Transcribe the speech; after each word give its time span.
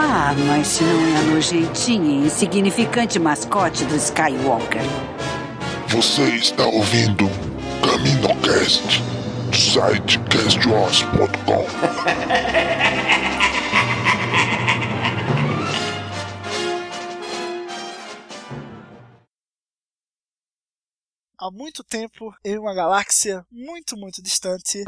Ah, 0.00 0.32
mas 0.46 0.68
se 0.68 0.84
não 0.84 1.08
é 1.08 1.16
a 1.16 1.22
nojentinha 1.22 2.22
e 2.22 2.26
insignificante 2.26 3.18
mascote 3.18 3.84
do 3.84 3.96
Skywalker. 3.96 4.80
Você 5.88 6.22
está 6.36 6.64
ouvindo 6.64 7.28
CaminoCast 7.82 9.02
do 9.50 9.56
site 9.56 10.20
castwars.com. 10.30 11.66
Há 21.40 21.50
muito 21.50 21.82
tempo, 21.82 22.32
em 22.44 22.56
uma 22.56 22.72
galáxia 22.72 23.44
muito, 23.50 23.96
muito 23.96 24.22
distante, 24.22 24.84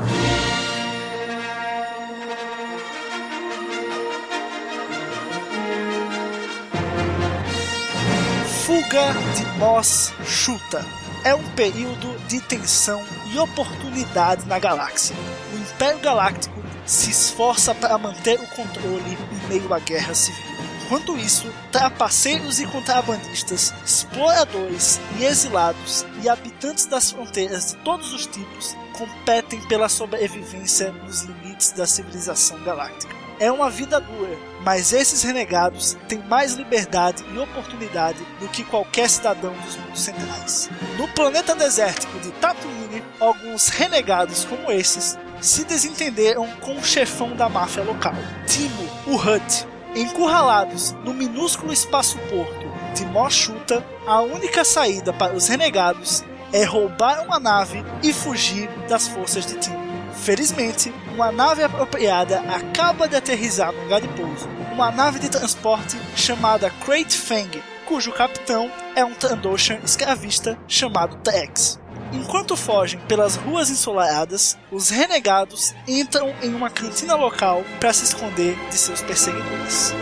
Fuga 8.70 9.12
de 9.34 9.58
Mos 9.58 10.12
Chuta 10.24 10.86
é 11.24 11.34
um 11.34 11.42
período 11.54 12.16
de 12.28 12.40
tensão 12.40 13.04
e 13.26 13.36
oportunidade 13.36 14.46
na 14.46 14.60
galáxia. 14.60 15.16
O 15.52 15.56
Império 15.56 15.98
Galáctico 15.98 16.54
se 16.86 17.10
esforça 17.10 17.74
para 17.74 17.98
manter 17.98 18.38
o 18.38 18.46
controle 18.46 19.18
em 19.32 19.48
meio 19.48 19.74
à 19.74 19.80
guerra 19.80 20.14
civil. 20.14 20.54
Enquanto 20.84 21.18
isso, 21.18 21.52
trapaceiros 21.72 22.60
e 22.60 22.66
contrabandistas, 22.68 23.74
exploradores 23.84 25.00
e 25.18 25.24
exilados 25.24 26.06
e 26.22 26.28
habitantes 26.28 26.86
das 26.86 27.10
fronteiras 27.10 27.72
de 27.72 27.76
todos 27.78 28.12
os 28.12 28.24
tipos 28.26 28.76
competem 28.92 29.60
pela 29.62 29.88
sobrevivência 29.88 30.92
nos 30.92 31.22
limites 31.22 31.72
da 31.72 31.88
civilização 31.88 32.62
galáctica. 32.62 33.16
É 33.41 33.50
uma 33.50 33.68
vida 33.68 34.00
dura, 34.00 34.38
mas 34.64 34.92
esses 34.92 35.22
renegados 35.22 35.97
têm 36.08 36.19
mais 36.28 36.55
liberdade 36.55 37.25
e 37.33 37.39
oportunidade 37.39 38.19
do 38.41 38.48
que 38.48 38.64
qualquer 38.64 39.08
cidadão 39.08 39.53
dos 39.64 39.77
mundos 39.77 40.00
centrais. 40.00 40.70
No 40.98 41.08
planeta 41.08 41.55
desértico 41.55 42.19
de 42.20 42.30
Tatooine, 42.33 43.03
alguns 43.19 43.69
renegados 43.69 44.44
como 44.44 44.71
esses 44.71 45.19
se 45.41 45.65
desentenderam 45.65 46.47
com 46.60 46.76
o 46.76 46.84
chefão 46.84 47.34
da 47.34 47.48
máfia 47.48 47.82
local, 47.82 48.15
Timo, 48.47 48.88
o 49.06 49.16
Hut. 49.16 49.66
Encurralados 49.94 50.92
no 51.04 51.12
minúsculo 51.12 51.72
espaço-porto 51.72 52.71
de 52.94 53.04
Moshuta, 53.06 53.84
a 54.06 54.21
única 54.21 54.65
saída 54.65 55.12
para 55.12 55.34
os 55.34 55.48
renegados 55.48 56.22
é 56.53 56.65
roubar 56.65 57.25
uma 57.25 57.41
nave 57.41 57.84
e 58.03 58.12
fugir 58.12 58.69
das 58.88 59.09
forças 59.09 59.47
de 59.47 59.59
Timo. 59.59 59.79
Felizmente, 60.22 60.92
uma 61.14 61.32
nave 61.32 61.62
apropriada 61.62 62.41
acaba 62.41 63.08
de 63.08 63.16
aterrissar 63.16 63.72
no 63.72 63.82
lugar 63.84 64.03
de 64.03 64.08
pouso. 64.08 64.47
Uma 64.70 64.91
nave 64.91 65.19
de 65.19 65.31
transporte 65.31 65.97
chamada 66.14 66.70
Crate 66.84 67.16
Fang, 67.16 67.62
cujo 67.86 68.12
capitão 68.12 68.70
é 68.94 69.03
um 69.03 69.14
Trandoshan 69.14 69.78
escravista 69.82 70.59
chamado 70.69 71.16
Tex. 71.16 71.80
Enquanto 72.12 72.54
fogem 72.54 73.00
pelas 73.09 73.36
ruas 73.36 73.70
ensolaradas, 73.70 74.59
os 74.70 74.91
renegados 74.91 75.75
entram 75.88 76.34
em 76.42 76.54
uma 76.54 76.69
cantina 76.69 77.14
local 77.14 77.64
para 77.78 77.92
se 77.92 78.04
esconder 78.04 78.56
de 78.69 78.76
seus 78.76 79.00
perseguidores. 79.00 79.94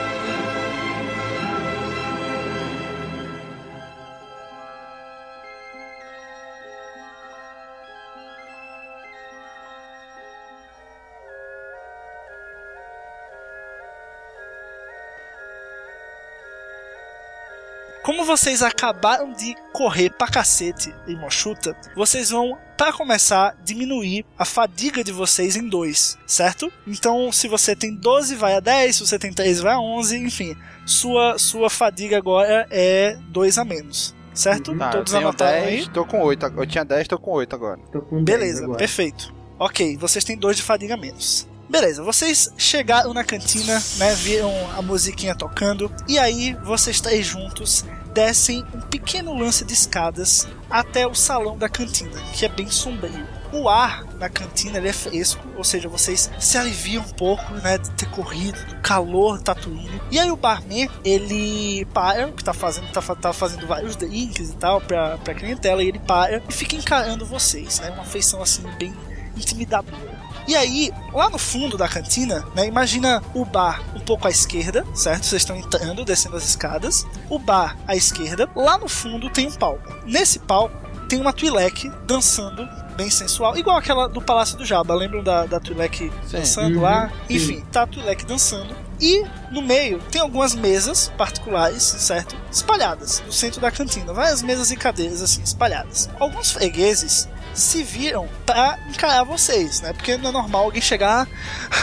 Como 18.08 18.24
vocês 18.24 18.62
acabaram 18.62 19.34
de 19.34 19.54
correr 19.70 20.08
pra 20.08 20.28
cacete 20.28 20.94
em 21.06 21.14
Moshuta, 21.14 21.76
vocês 21.94 22.30
vão, 22.30 22.56
para 22.74 22.90
começar, 22.90 23.54
diminuir 23.62 24.24
a 24.38 24.46
fadiga 24.46 25.04
de 25.04 25.12
vocês 25.12 25.56
em 25.56 25.68
2, 25.68 26.16
certo? 26.26 26.72
Então, 26.86 27.30
se 27.30 27.46
você 27.48 27.76
tem 27.76 27.94
12, 27.94 28.34
vai 28.34 28.54
a 28.54 28.60
10, 28.60 28.96
se 28.96 29.06
você 29.06 29.18
tem 29.18 29.30
13, 29.30 29.60
vai 29.60 29.74
a 29.74 29.78
11, 29.78 30.16
enfim. 30.16 30.56
Sua, 30.86 31.38
sua 31.38 31.68
fadiga 31.68 32.16
agora 32.16 32.66
é 32.70 33.14
2 33.28 33.58
a 33.58 33.64
menos. 33.66 34.14
Certo? 34.32 34.74
Tá, 34.78 34.88
Todos 34.88 35.12
eu 35.12 35.18
tenho 35.18 35.28
anotaram 35.28 35.66
10, 35.66 35.68
aí? 35.68 35.92
tô 35.92 36.06
com 36.06 36.22
8. 36.22 36.46
Eu 36.46 36.66
tinha 36.66 36.86
10, 36.86 37.08
tô 37.08 37.18
com 37.18 37.32
8 37.32 37.54
agora. 37.54 37.78
Tô 37.92 38.00
com 38.00 38.24
Beleza, 38.24 38.52
10 38.52 38.62
agora. 38.62 38.78
perfeito. 38.78 39.34
Ok, 39.58 39.98
vocês 39.98 40.24
têm 40.24 40.38
2 40.38 40.56
de 40.56 40.62
fadiga 40.62 40.94
a 40.94 40.96
menos. 40.96 41.46
Beleza, 41.68 42.02
vocês 42.02 42.50
chegaram 42.56 43.12
na 43.12 43.22
cantina, 43.22 43.82
né? 43.96 44.14
Viram 44.14 44.50
a 44.74 44.80
musiquinha 44.80 45.34
tocando. 45.34 45.92
E 46.08 46.18
aí, 46.18 46.54
vocês 46.64 46.98
três 46.98 47.26
juntos 47.26 47.84
descem 48.14 48.64
um 48.74 48.80
pequeno 48.80 49.36
lance 49.38 49.66
de 49.66 49.74
escadas 49.74 50.48
até 50.70 51.06
o 51.06 51.14
salão 51.14 51.58
da 51.58 51.68
cantina, 51.68 52.18
que 52.32 52.46
é 52.46 52.48
bem 52.48 52.70
sombrio. 52.70 53.26
O 53.52 53.68
ar 53.68 54.04
na 54.14 54.30
cantina 54.30 54.78
é 54.78 54.92
fresco, 54.92 55.46
ou 55.56 55.62
seja, 55.62 55.90
vocês 55.90 56.30
se 56.38 56.56
aliviam 56.56 57.02
um 57.02 57.08
pouco, 57.10 57.52
né, 57.54 57.76
de 57.76 57.90
ter 57.90 58.08
corrido, 58.10 58.58
do 58.66 58.76
calor 58.76 59.36
do 59.36 59.44
Tatooine. 59.44 60.00
E 60.10 60.18
aí 60.18 60.30
o 60.30 60.36
barman, 60.36 60.88
ele 61.04 61.84
para, 61.92 62.30
que 62.32 62.42
tá 62.42 62.54
fazendo, 62.54 62.90
tá, 62.90 63.00
tá 63.14 63.32
fazendo 63.32 63.66
vários 63.66 63.94
drinks 63.94 64.50
e 64.50 64.56
tal 64.56 64.80
pra, 64.80 65.18
pra 65.18 65.34
clientela, 65.34 65.82
e 65.82 65.88
ele 65.88 65.98
para 65.98 66.38
e 66.38 66.52
fica 66.52 66.76
encarando 66.76 67.24
vocês, 67.24 67.78
né, 67.80 67.90
uma 67.90 68.04
feição 68.04 68.42
assim 68.42 68.62
bem 68.78 68.94
intimidadora. 69.36 70.17
E 70.48 70.56
aí, 70.56 70.90
lá 71.12 71.28
no 71.28 71.36
fundo 71.36 71.76
da 71.76 71.86
cantina, 71.86 72.42
né, 72.54 72.66
imagina 72.66 73.22
o 73.34 73.44
bar 73.44 73.82
um 73.94 74.00
pouco 74.00 74.26
à 74.26 74.30
esquerda, 74.30 74.82
certo? 74.94 75.26
Vocês 75.26 75.42
estão 75.42 75.54
entrando, 75.54 76.06
descendo 76.06 76.36
as 76.38 76.44
escadas. 76.48 77.06
O 77.28 77.38
bar 77.38 77.76
à 77.86 77.94
esquerda. 77.94 78.48
Lá 78.56 78.78
no 78.78 78.88
fundo 78.88 79.28
tem 79.28 79.46
um 79.46 79.52
palco. 79.52 79.94
Nesse 80.06 80.38
palco 80.38 80.74
tem 81.06 81.20
uma 81.20 81.34
Twi'lek 81.34 81.90
dançando, 82.06 82.66
bem 82.96 83.10
sensual, 83.10 83.58
igual 83.58 83.76
aquela 83.76 84.08
do 84.08 84.22
Palácio 84.22 84.56
do 84.56 84.64
Jabba. 84.64 84.94
Lembram 84.94 85.22
da, 85.22 85.44
da 85.44 85.60
Twi'lek 85.60 86.10
dançando 86.32 86.76
Uhum, 86.76 86.82
lá? 86.82 87.10
sim. 87.28 87.34
Enfim, 87.34 87.64
tá 87.70 87.82
a 87.82 87.86
Twi'lek 87.86 88.24
dançando. 88.24 88.74
E 88.98 89.22
no 89.52 89.60
meio 89.60 89.98
tem 90.10 90.20
algumas 90.20 90.54
mesas 90.54 91.12
particulares, 91.18 91.82
certo? 91.82 92.34
Espalhadas 92.50 93.22
no 93.26 93.32
centro 93.32 93.60
da 93.60 93.70
cantina. 93.70 94.14
Várias 94.14 94.42
mesas 94.42 94.70
e 94.70 94.76
cadeiras 94.76 95.20
assim, 95.22 95.42
espalhadas. 95.42 96.08
Alguns 96.18 96.50
fregueses 96.50 97.28
se 97.58 97.82
viram 97.82 98.28
pra 98.46 98.78
encarar 98.88 99.24
vocês, 99.24 99.80
né? 99.80 99.92
Porque 99.92 100.16
não 100.16 100.30
é 100.30 100.32
normal 100.32 100.64
alguém 100.64 100.80
chegar, 100.80 101.28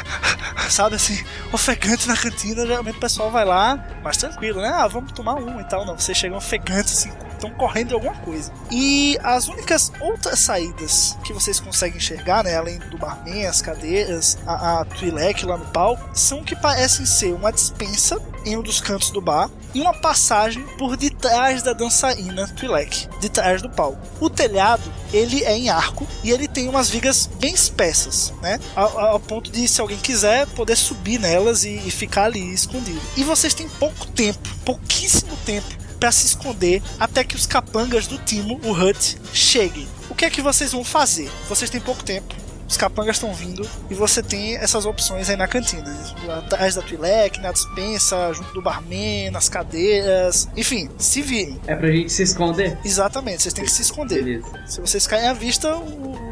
sabe 0.70 0.96
assim, 0.96 1.24
ofegante 1.52 2.08
na 2.08 2.18
cantina. 2.18 2.66
Geralmente 2.66 2.98
o 2.98 3.00
pessoal 3.00 3.32
vai 3.32 3.46
lá 3.46 3.84
mais 4.04 4.18
tranquilo, 4.18 4.62
né? 4.62 4.70
Ah, 4.74 4.88
vamos 4.88 5.12
tomar 5.12 5.36
um 5.36 5.60
e 5.60 5.64
tal. 5.66 5.86
Não, 5.86 5.98
vocês 5.98 6.18
chegam 6.18 6.38
ofegantes, 6.38 7.00
assim, 7.00 7.12
estão 7.36 7.50
correndo 7.52 7.90
de 7.90 7.94
alguma 7.94 8.16
coisa. 8.16 8.52
E 8.72 9.18
as 9.24 9.48
únicas 9.48 9.92
outras 10.00 10.40
saídas 10.40 11.18
que 11.24 11.34
vocês 11.34 11.60
conseguem 11.60 11.98
enxergar, 11.98 12.44
né, 12.44 12.56
além 12.56 12.80
do 12.80 12.98
barman, 12.98 13.46
as 13.46 13.62
cadeiras, 13.62 14.38
a, 14.46 14.82
a 14.82 14.86
Twi'lek 14.86 15.46
lá 15.46 15.58
no 15.58 15.66
palco, 15.68 16.10
são 16.14 16.44
que 16.44 16.56
parecem 16.56 17.06
ser 17.06 17.34
uma 17.34 17.52
dispensa 17.52 18.20
em 18.46 18.58
um 18.58 18.62
dos 18.62 18.80
cantos 18.80 19.10
do 19.10 19.20
bar 19.20 19.50
e 19.74 19.82
uma 19.82 19.94
passagem 19.94 20.64
por 20.78 20.96
detrás 20.96 21.64
da 21.64 21.74
dançarina 21.74 22.48
Twi'lek, 22.48 23.08
de 23.20 23.30
trás 23.30 23.62
do 23.62 23.70
palco. 23.70 24.00
O 24.20 24.30
telhado, 24.30 24.84
ele 25.12 25.44
é 25.44 25.58
em 25.58 25.70
arco 25.70 26.08
e 26.24 26.32
ele 26.32 26.48
tem 26.48 26.70
umas 26.70 26.90
vigas 26.90 27.30
bem 27.40 27.54
espessas, 27.54 28.34
né? 28.42 28.60
Ao, 28.76 29.00
ao 29.00 29.20
ponto 29.20 29.52
de, 29.52 29.68
se 29.68 29.82
alguém 29.82 29.98
quiser, 29.98 30.48
poder 30.48 30.76
subir 30.76 31.20
nelas 31.20 31.66
e, 31.66 31.76
e 31.86 31.92
ficar 31.92 32.26
ali 32.26 32.54
escondido. 32.54 33.02
E 33.18 33.24
vocês 33.24 33.54
têm 33.54 33.68
pouco 33.68 34.06
tempo, 34.08 34.48
pouquíssimo 34.64 35.36
tempo 35.46 35.68
para 36.00 36.12
se 36.12 36.28
esconder 36.28 36.84
até 37.00 37.24
que 37.24 37.36
os 37.36 37.46
capangas 37.46 38.06
do 38.08 38.18
Timo, 38.20 38.60
o 38.64 38.72
Hut, 38.72 39.18
cheguem. 39.34 39.88
O 40.10 40.16
que 40.16 40.26
é 40.26 40.30
que 40.30 40.42
vocês 40.42 40.72
vão 40.72 40.84
fazer? 40.84 41.32
Vocês 41.50 41.70
têm 41.70 41.82
pouco 41.82 42.04
tempo 42.04 42.45
os 42.68 42.78
capangas 42.78 43.18
estão 43.18 43.34
vindo 43.34 43.68
e 43.90 43.94
você 43.94 44.22
tem 44.24 44.56
essas 44.56 44.86
opções 44.86 45.30
aí 45.30 45.36
na 45.36 45.48
cantina. 45.48 45.96
Atrás 46.38 46.76
da 46.76 46.82
Twi'lek, 46.82 47.40
na 47.40 47.52
dispensa, 47.52 48.34
junto 48.34 48.54
do 48.54 48.62
barman, 48.62 49.32
nas 49.32 49.50
cadeiras, 49.50 50.48
enfim, 50.56 50.90
se 50.98 51.22
virem. 51.22 51.60
É 51.68 51.76
pra 51.76 51.92
gente 51.92 52.12
se 52.12 52.24
esconder? 52.24 52.78
Exatamente, 52.84 53.44
vocês 53.44 53.54
têm 53.54 53.66
que 53.66 53.72
se 53.72 53.82
esconder. 53.82 54.24
Beleza. 54.24 54.48
Se 54.66 54.82
vocês 54.82 55.06
caem 55.08 55.28
à 55.28 55.34
vista, 55.34 55.76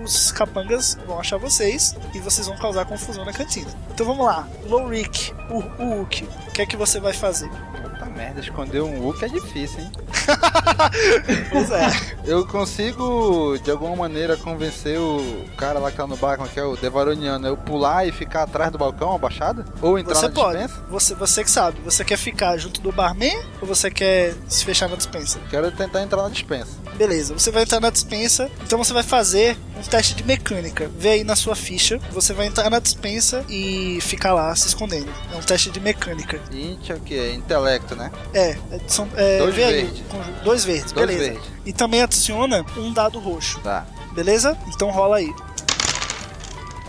os 0.04 0.32
capangas 0.32 0.98
vão 1.08 1.20
achar 1.20 1.38
vocês 1.38 1.96
e 2.14 2.20
vocês 2.20 2.48
vão 2.48 2.58
causar 2.58 2.86
confusão 2.86 3.26
na 3.26 3.34
cantina. 3.34 3.70
Então 3.94 4.06
vamos 4.06 4.26
lá, 4.26 4.48
Lowrick, 4.66 5.34
o 5.50 5.60
Hulk, 5.60 6.28
o 6.48 6.52
que 6.52 6.62
é 6.62 6.66
que 6.66 6.78
você 6.78 7.00
vai 7.00 7.14
fazer? 7.14 7.50
Puta 7.82 8.06
merda, 8.06 8.40
esconder 8.40 8.82
um 8.82 9.00
Hulk 9.00 9.26
é 9.26 9.28
difícil, 9.28 9.80
hein? 9.82 9.92
pois 11.52 11.72
é. 11.72 11.88
Eu 12.26 12.46
consigo, 12.48 13.58
de 13.64 13.70
alguma 13.70 13.96
maneira, 13.96 14.38
convencer 14.38 14.98
o 15.00 15.46
cara 15.58 15.80
lá 15.80 15.92
que 15.92 15.98
tá 15.98 16.08
no 16.08 16.16
bar, 16.16 16.38
como 16.38 16.48
é 16.48 16.52
que 16.52 16.60
é 16.60 16.64
o 16.64 16.76
Devaroniano, 16.76 17.48
eu 17.48 17.58
pular 17.58 18.08
e 18.08 18.12
ficar 18.12 18.44
atrás 18.44 18.72
do 18.72 18.78
balcão, 18.78 19.14
abaixada? 19.14 19.66
Ou 19.82 20.00
entrar 20.00 20.16
você 20.16 20.28
na 20.28 20.34
pode. 20.34 20.58
dispensa? 20.60 20.86
Você, 20.90 21.16
você 21.16 21.44
que 21.44 21.52
sabe. 21.52 21.82
Você 21.82 22.04
quer 22.06 22.18
ficar 22.18 22.58
junto 22.58 22.82
do 22.82 22.92
barman 22.92 23.38
ou 23.62 23.68
você 23.68 23.92
quer 23.92 24.34
se 24.48 24.64
fechar 24.64 24.90
na 24.90 24.96
dispensa? 24.96 25.40
Quero 25.50 25.72
tentar 25.72 26.02
entrar 26.02 26.24
na 26.24 26.30
dispensa. 26.30 26.72
Beleza, 26.96 27.34
você 27.34 27.52
vai 27.52 27.64
entrar 27.64 27.80
na 27.80 27.90
dispensa, 27.90 28.50
então 28.64 28.78
você 28.78 28.94
vai 28.94 29.04
fazer 29.04 29.58
um 29.78 29.82
teste 29.94 30.16
de 30.16 30.24
mecânica. 30.24 30.90
Vê 30.98 31.10
aí 31.10 31.24
na 31.24 31.36
sua 31.36 31.56
ficha, 31.56 32.00
você 32.12 32.34
vai 32.34 32.48
entrar 32.48 32.68
na 32.68 32.80
dispensa 32.80 33.46
e 33.48 34.00
ficar 34.02 34.34
lá 34.34 34.56
se 34.56 34.68
escondendo. 34.68 35.08
É 35.32 35.36
um 35.38 35.42
teste 35.42 35.70
de 35.70 35.80
mecânica. 35.80 36.42
Int 36.52 36.90
é 36.90 36.96
o 36.96 37.00
que? 37.00 37.32
Intelecto, 37.34 37.96
né? 37.96 38.12
É, 38.34 38.58
é, 38.72 38.80
são, 38.88 39.08
é 39.16 39.38
Dois 39.38 39.56
aí, 39.56 39.64
verdes. 39.84 40.02
conju- 40.10 40.32
dois 40.44 40.66
verdes, 40.66 40.92
Dois 40.92 41.06
beleza. 41.08 41.32
verdes. 41.34 41.50
E 41.64 41.72
também 41.72 42.02
adiciona 42.02 42.66
um 42.76 42.92
dado 42.92 43.20
roxo. 43.20 43.60
Tá. 43.60 43.86
Beleza? 44.14 44.58
Então 44.68 44.90
rola 44.90 45.18
aí. 45.18 45.32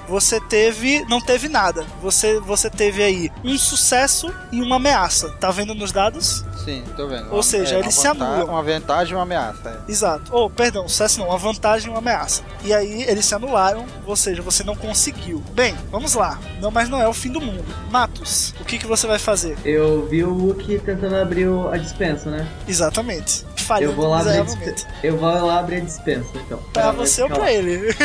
Você 0.08 0.40
teve. 0.40 1.04
Não 1.08 1.20
teve 1.20 1.48
nada. 1.48 1.84
Você, 2.02 2.38
você 2.40 2.68
teve 2.70 3.02
aí 3.02 3.30
um 3.44 3.56
sucesso 3.58 4.32
e 4.52 4.60
uma 4.62 4.76
ameaça. 4.76 5.30
Tá 5.40 5.50
vendo 5.50 5.74
nos 5.74 5.92
dados? 5.92 6.44
Sim, 6.64 6.82
tô 6.96 7.06
vendo. 7.06 7.32
Ou 7.34 7.42
seja, 7.42 7.76
É, 7.76 7.78
eles 7.80 7.94
se 7.94 8.06
anulam. 8.06 8.46
Uma 8.46 8.62
vantagem 8.62 9.12
e 9.12 9.16
uma 9.16 9.22
ameaça. 9.22 9.82
é. 9.86 9.90
Exato. 9.90 10.34
Ou, 10.34 10.48
perdão, 10.48 10.88
sucesso 10.88 11.20
não, 11.20 11.28
uma 11.28 11.38
vantagem 11.38 11.88
e 11.88 11.90
uma 11.90 11.98
ameaça. 11.98 12.42
E 12.64 12.72
aí 12.72 13.02
eles 13.02 13.26
se 13.26 13.34
anularam, 13.34 13.84
ou 14.06 14.16
seja, 14.16 14.40
você 14.40 14.62
não 14.64 14.74
conseguiu. 14.74 15.42
Bem, 15.52 15.74
vamos 15.90 16.14
lá. 16.14 16.38
Não, 16.60 16.70
mas 16.70 16.88
não 16.88 17.00
é 17.00 17.06
o 17.08 17.12
fim 17.12 17.30
do 17.30 17.40
mundo. 17.40 17.64
Matos, 17.90 18.54
o 18.60 18.64
que, 18.64 18.78
que 18.78 18.86
você 18.86 19.06
vai 19.06 19.18
fazer? 19.18 19.56
Eu 19.64 20.06
vi 20.06 20.24
o 20.24 20.32
Hulk 20.32 20.78
tentando 20.80 21.16
abrir 21.16 21.48
o- 21.48 21.68
a 21.68 21.76
dispensa, 21.76 22.30
né? 22.30 22.48
Exatamente. 22.66 23.44
Eu 23.64 23.68
Falhando 23.68 23.92
vou 23.94 24.08
lá 24.10 24.18
abrir 24.20 24.30
a 24.38 24.42
miseravelmente. 24.44 24.74
dispensa. 24.74 25.06
Eu 25.06 25.16
vou 25.16 25.46
lá 25.46 25.58
abrir 25.58 25.76
a 25.76 25.80
dispensa, 25.80 26.28
então. 26.34 26.58
Pra 26.72 26.90
ver 26.90 26.96
você 26.98 27.22
ou 27.22 27.28
pra 27.28 27.52
ele? 27.52 27.94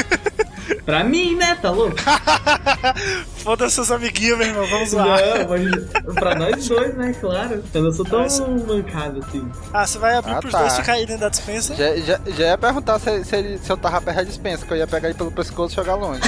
Pra 0.85 1.03
mim, 1.03 1.35
né? 1.35 1.57
Tá 1.61 1.71
louco? 1.71 1.95
Foda 3.37 3.69
seus 3.69 3.89
amiguinhos, 3.91 4.37
meu 4.37 4.47
irmão. 4.47 4.65
Vamos 4.67 4.91
lá. 4.93 5.05
Não, 5.05 5.47
mas 5.49 6.13
pra 6.15 6.35
nós 6.35 6.67
dois, 6.67 6.95
né? 6.95 7.13
Claro. 7.19 7.63
Eu 7.73 7.83
não 7.83 7.91
sou 7.91 8.05
tão 8.05 8.19
mancado 8.67 9.19
assim. 9.27 9.49
Ah, 9.73 9.85
você 9.87 9.97
vai 9.97 10.15
abrir 10.15 10.33
Ah, 10.33 10.39
pros 10.39 10.51
tá. 10.51 10.59
dois 10.59 10.75
ficar 10.77 10.93
aí 10.93 11.05
dentro 11.05 11.21
da 11.21 11.29
dispensa? 11.29 11.75
Já, 11.75 11.95
já, 11.97 12.19
já 12.37 12.45
ia 12.47 12.57
perguntar 12.57 12.99
se, 12.99 13.23
se, 13.23 13.35
ele- 13.35 13.57
se 13.57 13.71
eu 13.71 13.77
tava 13.77 14.01
perto 14.01 14.17
da 14.17 14.23
dispensa, 14.23 14.65
que 14.65 14.73
eu 14.73 14.77
ia 14.77 14.87
pegar 14.87 15.09
ele 15.09 15.17
pelo 15.17 15.31
pescoço 15.31 15.73
e 15.73 15.75
jogar 15.75 15.95
longe. 15.95 16.21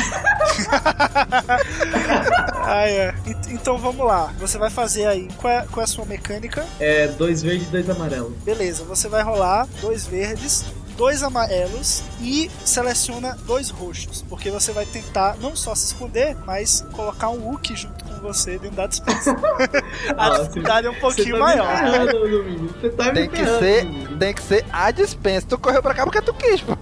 Ah, 2.64 2.88
é. 2.88 3.14
Ent- 3.26 3.48
Então 3.52 3.78
vamos 3.78 4.06
lá. 4.06 4.32
Você 4.40 4.58
vai 4.58 4.70
fazer 4.70 5.06
aí. 5.06 5.28
Qual 5.38 5.52
é, 5.52 5.66
qual 5.72 5.82
é 5.82 5.84
a 5.84 5.88
sua 5.88 6.06
mecânica? 6.06 6.66
É 6.80 7.08
dois 7.08 7.42
verdes 7.42 7.68
e 7.68 7.72
dois 7.72 7.90
amarelos. 7.90 8.34
Beleza, 8.44 8.84
você 8.84 9.08
vai 9.10 9.24
rolar 9.24 9.68
dois 9.82 10.06
verdes, 10.06 10.64
dois 11.02 11.24
amarelos 11.24 12.04
e 12.22 12.52
seleciona 12.64 13.36
dois 13.48 13.72
roxos. 13.72 14.24
Porque 14.30 14.52
você 14.52 14.72
vai 14.72 14.86
tentar 14.86 15.36
não 15.42 15.56
só 15.56 15.74
se 15.74 15.88
esconder, 15.88 16.38
mas 16.46 16.86
colocar 16.94 17.30
um 17.30 17.40
Wookie 17.40 17.76
junto 17.76 18.06
com 18.06 18.14
você 18.22 18.60
dentro 18.60 18.78
da 18.78 18.86
dispensa. 18.86 19.32
a 20.16 20.26
Ah, 20.28 20.38
dificuldade 20.38 20.86
é 20.86 20.90
um 20.92 21.00
pouquinho 21.00 21.26
Você 21.26 21.32
tá 21.34 21.40
maior. 21.40 21.76
Ferrando, 21.76 22.92
tá 22.92 23.12
Tem 23.14 23.24
me 23.24 23.30
que 23.30 23.46
ser, 23.46 23.88
tem 24.20 24.34
que 24.36 24.44
ser 24.44 24.64
a 24.72 24.92
dispensa. 24.92 25.48
Tu 25.50 25.58
correu 25.58 25.82
pra 25.82 25.96
cá 25.96 26.04
porque 26.04 26.22
tu 26.22 26.36
quis, 26.36 26.62
pô. 26.62 26.78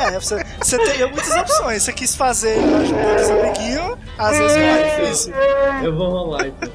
É, 0.00 0.12
você, 0.20 0.46
você 0.62 0.78
tem 0.78 1.10
muitas 1.10 1.36
opções. 1.36 1.82
Você 1.82 1.92
quis 1.92 2.14
fazer 2.14 2.56
ajudando 2.60 3.20
os 3.20 3.30
amiguinhos, 3.30 3.98
às 4.16 4.38
vezes 4.38 4.56
é 4.56 5.00
difícil. 5.00 5.34
Eu 5.82 5.96
vou 5.96 6.08
rolar 6.08 6.46
então. 6.46 6.70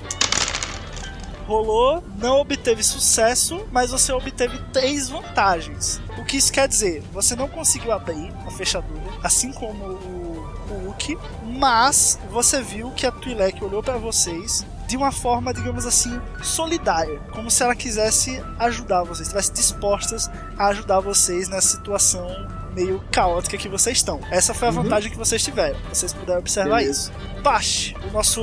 Rolou, 1.52 2.04
não 2.18 2.40
obteve 2.40 2.82
sucesso, 2.82 3.66
mas 3.72 3.92
você 3.92 4.12
obteve 4.14 4.58
três 4.72 5.10
vantagens. 5.10 6.02
O 6.18 6.24
que 6.24 6.38
isso 6.38 6.52
quer 6.52 6.68
dizer? 6.68 7.04
Você 7.12 7.36
não 7.36 7.48
conseguiu 7.48 7.92
abrir 7.92 8.34
a 8.48 8.52
fechadura, 8.52 9.02
assim 9.22 9.52
como 9.52 9.84
o, 9.84 10.32
Hulk, 10.72 11.18
mas 11.44 12.18
você 12.30 12.62
viu 12.62 12.92
que 12.92 13.06
a 13.06 13.12
Twi'lek 13.12 13.64
olhou 13.64 13.84
para 13.84 13.98
vocês 13.98 14.66
de 14.88 14.96
uma 14.98 15.12
forma, 15.12 15.54
digamos 15.54 15.86
assim, 15.86 16.20
solidária, 16.42 17.20
como 17.34 17.50
se 17.50 17.64
ela 17.64 17.76
quisesse 17.76 18.44
ajudar 18.60 19.04
vocês, 19.04 19.28
estivesse 19.28 19.54
dispostas 19.54 20.30
a 20.58 20.68
ajudar 20.68 21.00
vocês 21.00 21.48
nessa 21.48 21.78
situação 21.78 22.28
meio 22.74 23.04
caótica 23.12 23.58
que 23.58 23.68
vocês 23.70 23.98
estão. 23.98 24.20
Essa 24.32 24.54
foi 24.54 24.68
a 24.68 24.72
Uhum. 24.72 24.84
vantagem 24.84 25.12
que 25.12 25.18
vocês 25.18 25.44
tiveram. 25.44 25.78
Vocês 25.92 26.14
puderam 26.14 26.40
observar 26.40 26.78
Beleza. 26.78 27.12
isso. 27.12 27.42
Bash, 27.42 27.94
o 28.08 28.12
nosso 28.14 28.42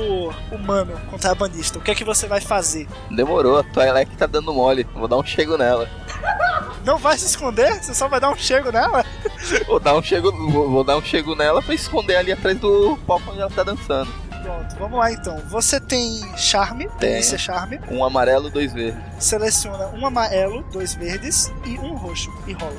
humano 0.51 0.93
contrabandista, 1.09 1.79
o 1.79 1.81
que 1.81 1.91
é 1.91 1.95
que 1.95 2.03
você 2.03 2.27
vai 2.27 2.41
fazer? 2.41 2.87
Demorou, 3.09 3.57
a 3.57 3.63
Twilight 3.63 4.15
tá 4.17 4.25
dando 4.25 4.53
mole. 4.53 4.85
Vou 4.93 5.07
dar 5.07 5.17
um 5.17 5.23
chego 5.25 5.57
nela. 5.57 5.89
Não 6.85 6.97
vai 6.97 7.17
se 7.17 7.25
esconder? 7.25 7.81
Você 7.83 7.93
só 7.93 8.07
vai 8.07 8.19
dar 8.19 8.29
um 8.29 8.35
chego 8.35 8.71
nela? 8.71 9.05
Vou 9.67 9.79
dar 9.79 9.95
um 9.95 10.01
chego, 10.01 10.31
vou, 10.51 10.69
vou 10.69 10.83
dar 10.83 10.97
um 10.97 11.01
chego 11.01 11.33
nela 11.35 11.61
pra 11.61 11.73
esconder 11.73 12.15
ali 12.17 12.31
atrás 12.31 12.57
do 12.59 12.97
palco 13.07 13.31
onde 13.31 13.39
ela 13.41 13.49
tá 13.49 13.63
dançando. 13.63 14.11
Pronto, 14.41 14.75
vamos 14.77 14.99
lá 14.99 15.11
então. 15.11 15.37
Você 15.49 15.79
tem 15.79 16.21
charme, 16.37 16.89
Tem. 16.99 17.21
charme. 17.21 17.79
Um 17.89 18.03
amarelo, 18.03 18.49
dois 18.49 18.73
verdes. 18.73 18.99
Seleciona 19.19 19.87
um 19.93 20.05
amarelo, 20.05 20.63
dois 20.71 20.93
verdes 20.93 21.51
e 21.65 21.77
um 21.79 21.95
roxo 21.95 22.31
e 22.47 22.53
rola. 22.53 22.75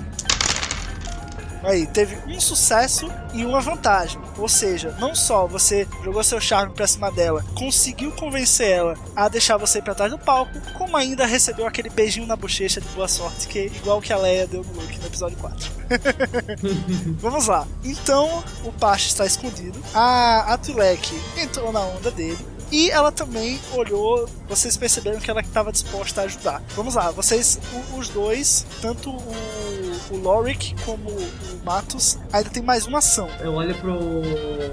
Aí, 1.62 1.86
teve 1.86 2.16
um 2.26 2.40
sucesso 2.40 3.10
e 3.32 3.44
uma 3.44 3.60
vantagem. 3.60 4.20
Ou 4.38 4.48
seja, 4.48 4.94
não 4.98 5.14
só 5.14 5.46
você 5.46 5.86
jogou 6.02 6.22
seu 6.22 6.40
charme 6.40 6.74
pra 6.74 6.86
cima 6.86 7.10
dela, 7.10 7.44
conseguiu 7.54 8.12
convencer 8.12 8.70
ela 8.70 8.94
a 9.14 9.28
deixar 9.28 9.56
você 9.56 9.80
pra 9.82 9.94
trás 9.94 10.10
do 10.10 10.18
palco, 10.18 10.52
como 10.76 10.96
ainda 10.96 11.26
recebeu 11.26 11.66
aquele 11.66 11.90
beijinho 11.90 12.26
na 12.26 12.36
bochecha 12.36 12.80
de 12.80 12.88
boa 12.88 13.08
sorte, 13.08 13.46
que 13.46 13.58
é 13.58 13.66
igual 13.66 14.00
que 14.00 14.12
a 14.12 14.16
Leia 14.16 14.46
deu 14.46 14.64
no 14.64 14.80
Luke 14.80 14.98
no 14.98 15.06
episódio 15.06 15.36
4. 15.38 15.70
Vamos 17.18 17.46
lá. 17.46 17.66
Então, 17.84 18.42
o 18.64 18.72
Pache 18.72 19.08
está 19.08 19.26
escondido. 19.26 19.78
A, 19.94 20.54
a 20.54 20.58
Twi'lek 20.58 21.20
entrou 21.36 21.72
na 21.72 21.80
onda 21.80 22.10
dele. 22.10 22.38
E 22.70 22.90
ela 22.90 23.10
também 23.10 23.58
olhou, 23.72 24.28
vocês 24.48 24.76
perceberam 24.76 25.18
que 25.18 25.30
ela 25.30 25.40
estava 25.40 25.72
disposta 25.72 26.20
a 26.20 26.24
ajudar. 26.24 26.62
Vamos 26.76 26.94
lá, 26.94 27.10
vocês, 27.10 27.58
os 27.96 28.08
dois, 28.08 28.64
tanto 28.80 29.10
o, 29.10 30.00
o 30.10 30.16
Lorik 30.16 30.74
como 30.84 31.10
o 31.10 31.30
Matos, 31.64 32.18
ainda 32.32 32.48
tem 32.48 32.62
mais 32.62 32.86
uma 32.86 32.98
ação. 32.98 33.28
Eu 33.40 33.54
olho 33.54 33.74
pro 33.74 33.92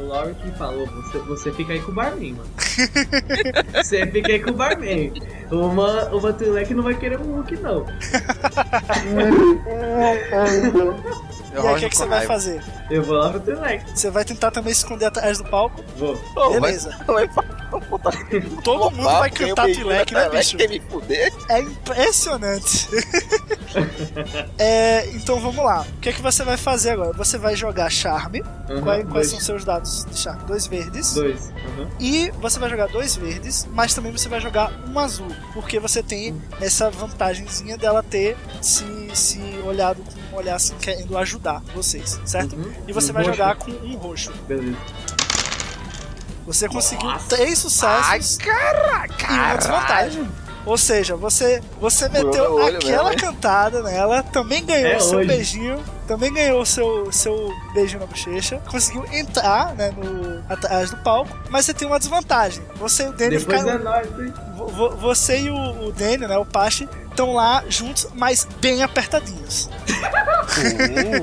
Lorik 0.08 0.48
e 0.48 0.52
falo, 0.58 0.86
você, 0.86 1.18
você 1.20 1.52
fica 1.54 1.74
aí 1.74 1.82
com 1.82 1.92
o 1.92 1.96
barman, 1.96 2.34
mano. 2.34 2.50
você 3.74 4.06
fica 4.08 4.32
aí 4.32 4.42
com 4.42 4.52
o 4.52 4.54
barman. 4.54 5.12
Uma, 5.52 6.06
uma 6.10 6.34
Twi'lek 6.34 6.74
não 6.74 6.84
vai 6.84 6.96
querer 6.96 7.20
um 7.20 7.38
Hulk, 7.38 7.56
não. 7.58 7.86
e 11.64 11.68
aí, 11.68 11.76
o 11.76 11.80
que, 11.80 11.86
é 11.86 11.90
que 11.90 11.98
você 11.98 12.06
vai 12.06 12.26
fazer? 12.26 12.64
Eu 12.90 13.04
vou 13.04 13.16
lá 13.16 13.30
pro 13.30 13.40
Twi'lek. 13.40 13.98
Você 13.98 14.10
vai 14.10 14.24
tentar 14.24 14.52
também 14.52 14.74
se 14.74 14.80
esconder 14.82 15.06
atrás 15.06 15.38
do 15.38 15.46
palco? 15.46 15.84
Vou. 15.98 16.18
Beleza. 16.52 16.98
Vai, 17.08 17.28
vai, 17.28 17.46
Todo 18.64 18.92
mundo 18.92 19.04
vai 19.04 19.30
cantar 19.30 19.66
Twi'lek, 19.66 20.14
né, 20.14 20.30
bicho? 20.30 20.58
Quer 20.58 20.70
me 20.70 20.80
fuder? 20.80 21.34
É 21.50 21.60
impressionante. 21.60 22.88
É, 24.58 25.08
então 25.12 25.40
vamos 25.40 25.64
lá. 25.64 25.82
O 25.82 26.00
que 26.00 26.10
é 26.10 26.14
que 26.14 26.22
você 26.22 26.44
vai 26.44 26.58
fazer 26.58 26.92
agora? 26.92 27.14
Você 27.14 27.38
vai 27.38 27.56
jogar 27.56 27.92
Charme. 27.92 28.42
Uhum, 28.42 28.82
quais, 28.82 29.04
quais 29.04 29.12
dois. 29.12 29.30
são 29.30 29.40
seus 29.40 29.64
dados 29.64 30.06
de 30.10 30.18
Charme? 30.18 30.44
Dois 30.46 30.66
verdes. 30.66 31.14
Dois. 31.14 31.50
Uhum. 31.50 31.88
E 32.00 32.32
você 32.40 32.58
vai 32.58 32.70
jogar 32.70 32.88
dois 32.88 33.16
verdes, 33.16 33.68
mas 33.72 33.94
também 33.94 34.12
você 34.12 34.28
vai 34.28 34.40
jogar 34.40 34.72
um 34.88 34.98
azul, 34.98 35.28
porque 35.54 35.80
você 35.80 36.02
tem 36.02 36.42
essa 36.60 36.90
vantagenzinha 36.90 37.78
dela 37.78 38.02
ter 38.02 38.36
se, 38.62 38.86
se 39.14 39.40
olhado 39.64 40.02
com 40.02 40.17
olhar 40.38 40.56
assim, 40.56 40.76
querendo 40.80 41.18
ajudar 41.18 41.62
vocês, 41.76 42.20
certo? 42.26 42.56
Uhum. 42.56 42.72
E 42.88 42.94
você 42.94 43.12
Um 43.12 43.14
vai 43.14 43.24
roxo. 43.24 43.38
jogar 43.38 43.56
com 43.56 43.72
um 43.72 43.96
roxo. 43.96 44.32
Beleza. 44.48 44.78
Você 46.46 46.70
conseguiu 46.70 47.12
três 47.28 47.60
sucessos 47.60 48.38
caraca! 48.38 49.28
e 49.34 49.38
uma 49.38 49.56
desvantagem. 49.56 50.30
Ou 50.66 50.78
seja, 50.78 51.16
você, 51.16 51.62
você 51.80 52.10
meteu 52.10 52.56
olho 52.56 52.78
aquela 52.78 53.10
mesmo, 53.12 53.22
cantada 53.22 53.82
nela, 53.84 54.22
também 54.22 54.66
ganhou 54.66 54.92
É 54.92 54.98
o 54.98 55.02
seu 55.02 55.20
hoje. 55.20 55.28
beijinho, 55.28 55.82
também 56.06 56.34
ganhou 56.34 56.62
o 56.62 56.66
seu, 56.66 57.10
seu 57.10 57.54
beijinho 57.74 58.02
na 58.02 58.06
bochecha, 58.06 58.62
conseguiu 58.70 59.06
entrar 59.14 59.74
né, 59.76 59.92
no, 59.92 60.44
atrás 60.52 60.90
do 60.92 60.98
palco, 60.98 61.38
mas 61.50 61.66
você 61.66 61.74
tem 61.74 61.88
uma 61.88 61.98
desvantagem. 61.98 62.62
Você 62.76 63.04
e 63.04 63.08
o 63.08 63.14
Danny 63.14 63.40
ficaram. 63.40 63.70
é 63.70 63.78
nóis, 63.78 64.08
Você 65.00 65.40
e 65.44 65.50
o, 65.50 65.88
o 65.88 65.92
Danny, 65.94 66.28
né, 66.28 66.38
o 66.38 66.46
Pache, 66.46 66.88
estão 67.18 67.34
lá 67.34 67.64
juntos, 67.68 68.08
mas 68.14 68.48
bem 68.62 68.84
apertadinhos. 68.84 69.68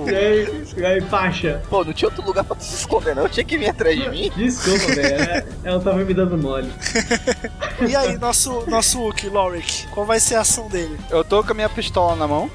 E 0.08 0.14
aí, 0.14 0.64
e 0.76 0.84
aí, 0.84 1.00
Pacha? 1.02 1.62
Pô, 1.70 1.84
não 1.84 1.92
tinha 1.92 2.08
outro 2.08 2.24
lugar 2.24 2.42
pra 2.42 2.56
tu 2.56 2.64
se 2.64 2.74
esconder, 2.74 3.14
não. 3.14 3.28
Tinha 3.28 3.44
que 3.44 3.56
vir 3.56 3.70
atrás 3.70 3.96
de 3.96 4.08
mim. 4.08 4.30
Desculpa, 4.36 4.86
velho. 4.86 5.46
Ela 5.62 5.80
tava 5.80 5.98
me 5.98 6.12
dando 6.12 6.36
mole. 6.36 6.70
E 7.88 7.94
aí, 7.94 8.16
nosso, 8.18 8.64
nosso 8.68 9.00
Wookie, 9.00 9.28
Lorik, 9.28 9.86
qual 9.88 10.06
vai 10.06 10.18
ser 10.18 10.36
a 10.36 10.40
ação 10.40 10.68
dele? 10.68 10.98
Eu 11.10 11.24
tô 11.24 11.42
com 11.44 11.50
a 11.50 11.54
minha 11.54 11.68
pistola 11.68 12.14
na 12.16 12.26
mão. 12.26 12.50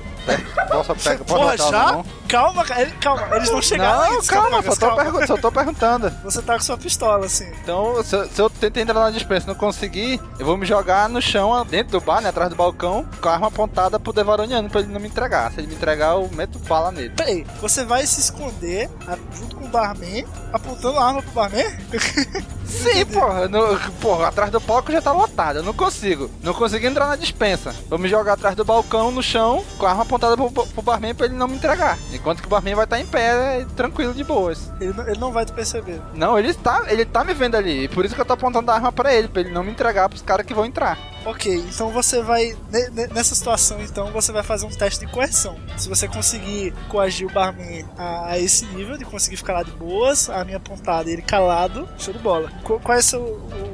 Posso 0.69 0.95
pegar, 0.95 1.23
posso 1.23 1.25
Porra, 1.25 1.53
ela 1.53 1.57
na 1.57 1.71
já? 1.71 1.93
mão? 1.93 2.05
Calma, 2.29 2.63
ele- 2.77 2.91
calma, 3.01 3.35
eles 3.35 3.49
não 3.49 3.61
chegaram 3.61 3.97
Não, 3.97 4.11
ainda, 4.11 4.23
calma, 4.27 4.49
Capangas, 4.63 4.75
só 4.77 4.89
tô, 4.89 4.95
calma. 4.95 5.27
só 5.27 5.37
tô 5.37 5.51
perguntando. 5.51 6.09
Você 6.23 6.41
tá 6.41 6.53
com 6.53 6.61
sua 6.61 6.77
pistola, 6.77 7.25
assim. 7.25 7.49
Então, 7.63 8.03
se, 8.03 8.15
eu- 8.15 8.29
se 8.29 8.39
eu 8.41 8.49
tentar 8.49 8.81
entrar 8.81 8.93
na 8.99 9.09
dispensa 9.11 9.45
e 9.45 9.47
não 9.47 9.55
conseguir, 9.55 10.21
eu 10.37 10.45
vou 10.45 10.55
me 10.55 10.65
jogar 10.65 11.09
no 11.09 11.21
chão, 11.21 11.65
dentro 11.65 11.99
do 11.99 12.01
bar, 12.05 12.21
né, 12.21 12.29
atrás 12.29 12.49
do 12.49 12.55
balcão, 12.55 13.05
com 13.19 13.27
a 13.29 13.33
arma 13.33 13.47
apontada 13.47 13.99
pro 13.99 14.13
Devaroniano, 14.13 14.69
pra 14.69 14.81
ele 14.81 14.93
não 14.93 14.99
me 14.99 15.07
entregar. 15.07 15.51
Se 15.51 15.59
ele 15.59 15.67
me 15.67 15.73
entregar, 15.75 16.13
eu 16.13 16.29
meto 16.33 16.59
bala 16.59 16.91
nele. 16.91 17.09
Peraí, 17.09 17.45
você 17.59 17.83
vai 17.83 18.05
se 18.05 18.19
esconder 18.19 18.89
junto 19.33 19.55
com 19.55 19.65
o 19.65 19.67
barman, 19.69 20.23
apontando 20.53 20.99
a 20.99 21.05
arma 21.07 21.21
pro 21.23 21.31
barman? 21.31 21.65
Sim, 22.69 23.03
porra, 23.07 23.47
no, 23.47 23.79
porra, 23.99 24.27
atrás 24.27 24.51
do 24.51 24.61
palco 24.61 24.91
já 24.91 25.01
tá 25.01 25.11
lotado, 25.11 25.57
eu 25.57 25.63
não 25.63 25.73
consigo. 25.73 26.29
Não 26.43 26.53
consigo 26.53 26.85
entrar 26.85 27.07
na 27.07 27.15
dispensa. 27.15 27.73
Vou 27.89 27.97
me 27.97 28.07
jogar 28.07 28.33
atrás 28.33 28.55
do 28.55 28.63
balcão, 28.63 29.09
no 29.11 29.23
chão, 29.23 29.65
com 29.79 29.87
a 29.87 29.89
arma 29.89 30.03
apontada 30.03 30.37
pro, 30.37 30.51
pro 30.51 30.81
barman 30.83 31.15
pra 31.15 31.25
ele 31.25 31.35
não 31.35 31.47
me 31.47 31.55
entregar. 31.55 31.97
Enquanto 32.19 32.41
que 32.41 32.47
o 32.47 32.49
barman 32.49 32.75
vai 32.75 32.83
estar 32.85 32.99
em 32.99 33.05
pé, 33.05 33.65
tranquilo, 33.75 34.13
de 34.13 34.23
boas. 34.23 34.71
Ele 34.79 34.93
não, 34.93 35.07
ele 35.07 35.19
não 35.19 35.31
vai 35.31 35.45
te 35.45 35.53
perceber. 35.53 36.01
Não, 36.13 36.37
ele 36.37 36.53
tá, 36.53 36.83
ele 36.87 37.05
tá 37.05 37.23
me 37.23 37.33
vendo 37.33 37.55
ali, 37.55 37.85
e 37.85 37.87
por 37.87 38.03
isso 38.05 38.13
que 38.13 38.21
eu 38.21 38.25
tô 38.25 38.33
apontando 38.33 38.69
a 38.71 38.75
arma 38.75 38.91
pra 38.91 39.13
ele, 39.13 39.27
pra 39.27 39.41
ele 39.41 39.51
não 39.51 39.63
me 39.63 39.71
entregar 39.71 40.09
pros 40.09 40.21
caras 40.21 40.45
que 40.45 40.53
vão 40.53 40.65
entrar. 40.65 40.97
Ok, 41.25 41.53
então 41.53 41.89
você 41.91 42.21
vai. 42.21 42.55
ne- 42.71 42.89
ne- 42.91 43.07
Nessa 43.07 43.35
situação, 43.35 43.81
então, 43.81 44.11
você 44.11 44.31
vai 44.31 44.41
fazer 44.43 44.65
um 44.65 44.69
teste 44.69 45.05
de 45.05 45.11
coerção. 45.11 45.57
Se 45.77 45.89
você 45.89 46.07
conseguir 46.07 46.73
coagir 46.87 47.27
o 47.27 47.31
barman 47.33 47.85
a, 47.97 48.31
a 48.31 48.39
esse 48.39 48.65
nível, 48.67 48.97
de 48.97 49.03
conseguir 49.05 49.35
ficar 49.37 49.53
lá 49.53 49.63
de 49.63 49.71
boas, 49.71 50.29
a 50.29 50.43
minha 50.45 50.57
apontada 50.57 51.09
e 51.09 51.13
ele 51.13 51.21
calado, 51.21 51.87
show 51.97 52.13
de 52.13 52.19
bola. 52.19 52.49
Qu- 52.63 52.79
Qual 52.79 52.95
é 52.95 52.99
o 53.01 53.03
seu, 53.03 53.21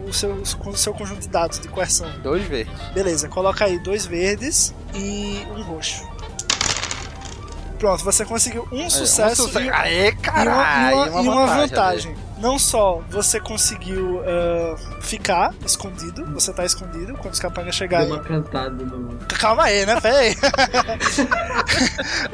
o, 0.08 0.14
seu, 0.14 0.32
o 0.34 0.76
seu 0.78 0.94
conjunto 0.94 1.22
de 1.22 1.28
dados 1.30 1.60
de 1.60 1.68
coerção? 1.68 2.08
Dois 2.24 2.44
verdes. 2.44 2.74
Beleza, 2.94 3.28
coloca 3.30 3.66
aí 3.66 3.78
dois 3.80 4.06
verdes 4.08 4.74
e 4.96 5.46
um 5.56 5.62
roxo. 5.62 6.04
Pronto, 7.86 8.04
você 8.04 8.26
conseguiu 8.26 8.68
um 8.72 8.90
sucesso, 8.90 9.44
um 9.44 9.46
sucesso. 9.46 9.66
e, 9.68 9.70
Aê, 9.70 10.08
e 10.08 10.12
uma, 10.12 10.22
caralho, 10.22 10.96
e 10.98 11.10
uma- 11.10 11.22
e 11.22 11.28
uma 11.28 11.46
vantagem, 11.46 11.68
vantagem. 12.14 12.16
Não 12.40 12.58
só 12.58 13.02
você 13.10 13.40
conseguiu 13.40 14.24
ah, 14.26 14.76
ficar 15.02 15.54
escondido, 15.64 16.26
você 16.34 16.52
tá 16.52 16.66
escondido 16.66 17.14
quando 17.14 17.34
os 17.36 17.40
capangas 17.40 17.66
Deu 17.78 17.88
chegarem. 17.88 18.12
uma 18.12 18.20
cantada 18.24 18.84
no. 18.84 19.18
Calma 19.40 19.66
aí, 19.66 19.86
né? 19.86 20.02
Pera 20.02 20.18
aí. 20.18 20.36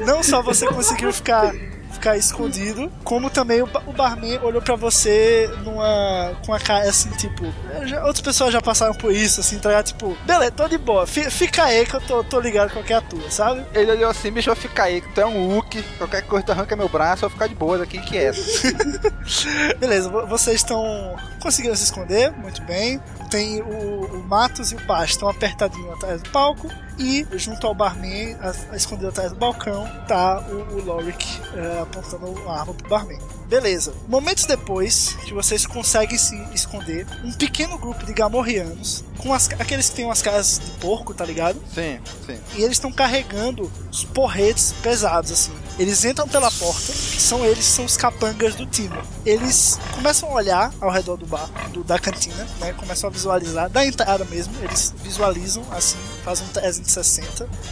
Não 0.06 0.22
só 0.22 0.40
você 0.42 0.66
conseguiu 0.66 1.12
ficar, 1.12 1.52
ficar 1.92 2.16
escondido, 2.16 2.90
como 3.04 3.30
também 3.30 3.62
o, 3.62 3.68
o 3.86 3.92
barman 3.92 4.38
olhou 4.42 4.60
pra 4.62 4.74
você 4.76 5.48
numa, 5.64 6.32
com 6.44 6.52
a 6.54 6.58
cara 6.60 6.88
assim, 6.88 7.10
tipo. 7.10 7.44
"Eu 7.74 7.86
já- 7.86 8.00
outras 8.04 8.20
pessoas 8.20 8.52
já 8.52 8.60
passaram 8.60 8.94
por 8.94 9.12
isso, 9.12 9.40
assim, 9.40 9.58
tá? 9.58 9.82
Tipo, 9.82 10.16
beleza, 10.24 10.50
tô 10.52 10.68
de 10.68 10.78
boa, 10.78 11.06
fi- 11.06 11.30
fica 11.30 11.64
aí 11.64 11.86
que 11.86 11.94
eu 11.94 12.00
tô, 12.00 12.24
tô 12.24 12.40
ligado 12.40 12.72
qual 12.72 12.84
que 12.84 12.92
é 12.92 12.96
a 12.96 13.00
tua, 13.00 13.30
sabe? 13.30 13.64
Ele 13.74 13.90
olhou 13.92 14.10
assim, 14.10 14.30
bicho, 14.30 14.50
eu 14.50 14.56
ficar 14.56 14.84
aí, 14.84 15.00
que 15.00 15.08
tu 15.14 15.20
é 15.20 15.26
um 15.26 15.48
Hulk, 15.54 15.82
qualquer 15.98 16.22
coisa 16.22 16.46
tu 16.46 16.52
arranca 16.52 16.74
meu 16.76 16.88
braço, 16.88 17.24
eu 17.24 17.28
vou 17.28 17.36
ficar 17.36 17.46
de 17.46 17.54
boas 17.54 17.80
aqui, 17.80 17.98
que 18.00 18.16
é 18.16 18.24
essa? 18.24 18.72
Beleza, 19.78 20.08
vo- 20.10 20.26
vocês 20.26 20.56
estão 20.56 21.16
conseguindo 21.40 21.76
se 21.76 21.84
esconder, 21.84 22.32
muito 22.32 22.62
bem. 22.62 23.00
Tem 23.30 23.60
o, 23.62 24.04
o 24.06 24.24
Matos 24.28 24.72
e 24.72 24.74
o 24.74 24.86
Paz 24.86 25.10
estão 25.10 25.28
apertadinhos 25.28 25.92
atrás 25.94 26.20
do 26.22 26.30
palco. 26.30 26.68
E 26.98 27.26
junto 27.32 27.66
ao 27.66 27.74
barman, 27.74 28.34
a- 28.40 28.54
a- 28.72 28.76
escondido 28.76 29.08
atrás 29.08 29.30
do 29.32 29.38
balcão, 29.38 29.86
tá 30.06 30.40
o, 30.48 30.74
o 30.76 30.84
Lorik 30.84 31.26
eh, 31.54 31.80
apontando 31.82 32.48
a 32.48 32.60
arma 32.60 32.74
pro 32.74 32.88
barman. 32.88 33.18
Beleza. 33.48 33.92
Momentos 34.08 34.46
depois 34.46 35.14
que 35.26 35.34
vocês 35.34 35.66
conseguem 35.66 36.16
se 36.16 36.34
esconder, 36.54 37.06
um 37.22 37.32
pequeno 37.32 37.76
grupo 37.78 38.04
de 38.06 38.12
gamorreanos, 38.14 39.04
com 39.18 39.32
as, 39.34 39.46
aqueles 39.58 39.90
que 39.90 39.96
têm 39.96 40.04
umas 40.06 40.22
caras 40.22 40.58
de 40.58 40.70
porco, 40.72 41.12
tá 41.12 41.24
ligado? 41.24 41.60
Sim, 41.74 42.00
sim. 42.26 42.38
E 42.54 42.62
eles 42.62 42.72
estão 42.72 42.90
carregando 42.90 43.70
os 43.90 44.04
porretes 44.04 44.72
pesados, 44.82 45.30
assim. 45.30 45.52
Eles 45.78 46.02
entram 46.04 46.26
pela 46.26 46.50
porta, 46.50 46.92
que 46.92 47.20
são 47.20 47.44
eles, 47.44 47.64
são 47.66 47.84
os 47.84 47.96
capangas 47.96 48.54
do 48.54 48.64
time. 48.66 48.96
Eles 49.24 49.78
começam 49.94 50.30
a 50.30 50.32
olhar 50.34 50.72
ao 50.80 50.90
redor 50.90 51.16
do 51.16 51.26
bar, 51.26 51.48
do- 51.72 51.84
da 51.84 51.98
cantina, 51.98 52.46
né? 52.58 52.72
Começam 52.72 53.08
a 53.10 53.12
visualizar, 53.12 53.68
da 53.68 53.84
entrada 53.84 54.24
mesmo, 54.24 54.54
eles 54.62 54.94
visualizam, 55.02 55.62
assim, 55.72 55.98
fazem 56.24 56.46
um 56.46 56.50
360 56.50 56.81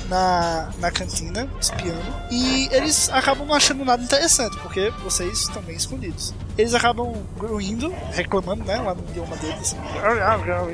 na, 0.08 0.70
na 0.78 0.90
cantina, 0.90 1.48
espiando. 1.60 2.14
E 2.30 2.68
eles 2.72 3.08
acabam 3.10 3.46
não 3.46 3.54
achando 3.54 3.84
nada 3.84 4.02
interessante, 4.02 4.56
porque 4.58 4.90
vocês 5.02 5.40
estão 5.40 5.62
bem 5.62 5.76
escondidos. 5.76 6.34
Eles 6.58 6.74
acabam 6.74 7.12
gruindo, 7.38 7.92
reclamando, 8.12 8.64
né? 8.64 8.76
Lá 8.76 8.94
no 8.94 9.02
idioma 9.10 9.36
deles, 9.36 9.60
assim, 9.60 9.76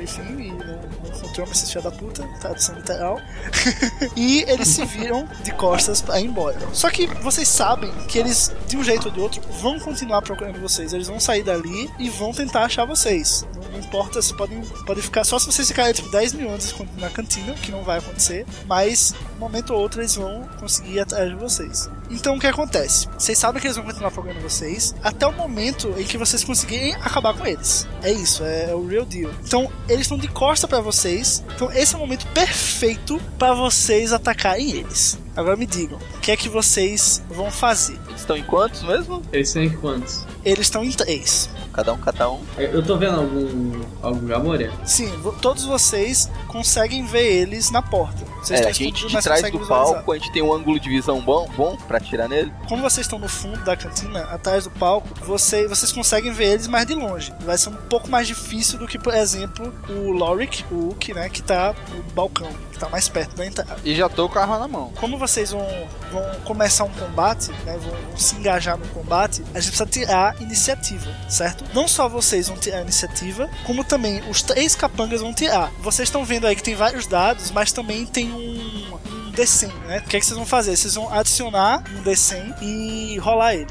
enfim, 0.03 0.21
e 0.41 0.51
não, 0.51 0.57
não 0.57 1.17
encontramos 1.17 1.51
esse 1.51 1.71
filho 1.71 1.83
da 1.83 1.91
puta, 1.91 2.27
tradução 2.39 2.75
literal. 2.75 3.19
e 4.15 4.41
eles 4.47 4.67
se 4.67 4.85
viram 4.85 5.27
de 5.43 5.51
costas 5.51 6.01
pra 6.01 6.19
ir 6.19 6.25
embora. 6.25 6.57
Só 6.73 6.89
que 6.89 7.07
vocês 7.21 7.47
sabem 7.47 7.91
que 8.07 8.17
eles, 8.17 8.53
de 8.67 8.77
um 8.77 8.83
jeito 8.83 9.07
ou 9.07 9.13
de 9.13 9.19
outro, 9.19 9.41
vão 9.61 9.79
continuar 9.79 10.21
procurando 10.21 10.59
vocês. 10.59 10.93
Eles 10.93 11.07
vão 11.07 11.19
sair 11.19 11.43
dali 11.43 11.89
e 11.99 12.09
vão 12.09 12.33
tentar 12.33 12.63
achar 12.63 12.85
vocês. 12.85 13.45
Não, 13.71 13.79
importa, 13.79 14.21
se 14.21 14.35
podem, 14.35 14.61
podem 14.85 15.03
ficar. 15.03 15.23
Só 15.23 15.39
se 15.39 15.45
vocês 15.45 15.67
ficarem 15.67 15.93
tipo 15.93 16.09
10 16.09 16.33
mil 16.33 16.49
anos 16.49 16.73
na 16.97 17.09
cantina, 17.09 17.53
que 17.53 17.71
não 17.71 17.83
vai 17.83 17.99
acontecer. 17.99 18.45
Mas, 18.65 19.13
um 19.35 19.39
momento 19.39 19.73
ou 19.73 19.79
outro, 19.79 20.01
eles 20.01 20.15
vão 20.15 20.47
conseguir 20.59 20.93
ir 20.93 20.99
atrás 20.99 21.29
de 21.29 21.35
vocês. 21.35 21.89
Então 22.09 22.35
o 22.35 22.39
que 22.39 22.47
acontece? 22.47 23.07
Vocês 23.17 23.37
sabem 23.37 23.61
que 23.61 23.67
eles 23.67 23.77
vão 23.77 23.85
continuar 23.85 24.11
procurando 24.11 24.41
vocês 24.41 24.95
até 25.03 25.27
o 25.27 25.33
momento 25.33 25.93
em 25.97 26.03
que 26.03 26.17
vocês 26.17 26.43
conseguirem 26.43 26.95
acabar 26.95 27.33
com 27.33 27.45
eles. 27.45 27.87
É 28.01 28.11
isso, 28.11 28.43
é, 28.43 28.69
é 28.71 28.75
o 28.75 28.85
real 28.85 29.05
deal. 29.05 29.31
Então 29.45 29.71
eles 29.87 30.01
estão 30.01 30.17
de 30.17 30.27
costa 30.27 30.67
pra 30.67 30.79
vocês. 30.79 31.43
Então 31.55 31.71
esse 31.71 31.93
é 31.93 31.97
o 31.97 32.01
momento 32.01 32.25
perfeito 32.27 33.19
pra 33.37 33.53
vocês 33.53 34.13
atacarem 34.13 34.71
eles. 34.71 35.17
Agora 35.37 35.55
me 35.55 35.65
digam, 35.65 35.97
o 36.15 36.19
que 36.19 36.31
é 36.31 36.35
que 36.35 36.49
vocês 36.49 37.21
vão 37.29 37.49
fazer? 37.51 37.97
Eles 38.09 38.21
estão 38.21 38.35
em 38.35 38.43
quantos 38.43 38.81
mesmo? 38.81 39.21
Eles 39.31 39.49
são 39.49 39.61
em 39.63 39.69
quantos? 39.69 40.25
Eles 40.43 40.61
estão 40.61 40.83
em 40.83 40.91
três. 40.91 41.49
Cada 41.73 41.93
um, 41.93 41.97
cada 41.99 42.31
um. 42.31 42.41
Eu 42.57 42.69
eu 42.71 42.83
tô 42.83 42.97
vendo 42.97 43.19
algum. 43.19 43.71
algum 44.01 44.25
Gamoré? 44.25 44.71
Sim, 44.83 45.11
todos 45.43 45.63
vocês 45.63 46.27
conseguem 46.47 47.05
ver 47.05 47.31
eles 47.41 47.69
na 47.69 47.83
porta. 47.83 48.25
Vocês 48.41 48.61
É, 48.61 48.63
estão 48.63 48.69
a 48.69 48.73
gente 48.73 49.07
de 49.07 49.21
trás 49.21 49.41
do 49.43 49.59
visualizar. 49.59 49.67
palco, 49.93 50.11
a 50.11 50.17
gente 50.17 50.31
tem 50.31 50.41
um 50.41 50.51
ângulo 50.51 50.79
de 50.79 50.89
visão 50.89 51.21
bom, 51.21 51.47
bom 51.55 51.77
pra 51.87 51.97
atirar 51.97 52.27
nele. 52.27 52.51
Como 52.67 52.81
vocês 52.81 53.05
estão 53.05 53.19
no 53.19 53.29
fundo 53.29 53.63
da 53.63 53.77
cantina, 53.77 54.21
atrás 54.21 54.63
do 54.63 54.71
palco, 54.71 55.07
você- 55.23 55.67
vocês 55.67 55.91
conseguem 55.91 56.31
ver 56.33 56.53
eles 56.53 56.65
mais 56.67 56.87
de 56.87 56.95
longe. 56.95 57.31
Vai 57.41 57.57
ser 57.59 57.69
um 57.69 57.75
pouco 57.75 58.09
mais 58.09 58.25
difícil 58.25 58.79
do 58.79 58.87
que, 58.87 58.97
por 58.97 59.13
exemplo, 59.13 59.71
o 59.87 60.09
Lorik, 60.11 60.65
o 60.71 60.87
Hulk, 60.87 61.13
né, 61.13 61.29
que 61.29 61.43
tá 61.43 61.75
no 61.95 62.01
balcão, 62.13 62.49
que 62.77 62.79
tá 62.79 62.89
mais 62.89 63.09
perto 63.09 63.35
da 63.35 63.45
entrada. 63.45 63.75
E 63.83 63.95
já 63.95 64.07
tô 64.07 64.29
com 64.29 64.37
a 64.37 64.43
arma 64.43 64.59
na 64.59 64.67
mão. 64.67 64.93
Como 64.99 65.17
vocês 65.17 65.51
vão, 65.51 65.67
vão 66.11 66.23
começar 66.45 66.83
um 66.83 66.89
combate, 66.89 67.51
né, 67.65 67.77
vão, 67.77 67.91
vão 67.91 68.17
se 68.17 68.35
engajar 68.35 68.77
no 68.77 68.87
combate, 68.89 69.41
a 69.53 69.59
gente 69.59 69.75
precisa 69.75 69.85
tirar 69.85 70.41
iniciativa, 70.41 71.13
certo? 71.27 71.65
Não 71.73 71.87
só 71.87 72.07
vocês 72.07 72.47
vão 72.47 72.57
tirar 72.57 72.81
iniciativa, 72.81 73.49
como 73.65 73.83
também 73.83 74.21
os 74.29 74.41
três 74.41 74.75
capangas 74.75 75.21
vão 75.21 75.33
tirar. 75.33 75.71
Vocês 75.79 76.07
estão 76.07 76.23
vendo 76.23 76.45
aí 76.45 76.55
que 76.55 76.63
tem 76.63 76.75
vários 76.75 77.07
dados, 77.07 77.51
mas 77.51 77.71
também 77.71 78.05
tem 78.05 78.31
um, 78.31 78.97
um 79.07 79.31
D100, 79.31 79.73
né? 79.87 79.97
O 79.99 80.09
que, 80.09 80.17
é 80.17 80.19
que 80.19 80.25
vocês 80.25 80.37
vão 80.37 80.45
fazer? 80.45 80.77
Vocês 80.77 80.95
vão 80.95 81.11
adicionar 81.11 81.83
um 81.95 82.03
D100 82.03 82.61
e 82.61 83.17
rolar 83.17 83.55
ele. 83.55 83.67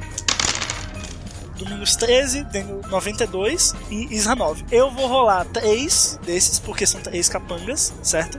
Domingos 1.56 1.96
13, 1.96 2.44
Daniel 2.44 2.82
92 2.90 3.74
e 3.90 4.14
Isra 4.14 4.34
9. 4.34 4.66
Eu 4.70 4.90
vou 4.90 5.06
rolar 5.06 5.46
3 5.46 6.20
desses, 6.24 6.58
porque 6.58 6.86
são 6.86 7.00
3 7.00 7.28
capangas, 7.30 7.94
certo? 8.02 8.38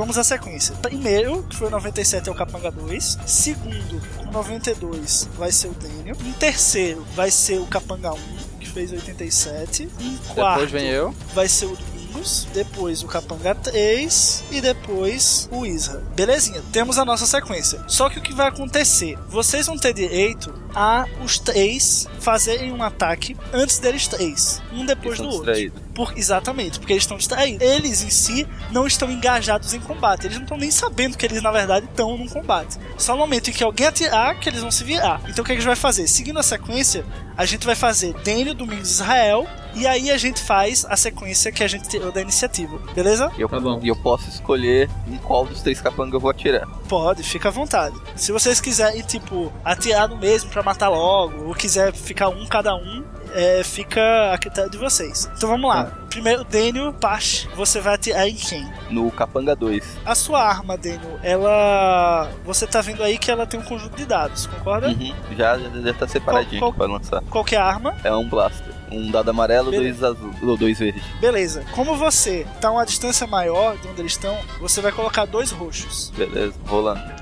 Vamos 0.00 0.16
à 0.16 0.24
sequência. 0.24 0.74
Primeiro, 0.76 1.42
que 1.42 1.54
foi 1.54 1.68
o 1.68 1.70
97, 1.70 2.30
é 2.30 2.32
o 2.32 2.34
Capanga 2.34 2.70
2. 2.70 3.18
Segundo, 3.26 4.00
com 4.16 4.30
92, 4.32 5.28
vai 5.36 5.52
ser 5.52 5.68
o 5.68 5.72
Daniel. 5.74 6.16
Em 6.24 6.32
terceiro, 6.32 7.06
vai 7.14 7.30
ser 7.30 7.58
o 7.60 7.66
Capanga 7.66 8.10
1, 8.14 8.18
que 8.58 8.66
fez 8.66 8.90
87. 8.92 9.90
Em 10.00 10.16
quarto, 10.34 10.60
Depois 10.60 10.70
vem 10.70 10.86
eu. 10.88 11.14
vai 11.34 11.46
ser 11.50 11.66
o 11.66 11.76
Domingos, 11.76 12.48
depois 12.54 13.02
o 13.02 13.06
Capanga 13.06 13.54
3 13.54 14.44
e 14.50 14.62
depois 14.62 15.46
o 15.52 15.66
Isra. 15.66 16.02
Belezinha, 16.16 16.62
temos 16.72 16.96
a 16.96 17.04
nossa 17.04 17.26
sequência. 17.26 17.84
Só 17.86 18.08
que 18.08 18.18
o 18.18 18.22
que 18.22 18.32
vai 18.32 18.48
acontecer? 18.48 19.18
Vocês 19.28 19.66
vão 19.66 19.76
ter 19.76 19.92
direito 19.92 20.50
a 20.74 21.04
os 21.22 21.38
três 21.38 22.06
fazerem 22.20 22.72
um 22.72 22.82
ataque 22.82 23.36
antes 23.52 23.78
deles 23.78 24.08
três, 24.08 24.62
um 24.72 24.86
depois 24.86 25.18
Eles 25.18 25.30
do 25.30 25.36
outro. 25.36 25.52
distraídos. 25.52 25.89
Por, 25.94 26.12
exatamente, 26.16 26.78
porque 26.78 26.92
eles 26.92 27.02
estão 27.02 27.16
distraídos. 27.16 27.60
Eles 27.66 28.02
em 28.02 28.10
si 28.10 28.46
não 28.70 28.86
estão 28.86 29.10
engajados 29.10 29.74
em 29.74 29.80
combate. 29.80 30.26
Eles 30.26 30.36
não 30.36 30.44
estão 30.44 30.56
nem 30.56 30.70
sabendo 30.70 31.16
que 31.16 31.26
eles, 31.26 31.42
na 31.42 31.50
verdade, 31.50 31.86
estão 31.86 32.16
num 32.16 32.28
combate. 32.28 32.78
Só 32.96 33.12
no 33.12 33.18
momento 33.18 33.50
em 33.50 33.52
que 33.52 33.64
alguém 33.64 33.86
atirar 33.86 34.38
que 34.38 34.48
eles 34.48 34.60
vão 34.60 34.70
se 34.70 34.84
virar. 34.84 35.20
Então 35.28 35.42
o 35.42 35.46
que 35.46 35.52
a 35.52 35.54
gente 35.54 35.66
vai 35.66 35.76
fazer? 35.76 36.06
Seguindo 36.06 36.38
a 36.38 36.42
sequência, 36.42 37.04
a 37.36 37.44
gente 37.44 37.66
vai 37.66 37.74
fazer 37.74 38.12
Daniel, 38.24 38.54
Domingos 38.54 38.90
Israel. 38.90 39.46
E 39.74 39.86
aí 39.86 40.10
a 40.10 40.18
gente 40.18 40.40
faz 40.40 40.84
a 40.88 40.96
sequência 40.96 41.52
que 41.52 41.62
a 41.62 41.68
gente 41.68 41.88
tirou 41.88 42.10
da 42.10 42.20
iniciativa. 42.20 42.76
Beleza? 42.92 43.30
E 43.38 43.40
eu, 43.40 43.48
Tá 43.48 43.60
bom. 43.60 43.78
e 43.82 43.86
eu 43.88 43.94
posso 43.96 44.28
escolher 44.28 44.90
em 45.06 45.16
qual 45.18 45.44
dos 45.46 45.62
três 45.62 45.80
capangas 45.80 46.14
eu 46.14 46.20
vou 46.20 46.28
atirar. 46.30 46.66
Pode, 46.88 47.22
fica 47.22 47.48
à 47.48 47.52
vontade. 47.52 47.94
Se 48.16 48.32
vocês 48.32 48.60
quiserem, 48.60 49.00
tipo, 49.02 49.52
atirar 49.64 50.08
no 50.08 50.16
mesmo 50.16 50.50
pra 50.50 50.62
matar 50.62 50.88
logo, 50.88 51.44
ou 51.46 51.54
quiser 51.54 51.92
ficar 51.92 52.28
um 52.30 52.46
cada 52.46 52.74
um, 52.74 53.04
é, 53.34 53.62
fica 53.64 54.32
a 54.32 54.38
critério 54.38 54.70
de 54.70 54.78
vocês. 54.78 55.30
Então 55.36 55.48
vamos 55.48 55.68
lá. 55.68 55.84
Primeiro, 56.08 56.42
Daniel, 56.44 56.92
Pash, 56.92 57.48
você 57.54 57.80
vai 57.80 57.94
atirar 57.94 58.28
em 58.28 58.34
quem? 58.34 58.68
No 58.90 59.10
capanga 59.12 59.54
2. 59.54 59.98
A 60.04 60.14
sua 60.14 60.42
arma, 60.42 60.76
Daniel, 60.76 61.18
ela. 61.22 62.28
Você 62.44 62.66
tá 62.66 62.80
vendo 62.80 63.02
aí 63.02 63.16
que 63.18 63.30
ela 63.30 63.46
tem 63.46 63.60
um 63.60 63.62
conjunto 63.62 63.96
de 63.96 64.04
dados, 64.04 64.46
concorda? 64.46 64.88
Uhum. 64.88 65.14
Já, 65.36 65.56
já, 65.58 65.68
já 65.80 65.94
tá 65.94 66.08
separadinho 66.08 66.60
Qual- 66.60 66.72
pra 66.72 66.86
lançar. 66.86 67.22
Qual 67.30 67.44
que 67.44 67.54
é 67.54 67.58
a 67.58 67.64
arma? 67.64 67.94
É 68.02 68.12
um 68.12 68.28
blaster. 68.28 68.74
Um 68.90 69.08
dado 69.08 69.30
amarelo, 69.30 69.70
Beleza. 69.70 70.00
dois 70.00 70.18
azul. 70.18 70.48
Ou 70.50 70.56
dois 70.56 70.78
verdes. 70.80 71.02
Beleza. 71.20 71.64
Como 71.72 71.94
você 71.94 72.44
tá 72.60 72.68
a 72.68 72.72
uma 72.72 72.84
distância 72.84 73.24
maior 73.24 73.76
de 73.76 73.86
onde 73.86 74.00
eles 74.00 74.12
estão, 74.12 74.36
você 74.60 74.80
vai 74.80 74.90
colocar 74.90 75.26
dois 75.26 75.52
roxos. 75.52 76.10
Beleza, 76.16 76.54
rolando. 76.66 77.19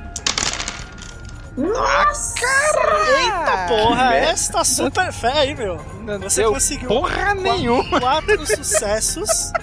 Nossa! 1.58 2.34
Eita 3.18 3.66
porra, 3.68 4.14
essa 4.14 4.52
tá 4.52 4.64
super 4.64 5.12
fé 5.12 5.32
aí, 5.32 5.54
meu. 5.54 5.78
Você 6.22 6.42
deu 6.42 6.52
conseguiu 6.52 6.88
porra 6.88 7.34
nenhuma. 7.34 8.00
quatro 8.00 8.46
sucessos. 8.46 9.28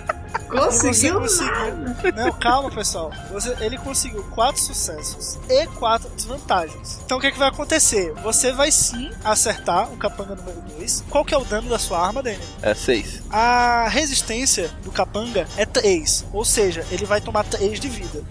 Conseguiu 0.48 1.20
você 1.22 1.44
conseguiu. 1.44 2.14
Não, 2.16 2.32
calma, 2.34 2.70
pessoal. 2.70 3.12
Você- 3.32 3.58
ele 3.62 3.78
conseguiu 3.78 4.24
quatro 4.36 4.62
sucessos 4.62 5.38
e 5.50 5.66
quatro 5.68 6.08
desvantagens. 6.12 7.00
Então 7.04 7.18
o 7.18 7.22
que, 7.22 7.28
é 7.28 7.32
que 7.32 7.40
vai 7.40 7.50
acontecer? 7.50 8.14
Você 8.24 8.52
vai 8.54 8.72
sim 8.72 9.12
acertar 9.24 9.92
o 9.92 9.98
capanga 9.98 10.36
número 10.36 10.62
2. 10.78 11.04
Qual 11.10 11.26
que 11.26 11.34
é 11.34 11.38
o 11.38 11.44
dano 11.44 11.68
da 11.68 11.80
sua 11.80 12.00
arma, 12.06 12.22
Daniel? 12.22 12.42
É 12.62 12.74
seis. 12.76 13.22
A 13.32 13.88
resistência 13.90 14.70
do 14.84 14.92
capanga 14.92 15.48
é 15.58 15.66
3. 15.66 16.26
Ou 16.32 16.46
seja, 16.46 16.86
ele 16.92 17.06
vai 17.06 17.20
tomar 17.20 17.44
3 17.44 17.80
de 17.80 17.90
vida. 17.90 18.24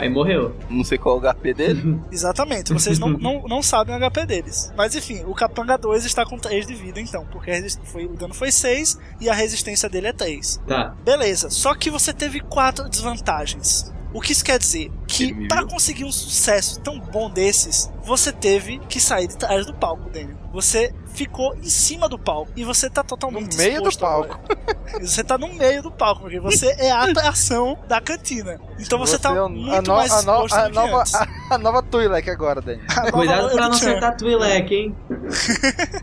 Aí 0.00 0.08
morreu. 0.08 0.54
Não 0.68 0.84
sei 0.84 0.98
qual 0.98 1.16
é 1.22 1.28
o 1.28 1.34
HP 1.34 1.54
dele. 1.54 2.00
Exatamente, 2.10 2.72
vocês 2.72 2.98
não, 2.98 3.08
não, 3.10 3.42
não 3.42 3.62
sabem 3.62 3.96
o 3.96 4.10
HP 4.10 4.26
deles. 4.26 4.72
Mas 4.76 4.94
enfim, 4.94 5.24
o 5.26 5.34
Capanga 5.34 5.76
2 5.76 6.04
está 6.04 6.24
com 6.24 6.38
3 6.38 6.66
de 6.66 6.74
vida, 6.74 7.00
então, 7.00 7.26
porque 7.30 7.50
foi, 7.84 8.06
o 8.06 8.14
dano 8.14 8.34
foi 8.34 8.50
6 8.50 8.98
e 9.20 9.28
a 9.28 9.34
resistência 9.34 9.88
dele 9.88 10.08
é 10.08 10.12
3. 10.12 10.60
Tá. 10.66 10.94
Beleza, 11.04 11.50
só 11.50 11.74
que 11.74 11.90
você 11.90 12.12
teve 12.12 12.40
4 12.40 12.88
desvantagens. 12.88 13.92
O 14.14 14.20
que 14.20 14.30
isso 14.30 14.44
quer 14.44 14.60
dizer? 14.60 14.92
Que 15.08 15.48
para 15.48 15.66
conseguir 15.66 16.04
um 16.04 16.12
sucesso 16.12 16.80
tão 16.80 17.00
bom 17.00 17.28
desses, 17.28 17.92
você 18.04 18.30
teve 18.32 18.78
que 18.88 19.00
sair 19.00 19.26
de 19.26 19.36
trás 19.36 19.66
do 19.66 19.74
palco, 19.74 20.08
Daniel. 20.08 20.38
Você 20.52 20.94
ficou 21.14 21.54
em 21.56 21.70
cima 21.70 22.08
do 22.08 22.18
palco 22.18 22.50
e 22.56 22.64
você 22.64 22.90
tá 22.90 23.02
totalmente 23.02 23.52
No 23.52 23.62
meio 23.62 23.80
do 23.82 23.88
agora. 24.06 24.38
Você 25.00 25.24
tá 25.24 25.36
no 25.36 25.52
meio 25.54 25.82
do 25.82 25.90
palco, 25.90 26.20
porque 26.22 26.38
você 26.38 26.68
é 26.78 26.90
a 26.90 27.02
atração 27.02 27.76
da 27.88 28.00
cantina. 28.00 28.60
Então 28.78 28.96
você, 28.98 29.18
tá 29.18 29.34
é 29.34 29.42
o- 29.42 29.48
muito 29.48 29.74
a, 29.74 29.82
no- 29.82 29.94
mais 29.96 30.12
a, 30.12 30.22
no- 30.22 30.32
exposto 30.32 30.54
a 30.54 30.62
do 30.64 30.70
que 30.70 30.74
nova, 30.76 31.00
antes. 31.00 31.14
a, 31.14 31.28
a 31.50 31.58
nova 31.58 31.82
Twi'lek 31.82 32.30
agora, 32.30 32.60
Dani. 32.60 32.80
Cuidado 33.10 33.50
pra 33.50 33.64
não 33.68 33.74
acertar 33.74 34.16
Twi'lek, 34.16 34.72
hein? 34.74 34.96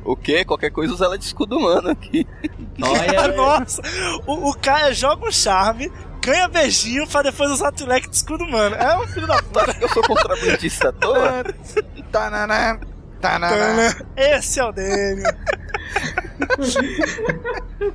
O 0.03 0.15
quê? 0.18 0.44
Qualquer 0.44 0.72
coisa 0.72 0.94
usa 0.94 1.06
ela 1.06 1.18
de 1.18 1.24
escudo 1.24 1.58
humano 1.58 1.89
aqui. 1.89 2.27
Olha, 2.82 3.27
Nossa, 3.36 3.82
o, 4.27 4.50
o 4.50 4.53
cara 4.58 4.94
joga 4.94 5.25
um 5.25 5.32
charme, 5.32 5.89
ganha 6.22 6.50
beijinho 6.50 7.08
pra 7.08 7.22
depois 7.22 7.50
usar 7.51 7.72
o 7.82 7.86
leque 7.86 8.10
de 8.10 8.15
escudo 8.18 8.44
humano. 8.44 8.75
É 8.75 8.98
um 8.98 9.08
filho 9.08 9.27
da 9.27 9.41
puta. 9.41 9.74
Eu 9.80 9.88
sou 9.89 10.03
contrabandista 10.03 10.89
à 10.89 10.91
toa. 10.91 11.44
Tananã, 12.12 12.80
tananã. 13.21 13.93
Esse 14.17 14.59
é 14.59 14.65
o 14.65 14.71
dele. 14.71 15.21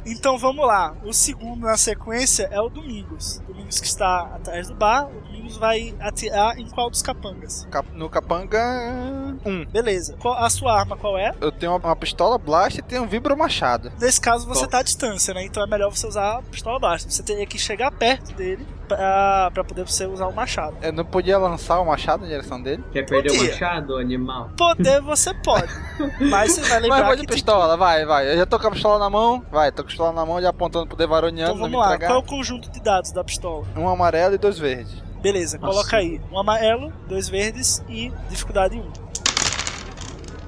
então 0.04 0.38
vamos 0.38 0.66
lá. 0.66 0.95
O 1.04 1.12
segundo 1.12 1.61
na 1.66 1.76
sequência 1.76 2.49
é 2.50 2.61
o 2.61 2.68
Domingos. 2.68 3.40
Domingos 3.47 3.80
que 3.80 3.87
está 3.87 4.23
atrás 4.35 4.68
do 4.68 4.75
bar. 4.75 5.06
O 5.09 5.21
Domingos 5.21 5.56
vai 5.56 5.95
atirar 6.00 6.59
em 6.59 6.68
qual 6.71 6.90
dos 6.90 7.02
capangas? 7.02 7.67
Cap- 7.71 7.89
No 7.93 8.08
capanga 8.08 8.60
1. 9.45 9.67
Beleza. 9.67 10.17
Qual- 10.21 10.36
a 10.36 10.49
sua 10.50 10.78
arma 10.78 10.97
qual 10.97 11.19
é? 11.19 11.32
Eu 11.41 11.52
tenho 11.52 11.73
uma, 11.73 11.78
uma 11.78 11.97
pistola 11.97 12.39
blast 12.39 12.78
e 12.78 12.82
tenho 12.82 13.02
um 13.02 13.06
vibro 13.08 13.36
machado. 13.36 13.93
Nesse 14.00 14.21
caso 14.21 14.47
você 14.47 14.60
Qual? 14.60 14.71
tá 14.71 14.78
à 14.78 14.82
distância, 14.82 15.34
né? 15.34 15.45
Então 15.45 15.62
é 15.62 15.67
melhor 15.67 15.91
você 15.91 16.06
usar 16.06 16.39
a 16.39 16.43
pistola 16.43 16.78
baixa. 16.78 17.08
Você 17.08 17.23
teria 17.23 17.47
que 17.47 17.58
chegar 17.58 17.91
perto 17.91 18.32
dele 18.34 18.67
pra, 18.87 19.51
pra 19.53 19.65
poder 19.65 19.85
você 19.85 20.07
usar 20.07 20.27
o 20.27 20.33
machado. 20.33 20.77
Eu 20.83 20.93
não 20.93 21.05
podia 21.05 21.39
lançar 21.39 21.81
o 21.81 21.87
machado 21.87 22.23
na 22.23 22.29
direção 22.29 22.61
dele. 22.63 22.83
Quer 22.93 23.05
perder 23.05 23.31
o 23.31 23.35
Podia. 23.35 23.51
machado, 23.53 23.97
animal? 23.97 24.51
Poder 24.57 25.01
você 25.01 25.35
pode. 25.35 25.73
Mas 26.21 26.53
você 26.53 26.63
vai 26.63 26.81
lembrar 26.81 26.97
Mas 26.99 27.07
vai 27.07 27.17
de 27.17 27.27
pistola, 27.27 27.77
vai, 27.77 28.05
vai. 28.05 28.33
Eu 28.33 28.37
já 28.39 28.47
tô 28.47 28.59
com 28.59 28.69
a 28.69 28.71
pistola 28.71 28.99
na 28.99 29.11
mão, 29.11 29.45
vai, 29.51 29.71
tô 29.71 29.83
com 29.83 29.87
a 29.87 29.89
pistola 29.89 30.13
na 30.13 30.25
mão 30.25 30.41
já 30.41 30.51
apontando 30.51 30.87
pro 30.87 30.97
Devaroniano 30.97 31.51
Então 31.55 31.63
vamos 31.63 31.79
lá, 31.79 31.87
entregar. 31.95 32.09
qual 32.09 32.19
é 32.21 32.23
o 32.23 32.27
conjunto 32.27 32.71
de 32.71 32.81
dados 32.81 33.13
da 33.13 33.23
pistola? 33.25 33.67
Um 33.77 33.89
amarelo 33.89 34.35
e 34.35 34.39
dois 34.39 34.59
verdes. 34.59 35.03
Beleza, 35.21 35.59
Nossa. 35.59 35.73
coloca 35.73 35.97
aí 35.97 36.21
um 36.31 36.39
amarelo, 36.39 36.93
dois 37.09 37.29
verdes 37.29 37.83
e 37.89 38.13
dificuldade 38.31 38.77
1. 38.77 39.07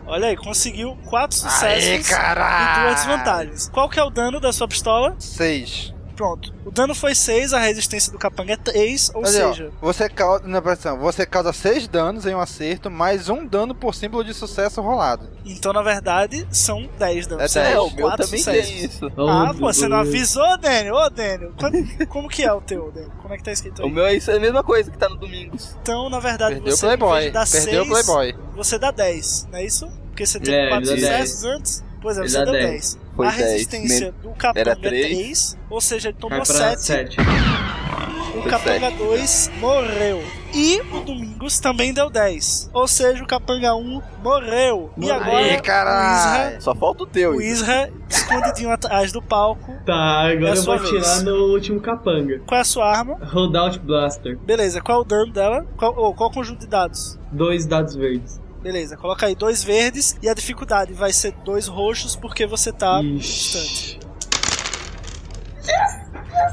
Olha 0.06 0.28
aí, 0.28 0.36
conseguiu 0.36 0.96
quatro 1.04 1.36
sucessos 1.36 2.12
Aê, 2.12 2.80
e 2.80 2.82
duas 2.82 2.94
desvantagens. 2.96 3.68
Qual 3.68 3.88
que 3.90 4.00
é 4.00 4.02
o 4.02 4.08
dano 4.08 4.40
da 4.40 4.52
sua 4.52 4.66
pistola? 4.66 5.14
Seis. 5.18 5.92
Pronto. 6.18 6.52
O 6.66 6.70
dano 6.72 6.96
foi 6.96 7.14
6, 7.14 7.52
a 7.52 7.60
resistência 7.60 8.10
do 8.10 8.18
capanga 8.18 8.54
é 8.54 8.56
3, 8.56 9.12
ou 9.14 9.22
Olha, 9.24 9.46
ó, 9.48 9.52
seja, 9.52 9.70
você 9.80 10.08
causa, 10.08 10.48
na 10.48 10.60
pressão, 10.60 10.98
você 10.98 11.24
causa 11.24 11.52
6 11.52 11.86
danos 11.86 12.26
em 12.26 12.34
um 12.34 12.40
acerto, 12.40 12.90
mais 12.90 13.28
um 13.28 13.46
dano 13.46 13.72
por 13.72 13.94
símbolo 13.94 14.24
de 14.24 14.34
sucesso 14.34 14.80
rolado. 14.82 15.30
então 15.46 15.72
na 15.72 15.80
verdade 15.80 16.44
são 16.50 16.88
10 16.98 17.26
danos. 17.28 17.44
É 17.44 17.48
São 17.48 17.62
10. 17.62 17.74
É, 17.74 17.78
o 17.78 17.90
meu 17.90 18.06
quatro 18.08 18.24
também 18.26 18.38
sucessos. 18.40 18.68
tem 18.72 18.84
isso. 18.84 19.06
Ah, 19.16 19.52
Oh, 19.52 19.54
pô, 19.58 19.72
você 19.72 19.86
não 19.86 19.98
avisou, 19.98 20.58
Daniel? 20.58 20.94
Ô, 20.96 21.08
Daniel, 21.08 21.52
quando- 21.56 22.06
como 22.08 22.28
que 22.28 22.42
é 22.42 22.52
o 22.52 22.60
teu, 22.60 22.90
Daniel? 22.90 23.12
Como 23.22 23.32
é 23.32 23.36
que 23.36 23.44
tá 23.44 23.52
escrito 23.52 23.80
O 23.82 23.86
aí? 23.86 23.92
meu 23.92 24.04
é 24.04 24.14
isso, 24.16 24.28
é 24.32 24.36
a 24.36 24.40
mesma 24.40 24.64
coisa 24.64 24.90
que 24.90 24.98
tá 24.98 25.08
no 25.08 25.16
Domingos. 25.16 25.76
Então, 25.80 26.10
na 26.10 26.18
verdade, 26.18 26.54
Perdeu 26.56 26.74
o 26.74 26.76
você 26.76 26.86
Playboy. 26.86 27.30
dar 27.30 27.48
Perdeu 27.48 27.82
o 27.82 27.84
seis, 27.94 28.06
Playboy. 28.06 28.36
Você 28.56 28.76
dá 28.76 28.90
10, 28.90 29.46
não 29.52 29.58
é 29.60 29.64
isso? 29.64 29.86
Porque 30.08 30.26
você 30.26 30.40
teve 30.40 30.56
É, 30.56 30.68
4 30.68 30.90
ele 30.90 31.00
dá 31.00 31.06
sucessos 31.08 31.44
antes. 31.44 31.84
Pois 32.02 32.16
é, 32.16 32.20
Ele 32.20 32.28
você 32.28 32.38
dá 32.38 32.44
deu 32.44 32.52
10. 32.54 32.64
10. 32.70 32.98
Foi 33.18 33.26
a 33.26 33.30
10. 33.30 33.50
resistência 33.50 34.12
do 34.22 34.28
Era 34.30 34.36
capanga 34.36 34.70
é 34.70 34.74
três. 34.76 35.08
3, 35.18 35.58
ou 35.68 35.80
seja, 35.80 36.08
ele 36.08 36.18
tomou 36.18 36.36
pra 36.38 36.44
7. 36.44 36.82
7. 36.82 37.16
O 37.20 38.42
Foi 38.42 38.50
capanga 38.50 38.90
sete. 38.90 38.98
2 38.98 39.50
morreu. 39.58 40.22
E 40.54 40.80
o 40.92 41.00
Domingos 41.00 41.58
também 41.58 41.92
deu 41.92 42.08
10. 42.08 42.70
Ou 42.72 42.86
seja, 42.86 43.22
o 43.22 43.26
capanga 43.26 43.74
1 43.74 44.00
morreu. 44.22 44.90
E 44.96 45.10
agora 45.10 45.36
Aê, 45.38 45.56
o! 45.56 45.60
Isra, 45.60 46.60
Só 46.60 46.74
falta 46.74 47.02
o 47.02 47.06
teu. 47.06 47.32
o 47.32 47.42
Isra 47.42 47.90
escondidinho 48.08 48.70
atrás 48.70 49.10
do 49.10 49.20
palco. 49.20 49.72
Tá, 49.84 50.28
É 50.28 50.32
agora 50.34 50.52
a 50.52 50.56
eu 50.56 50.62
vou 50.62 50.78
vez. 50.78 50.88
tirar 50.90 51.22
no 51.22 51.52
último 51.52 51.80
capanga. 51.80 52.40
Qual 52.46 52.56
é 52.56 52.60
a 52.60 52.64
sua 52.64 52.86
arma? 52.88 53.18
Holdout 53.24 53.80
Blaster. 53.80 54.38
Beleza, 54.38 54.80
qual 54.80 54.98
é 54.98 55.00
o 55.00 55.04
dano 55.04 55.32
dela? 55.32 55.66
Qual, 55.76 55.92
oh, 55.96 56.14
qual 56.14 56.30
o 56.30 56.32
conjunto 56.32 56.60
de 56.60 56.68
dados? 56.68 57.18
Dois 57.32 57.66
dados 57.66 57.96
verdes. 57.96 58.40
Beleza, 58.68 58.98
coloca 58.98 59.24
aí 59.24 59.34
dois 59.34 59.64
verdes 59.64 60.14
e 60.22 60.28
a 60.28 60.34
dificuldade 60.34 60.92
vai 60.92 61.10
ser 61.10 61.32
dois 61.42 61.66
roxos 61.66 62.14
porque 62.14 62.46
você 62.46 62.70
tá 62.70 63.00
distante. 63.00 63.98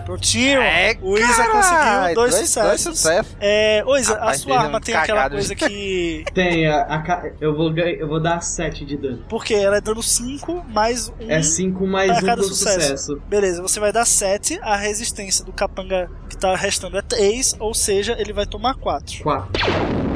Prontinho, 0.06 0.62
É, 0.62 0.98
o 1.02 1.18
Isa 1.18 1.46
conseguiu 1.50 2.14
dois, 2.14 2.32
dois- 2.32 2.36
sucessos. 2.36 2.64
dois 2.70 2.82
sucessos. 2.82 3.36
É, 3.40 3.84
ô 3.86 3.98
Isa, 3.98 4.14
a 4.14 4.20
Rapaz, 4.20 4.42
sua 4.42 4.54
é 4.54 4.58
arma 4.58 4.80
tem 4.80 4.96
aquela 4.96 5.30
coisa 5.30 5.54
que. 5.56 6.24
Tem, 6.34 6.68
a, 6.68 6.84
a 6.84 7.24
eu, 7.42 7.54
vou, 7.54 7.78
eu 7.78 8.08
vou 8.08 8.22
dar 8.22 8.40
7 8.42 8.86
de 8.86 8.96
dano. 8.96 9.26
Porque 9.28 9.54
ela 9.54 9.76
é 9.78 9.82
dano 9.82 10.02
5 10.02 10.64
mais 10.70 11.10
um. 11.10 11.14
É 11.30 11.42
5 11.42 11.86
mais 11.86 12.12
pra 12.12 12.20
1 12.22 12.26
cada 12.26 12.42
do 12.42 12.48
sucesso. 12.48 12.80
sucesso. 12.82 13.22
Beleza, 13.28 13.62
você 13.62 13.78
vai 13.80 13.92
dar 13.92 14.06
7, 14.06 14.58
a 14.62 14.78
resistência 14.78 15.44
do 15.44 15.52
capanga 15.52 16.10
que 16.30 16.38
tá 16.38 16.56
restando 16.56 16.98
é 16.98 17.02
3, 17.02 17.56
ou 17.60 17.74
seja, 17.74 18.16
ele 18.18 18.32
vai 18.32 18.46
tomar 18.46 18.76
4. 18.76 19.22
4. 19.24 20.15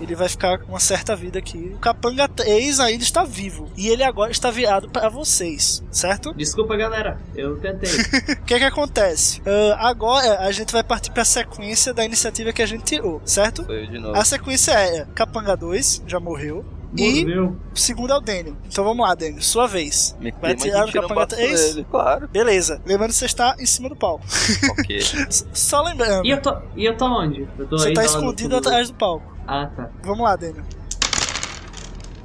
Ele 0.00 0.14
vai 0.14 0.28
ficar 0.28 0.58
com 0.58 0.72
uma 0.72 0.80
certa 0.80 1.14
vida 1.16 1.38
aqui. 1.38 1.72
O 1.74 1.78
Capanga 1.78 2.28
3 2.28 2.80
ainda 2.80 3.02
está 3.02 3.24
vivo. 3.24 3.68
E 3.76 3.88
ele 3.88 4.02
agora 4.04 4.30
está 4.30 4.50
virado 4.50 4.88
para 4.88 5.08
vocês, 5.08 5.82
certo? 5.90 6.32
Desculpa, 6.34 6.76
galera. 6.76 7.20
Eu 7.36 7.58
tentei. 7.58 7.90
O 8.40 8.44
que 8.48 8.54
é 8.54 8.58
que 8.58 8.64
acontece? 8.64 9.40
Uh, 9.40 9.74
agora 9.78 10.38
a 10.40 10.50
gente 10.52 10.72
vai 10.72 10.82
partir 10.82 11.10
para 11.10 11.22
a 11.22 11.24
sequência 11.24 11.92
da 11.92 12.04
iniciativa 12.04 12.52
que 12.52 12.62
a 12.62 12.66
gente 12.66 12.84
tirou, 12.84 13.20
certo? 13.24 13.64
Sou 13.64 13.74
eu 13.74 13.86
de 13.86 13.98
novo. 13.98 14.16
A 14.16 14.24
sequência 14.24 14.72
é 14.72 15.06
Capanga 15.14 15.56
2, 15.56 16.02
já 16.06 16.18
morreu. 16.18 16.64
Morreu. 16.90 16.96
E 16.96 17.38
o 17.38 17.76
segundo 17.76 18.14
é 18.14 18.16
o 18.16 18.20
Daniel. 18.20 18.56
Então 18.66 18.82
vamos 18.82 19.06
lá, 19.06 19.14
Daniel. 19.14 19.42
Sua 19.42 19.66
vez. 19.66 20.16
Me 20.18 20.32
Vai 20.40 20.54
tirar 20.54 20.84
de 20.84 20.88
o 20.88 20.92
tiro, 20.92 20.98
eu 20.98 21.02
Capanga 21.02 21.20
bato 21.20 21.36
3? 21.36 21.74
nele, 21.74 21.86
Claro. 21.90 22.28
Beleza. 22.28 22.80
Lembrando 22.86 23.10
que 23.10 23.16
você 23.16 23.26
está 23.26 23.54
em 23.58 23.66
cima 23.66 23.90
do 23.90 23.96
palco. 23.96 24.24
Ok. 24.70 24.98
Só 25.52 25.82
lembrando. 25.82 26.24
E 26.24 26.30
eu 26.30 26.40
tô, 26.40 26.56
e 26.74 26.84
eu 26.86 26.96
tô 26.96 27.04
onde? 27.06 27.46
Eu 27.58 27.66
tô 27.68 27.76
Você 27.78 27.88
aí 27.88 27.94
tá 27.94 28.04
escondido 28.04 28.48
do- 28.48 28.56
atrás 28.56 28.88
do 28.88 28.94
palco. 28.96 29.36
Ah, 29.50 29.66
tá. 29.74 29.88
Vamos 30.04 30.20
lá, 30.20 30.36
Daniel. 30.36 30.62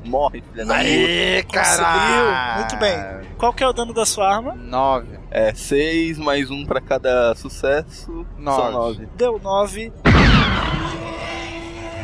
Morre, 0.03 0.43
filha 0.51 0.65
da 0.65 0.73
puta. 0.73 0.85
Aê, 0.85 1.43
caralho! 1.43 2.59
Muito 2.59 2.75
bem. 2.75 2.97
Qual 3.37 3.53
que 3.53 3.63
é 3.63 3.67
o 3.67 3.71
dano 3.71 3.93
da 3.93 4.05
sua 4.05 4.35
arma? 4.35 4.53
9. 4.53 5.07
É, 5.31 5.53
6 5.53 6.17
mais 6.17 6.51
um 6.51 6.65
pra 6.65 6.81
cada 6.81 7.33
sucesso. 7.35 8.25
Nove. 8.37 8.61
São 8.61 8.71
9. 8.73 9.09
Deu 9.15 9.39
9. 9.39 9.93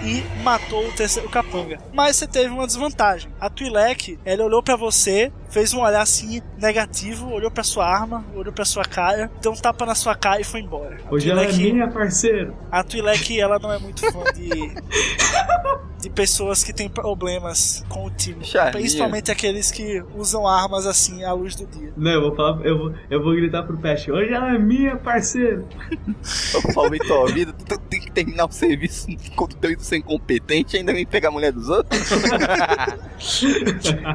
E 0.03 0.23
matou 0.43 0.87
o 0.87 0.91
terceiro 0.93 1.27
capanga. 1.29 1.77
Mas 1.93 2.15
você 2.15 2.25
teve 2.27 2.47
uma 2.49 2.65
desvantagem. 2.65 3.29
A 3.39 3.49
Twi'lek, 3.49 4.17
ela 4.23 4.45
olhou 4.45 4.63
pra 4.63 4.75
você, 4.77 5.29
fez 5.49 5.73
um 5.73 5.81
olhar 5.81 6.01
assim 6.01 6.41
negativo, 6.57 7.29
olhou 7.31 7.51
pra 7.51 7.63
sua 7.63 7.85
arma, 7.85 8.23
olhou 8.33 8.53
pra 8.53 8.63
sua 8.63 8.85
cara, 8.85 9.29
deu 9.41 9.51
um 9.51 9.55
tapa 9.55 9.85
na 9.85 9.95
sua 9.95 10.15
cara 10.15 10.39
e 10.39 10.43
foi 10.45 10.61
embora. 10.61 10.97
A 11.05 11.13
Hoje 11.13 11.29
ela 11.29 11.43
é 11.43 11.47
Twi'lek- 11.47 11.73
minha 11.73 11.87
parceira. 11.89 12.53
A 12.71 12.81
Twi'lek, 12.83 13.39
ela 13.39 13.59
não 13.59 13.73
é 13.73 13.77
muito 13.79 14.09
fã 14.11 14.23
de, 14.33 14.49
de 16.01 16.09
pessoas 16.09 16.63
que 16.63 16.71
têm 16.71 16.87
problemas 16.89 17.83
com 17.89 18.05
o 18.05 18.09
time. 18.09 18.43
Charminha. 18.45 18.71
Principalmente 18.71 19.31
aqueles 19.31 19.69
que 19.69 20.01
usam 20.15 20.47
armas 20.47 20.85
assim 20.85 21.23
à 21.25 21.33
luz 21.33 21.55
do 21.55 21.65
dia. 21.65 21.91
Não, 21.97 22.11
eu 22.11 22.21
vou 22.21 22.35
falar, 22.35 22.65
eu 22.65 22.77
vou, 22.77 22.93
eu 23.09 23.21
vou 23.23 23.33
gritar 23.35 23.63
pro 23.63 23.77
Peste. 23.77 24.11
Hoje 24.11 24.33
ela 24.33 24.55
é 24.55 24.57
minha 24.57 24.95
parceira. 24.95 25.65
Eu 26.53 26.73
salvei 26.73 26.99
que 28.09 28.15
terminar 28.15 28.45
o 28.45 28.51
serviço 28.51 29.07
teu 29.59 29.71
ido 29.71 29.83
ser 29.83 29.97
incompetente 29.97 30.77
ainda 30.77 30.93
vem 30.93 31.05
pegar 31.05 31.29
a 31.29 31.31
mulher 31.31 31.51
dos 31.51 31.69
outros. 31.69 31.99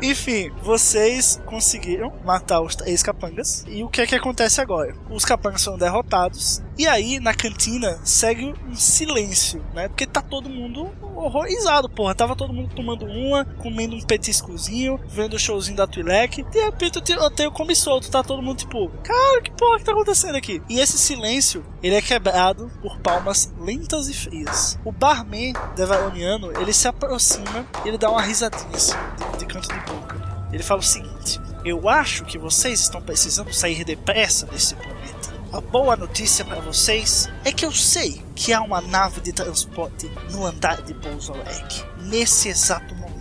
Enfim, 0.02 0.50
vocês 0.62 1.40
conseguiram 1.44 2.12
matar 2.24 2.60
os 2.60 2.74
três 2.74 3.02
capangas. 3.02 3.64
E 3.68 3.82
o 3.82 3.88
que 3.88 4.00
é 4.00 4.06
que 4.06 4.14
acontece 4.14 4.60
agora? 4.60 4.94
Os 5.10 5.24
capangas 5.24 5.60
são 5.60 5.76
derrotados. 5.76 6.62
E 6.76 6.86
aí, 6.86 7.20
na 7.20 7.34
cantina, 7.34 8.00
segue 8.04 8.54
um 8.66 8.74
silêncio, 8.74 9.64
né? 9.72 9.88
Porque 9.88 10.06
tá 10.06 10.20
todo 10.20 10.48
mundo 10.48 10.90
horrorizado, 11.14 11.88
porra. 11.88 12.14
Tava 12.14 12.34
todo 12.34 12.52
mundo 12.52 12.74
tomando 12.74 13.06
uma, 13.06 13.44
comendo 13.44 13.94
um 13.94 14.00
petiscozinho, 14.00 14.98
vendo 15.06 15.34
o 15.34 15.38
showzinho 15.38 15.76
da 15.76 15.86
Twi'lek. 15.86 16.42
De 16.44 16.60
repente 16.60 16.98
o 16.98 17.02
tiroteio 17.02 17.52
começou. 17.52 18.00
Tá 18.00 18.22
todo 18.22 18.42
mundo 18.42 18.58
tipo, 18.58 18.88
cara, 19.02 19.42
que 19.42 19.52
porra 19.52 19.78
que 19.78 19.84
tá 19.84 19.92
acontecendo 19.92 20.34
aqui? 20.34 20.60
E 20.68 20.80
esse 20.80 20.98
silêncio, 20.98 21.64
ele 21.82 21.94
é 21.94 22.02
quebrado 22.02 22.70
por 22.82 22.98
palmas 22.98 23.52
lentas 23.84 24.08
e 24.08 24.14
frias. 24.14 24.78
O 24.84 24.90
barman 24.90 25.52
devaroniano, 25.76 26.50
ele 26.60 26.72
se 26.72 26.88
aproxima 26.88 27.66
e 27.84 27.88
ele 27.88 27.98
dá 27.98 28.10
uma 28.10 28.22
risadinha 28.22 28.74
assim, 28.74 28.94
de, 29.32 29.38
de 29.38 29.46
canto 29.46 29.68
de 29.68 29.80
boca. 29.80 30.48
Ele 30.52 30.62
fala 30.62 30.80
o 30.80 30.84
seguinte: 30.84 31.38
Eu 31.64 31.88
acho 31.88 32.24
que 32.24 32.38
vocês 32.38 32.80
estão 32.80 33.02
precisando 33.02 33.52
sair 33.52 33.84
depressa 33.84 34.46
desse 34.46 34.74
planeta. 34.74 35.34
A 35.52 35.60
boa 35.60 35.96
notícia 35.96 36.44
para 36.44 36.60
vocês 36.60 37.28
é 37.44 37.52
que 37.52 37.64
eu 37.64 37.70
sei 37.70 38.20
que 38.34 38.52
há 38.52 38.60
uma 38.60 38.80
nave 38.80 39.20
de 39.20 39.32
transporte 39.32 40.10
no 40.32 40.44
andar 40.44 40.82
de 40.82 40.94
Bolzolek 40.94 41.84
nesse 42.00 42.48
exato 42.48 42.94
momento. 42.94 43.14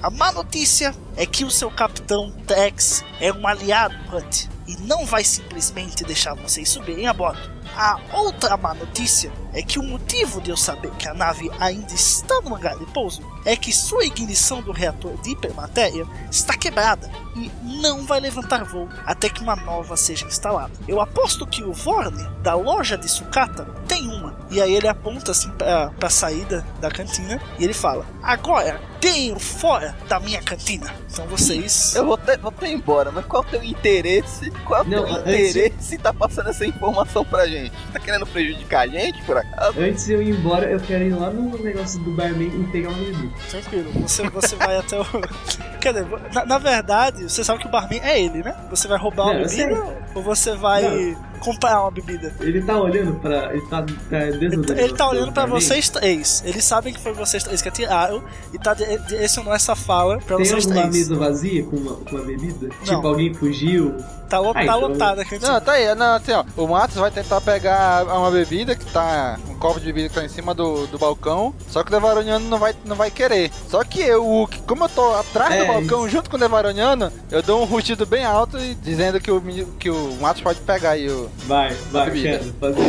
A 0.00 0.08
má 0.08 0.32
notícia 0.32 0.94
é 1.16 1.26
que 1.26 1.44
o 1.44 1.50
seu 1.50 1.70
capitão 1.70 2.30
Tex 2.46 3.04
é 3.20 3.30
um 3.32 3.46
aliado 3.46 3.94
Hunt 4.10 4.46
e 4.66 4.76
não 4.82 5.04
vai 5.04 5.24
simplesmente 5.24 6.04
deixar 6.04 6.34
vocês 6.34 6.68
subirem 6.68 7.06
a 7.06 7.12
bordo. 7.12 7.55
A 7.76 7.98
outra 8.12 8.56
má 8.56 8.72
notícia 8.74 9.30
é 9.52 9.62
que 9.62 9.78
o 9.78 9.82
motivo 9.82 10.40
de 10.40 10.50
eu 10.50 10.56
saber 10.56 10.90
que 10.92 11.08
a 11.08 11.14
nave 11.14 11.50
ainda 11.60 11.92
está 11.92 12.40
no 12.42 12.54
hangar 12.54 12.78
de 12.78 12.86
pouso 12.86 13.22
é 13.44 13.54
que 13.56 13.72
sua 13.72 14.04
ignição 14.04 14.62
do 14.62 14.72
reator 14.72 15.16
de 15.22 15.30
hipermatéria 15.30 16.06
está 16.30 16.56
quebrada 16.56 17.10
e 17.36 17.50
não 17.62 18.04
vai 18.06 18.18
levantar 18.20 18.64
voo 18.64 18.88
até 19.04 19.28
que 19.28 19.42
uma 19.42 19.56
nova 19.56 19.96
seja 19.96 20.26
instalada. 20.26 20.72
Eu 20.88 21.00
aposto 21.00 21.46
que 21.46 21.62
o 21.62 21.72
Vorne, 21.72 22.26
da 22.42 22.54
loja 22.54 22.96
de 22.96 23.08
sucata, 23.08 23.64
tem 23.86 24.08
uma. 24.08 24.36
E 24.50 24.60
aí 24.60 24.74
ele 24.74 24.88
aponta 24.88 25.32
assim 25.32 25.50
para 25.50 25.92
a 26.00 26.10
saída 26.10 26.64
da 26.80 26.90
cantina 26.90 27.40
e 27.58 27.64
ele 27.64 27.74
fala: 27.74 28.06
Agora, 28.22 28.80
deem 29.00 29.38
fora 29.38 29.94
da 30.08 30.18
minha 30.18 30.42
cantina. 30.42 30.94
Então 31.10 31.26
vocês. 31.26 31.94
Eu 31.94 32.04
vou 32.06 32.14
até, 32.14 32.36
vou 32.38 32.48
até 32.48 32.70
embora, 32.72 33.10
mas 33.12 33.24
qual 33.26 33.42
é 33.42 33.46
o 33.46 33.50
teu 33.50 33.62
interesse? 33.64 34.50
Qual 34.64 34.80
é 34.80 34.84
o 34.84 34.88
Não, 34.88 35.04
teu 35.04 35.14
antes- 35.16 35.50
interesse 35.50 35.94
em 35.94 35.98
tá 35.98 36.12
passando 36.12 36.48
essa 36.50 36.64
informação 36.66 37.24
pra 37.24 37.46
gente? 37.46 37.65
Tá 37.92 37.98
querendo 38.00 38.26
prejudicar 38.26 38.80
a 38.80 38.86
gente, 38.86 39.22
por 39.22 39.36
acaso? 39.36 39.80
Antes 39.80 40.06
de 40.06 40.12
eu 40.12 40.22
ir 40.22 40.30
embora, 40.30 40.70
eu 40.70 40.80
quero 40.80 41.04
ir 41.04 41.14
lá 41.14 41.30
no 41.30 41.58
negócio 41.62 42.00
do 42.00 42.10
barman 42.10 42.48
e 42.48 42.64
pegar 42.72 42.90
uma 42.90 42.98
bebida. 42.98 43.34
Tranquilo, 43.50 43.90
você, 43.92 44.28
você 44.28 44.56
vai 44.56 44.76
até 44.76 44.98
o. 45.00 45.04
Quer 45.80 45.92
dizer, 45.92 46.06
na, 46.32 46.46
na 46.46 46.58
verdade, 46.58 47.24
você 47.24 47.44
sabe 47.44 47.60
que 47.60 47.66
o 47.66 47.70
barman 47.70 48.00
é 48.02 48.20
ele, 48.20 48.42
né? 48.42 48.54
Você 48.70 48.88
vai 48.88 48.98
roubar 48.98 49.26
Não, 49.26 49.40
eu 49.40 49.48
bebida 49.48 50.06
ou 50.14 50.22
você 50.22 50.54
vai 50.56 51.16
comprar 51.46 51.80
uma 51.82 51.90
bebida? 51.90 52.34
Ele 52.40 52.60
tá 52.62 52.76
olhando 52.78 53.14
pra. 53.20 53.52
Ele 53.52 53.62
tá, 53.68 53.82
tá 53.82 53.82
do 53.82 54.44
Ele 54.80 54.92
tá 54.94 55.04
do 55.04 55.10
olhando 55.10 55.32
pra 55.32 55.46
vocês 55.46 55.88
três. 55.88 56.42
Eles 56.44 56.64
sabem 56.64 56.92
que 56.92 57.00
foi 57.00 57.12
vocês 57.12 57.42
três 57.42 57.62
que 57.62 57.68
atiraram 57.68 58.22
e 58.52 58.58
tá 58.58 58.74
di- 58.74 58.98
direcionando 59.06 59.54
essa 59.54 59.74
fala 59.76 60.18
pra 60.18 60.36
Tem 60.36 60.44
vocês 60.46 60.64
alguma 60.66 60.88
três. 60.88 61.08
mesa 61.08 61.16
vazia 61.16 61.64
com 61.64 61.76
uma, 61.76 61.94
com 61.96 62.16
uma 62.16 62.24
bebida? 62.24 62.68
Não. 62.68 62.84
Tipo, 62.84 63.06
alguém 63.06 63.32
fugiu? 63.34 63.94
Tá, 64.28 64.40
lo- 64.40 64.50
Ah, 64.50 64.54
tá 64.54 64.62
então- 64.64 64.80
lotada 64.80 65.22
a 65.22 65.24
cantina. 65.24 65.52
Não, 65.52 65.60
tá 65.60 65.72
aí. 65.72 65.94
Não, 65.94 66.14
assim, 66.16 66.32
ó. 66.32 66.44
O 66.56 66.66
Matos 66.66 66.96
vai 66.96 67.10
tentar 67.12 67.40
pegar 67.40 68.04
uma 68.06 68.30
bebida 68.30 68.74
que 68.74 68.84
tá. 68.86 69.38
Um 69.48 69.54
copo 69.54 69.78
de 69.78 69.86
bebida 69.86 70.08
que 70.08 70.14
tá 70.16 70.24
em 70.24 70.28
cima 70.28 70.52
do, 70.52 70.86
do 70.88 70.98
balcão. 70.98 71.54
Só 71.68 71.82
que 71.84 71.88
o 71.88 71.92
Devaroniano 71.92 72.46
não 72.48 72.58
vai, 72.58 72.74
não 72.84 72.96
vai 72.96 73.08
querer. 73.10 73.52
Só 73.68 73.84
que 73.84 74.00
eu, 74.00 74.26
o- 74.26 74.48
como 74.66 74.82
eu 74.84 74.88
tô 74.88 75.14
atrás 75.14 75.54
É, 75.54 75.60
do 75.60 75.66
balcão 75.72 76.08
junto 76.08 76.28
com 76.28 76.36
o 76.36 76.40
Devaroniano, 76.40 77.12
eu 77.30 77.40
dou 77.42 77.62
um 77.62 77.64
rugido 77.64 78.04
bem 78.04 78.24
alto 78.24 78.58
e 78.58 78.74
dizendo 78.74 79.20
que 79.20 79.30
o, 79.30 79.40
que 79.78 79.88
o 79.90 80.16
Matos 80.20 80.42
pode 80.42 80.58
pegar 80.60 80.90
aí 80.90 81.08
o. 81.08 81.30
Vai, 81.44 81.74
vai, 81.90 82.10
quero 82.10 82.52
fazer. 82.54 82.82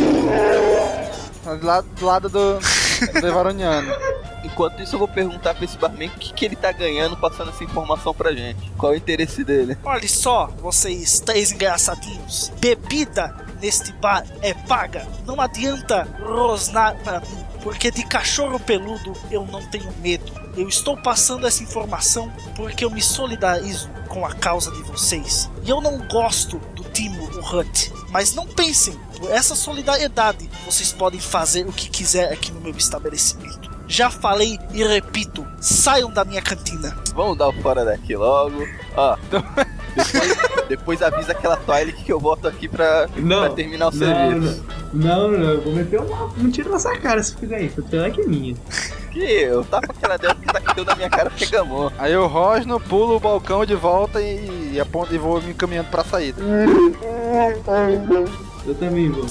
Do 1.60 1.66
lado 1.66 1.88
do, 1.88 2.04
lado 2.04 2.28
do, 2.28 2.58
do 2.58 3.20
Devaroniano. 3.20 3.88
Enquanto 4.44 4.82
isso, 4.82 4.94
eu 4.94 4.98
vou 4.98 5.08
perguntar 5.08 5.54
pra 5.54 5.64
esse 5.64 5.76
barman 5.76 6.08
o 6.08 6.12
que, 6.12 6.32
que 6.32 6.44
ele 6.44 6.56
tá 6.56 6.70
ganhando 6.72 7.16
passando 7.16 7.50
essa 7.50 7.64
informação 7.64 8.14
pra 8.14 8.32
gente. 8.32 8.70
Qual 8.76 8.92
é 8.92 8.96
o 8.96 8.98
interesse 8.98 9.42
dele? 9.44 9.76
Olha 9.84 10.08
só, 10.08 10.46
vocês 10.60 11.20
três 11.20 11.52
engraçadinhos. 11.52 12.52
Bebida 12.60 13.34
neste 13.60 13.92
bar 13.94 14.24
é 14.40 14.54
paga. 14.54 15.06
Não 15.26 15.40
adianta 15.40 16.06
rosnar 16.22 16.96
pra 17.02 17.20
mim, 17.20 17.44
porque 17.62 17.90
de 17.90 18.02
cachorro 18.04 18.58
peludo 18.58 19.12
eu 19.30 19.46
não 19.46 19.64
tenho 19.66 19.92
medo. 19.98 20.32
Eu 20.56 20.68
estou 20.68 20.96
passando 20.96 21.46
essa 21.46 21.62
informação 21.62 22.32
porque 22.56 22.84
eu 22.84 22.90
me 22.90 23.02
solidarizo 23.02 23.88
com 24.08 24.24
a 24.24 24.34
causa 24.34 24.70
de 24.72 24.82
vocês. 24.82 25.50
E 25.64 25.70
eu 25.70 25.80
não 25.80 25.98
gosto 26.08 26.58
do 26.74 26.82
Timo 26.84 27.28
Hunt. 27.52 27.90
Mas 28.10 28.34
não 28.34 28.46
pensem, 28.46 28.98
por 29.18 29.30
essa 29.30 29.54
solidariedade 29.54 30.48
vocês 30.64 30.92
podem 30.92 31.20
fazer 31.20 31.66
o 31.66 31.72
que 31.72 31.88
quiser 31.90 32.32
aqui 32.32 32.50
no 32.50 32.60
meu 32.60 32.74
estabelecimento. 32.76 33.68
Já 33.86 34.10
falei 34.10 34.58
e 34.72 34.84
repito, 34.84 35.46
saiam 35.60 36.10
da 36.10 36.24
minha 36.24 36.42
cantina. 36.42 36.96
Vamos 37.14 37.38
dar 37.38 37.48
o 37.48 37.62
fora 37.62 37.84
daqui 37.84 38.14
logo. 38.16 38.66
Ó, 38.96 39.16
depois, 39.94 40.36
depois 40.68 41.02
avisa 41.02 41.32
aquela 41.32 41.56
Twilight 41.56 42.04
que 42.04 42.12
eu 42.12 42.20
volto 42.20 42.46
aqui 42.46 42.68
pra, 42.68 43.08
Não, 43.16 43.40
pra 43.40 43.50
terminar 43.50 43.88
o 43.88 43.90
não, 43.90 43.98
serviço. 43.98 44.64
Não, 44.92 45.30
não, 45.30 45.50
eu 45.50 45.60
vou 45.60 45.72
meter 45.72 46.00
um, 46.00 46.30
um 46.38 46.50
tiro 46.50 46.70
na 46.70 46.78
sua 46.78 46.96
cara 46.96 47.22
se 47.22 47.34
fizer 47.36 47.62
isso. 47.62 47.80
O 47.80 47.96
é 47.96 48.10
que 48.10 48.20
é 48.20 48.26
minha. 48.26 48.54
Que 49.10 49.20
eu 49.20 49.64
tapa 49.64 49.92
aquela 49.92 50.16
dela 50.16 50.34
que 50.34 50.46
tá 50.46 50.58
aqui 50.58 50.84
da 50.84 50.94
minha 50.94 51.10
cara 51.10 51.30
porque 51.30 51.46
gamou. 51.46 51.92
Aí 51.98 52.12
eu 52.12 52.26
rosno, 52.26 52.78
pulo 52.78 53.16
o 53.16 53.20
balcão 53.20 53.64
de 53.64 53.74
volta 53.74 54.20
e, 54.20 54.72
e 54.74 54.80
aponto 54.80 55.14
e 55.14 55.18
vou 55.18 55.40
me 55.42 55.50
encaminhando 55.50 55.88
pra 55.90 56.04
saída. 56.04 56.40
Eu 58.66 58.74
também 58.74 59.10
vou. 59.10 59.26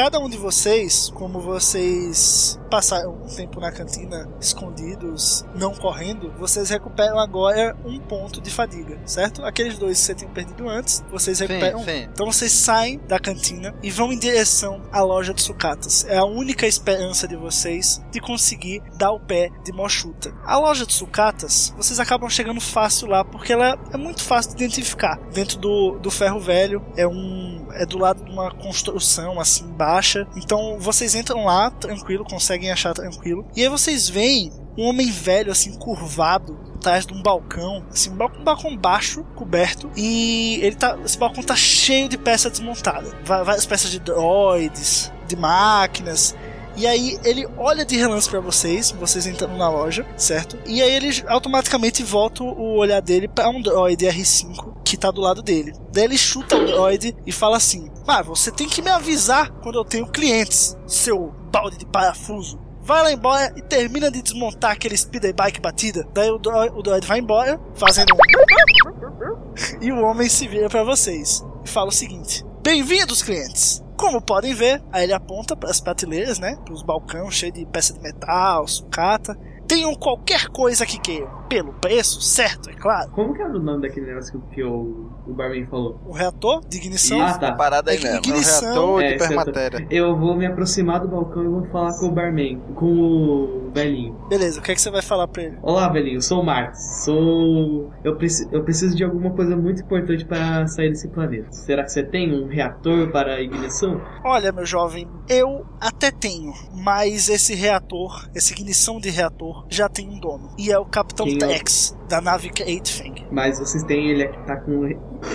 Cada 0.00 0.18
um 0.18 0.30
de 0.30 0.38
vocês, 0.38 1.12
como 1.14 1.40
vocês 1.40 2.58
passaram 2.70 3.20
um 3.22 3.26
tempo 3.26 3.60
na 3.60 3.70
cantina 3.70 4.26
escondidos, 4.40 5.44
não 5.54 5.74
correndo, 5.74 6.32
vocês 6.38 6.70
recuperam 6.70 7.18
agora 7.18 7.76
um 7.84 7.98
ponto 7.98 8.40
de 8.40 8.50
fadiga, 8.50 8.98
certo? 9.04 9.44
Aqueles 9.44 9.76
dois 9.76 9.98
que 9.98 10.06
você 10.06 10.14
tinha 10.14 10.30
perdido 10.30 10.66
antes, 10.70 11.04
vocês 11.10 11.40
recuperam. 11.40 11.84
sim. 11.84 12.08
Então 12.10 12.24
vocês 12.24 12.50
saem 12.50 12.98
da 13.06 13.18
cantina 13.18 13.74
e 13.82 13.90
vão 13.90 14.10
em 14.10 14.18
direção 14.18 14.80
à 14.90 15.02
loja 15.02 15.34
de 15.34 15.42
sucatas. 15.42 16.06
É 16.08 16.16
a 16.16 16.24
única 16.24 16.66
esperança 16.66 17.28
de 17.28 17.36
vocês 17.36 18.00
de 18.10 18.20
conseguir 18.20 18.82
dar 18.96 19.12
o 19.12 19.20
pé 19.20 19.50
de 19.62 19.70
Mochuta. 19.70 20.32
A 20.46 20.56
loja 20.56 20.86
de 20.86 20.94
sucatas, 20.94 21.74
vocês 21.76 22.00
acabam 22.00 22.30
chegando 22.30 22.60
fácil 22.62 23.06
lá 23.06 23.22
porque 23.22 23.52
ela 23.52 23.78
é 23.92 23.98
muito 23.98 24.22
fácil 24.22 24.56
de 24.56 24.64
identificar. 24.64 25.20
Dentro 25.34 25.58
do, 25.58 25.98
do 25.98 26.10
ferro 26.10 26.40
velho 26.40 26.82
é 26.96 27.06
um 27.06 27.59
é 27.74 27.84
do 27.86 27.98
lado 27.98 28.24
de 28.24 28.30
uma 28.30 28.50
construção 28.50 29.40
assim 29.40 29.74
acha. 29.78 30.26
Então 30.36 30.78
vocês 30.78 31.14
entram 31.14 31.44
lá 31.44 31.70
tranquilo, 31.70 32.24
conseguem 32.24 32.70
achar 32.70 32.92
tranquilo. 32.94 33.46
E 33.56 33.62
aí 33.62 33.68
vocês 33.68 34.08
veem 34.08 34.52
um 34.78 34.84
homem 34.84 35.10
velho, 35.10 35.50
assim, 35.50 35.72
curvado, 35.78 36.58
atrás 36.76 37.04
de 37.04 37.12
um 37.12 37.20
balcão, 37.20 37.84
assim, 37.90 38.10
um 38.10 38.16
balcão, 38.16 38.76
baixo, 38.76 39.24
coberto, 39.34 39.90
e 39.96 40.58
ele 40.62 40.76
tá, 40.76 40.96
esse 41.04 41.18
balcão 41.18 41.42
tá 41.42 41.56
cheio 41.56 42.08
de 42.08 42.16
peças 42.16 42.52
desmontadas, 42.52 43.12
Va- 43.24 43.42
várias 43.42 43.66
peças 43.66 43.90
de 43.90 43.98
droids, 43.98 45.12
de 45.26 45.36
máquinas, 45.36 46.34
e 46.80 46.86
aí 46.86 47.20
ele 47.22 47.46
olha 47.58 47.84
de 47.84 47.94
relance 47.94 48.26
pra 48.26 48.40
vocês, 48.40 48.90
vocês 48.90 49.26
entrando 49.26 49.54
na 49.54 49.68
loja, 49.68 50.06
certo? 50.16 50.58
E 50.64 50.80
aí 50.80 50.90
ele 50.90 51.10
automaticamente 51.26 52.02
volta 52.02 52.42
o 52.42 52.78
olhar 52.78 53.02
dele 53.02 53.28
pra 53.28 53.50
um 53.50 53.60
droid 53.60 54.02
R5 54.02 54.80
que 54.82 54.96
tá 54.96 55.10
do 55.10 55.20
lado 55.20 55.42
dele. 55.42 55.74
Daí 55.92 56.04
ele 56.04 56.16
chuta 56.16 56.56
o 56.56 56.64
droid 56.64 57.14
e 57.26 57.30
fala 57.30 57.58
assim: 57.58 57.90
Ah, 58.08 58.22
você 58.22 58.50
tem 58.50 58.66
que 58.66 58.80
me 58.80 58.88
avisar 58.88 59.50
quando 59.62 59.78
eu 59.78 59.84
tenho 59.84 60.06
clientes, 60.06 60.74
seu 60.86 61.34
balde 61.52 61.76
de 61.76 61.84
parafuso. 61.84 62.58
Vai 62.80 63.02
lá 63.02 63.12
embora 63.12 63.52
e 63.56 63.60
termina 63.60 64.10
de 64.10 64.22
desmontar 64.22 64.70
aquele 64.70 64.96
speeder 64.96 65.34
bike 65.34 65.60
batida. 65.60 66.08
Daí 66.14 66.30
o 66.30 66.38
droid, 66.38 66.74
o 66.74 66.82
droid 66.82 67.06
vai 67.06 67.18
embora, 67.18 67.60
fazendo 67.74 68.14
um. 68.14 69.84
e 69.84 69.92
o 69.92 70.00
homem 70.00 70.30
se 70.30 70.48
vira 70.48 70.70
pra 70.70 70.82
vocês 70.82 71.44
e 71.62 71.68
fala 71.68 71.90
o 71.90 71.92
seguinte: 71.92 72.42
Bem-vindos, 72.62 73.22
clientes! 73.22 73.82
Como 74.00 74.18
podem 74.22 74.54
ver, 74.54 74.82
aí 74.90 75.04
ele 75.04 75.12
aponta 75.12 75.54
para 75.54 75.68
as 75.70 75.78
prateleiras, 75.78 76.38
né? 76.38 76.56
Para 76.64 76.72
os 76.72 76.82
balcões 76.82 77.34
cheios 77.34 77.54
de 77.54 77.66
peça 77.66 77.92
de 77.92 78.00
metal, 78.00 78.66
sucata. 78.66 79.36
Tenham 79.68 79.94
qualquer 79.94 80.48
coisa 80.48 80.84
que 80.86 80.98
queiram. 80.98 81.28
Pelo 81.48 81.72
preço, 81.74 82.20
certo, 82.20 82.70
é 82.70 82.72
claro. 82.74 83.10
Como 83.12 83.34
que 83.34 83.42
era 83.42 83.50
o 83.54 83.58
nome 83.60 83.82
daquele 83.82 84.06
negócio 84.06 84.42
que 84.52 84.64
o, 84.64 85.10
o 85.26 85.32
Barman 85.32 85.66
falou? 85.66 86.00
O 86.06 86.12
reator 86.12 86.60
de 86.66 86.78
ignição. 86.78 87.20
Ah, 87.20 87.38
tá. 87.38 87.52
Parada 87.52 87.90
aí 87.90 87.98
É 87.98 88.00
mesmo. 88.02 88.16
ignição. 88.18 89.00
É, 89.00 89.18
certo. 89.18 89.82
Eu 89.90 90.16
vou 90.16 90.34
me 90.34 90.46
aproximar 90.46 91.00
do 91.00 91.08
balcão 91.08 91.44
e 91.44 91.48
vou 91.48 91.64
falar 91.66 91.96
com 91.98 92.06
o 92.06 92.10
Barman, 92.10 92.58
com 92.74 92.86
o 92.86 93.69
velhinho. 93.72 94.14
Beleza, 94.28 94.60
o 94.60 94.62
que 94.62 94.72
é 94.72 94.74
que 94.74 94.80
você 94.80 94.90
vai 94.90 95.02
falar 95.02 95.28
pra 95.28 95.42
ele? 95.42 95.58
Olá, 95.62 95.88
velhinho, 95.88 96.16
eu 96.16 96.22
sou 96.22 96.40
o 96.40 96.44
Marx. 96.44 97.04
Sou. 97.04 97.90
Eu, 98.04 98.16
preci... 98.16 98.48
eu 98.52 98.62
preciso 98.62 98.96
de 98.96 99.04
alguma 99.04 99.30
coisa 99.30 99.56
muito 99.56 99.82
importante 99.82 100.24
para 100.24 100.66
sair 100.66 100.90
desse 100.90 101.08
planeta. 101.08 101.52
Será 101.52 101.84
que 101.84 101.92
você 101.92 102.02
tem 102.02 102.32
um 102.32 102.46
reator 102.46 103.10
para 103.10 103.40
ignição? 103.40 104.00
Olha, 104.24 104.52
meu 104.52 104.66
jovem, 104.66 105.08
eu 105.28 105.66
até 105.80 106.10
tenho, 106.10 106.52
mas 106.74 107.28
esse 107.28 107.54
reator, 107.54 108.28
essa 108.34 108.52
ignição 108.52 108.98
de 108.98 109.10
reator, 109.10 109.66
já 109.68 109.88
tem 109.88 110.08
um 110.08 110.18
dono. 110.18 110.50
E 110.58 110.70
é 110.70 110.78
o 110.78 110.84
Capitão 110.84 111.26
Quem 111.26 111.36
é? 111.36 111.38
Tex, 111.38 111.96
da 112.08 112.20
nave 112.20 112.48
Kate 112.50 112.92
Fang. 112.92 113.26
Mas 113.30 113.58
vocês 113.58 113.84
têm 113.84 114.10
ele 114.10 114.24
aqui, 114.24 114.46
tá 114.46 114.56
com 114.56 114.86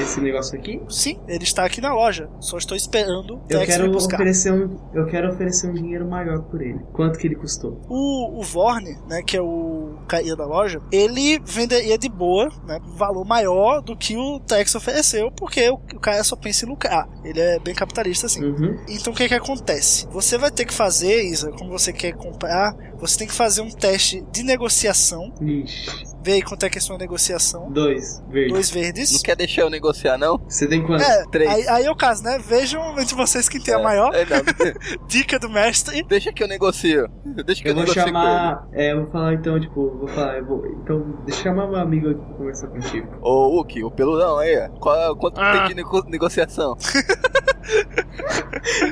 esse 0.02 0.20
negócio 0.20 0.58
aqui? 0.58 0.82
Sim, 0.90 1.20
ele 1.28 1.44
está 1.44 1.66
aqui 1.66 1.80
na 1.80 1.94
loja. 1.94 2.30
Só 2.40 2.58
estou 2.58 2.76
esperando 2.76 3.36
o 3.36 3.42
Eu 3.50 3.60
Tex 3.60 3.66
quero 3.66 3.96
oferecer 3.96 4.52
um. 4.52 4.78
Eu 4.94 5.06
quero 5.06 5.30
oferecer 5.30 5.70
um 5.70 5.74
dinheiro 5.74 6.08
maior 6.08 6.42
por 6.44 6.62
ele. 6.62 6.80
Quanto 6.94 7.18
que 7.18 7.28
ele 7.28 7.36
custou? 7.36 7.82
O, 8.26 8.40
o 8.40 8.44
Vorne, 8.44 8.98
né, 9.08 9.22
que 9.22 9.38
é 9.38 9.42
o 9.42 9.96
caía 10.08 10.36
da 10.36 10.46
loja, 10.46 10.82
ele 10.92 11.40
venderia 11.40 11.98
de 11.98 12.10
boa, 12.10 12.50
né, 12.66 12.80
um 12.86 12.96
valor 12.96 13.26
maior 13.26 13.82
do 13.82 13.96
que 13.96 14.16
o 14.18 14.40
Tex 14.40 14.76
ofereceu, 14.76 15.32
porque 15.32 15.70
o, 15.70 15.76
o 15.76 16.00
cara 16.00 16.24
só 16.24 16.36
pensa 16.36 16.66
em 16.66 16.70
lucrar. 16.70 17.08
Ele 17.24 17.40
é 17.40 17.60
bem 17.60 17.74
capitalista 17.74 18.28
assim. 18.28 18.44
Uhum. 18.44 18.80
Então 18.88 19.14
o 19.14 19.16
que 19.16 19.28
que 19.28 19.34
acontece? 19.34 20.08
Você 20.12 20.38
vai 20.38 20.52
ter 20.52 20.66
que 20.66 20.74
fazer, 20.74 21.24
Isa, 21.24 21.52
como 21.52 21.72
você 21.72 21.92
quer 21.92 22.14
comprar, 22.14 22.76
você 23.00 23.20
tem 23.20 23.28
que 23.28 23.34
fazer 23.34 23.62
um 23.62 23.70
teste 23.70 24.24
de 24.32 24.44
negociação. 24.44 25.34
Ixi. 25.42 26.15
Vê 26.26 26.32
aí 26.34 26.42
quanto 26.42 26.66
é 26.66 26.70
que 26.72 26.80
é 26.80 26.80
a 26.80 26.82
sua 26.82 26.98
negociação. 26.98 27.70
Dois 27.72 28.20
verdes. 28.32 28.52
Dois 28.52 28.70
verdes. 28.72 29.12
Não 29.14 29.20
quer 29.20 29.36
deixar 29.36 29.62
eu 29.62 29.70
negociar, 29.70 30.18
não? 30.18 30.40
Você 30.40 30.66
tem 30.66 30.82
quanto? 30.84 31.04
É, 31.04 31.24
Três. 31.28 31.48
aí, 31.52 31.68
aí 31.70 31.86
é 31.86 31.92
o 31.92 31.96
caso, 31.96 32.24
né? 32.24 32.40
Vejam 32.40 33.00
entre 33.00 33.14
vocês 33.14 33.48
quem 33.48 33.62
tem 33.62 33.76
a 33.76 33.80
maior. 33.80 34.12
É, 34.16 34.26
não. 34.26 34.42
Dica 35.08 35.38
do 35.38 35.48
mestre. 35.52 36.02
Deixa 36.02 36.34
que 36.34 36.42
eu 36.44 36.48
negocio. 36.48 37.08
Deixa 37.46 37.62
que 37.62 37.70
eu, 37.70 37.78
Eu 37.78 37.86
vou 37.86 37.94
chamar. 37.94 38.68
É, 38.74 38.92
eu 38.94 39.04
vou 39.04 39.12
falar 39.12 39.36
então, 39.36 39.60
tipo, 39.60 39.98
vou 40.00 40.08
falar, 40.08 40.40
eu 40.40 40.46
vou. 40.48 40.66
Então, 40.66 41.00
deixa 41.26 41.42
eu 41.42 41.44
chamar 41.44 41.68
meu 41.68 41.78
amigo 41.80 42.10
aqui 42.10 42.20
pra 42.26 42.34
conversar 42.38 42.68
contigo. 42.70 43.08
Ô, 43.22 43.60
Uki, 43.62 43.84
o 43.84 43.92
peludão 43.92 44.40
aí, 44.40 44.58
ó. 44.58 44.70
Qual, 44.80 45.16
quanto 45.18 45.40
Ah. 45.40 45.60
tem 45.60 45.68
de 45.68 45.76
nego- 45.76 46.10
negociação? 46.10 46.76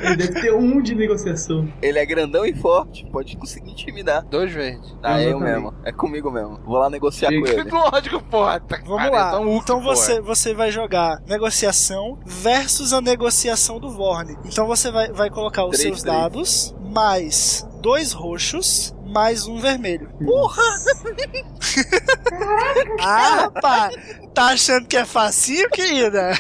Ele 0.04 0.16
deve 0.18 0.42
ter 0.42 0.54
um 0.54 0.82
de 0.82 0.96
negociação. 0.96 1.68
Ele 1.82 2.00
é 2.00 2.06
grandão 2.06 2.46
e 2.46 2.54
forte, 2.54 3.06
pode 3.12 3.38
conseguir 3.38 3.72
intimidar. 3.72 4.24
Dois 4.26 4.52
verdes. 4.52 4.96
Ah, 5.02 5.22
Eu 5.22 5.32
eu 5.32 5.40
mesmo. 5.40 5.74
É 5.84 5.92
comigo 5.92 6.32
mesmo. 6.32 6.60
Vou 6.66 6.78
lá 6.78 6.90
negociar 6.90 7.23
com 7.28 7.46
Chega. 7.46 7.62
ele. 7.62 7.70
Lógico, 7.72 8.22
porra. 8.24 8.60
Tá 8.60 8.78
Vamos 8.86 8.98
pariu, 8.98 9.12
lá. 9.14 9.32
tão 9.32 9.42
Então 9.56 9.78
útil, 9.78 9.82
você, 9.82 10.12
porra. 10.16 10.22
você 10.24 10.54
vai 10.54 10.72
jogar 10.72 11.20
negociação 11.28 12.20
versus 12.26 12.94
a 12.94 13.02
negociação 13.02 13.80
do 13.80 13.90
Vorne. 13.92 14.38
Então 14.46 14.66
você 14.68 14.92
vai, 14.92 15.12
vai 15.12 15.30
colocar 15.30 15.66
os 15.66 15.72
Três, 15.78 15.82
seus 15.84 16.02
três. 16.02 16.18
dados 16.18 16.76
mais 16.94 17.68
dois 17.82 18.12
roxos 18.14 18.94
mais 19.06 19.46
um 19.48 19.60
vermelho. 19.60 20.10
Porra! 20.26 20.64
Ah, 23.00 23.36
rapaz! 23.42 23.96
Tá 24.34 24.46
achando 24.48 24.88
que 24.88 24.98
é 24.98 25.06
facinho, 25.06 25.70
querida? 25.70 26.32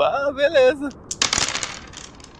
Ah, 0.00 0.32
beleza. 0.34 0.88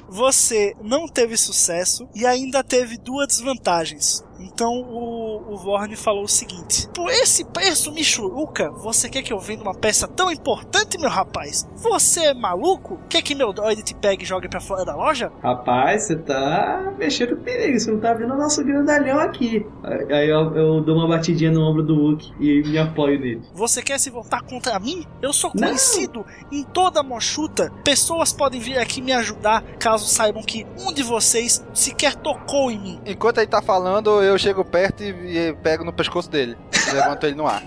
Você 0.08 0.74
não 0.82 1.06
teve 1.06 1.36
sucesso 1.36 2.08
e 2.14 2.26
ainda 2.26 2.62
teve 2.64 2.98
duas 2.98 3.28
desvantagens. 3.28 4.24
Então 4.42 4.72
o, 4.80 5.52
o 5.54 5.56
Vorne 5.56 5.96
falou 5.96 6.24
o 6.24 6.28
seguinte: 6.28 6.88
Por 6.94 7.10
esse 7.10 7.44
preço, 7.44 7.92
Michuruca, 7.92 8.70
você 8.70 9.08
quer 9.08 9.22
que 9.22 9.32
eu 9.32 9.38
venda 9.38 9.62
uma 9.62 9.74
peça 9.74 10.06
tão 10.08 10.30
importante, 10.30 10.98
meu 10.98 11.10
rapaz? 11.10 11.68
Você 11.76 12.26
é 12.26 12.34
maluco? 12.34 12.98
Quer 13.08 13.22
que 13.22 13.34
meu 13.34 13.52
droid 13.52 13.82
te 13.82 13.94
pegue 13.94 14.24
e 14.24 14.26
jogue 14.26 14.48
pra 14.48 14.60
fora 14.60 14.84
da 14.84 14.94
loja? 14.94 15.32
Rapaz, 15.42 16.04
você 16.04 16.16
tá 16.16 16.92
mexendo 16.98 17.36
com 17.36 17.42
perigo, 17.42 17.78
você 17.78 17.90
não 17.90 18.00
tá 18.00 18.12
vendo 18.14 18.34
o 18.34 18.36
nosso 18.38 18.64
grandalhão 18.64 19.18
aqui. 19.18 19.66
Aí 20.10 20.28
eu, 20.28 20.54
eu 20.56 20.80
dou 20.80 20.96
uma 20.96 21.08
batidinha 21.08 21.50
no 21.50 21.62
ombro 21.62 21.82
do 21.82 21.94
Hulk 21.94 22.32
e 22.40 22.62
me 22.62 22.78
apoio 22.78 23.18
nele. 23.20 23.42
Você 23.54 23.82
quer 23.82 23.98
se 23.98 24.10
voltar 24.10 24.42
contra 24.42 24.78
mim? 24.78 25.04
Eu 25.20 25.32
sou 25.32 25.50
Não. 25.54 25.68
conhecido 25.68 26.24
em 26.50 26.62
toda 26.64 27.00
a 27.00 27.02
Mochuta. 27.02 27.72
Pessoas 27.84 28.32
podem 28.32 28.60
vir 28.60 28.78
aqui 28.78 29.00
me 29.00 29.12
ajudar 29.12 29.62
caso 29.78 30.06
saibam 30.06 30.42
que 30.42 30.66
um 30.78 30.92
de 30.92 31.02
vocês 31.02 31.64
sequer 31.74 32.14
tocou 32.14 32.70
em 32.70 32.78
mim. 32.78 33.00
Enquanto 33.06 33.38
ele 33.38 33.46
tá 33.46 33.60
falando, 33.62 34.22
eu 34.22 34.31
chego 34.38 34.64
perto 34.64 35.02
e, 35.02 35.08
e 35.48 35.52
pego 35.62 35.84
no 35.84 35.92
pescoço 35.92 36.30
dele. 36.30 36.56
Levanto 36.92 37.26
ele 37.26 37.34
no 37.36 37.46
ar. 37.46 37.62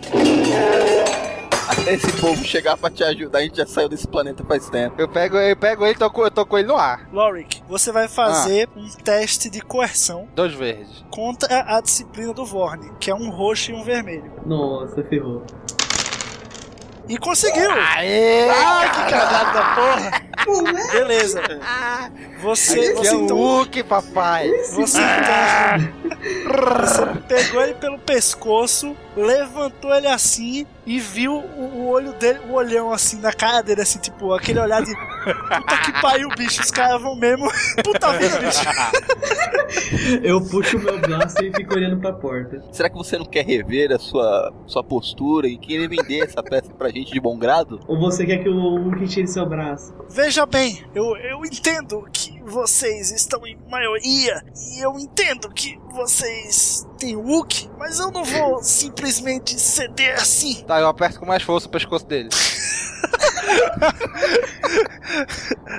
Até 1.67 1.93
esse 1.95 2.11
povo 2.21 2.43
chegar 2.43 2.77
pra 2.77 2.89
te 2.89 3.03
ajudar, 3.03 3.39
a 3.39 3.41
gente 3.41 3.57
já 3.57 3.65
saiu 3.65 3.89
desse 3.89 4.07
planeta 4.07 4.43
faz 4.45 4.69
tempo. 4.69 4.95
Eu 4.99 5.07
pego, 5.07 5.37
eu 5.37 5.55
pego 5.55 5.83
ele 5.85 5.95
e 5.95 5.97
toco, 5.97 6.23
eu 6.23 6.31
toco 6.31 6.57
ele 6.57 6.67
no 6.67 6.75
ar. 6.75 7.07
Lorik, 7.11 7.61
você 7.67 7.91
vai 7.91 8.07
fazer 8.07 8.69
um 8.75 8.87
teste 9.03 9.49
de 9.49 9.61
coerção 9.61 10.27
Dois 10.35 10.53
verdes. 10.53 11.03
contra 11.09 11.75
a 11.75 11.81
disciplina 11.81 12.33
do 12.33 12.45
Vorne, 12.45 12.91
que 12.99 13.09
é 13.09 13.15
um 13.15 13.29
roxo 13.29 13.71
e 13.71 13.73
um 13.73 13.83
vermelho. 13.83 14.31
Nossa, 14.45 15.03
ferrou. 15.03 15.43
E 17.07 17.17
conseguiu! 17.17 17.69
Aê! 17.71 18.49
Ah, 18.49 18.89
que 18.89 19.11
cagada 19.11 19.53
da 19.53 19.75
porra! 19.75 20.91
Beleza. 20.91 21.41
Você, 22.41 22.79
Esse 22.79 22.93
você 22.93 23.07
é 23.09 23.15
o 23.15 23.23
então. 23.23 23.37
Hulk, 23.37 23.83
papai. 23.83 24.49
Você 24.71 24.99
então. 25.01 25.93
Você 26.81 27.05
pegou 27.27 27.61
ele 27.61 27.73
pelo 27.75 27.99
pescoço, 27.99 28.95
levantou 29.15 29.93
ele 29.93 30.07
assim 30.07 30.65
e 30.85 30.99
viu 30.99 31.33
o, 31.33 31.63
o 31.63 31.87
olho 31.87 32.13
dele, 32.13 32.39
o 32.49 32.53
olhão 32.53 32.91
assim 32.91 33.19
na 33.19 33.33
cara 33.33 33.61
dele, 33.61 33.81
assim, 33.81 33.99
tipo, 33.99 34.33
aquele 34.33 34.59
olhar 34.59 34.81
de. 34.83 34.93
Puta 34.95 35.77
que 35.83 36.01
pariu, 36.01 36.29
bicho, 36.37 36.61
os 36.61 36.69
caras 36.69 37.01
vão 37.01 37.15
mesmo. 37.15 37.47
Puta 37.83 38.13
vida, 38.13 38.39
bicho. 38.39 38.61
Eu 40.21 40.41
puxo 40.45 40.77
o 40.77 40.79
meu 40.79 40.99
braço 40.99 41.43
e 41.43 41.51
fico 41.51 41.73
olhando 41.73 41.99
pra 41.99 42.13
porta. 42.13 42.63
Será 42.71 42.89
que 42.89 42.95
você 42.95 43.17
não 43.17 43.25
quer 43.25 43.45
rever 43.45 43.91
a 43.91 43.97
sua, 43.97 44.53
sua 44.67 44.83
postura 44.83 45.47
e 45.47 45.57
querer 45.57 45.87
vender 45.87 46.23
essa 46.23 46.43
peça 46.43 46.71
pra 46.73 46.89
gente 46.89 47.11
de 47.11 47.19
bom 47.19 47.37
grado? 47.37 47.79
Ou 47.87 47.99
você 47.99 48.25
quer 48.25 48.43
que 48.43 48.49
o 48.49 48.77
Hulk 48.77 49.07
tire 49.07 49.27
seu 49.27 49.45
braço? 49.47 49.93
Veja 50.09 50.45
bem, 50.45 50.83
eu, 50.93 51.15
eu 51.17 51.43
entendo 51.43 52.07
que 52.13 52.39
vocês 52.43 53.11
estão 53.11 53.45
em 53.47 53.57
maioria 53.69 54.43
e 54.71 54.79
eu 54.79 54.97
entendo 54.99 55.49
que 55.49 55.79
vocês 55.95 56.85
têm 56.99 57.15
Wookie, 57.15 57.69
mas 57.77 57.99
eu 57.99 58.11
não 58.11 58.23
vou 58.23 58.61
simplesmente 58.61 59.59
ceder 59.59 60.13
assim. 60.15 60.63
Tá, 60.63 60.79
eu 60.79 60.87
aperto 60.87 61.19
com 61.19 61.25
mais 61.25 61.41
força 61.41 61.67
o 61.67 61.71
pescoço 61.71 62.05
dele. 62.05 62.29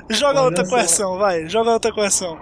Joga 0.09 0.39
Olha 0.39 0.41
outra 0.49 0.65
só. 0.65 0.71
coerção, 0.71 1.17
vai, 1.17 1.47
joga 1.47 1.71
outra 1.71 1.93
coerção. 1.93 2.37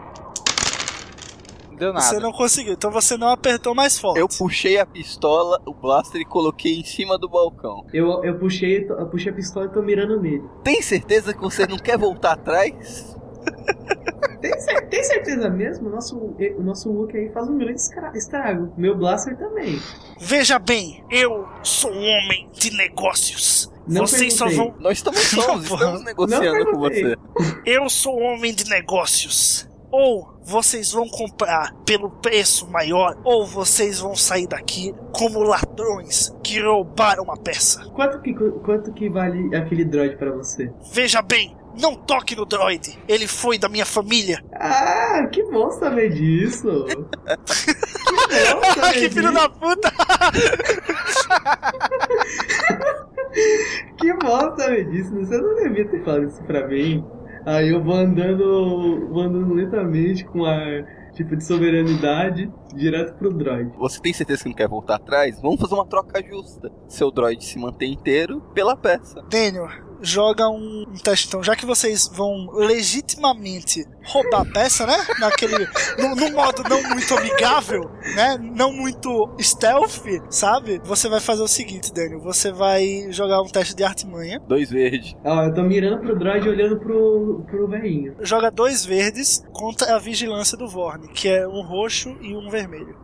Não 1.69 1.75
deu 1.75 1.91
nada. 1.93 2.05
Você 2.05 2.19
não 2.19 2.31
conseguiu, 2.31 2.73
então 2.73 2.91
você 2.91 3.17
não 3.17 3.29
apertou 3.29 3.75
mais 3.75 3.97
forte. 3.99 4.19
Eu 4.19 4.27
puxei 4.27 4.77
a 4.79 4.85
pistola, 4.85 5.59
o 5.65 5.73
blaster 5.73 6.21
e 6.21 6.25
coloquei 6.25 6.79
em 6.79 6.83
cima 6.83 7.17
do 7.17 7.27
balcão. 7.27 7.85
Eu, 7.93 8.23
eu, 8.23 8.37
puxei, 8.37 8.85
eu 8.87 9.07
puxei 9.07 9.31
a 9.31 9.35
pistola 9.35 9.65
e 9.65 9.69
tô 9.69 9.81
mirando 9.81 10.19
nele. 10.21 10.43
Tem 10.63 10.81
certeza 10.81 11.33
que 11.33 11.41
você 11.41 11.67
não 11.67 11.77
quer 11.77 11.97
voltar 11.97 12.33
atrás? 12.33 13.15
Tem, 14.51 14.85
tem 14.89 15.03
certeza 15.03 15.49
mesmo? 15.49 15.87
O 15.87 15.91
nosso, 15.91 16.17
o 16.17 16.63
nosso 16.63 16.91
Hulk 16.91 17.17
aí 17.17 17.29
faz 17.31 17.47
um 17.49 17.57
grande 17.57 17.79
estra- 17.79 18.11
estrago. 18.15 18.73
Meu 18.77 18.95
Blaster 18.97 19.37
também. 19.37 19.79
Veja 20.19 20.59
bem, 20.59 21.03
eu 21.09 21.45
sou 21.63 21.91
um 21.91 22.03
homem 22.03 22.49
de 22.53 22.71
negócios. 22.75 23.71
Não 23.87 24.07
Vocês 24.07 24.33
só 24.33 24.45
perguntei. 24.47 24.71
vão. 24.73 24.81
Nós 24.81 25.01
também 25.01 25.21
somos, 25.21 25.69
Não, 25.69 25.75
estamos 25.77 26.03
negociando 26.03 26.65
com 26.71 26.79
você. 26.79 27.15
Eu 27.65 27.87
sou 27.89 28.19
um 28.19 28.23
homem 28.23 28.53
de 28.53 28.67
negócios. 28.69 29.69
Ou 29.91 30.27
vocês 30.43 30.91
vão 30.91 31.07
comprar 31.07 31.73
pelo 31.85 32.09
preço 32.09 32.67
maior, 32.69 33.15
ou 33.23 33.45
vocês 33.45 33.99
vão 33.99 34.13
sair 34.15 34.45
daqui 34.47 34.93
como 35.13 35.39
ladrões 35.41 36.35
que 36.43 36.59
roubaram 36.59 37.31
a 37.31 37.37
peça. 37.37 37.85
Quanto 37.93 38.19
que, 38.21 38.33
quanto 38.33 38.91
que 38.91 39.07
vale 39.07 39.55
aquele 39.55 39.85
droid 39.85 40.17
pra 40.17 40.31
você? 40.31 40.69
Veja 40.91 41.21
bem, 41.21 41.55
não 41.79 41.95
toque 41.95 42.35
no 42.35 42.45
droid. 42.45 42.97
Ele 43.07 43.27
foi 43.27 43.57
da 43.57 43.69
minha 43.69 43.85
família. 43.85 44.43
Ah, 44.53 45.27
que 45.31 45.43
bom 45.43 45.69
saber 45.71 46.09
disso. 46.13 46.85
que 46.87 46.95
bom 46.95 48.63
saber 48.75 48.93
que 48.93 49.09
filho 49.09 49.29
disso. 49.29 49.33
da 49.33 49.49
puta! 49.49 49.91
Que 53.97 54.13
bom 54.13 54.55
saber 54.55 54.89
disso. 54.89 55.13
Você 55.13 55.37
não 55.37 55.55
devia 55.55 55.87
ter 55.89 56.03
falado 56.03 56.25
isso 56.25 56.43
pra 56.43 56.67
mim. 56.67 57.03
Aí 57.45 57.69
eu 57.69 57.83
vou 57.83 57.95
andando, 57.95 59.07
vou 59.09 59.21
andando 59.21 59.53
lentamente 59.53 60.25
com 60.25 60.45
a 60.45 60.55
tipo 61.13 61.35
de 61.35 61.45
soberanidade 61.45 62.51
direto 62.73 63.13
pro 63.17 63.33
droid. 63.33 63.71
Você 63.77 64.01
tem 64.01 64.13
certeza 64.13 64.43
que 64.43 64.49
não 64.49 64.55
quer 64.55 64.67
voltar 64.67 64.95
atrás? 64.95 65.39
Vamos 65.41 65.59
fazer 65.59 65.75
uma 65.75 65.85
troca 65.85 66.23
justa. 66.23 66.71
Seu 66.87 67.11
droid 67.11 67.43
se 67.43 67.59
mantém 67.59 67.93
inteiro 67.93 68.41
pela 68.53 68.75
peça. 68.75 69.21
Daniel, 69.29 69.67
joga 70.05 70.47
um, 70.47 70.85
um 70.87 70.97
teste 70.97 71.27
então, 71.27 71.43
já 71.43 71.55
que 71.55 71.65
vocês 71.65 72.09
vão 72.13 72.47
legitimamente 72.53 73.85
roubar 74.05 74.41
a 74.41 74.45
peça, 74.45 74.85
né? 74.85 74.97
Naquele. 75.19 75.67
num, 75.97 76.15
num 76.15 76.31
modo 76.31 76.63
não 76.69 76.81
muito 76.83 77.17
amigável, 77.17 77.89
né? 78.15 78.37
Não 78.39 78.71
muito 78.71 79.35
stealth, 79.39 80.05
sabe? 80.29 80.79
Você 80.83 81.09
vai 81.09 81.19
fazer 81.19 81.41
o 81.41 81.47
seguinte, 81.47 81.93
Daniel. 81.93 82.21
Você 82.21 82.51
vai 82.51 83.07
jogar 83.11 83.41
um 83.41 83.47
teste 83.47 83.75
de 83.75 83.83
artimanha. 83.83 84.39
Dois 84.47 84.69
verdes. 84.69 85.15
Ó, 85.23 85.43
eu 85.43 85.53
tô 85.53 85.63
mirando 85.63 85.99
pro 86.01 86.17
droid 86.17 86.45
e 86.45 86.49
olhando 86.49 86.77
pro, 86.77 87.43
pro 87.47 87.67
velhinho. 87.67 88.15
Joga 88.21 88.51
dois 88.51 88.85
verdes 88.85 89.43
contra 89.51 89.95
a 89.95 89.99
vigilância 89.99 90.57
do 90.57 90.67
Vorne, 90.67 91.07
que 91.09 91.27
é 91.27 91.47
um 91.47 91.61
roxo 91.61 92.15
e 92.21 92.35
um 92.35 92.49
vermelho. 92.49 92.95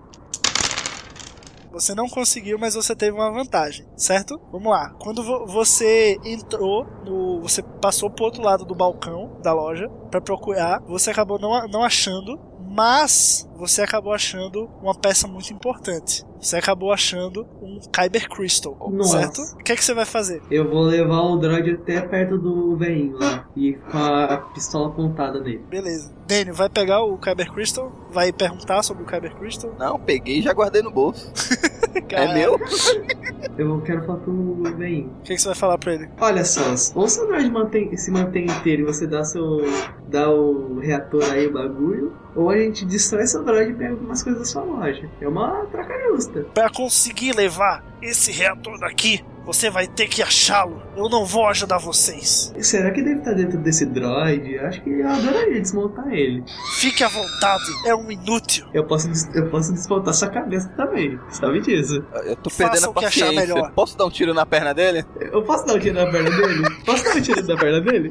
Você 1.72 1.96
não 1.96 2.08
conseguiu, 2.08 2.60
mas 2.60 2.76
você 2.76 2.96
teve 2.96 3.16
uma 3.16 3.32
vantagem, 3.32 3.86
certo? 3.96 4.40
Vamos 4.52 4.72
lá. 4.72 4.90
Quando 5.00 5.24
vo 5.24 5.46
você 5.46 6.18
entrou 6.26 6.86
no. 7.06 7.42
Você 7.42 7.64
passou 7.64 8.10
pro 8.10 8.26
outro 8.26 8.44
lado 8.44 8.66
do 8.66 8.76
balcão 8.76 9.40
da 9.42 9.54
loja 9.54 9.90
para 10.10 10.22
procurar, 10.22 10.82
você 10.82 11.12
acabou 11.12 11.40
não, 11.40 11.68
não 11.68 11.84
achando, 11.84 12.40
mas 12.60 13.48
você 13.56 13.82
acabou 13.82 14.14
achando 14.14 14.70
uma 14.82 14.94
peça 14.94 15.28
muito 15.28 15.54
importante. 15.54 16.26
Você 16.42 16.58
acabou 16.58 16.92
achando 16.92 17.46
um 17.62 17.80
Kyber 17.94 18.28
Crystal, 18.28 18.76
Nossa. 18.92 19.20
certo? 19.20 19.42
O 19.60 19.64
que 19.64 19.72
é 19.72 19.76
que 19.76 19.84
você 19.84 19.94
vai 19.94 20.06
fazer? 20.06 20.42
Eu 20.50 20.68
vou 20.68 20.82
levar 20.82 21.22
o 21.22 21.38
droid 21.38 21.72
até 21.72 22.02
perto 22.02 22.36
do 22.40 22.76
velhinho 22.76 23.16
lá 23.20 23.48
e 23.56 23.74
com 23.74 23.98
a 24.00 24.38
pistola 24.52 24.88
apontada 24.88 25.40
nele. 25.40 25.64
Beleza. 25.70 26.12
Daniel, 26.28 26.56
vai 26.56 26.68
pegar 26.68 27.04
o 27.04 27.16
Kyber 27.18 27.52
Crystal? 27.52 27.92
Vai 28.10 28.34
perguntar 28.34 28.82
sobre 28.82 29.04
o 29.04 29.06
Kyber 29.06 29.36
Crystal? 29.36 29.76
Não, 29.78 30.00
peguei 30.00 30.40
e 30.40 30.42
já 30.42 30.52
guardei 30.52 30.82
no 30.82 30.90
bolso. 30.90 31.32
é 32.10 32.34
meu? 32.34 32.60
Eu 33.58 33.82
quero 33.82 34.04
falar 34.06 34.20
pro 34.20 34.64
velhinho. 34.78 35.12
O 35.20 35.24
que, 35.24 35.34
é 35.34 35.36
que 35.36 35.42
você 35.42 35.50
vai 35.50 35.56
falar 35.56 35.78
pra 35.78 35.94
ele? 35.94 36.10
Olha 36.20 36.46
só, 36.46 36.62
ou 36.96 37.08
seu 37.08 37.28
droid 37.28 37.50
mantém, 37.52 37.96
se 37.98 38.10
mantém 38.10 38.46
inteiro 38.46 38.84
e 38.84 38.86
você 38.86 39.06
dá 39.06 39.24
seu. 39.24 39.62
dá 40.08 40.30
o 40.30 40.80
reator 40.80 41.24
aí, 41.32 41.48
o 41.48 41.54
bagulho, 41.54 42.14
ou 42.36 42.50
a 42.50 42.58
gente 42.58 42.86
destrói 42.86 43.28
seu 43.28 43.44
droid 43.44 43.72
e 43.72 43.74
pega 43.74 43.92
algumas 43.92 44.24
coisas 44.24 44.42
da 44.42 44.46
sua 44.48 44.64
loja. 44.64 45.10
É 45.20 45.28
uma 45.28 45.66
troca 45.66 45.94
justa. 46.10 46.31
Para 46.54 46.70
conseguir 46.70 47.36
levar 47.36 47.84
esse 48.02 48.32
reator 48.32 48.80
daqui, 48.80 49.24
você 49.46 49.70
vai 49.70 49.88
ter 49.88 50.08
que 50.08 50.22
achá-lo. 50.22 50.82
Eu 50.96 51.10
não 51.10 51.26
vou 51.26 51.48
ajudar 51.48 51.78
vocês. 51.80 52.54
Será 52.60 52.92
que 52.92 53.02
deve 53.02 53.20
estar 53.20 53.34
dentro 53.34 53.58
desse 53.60 53.86
droid? 53.88 54.58
Acho 54.60 54.82
que 54.84 54.90
eu 54.90 55.08
adoraria 55.10 55.60
desmontar 55.60 56.08
ele. 56.14 56.44
Fique 56.80 57.04
à 57.04 57.08
vontade, 57.08 57.64
é 57.86 57.96
um 57.96 58.12
inútil. 58.12 58.68
Eu 58.74 58.86
posso, 58.86 59.08
des- 59.10 59.30
eu 59.36 59.50
posso 59.50 59.74
desmontar 59.74 60.14
sua 60.14 60.30
cabeça 60.30 60.70
também, 60.78 61.20
sabe 61.30 61.60
disso? 61.62 62.04
Eu 62.24 62.36
tô 62.36 62.50
Faça 62.50 62.64
perdendo 62.72 62.86
a 62.86 62.90
o 62.90 62.94
que 62.94 63.06
achar 63.06 63.26
paciência. 63.28 63.54
melhor. 63.56 63.72
Posso 63.72 63.98
dar 63.98 64.06
um 64.06 64.12
tiro 64.12 64.34
na 64.34 64.46
perna 64.46 64.74
dele? 64.74 65.04
Eu 65.20 65.44
posso 65.44 65.66
dar 65.66 65.74
um 65.76 65.80
tiro 65.80 65.96
na 65.96 66.12
perna 66.12 66.30
dele? 66.30 66.64
Posso 66.86 67.04
dar 67.04 67.16
um 67.16 67.22
tiro 67.22 67.48
na 67.48 67.58
perna 67.58 67.82
dele? 67.82 68.10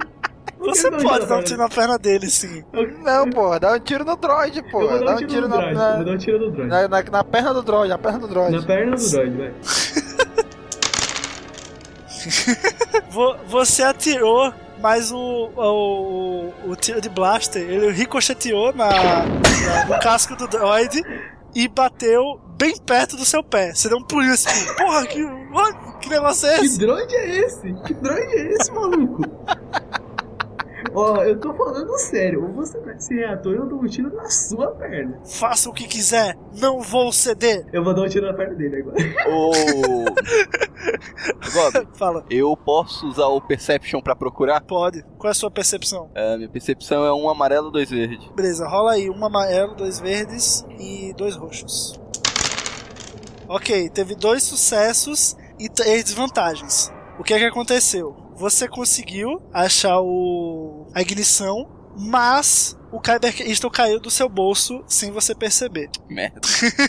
Você 0.75 0.91
pode 0.91 1.27
dar 1.27 1.39
um 1.39 1.43
tiro 1.43 1.59
na 1.59 1.69
perna 1.69 1.99
dele, 1.99 2.29
sim. 2.31 2.65
Não, 3.03 3.29
porra, 3.31 3.61
dá 3.61 3.73
um 3.75 3.79
tiro 3.81 4.05
no 4.05 4.17
droid, 4.17 4.63
vou 4.71 5.05
Dá 5.05 5.15
um 5.15 5.17
tiro 5.27 5.43
no 5.43 5.49
na, 5.49 5.57
droid. 5.57 5.75
na, 5.75 5.91
Eu 5.91 5.97
vou 5.97 6.05
dar 6.05 6.13
um 6.13 6.19
tiro 6.19 6.39
no 6.39 6.51
droid. 6.51 6.69
na, 6.71 6.89
na- 6.89 7.03
na 7.03 7.25
perna 7.25 7.55
do 7.55 7.63
droid, 7.63 7.89
na 7.91 7.99
perna 7.99 8.19
do 8.19 8.29
droid. 8.29 8.57
Na 8.57 8.63
perna 8.63 8.97
do 8.97 9.11
droid, 9.11 9.37
vai. 9.37 9.53
Vo- 13.11 13.37
Você 13.47 13.83
atirou, 13.83 14.53
mas 14.81 15.11
o, 15.11 15.17
o, 15.57 16.53
o 16.71 16.77
tiro 16.77 17.01
de 17.01 17.09
blaster, 17.09 17.63
ele 17.63 17.91
ricocheteou 17.93 18.73
na, 18.75 18.89
na- 18.91 19.85
no 19.87 19.99
casco 20.01 20.37
do 20.37 20.47
droid 20.47 21.03
e 21.55 21.67
bateu 21.69 22.41
bem 22.59 22.77
perto 22.79 23.17
do 23.17 23.25
seu 23.25 23.43
pé. 23.43 23.75
Você 23.75 23.89
deu 23.89 23.99
um 23.99 24.03
pulinho 24.03 24.35
assim, 24.35 24.67
porra, 24.75 25.07
que, 25.07 25.27
que 26.01 26.09
negócio 26.11 26.49
é 26.49 26.59
Que 26.59 26.65
esse? 26.67 26.79
droid 26.79 27.15
é 27.15 27.39
esse? 27.41 27.73
Que 27.87 27.95
droid 27.95 28.33
é 28.37 28.53
esse, 28.53 28.71
maluco? 28.71 29.23
Ó, 30.95 31.23
eu 31.23 31.39
tô 31.39 31.53
falando 31.55 31.97
sério. 31.99 32.43
Ou 32.45 32.53
você 32.53 32.79
pega 32.79 32.97
esse 32.97 33.15
reator 33.15 33.55
e 33.55 33.57
eu 33.57 33.67
dou 33.67 33.81
um 33.81 33.87
tiro 33.87 34.15
na 34.15 34.29
sua 34.31 34.69
perna. 34.73 35.21
Faça 35.25 35.69
o 35.69 35.73
que 35.73 35.87
quiser, 35.87 36.37
não 36.61 36.81
vou 36.81 37.13
ceder. 37.13 37.67
Eu 37.73 37.85
vou 37.85 37.95
dar 37.95 38.03
um 38.03 38.09
tiro 38.09 38.27
na 38.27 38.35
perna 38.35 38.55
dele 38.55 38.77
agora. 38.77 38.97
Ô. 39.29 39.51
Gob, 41.53 41.89
Fala, 41.95 42.25
eu 42.31 42.57
posso 42.57 43.07
usar 43.07 43.27
o 43.27 43.41
Perception 43.41 44.01
pra 44.01 44.17
procurar? 44.17 44.61
pode. 44.63 45.03
Qual 45.19 45.29
é 45.29 45.33
a 45.33 45.35
sua 45.35 45.51
percepção? 45.51 46.11
É, 46.15 46.37
minha 46.37 46.49
percepção 46.49 47.05
é 47.05 47.13
um 47.13 47.29
amarelo, 47.29 47.71
dois 47.71 47.91
verdes. 47.91 48.27
Beleza, 48.35 48.67
rola 48.67 48.93
aí 48.93 49.11
um 49.11 49.25
amarelo, 49.25 49.75
dois 49.75 50.01
verdes 50.01 50.65
e 50.79 51.13
dois 51.17 51.37
roxos. 51.37 52.01
Ok, 53.49 53.89
teve 53.91 54.15
dois 54.15 54.43
sucessos 54.43 55.37
e 55.59 55.69
três 55.69 56.05
desvantagens. 56.05 56.91
O 57.19 57.25
que 57.25 57.35
é 57.35 57.39
que 57.39 57.45
aconteceu? 57.45 58.17
Você 58.41 58.67
conseguiu 58.67 59.43
achar 59.53 60.01
o 60.01 60.87
a 60.95 61.03
ignição, 61.03 61.69
mas 61.95 62.75
o 62.93 63.01
Kyber 63.01 63.35
Crystal 63.37 63.71
caiu 63.71 64.01
do 64.01 64.11
seu 64.11 64.29
bolso 64.29 64.83
sem 64.87 65.11
você 65.11 65.35
perceber. 65.35 65.89
Merda. 66.09 66.41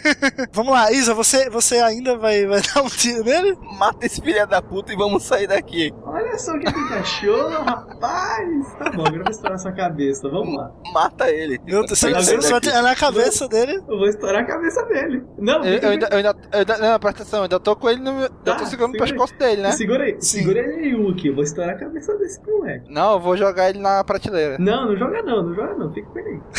Vamos 0.53 0.73
lá, 0.73 0.91
Isa, 0.91 1.13
você, 1.13 1.49
você 1.49 1.77
ainda 1.77 2.17
vai, 2.17 2.45
vai 2.45 2.61
dar 2.73 2.81
um 2.81 2.87
tiro 2.89 3.23
nele? 3.23 3.57
Mata 3.77 4.05
esse 4.05 4.21
filho 4.21 4.45
da 4.47 4.61
puta 4.61 4.91
e 4.93 4.95
vamos 4.95 5.23
sair 5.23 5.47
daqui. 5.47 5.93
Olha 6.03 6.37
só 6.37 6.57
que 6.57 6.65
cachorro, 6.89 7.49
rapaz. 7.63 8.73
Tá 8.77 8.89
bom, 8.91 9.01
agora 9.01 9.15
eu 9.17 9.23
vou 9.23 9.31
estourar 9.31 9.59
sua 9.59 9.71
cabeça. 9.71 10.27
Vamos 10.29 10.55
lá. 10.55 10.71
Mata 10.93 11.29
ele. 11.29 11.59
Meu, 11.65 11.81
você, 11.87 12.11
você 12.13 12.41
sair 12.41 12.51
vai 12.51 12.61
tirar 12.61 12.81
na 12.81 12.95
cabeça 12.95 13.47
dele? 13.47 13.73
Eu 13.87 13.97
vou 13.97 14.07
estourar 14.07 14.41
a 14.41 14.45
cabeça 14.45 14.83
dele. 14.85 15.23
Não, 15.37 15.63
Eu, 15.63 15.77
eu 15.79 15.89
ainda, 15.89 16.07
eu 16.11 16.17
ainda, 16.17 16.35
eu 16.51 16.59
ainda, 16.59 16.77
não, 16.77 16.99
presta 16.99 17.21
atenção, 17.21 17.39
eu 17.39 17.43
ainda 17.43 17.59
tô 17.59 17.75
com 17.75 17.89
ele 17.89 18.01
no. 18.01 18.13
meu- 18.13 18.29
Tá, 18.29 18.53
eu 18.53 18.57
tô 18.57 18.65
segurando 18.65 18.95
o 18.95 18.97
pescoço 18.97 19.35
dele, 19.37 19.61
né? 19.61 19.71
Segura 19.71 20.03
aí, 20.03 20.15
Sim. 20.19 20.39
segura 20.39 20.59
ele 20.59 20.73
aí, 20.87 20.95
Wookie. 20.95 21.27
Eu 21.27 21.35
vou 21.35 21.43
estourar 21.43 21.75
a 21.75 21.77
cabeça 21.77 22.15
desse 22.17 22.41
moleque. 22.45 22.91
Não, 22.91 23.13
eu 23.13 23.19
vou 23.19 23.37
jogar 23.37 23.69
ele 23.69 23.79
na 23.79 24.03
prateleira. 24.03 24.57
Não, 24.59 24.87
não 24.87 24.97
joga 24.97 25.21
não, 25.21 25.43
não 25.43 25.53
joga 25.55 25.75
não. 25.75 25.90
Fica 25.93 26.09
com 26.09 26.19
ele 26.19 26.29
aí. 26.29 26.41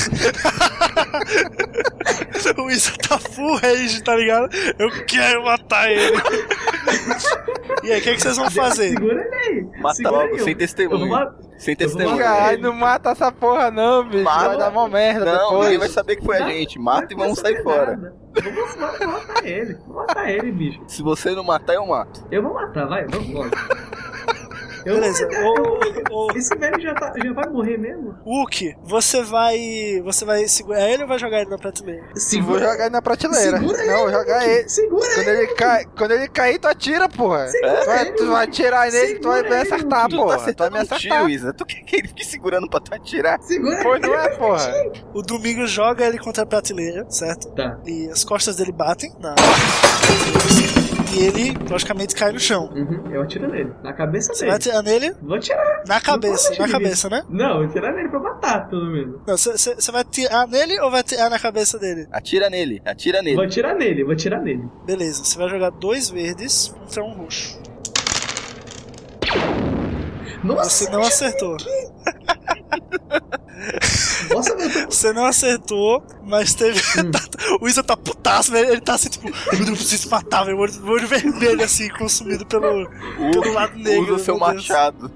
O 2.58 2.70
Isa 2.70 2.92
tá 3.08 3.18
full 3.18 3.56
rage, 3.56 4.02
tá 4.02 4.16
ligado? 4.16 4.48
Eu 4.78 4.90
quero 5.06 5.44
matar 5.44 5.90
ele. 5.90 6.16
e 7.84 7.92
aí, 7.92 8.00
o 8.00 8.02
que, 8.02 8.10
é 8.10 8.14
que 8.14 8.20
vocês 8.22 8.36
vão 8.36 8.50
fazer? 8.50 8.90
Segura 8.90 9.20
ele 9.22 9.34
aí. 9.34 9.80
Mata 9.80 9.94
segura 9.94 10.16
logo, 10.16 10.34
aí, 10.34 10.40
sem 10.40 10.56
testemunho. 10.56 11.08
vou 11.08 11.28
Sem 11.58 11.76
testemunho. 11.76 12.18
Caralho, 12.18 12.60
não 12.60 12.72
mata 12.72 13.10
essa 13.10 13.30
porra 13.30 13.70
não, 13.70 14.08
bicho. 14.08 14.24
Mata. 14.24 14.48
Vai 14.48 14.58
dar 14.58 14.70
mó 14.70 14.88
merda 14.88 15.24
Não, 15.24 15.38
depois. 15.50 15.62
ninguém 15.64 15.78
vai 15.78 15.88
saber 15.88 16.16
que 16.16 16.24
foi 16.24 16.36
a 16.38 16.48
gente. 16.48 16.78
Mata 16.78 17.12
e 17.12 17.16
vamos 17.16 17.38
sair 17.38 17.62
fora. 17.62 17.96
nada. 17.96 18.14
Eu 18.44 18.52
vou 18.52 19.08
matar 19.08 19.46
ele. 19.46 19.74
Vou 19.86 19.96
matar 19.96 20.30
ele, 20.30 20.52
bicho. 20.52 20.80
Se 20.88 21.02
você 21.02 21.30
não 21.32 21.44
matar, 21.44 21.74
eu 21.74 21.86
mato. 21.86 22.26
Eu 22.30 22.42
vou 22.42 22.54
matar, 22.54 22.86
vai, 22.86 23.06
vamos 23.06 23.30
logo. 23.30 23.50
Eu 24.84 24.94
Beleza, 24.94 25.28
vou 26.10 26.26
ô, 26.28 26.32
Esse 26.36 26.54
velho 26.56 26.80
já, 26.80 26.94
tá, 26.94 27.12
já 27.22 27.32
vai 27.32 27.48
morrer 27.48 27.78
mesmo? 27.78 28.16
Wookie, 28.26 28.76
você 28.82 29.22
vai. 29.22 30.00
Você 30.04 30.24
vai 30.24 30.46
segurar 30.48 30.88
ele 30.88 31.02
ou 31.02 31.08
vai 31.08 31.18
jogar 31.18 31.40
ele 31.40 31.50
na 31.50 31.58
prateleira? 31.58 32.02
Eu 32.32 32.42
vou 32.42 32.58
jogar 32.58 32.80
ele 32.80 32.90
na 32.90 33.02
prateleira. 33.02 33.58
Segura 33.58 33.84
não, 33.86 33.96
vou 33.98 34.08
ele, 34.08 34.18
jogar 34.18 34.34
Wookie. 34.38 34.50
ele. 34.50 34.68
Segura 34.68 35.08
Quando 35.14 35.28
ele. 35.28 35.38
ele, 35.42 35.46
cai, 35.54 35.84
quando 35.96 36.10
ele 36.12 36.28
cair, 36.28 36.58
tu 36.58 36.66
atira, 36.68 37.08
porra. 37.08 37.46
Segura 37.48 37.80
tu, 37.80 37.86
vai, 37.86 38.00
ele, 38.02 38.12
tu 38.12 38.26
vai 38.26 38.44
atirar 38.44 38.90
nele, 38.90 39.18
tu 39.18 39.28
vai 39.28 39.42
me 39.42 39.48
ele, 39.48 39.56
acertar, 39.56 40.02
Wookie. 40.02 40.16
Tu 40.16 40.16
tá 40.16 40.22
porra. 40.36 40.52
Tu 40.52 40.58
vai 40.58 40.70
me 40.70 40.76
um 40.78 40.80
acertar. 40.82 40.98
tiro, 40.98 41.28
Isa. 41.30 41.52
Tu 41.52 41.64
quer 41.66 41.80
que 41.82 41.96
ele 41.96 42.08
fique 42.08 42.24
segurando 42.26 42.68
pra 42.68 42.80
tu 42.80 42.94
atirar? 42.94 43.40
Segura 43.42 43.78
Pois 43.82 44.00
não 44.00 44.14
é, 44.14 44.26
ele. 44.26 44.36
porra. 44.36 44.72
O 45.14 45.22
Domingo 45.22 45.66
joga 45.66 46.04
ele 46.06 46.18
contra 46.18 46.42
a 46.42 46.46
prateleira, 46.46 47.06
certo? 47.08 47.50
Tá. 47.52 47.78
E 47.86 48.08
as 48.08 48.24
costas 48.24 48.56
dele 48.56 48.72
batem 48.72 49.12
na. 49.20 49.34
E 51.14 51.25
ele, 51.25 51.55
logicamente, 51.70 52.14
cai 52.14 52.33
no 52.33 52.40
chão. 52.40 52.70
Uhum, 52.75 53.12
eu 53.12 53.22
atiro 53.22 53.46
nele. 53.51 53.70
Na 53.83 53.92
cabeça 53.92 54.33
Você 54.33 54.46
vai 54.46 54.59
dele. 54.59 54.70
atirar 54.77 54.83
nele 54.83 55.14
Vou 55.20 55.37
atirar. 55.37 55.83
na 55.87 56.01
cabeça, 56.01 56.55
na 56.59 56.68
cabeça, 56.68 57.11
né? 57.11 57.22
Não, 57.29 57.48
eu 57.51 57.57
vou 57.59 57.64
atirar 57.66 57.92
nele 57.94 58.09
pra 58.09 58.18
matar, 58.18 58.68
pelo 58.70 58.90
menos. 58.90 59.20
Não, 59.27 59.37
você- 59.37 59.92
vai 59.92 60.01
atirar 60.01 60.46
nele 60.48 60.81
ou 60.81 60.90
vai 60.90 61.01
atirar 61.01 61.29
na 61.29 61.38
cabeça 61.38 61.79
dele? 61.79 62.07
Atira 62.11 62.48
nele, 62.48 62.81
atira 62.85 63.18
Vou 63.18 63.25
nele. 63.25 63.44
atirar 63.44 63.75
nele, 63.75 64.05
vou 64.05 64.12
atirar 64.14 64.40
nele. 64.40 64.64
Beleza, 64.87 65.22
você 65.22 65.37
vai 65.37 65.48
jogar 65.51 65.70
dois 65.70 66.09
verdes 66.09 66.68
contra 66.79 67.05
um 67.05 67.12
roxo. 67.12 67.61
Nossa, 70.42 70.85
Você 70.85 70.90
não 70.90 71.02
acertou. 71.02 71.57
Nossa, 74.33 74.55
meu 74.57 74.68
Deus. 74.68 74.94
Você 74.94 75.12
não 75.12 75.24
acertou, 75.26 76.02
mas 76.24 76.55
teve. 76.55 76.81
o 77.61 77.68
Isa 77.68 77.83
tá 77.83 77.96
putaço, 77.96 78.52
né? 78.52 78.61
Ele 78.61 78.81
tá 78.81 78.94
assim, 78.94 79.09
tipo, 79.09 79.26
meu 79.26 79.64
Deus, 79.64 79.79
preciso 79.79 80.08
matar, 80.10 80.46
meu 80.46 80.56
olho, 80.58 80.73
olho 80.87 81.06
vermelho, 81.06 81.62
assim, 81.62 81.88
consumido 81.90 82.44
pelo, 82.46 82.88
pelo 83.33 83.52
lado 83.52 83.77
negro. 83.79 84.14
Usa 84.14 84.25
seu 84.25 84.38
machado. 84.38 85.10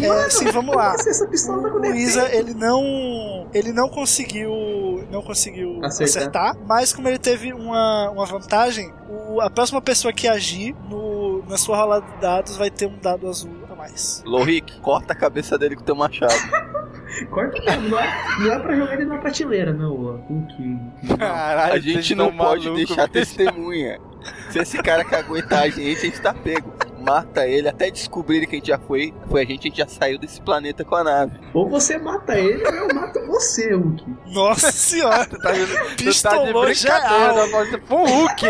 É, 0.00 0.28
sim, 0.30 0.46
vamos 0.50 0.74
lá. 0.74 0.94
Essa 0.94 1.26
pistola 1.26 1.62
tá 1.62 1.70
com 1.70 1.78
O 1.78 1.94
Isa, 1.94 2.28
ele 2.34 2.52
não. 2.54 3.48
Ele 3.54 3.72
não 3.72 3.88
conseguiu. 3.88 5.04
Não 5.10 5.22
conseguiu 5.22 5.78
Acertar. 5.84 6.22
acertar, 6.22 6.56
mas 6.66 6.92
como 6.92 7.08
ele 7.08 7.18
teve 7.18 7.52
uma, 7.52 8.10
uma 8.10 8.26
vantagem, 8.26 8.92
o- 9.08 9.40
a 9.40 9.48
próxima 9.48 9.80
pessoa 9.80 10.12
que 10.12 10.26
agir 10.26 10.74
no, 10.90 11.44
na 11.48 11.56
sua 11.56 11.76
rolada 11.76 12.04
de 12.06 12.20
dados 12.20 12.56
vai 12.56 12.70
ter 12.70 12.86
um 12.86 12.98
dado 12.98 13.28
azul 13.28 13.52
mais. 13.84 14.22
Lohik, 14.24 14.80
corta 14.80 15.12
a 15.12 15.16
cabeça 15.16 15.58
dele 15.58 15.76
com 15.76 15.84
teu 15.84 15.94
machado. 15.94 16.34
Corta 17.30 17.60
mesmo, 17.62 17.90
não 17.90 17.98
é, 18.00 18.38
não 18.40 18.52
é 18.52 18.58
pra 18.58 18.74
jogar 18.74 18.94
ele 18.94 19.04
na 19.04 19.18
prateleira, 19.18 19.72
não, 19.72 20.04
ó. 20.04 21.16
Caralho, 21.16 21.74
a 21.74 21.78
gente 21.78 22.12
não 22.12 22.36
pode 22.36 22.64
maluco, 22.64 22.86
deixar 22.86 23.08
testemunha. 23.08 24.00
Se 24.50 24.58
esse 24.58 24.82
cara 24.82 25.04
que 25.04 25.14
aguentar 25.14 25.62
a 25.62 25.68
gente, 25.68 25.98
a 25.98 26.00
gente 26.00 26.20
tá 26.20 26.34
pego. 26.34 26.72
Mata 26.98 27.46
ele 27.46 27.68
até 27.68 27.88
descobrir 27.88 28.46
que 28.46 28.56
a 28.56 28.58
gente 28.58 28.68
já 28.68 28.78
foi. 28.78 29.14
Foi 29.30 29.42
a 29.42 29.44
gente, 29.44 29.60
a 29.60 29.62
gente 29.70 29.78
já 29.78 29.86
saiu 29.86 30.18
desse 30.18 30.40
planeta 30.40 30.84
com 30.84 30.96
a 30.96 31.04
nave. 31.04 31.38
Ou 31.52 31.68
você 31.68 31.98
mata 31.98 32.36
ele, 32.36 32.66
ou 32.66 32.74
eu 32.74 32.94
mato 32.94 33.24
você, 33.26 33.74
Hulk. 33.74 34.04
Nossa 34.32 34.72
senhora! 34.72 35.26
Tá, 35.26 35.38
tá 35.38 35.52
de 35.52 36.52
brincadeira, 36.52 36.74
geral. 36.74 37.80
pro 37.86 37.96
Hulk. 37.96 38.44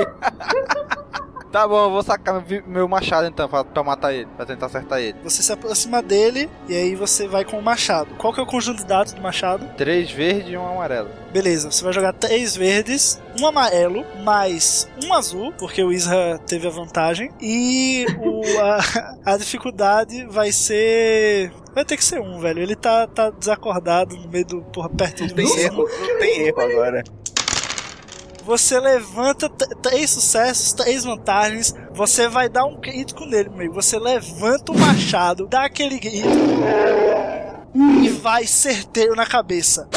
tá 1.55 1.69
bom, 1.69 1.85
eu 1.85 1.91
vou 1.91 2.03
sacar 2.03 2.45
meu, 2.67 2.89
machado 2.89 3.29
então 3.29 3.49
pra, 3.49 3.63
pra 3.63 3.85
matar 3.85 4.13
ele, 4.13 4.27
pra 4.37 4.45
tentar 4.45 4.67
acertar 4.67 4.99
ele. 4.99 5.17
Você 5.23 5.41
se 5.41 5.53
aproxima 5.53 6.03
dele 6.03 6.51
e 6.69 6.75
aí 6.75 6.97
você 6.97 7.29
vai 7.29 7.45
com 7.45 7.57
o 7.57 7.63
machado. 7.63 8.13
Qual 8.17 8.33
que 8.33 8.41
é 8.41 8.43
o 8.43 8.47
conjunto 8.47 8.79
de 8.79 8.87
dados 8.87 9.13
do 9.13 9.23
machado? 9.23 9.65
Três 9.77 10.11
verdes 10.11 10.53
e 10.53 10.57
um 10.57 10.67
amarelo. 10.67 11.09
Beleza, 11.33 11.71
você 11.71 11.85
vai 11.85 11.93
jogar 11.93 12.13
três 12.13 12.57
verdes, 12.57 13.23
um 13.41 13.47
amarelo, 13.47 14.05
mais 14.25 14.89
um 15.05 15.15
azul, 15.15 15.53
porque 15.57 15.81
o 15.81 15.93
Isra 15.93 16.41
teve 16.45 16.67
a 16.67 16.71
vantagem. 16.71 17.31
E 17.41 18.05
o, 18.19 18.43
a, 18.61 18.81
a 19.35 19.37
dificuldade 19.37 20.27
vai 20.27 20.51
ser. 20.51 21.53
Vai 21.73 21.85
ter 21.85 21.97
que 21.97 22.05
ser 22.05 22.21
um, 22.21 22.41
velho. 22.41 22.61
Ele 22.61 22.75
tá, 22.75 23.07
tá 23.07 23.31
desacordado 23.31 24.17
no 24.17 24.29
meio 24.29 24.45
do. 24.45 24.63
Porra, 24.63 24.89
perto 24.89 25.25
de 25.25 25.35
Tem 25.35 25.47
você. 25.47 25.67
erro, 25.67 25.89
não 25.89 26.19
tem 26.19 26.41
erro 26.49 26.61
agora. 26.61 27.05
Você 28.45 28.79
levanta 28.79 29.49
três 29.49 30.11
sucessos, 30.11 30.75
três 30.75 31.03
vantagens. 31.03 31.75
Você 31.93 32.29
vai 32.29 32.47
dar 32.47 32.67
um 32.67 32.79
crítico 32.79 33.25
nele, 33.25 33.49
meu 33.49 33.59
amigo. 33.59 33.75
Você 33.75 33.99
levanta 33.99 34.71
o 34.71 34.79
machado, 34.79 35.47
dá 35.47 35.65
aquele 35.65 35.99
grito 35.99 36.29
e 38.03 38.09
vai 38.11 38.47
certeiro 38.47 39.17
na 39.17 39.25
cabeça. 39.25 39.89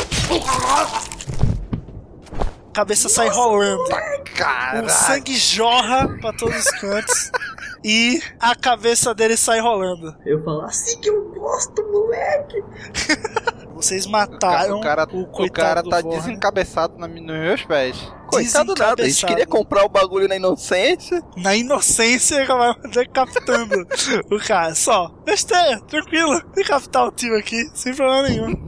A 2.69 2.71
cabeça 2.71 3.09
sai 3.09 3.27
rolando. 3.27 3.83
O 4.85 4.89
sangue 4.89 5.35
jorra 5.35 6.07
pra 6.21 6.31
todos 6.31 6.57
os 6.57 6.71
cantos. 6.79 7.31
E 7.83 8.21
a 8.39 8.55
cabeça 8.55 9.13
dele 9.13 9.35
sai 9.35 9.59
rolando. 9.59 10.15
Eu 10.25 10.41
falo 10.43 10.61
assim 10.61 10.99
que 11.01 11.09
eu 11.09 11.31
gosto, 11.31 11.83
moleque. 11.83 12.63
Vocês 13.77 14.05
mataram 14.05 14.77
o 14.79 14.81
cara, 14.81 15.07
o 15.11 15.21
o 15.21 15.27
coitado 15.27 15.51
cara 15.55 15.83
tá 15.83 16.01
Vorne. 16.01 16.17
desencabeçado 16.19 16.97
na- 16.97 17.07
nos 17.07 17.21
meus 17.21 17.63
pés. 17.63 18.11
Coitado 18.27 18.73
nada, 18.77 19.03
a 19.03 19.07
gente 19.07 19.25
queria 19.25 19.45
comprar 19.47 19.85
o 19.85 19.89
bagulho 19.89 20.27
na 20.27 20.35
inocência. 20.35 21.21
Na 21.37 21.55
inocência, 21.55 22.43
vai 22.47 22.73
decapitando 22.91 23.87
o 24.29 24.37
cara. 24.39 24.75
Só, 24.75 25.09
besteira, 25.23 25.79
tranquilo. 25.87 26.41
Decapitar 26.53 27.07
o 27.07 27.11
tio 27.11 27.37
aqui, 27.37 27.63
sem 27.73 27.93
problema 27.95 28.27
nenhum. 28.27 28.53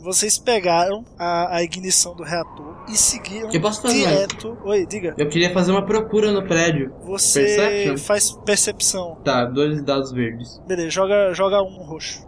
Vocês 0.00 0.38
pegaram 0.38 1.04
a, 1.18 1.56
a 1.56 1.62
ignição 1.62 2.14
do 2.14 2.22
reator 2.22 2.76
e 2.88 2.96
seguiram 2.96 3.50
Eu 3.52 3.60
posso 3.60 3.82
fazer 3.82 3.98
direto. 3.98 4.56
Oi, 4.64 4.86
diga. 4.86 5.14
Eu 5.18 5.28
queria 5.28 5.52
fazer 5.52 5.70
uma 5.70 5.84
procura 5.84 6.32
no 6.32 6.46
prédio. 6.46 6.94
Você 7.04 7.44
Perception? 7.44 7.98
faz 7.98 8.30
percepção. 8.30 9.16
Tá, 9.22 9.44
dois 9.44 9.82
dados 9.82 10.10
verdes. 10.10 10.58
Beleza, 10.66 10.88
joga, 10.90 11.34
joga 11.34 11.60
um 11.62 11.82
roxo. 11.82 12.26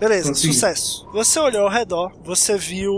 Beleza, 0.00 0.28
Consegui. 0.30 0.54
sucesso. 0.54 1.06
Você 1.12 1.38
olhou 1.38 1.64
ao 1.64 1.68
redor, 1.68 2.10
você 2.24 2.56
viu 2.56 2.92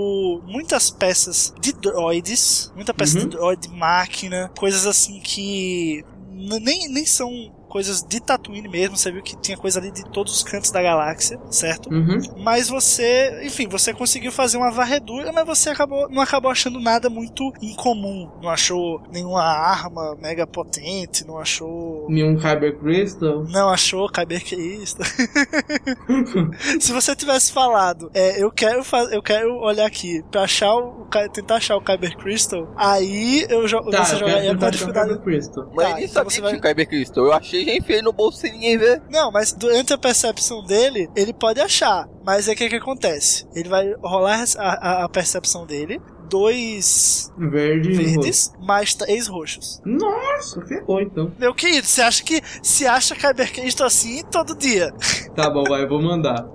muitas 0.46 0.88
peças 0.88 1.53
de 1.61 1.72
droids, 1.72 2.70
muita 2.76 2.94
peça 2.94 3.18
Uhum. 3.18 3.24
de 3.24 3.30
droid, 3.36 3.68
máquina, 3.70 4.50
coisas 4.57 4.86
assim 4.86 5.18
que 5.20 6.05
nem, 6.30 6.88
nem 6.88 7.05
são 7.05 7.28
coisas 7.72 8.02
de 8.02 8.20
Tatooine 8.20 8.68
mesmo, 8.68 8.98
você 8.98 9.10
viu 9.10 9.22
que 9.22 9.34
tinha 9.40 9.56
coisa 9.56 9.80
ali 9.80 9.90
de 9.90 10.04
todos 10.10 10.34
os 10.36 10.42
cantos 10.42 10.70
da 10.70 10.82
galáxia, 10.82 11.40
certo? 11.50 11.88
Uhum. 11.90 12.20
Mas 12.44 12.68
você, 12.68 13.40
enfim, 13.46 13.66
você 13.66 13.94
conseguiu 13.94 14.30
fazer 14.30 14.58
uma 14.58 14.70
varredura, 14.70 15.32
mas 15.32 15.46
você 15.46 15.70
acabou, 15.70 16.06
não 16.10 16.20
acabou 16.20 16.50
achando 16.50 16.78
nada 16.78 17.08
muito 17.08 17.50
incomum. 17.62 18.30
Não 18.42 18.50
achou 18.50 19.00
nenhuma 19.10 19.42
arma 19.42 20.14
mega 20.20 20.46
potente, 20.46 21.26
não 21.26 21.38
achou 21.38 22.06
Nenhum 22.10 22.36
Kyber 22.38 22.78
Crystal. 22.78 23.44
não 23.44 23.70
achou 23.70 24.06
Kyber 24.10 24.44
Crystal. 24.44 25.06
Se 26.78 26.92
você 26.92 27.16
tivesse 27.16 27.52
falado, 27.52 28.10
é, 28.12 28.42
eu 28.42 28.50
quero 28.50 28.82
eu 29.10 29.22
quero 29.22 29.56
olhar 29.60 29.86
aqui 29.86 30.22
pra 30.30 30.42
achar 30.42 30.74
o 30.76 31.06
tentar 31.32 31.56
achar 31.56 31.76
o 31.76 31.80
Kyber 31.80 32.16
Crystal, 32.18 32.68
aí 32.76 33.46
eu 33.48 33.66
jo 33.66 33.80
Tá, 33.90 34.04
você 34.04 34.16
jogaria 34.16 34.56
com 34.56 34.64
a 34.64 34.70
dificuldade. 34.70 35.08
Kyber 35.10 35.24
Crystal. 35.24 35.70
Mas 35.74 35.88
Tá, 35.88 35.94
nem 35.94 36.04
então 36.04 36.14
sabia 36.14 36.30
você 36.30 36.36
que 36.36 36.42
vai- 36.42 36.50
tinha 36.50 36.58
o 36.60 36.62
Kyber 36.62 36.88
Crystal. 36.88 37.24
Eu 37.24 37.32
achei, 37.32 37.61
já 37.64 37.74
enfiei 37.74 38.02
no 38.02 38.12
bolso 38.12 38.38
sem 38.38 38.52
ninguém 38.52 38.76
ver. 38.78 39.02
Não, 39.10 39.30
mas 39.32 39.52
durante 39.52 39.92
a 39.92 39.98
percepção 39.98 40.62
dele, 40.64 41.08
ele 41.16 41.32
pode 41.32 41.60
achar. 41.60 42.08
Mas 42.24 42.48
é 42.48 42.52
o 42.52 42.56
que, 42.56 42.68
que 42.68 42.76
acontece? 42.76 43.46
Ele 43.54 43.68
vai 43.68 43.92
rolar 44.02 44.44
a, 44.58 44.62
a- 44.62 45.04
a 45.04 45.08
percepção 45.08 45.66
dele, 45.66 46.00
dois 46.30 47.30
Verde 47.36 47.90
e 47.90 47.96
roxo. 47.96 48.10
verdes, 48.10 48.52
mais 48.60 48.94
três 48.94 49.26
roxos. 49.26 49.80
Nossa, 49.84 50.60
ferrou 50.66 51.00
então. 51.00 51.32
Meu 51.38 51.54
querido, 51.54 51.86
você 51.86 52.00
acha 52.02 52.22
que 52.22 52.40
se 52.62 52.86
acha 52.86 53.14
Kyber 53.14 53.52
Crystal 53.52 53.86
assim 53.86 54.22
todo 54.30 54.56
dia? 54.56 54.92
Tá 55.34 55.48
bom, 55.50 55.64
vai, 55.64 55.82
eu 55.84 55.88
vou 55.88 56.00
mandar. 56.02 56.46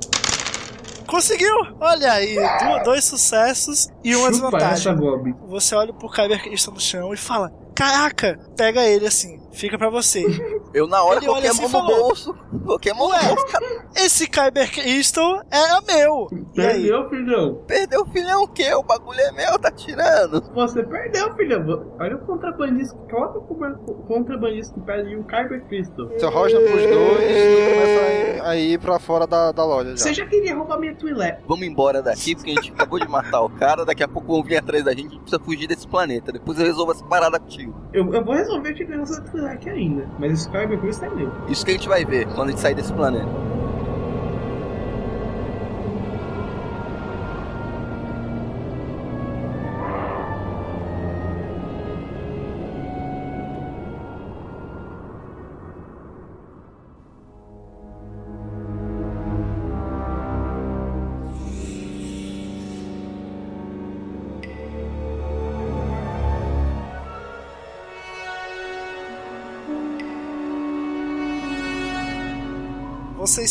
Conseguiu! 1.08 1.56
Olha 1.80 2.12
aí, 2.12 2.36
dois 2.84 3.06
sucessos 3.06 3.88
e 4.10 4.16
uma 4.16 4.26
Chupa 4.28 4.32
desvantagem. 4.32 4.74
essa, 4.74 4.94
Bob. 4.94 5.36
Você 5.48 5.76
olha 5.76 5.94
pro 5.94 6.10
Kyber 6.10 6.42
que 6.42 6.50
está 6.50 6.72
no 6.72 6.80
chão 6.80 7.14
e 7.14 7.18
fala: 7.18 7.52
Caraca! 7.76 8.40
Pega 8.56 8.84
ele 8.86 9.06
assim, 9.06 9.40
fica 9.52 9.78
pra 9.78 9.90
você. 9.90 10.26
Eu 10.74 10.88
na 10.88 11.02
hora 11.04 11.18
Ele 11.18 11.28
coloquei 11.28 11.48
a 11.48 11.52
assim 11.52 11.62
mão 11.62 11.70
no 11.70 11.78
falou, 11.78 12.00
bolso. 12.08 12.36
Coloquei 12.66 12.92
a 12.92 12.96
mão 12.96 13.10
no 13.10 13.28
bolso, 13.28 13.46
cara. 13.48 13.66
Esse 13.96 14.28
Kyber 14.28 14.72
Crystal 14.72 15.42
era 15.52 15.80
meu! 15.82 16.28
E 16.56 16.62
aí? 16.62 16.84
Perdeu, 16.84 17.10
filhão. 17.10 17.64
Perdeu 17.68 18.02
o 18.02 18.06
filhão 18.06 18.44
o 18.44 18.48
quê? 18.48 18.74
O 18.74 18.84
bagulho 18.84 19.20
é 19.20 19.32
meu, 19.32 19.60
tá 19.60 19.70
tirando. 19.72 20.42
Você 20.54 20.84
perdeu, 20.84 21.36
filhão. 21.36 21.94
Olha 22.00 22.16
o 22.16 22.20
contrabandista. 22.26 22.98
Coloca 23.10 23.38
o 23.38 23.96
contrabandista 24.08 24.74
que 24.74 24.80
perde 24.82 25.16
um 25.16 25.24
Kyber 25.24 25.64
Crystal. 25.68 26.08
Você 26.10 26.26
rosna 26.26 26.60
pros 26.60 26.82
dois 26.82 27.32
e 27.32 27.70
começa 27.70 28.02
a 28.02 28.14
ir, 28.14 28.42
a 28.42 28.56
ir 28.58 28.80
pra 28.80 29.00
fora 29.00 29.28
da, 29.28 29.52
da 29.52 29.64
loja 29.64 29.92
já. 29.92 29.98
Você 29.98 30.14
já 30.16 30.26
queria 30.26 30.56
roubar 30.56 30.80
minha 30.80 30.96
Twi'lek. 30.96 31.44
Vamos 31.48 31.66
embora 31.66 32.02
daqui, 32.02 32.36
porque 32.36 32.52
a 32.52 32.56
gente 32.56 32.72
acabou 32.72 33.00
de 33.00 33.08
matar 33.08 33.42
o 33.42 33.50
cara. 33.50 33.86
Daqui 33.86 33.97
a 34.04 34.08
pouco 34.08 34.34
vão 34.34 34.44
vir 34.44 34.58
atrás 34.58 34.84
da 34.84 34.92
gente. 34.92 35.08
A 35.08 35.10
gente 35.10 35.20
precisa 35.20 35.40
fugir 35.40 35.68
desse 35.68 35.88
planeta. 35.88 36.32
Depois 36.32 36.60
eu 36.60 36.66
resolvo 36.66 36.92
essa 36.92 37.04
parada 37.04 37.40
contigo. 37.40 37.74
Eu, 37.94 38.12
eu 38.14 38.24
vou 38.24 38.36
resolver 38.36 38.74
te 38.74 38.86
negócio 38.86 39.22
da 39.22 39.30
Twi'lek 39.30 39.70
ainda. 39.70 40.10
Mas 40.20 40.34
esse 40.34 40.50
Crystal 40.50 41.12
é 41.12 41.16
meu. 41.16 41.32
Isso 41.48 41.66
que 41.66 41.72
a 41.72 41.74
gente 41.74 41.88
vai 41.88 42.06
ver 42.06 42.28
quando 42.28 42.50
a 42.50 42.52
gente 42.52 42.62
sair 42.62 42.76
desse 42.76 42.94
planeta. 42.94 43.28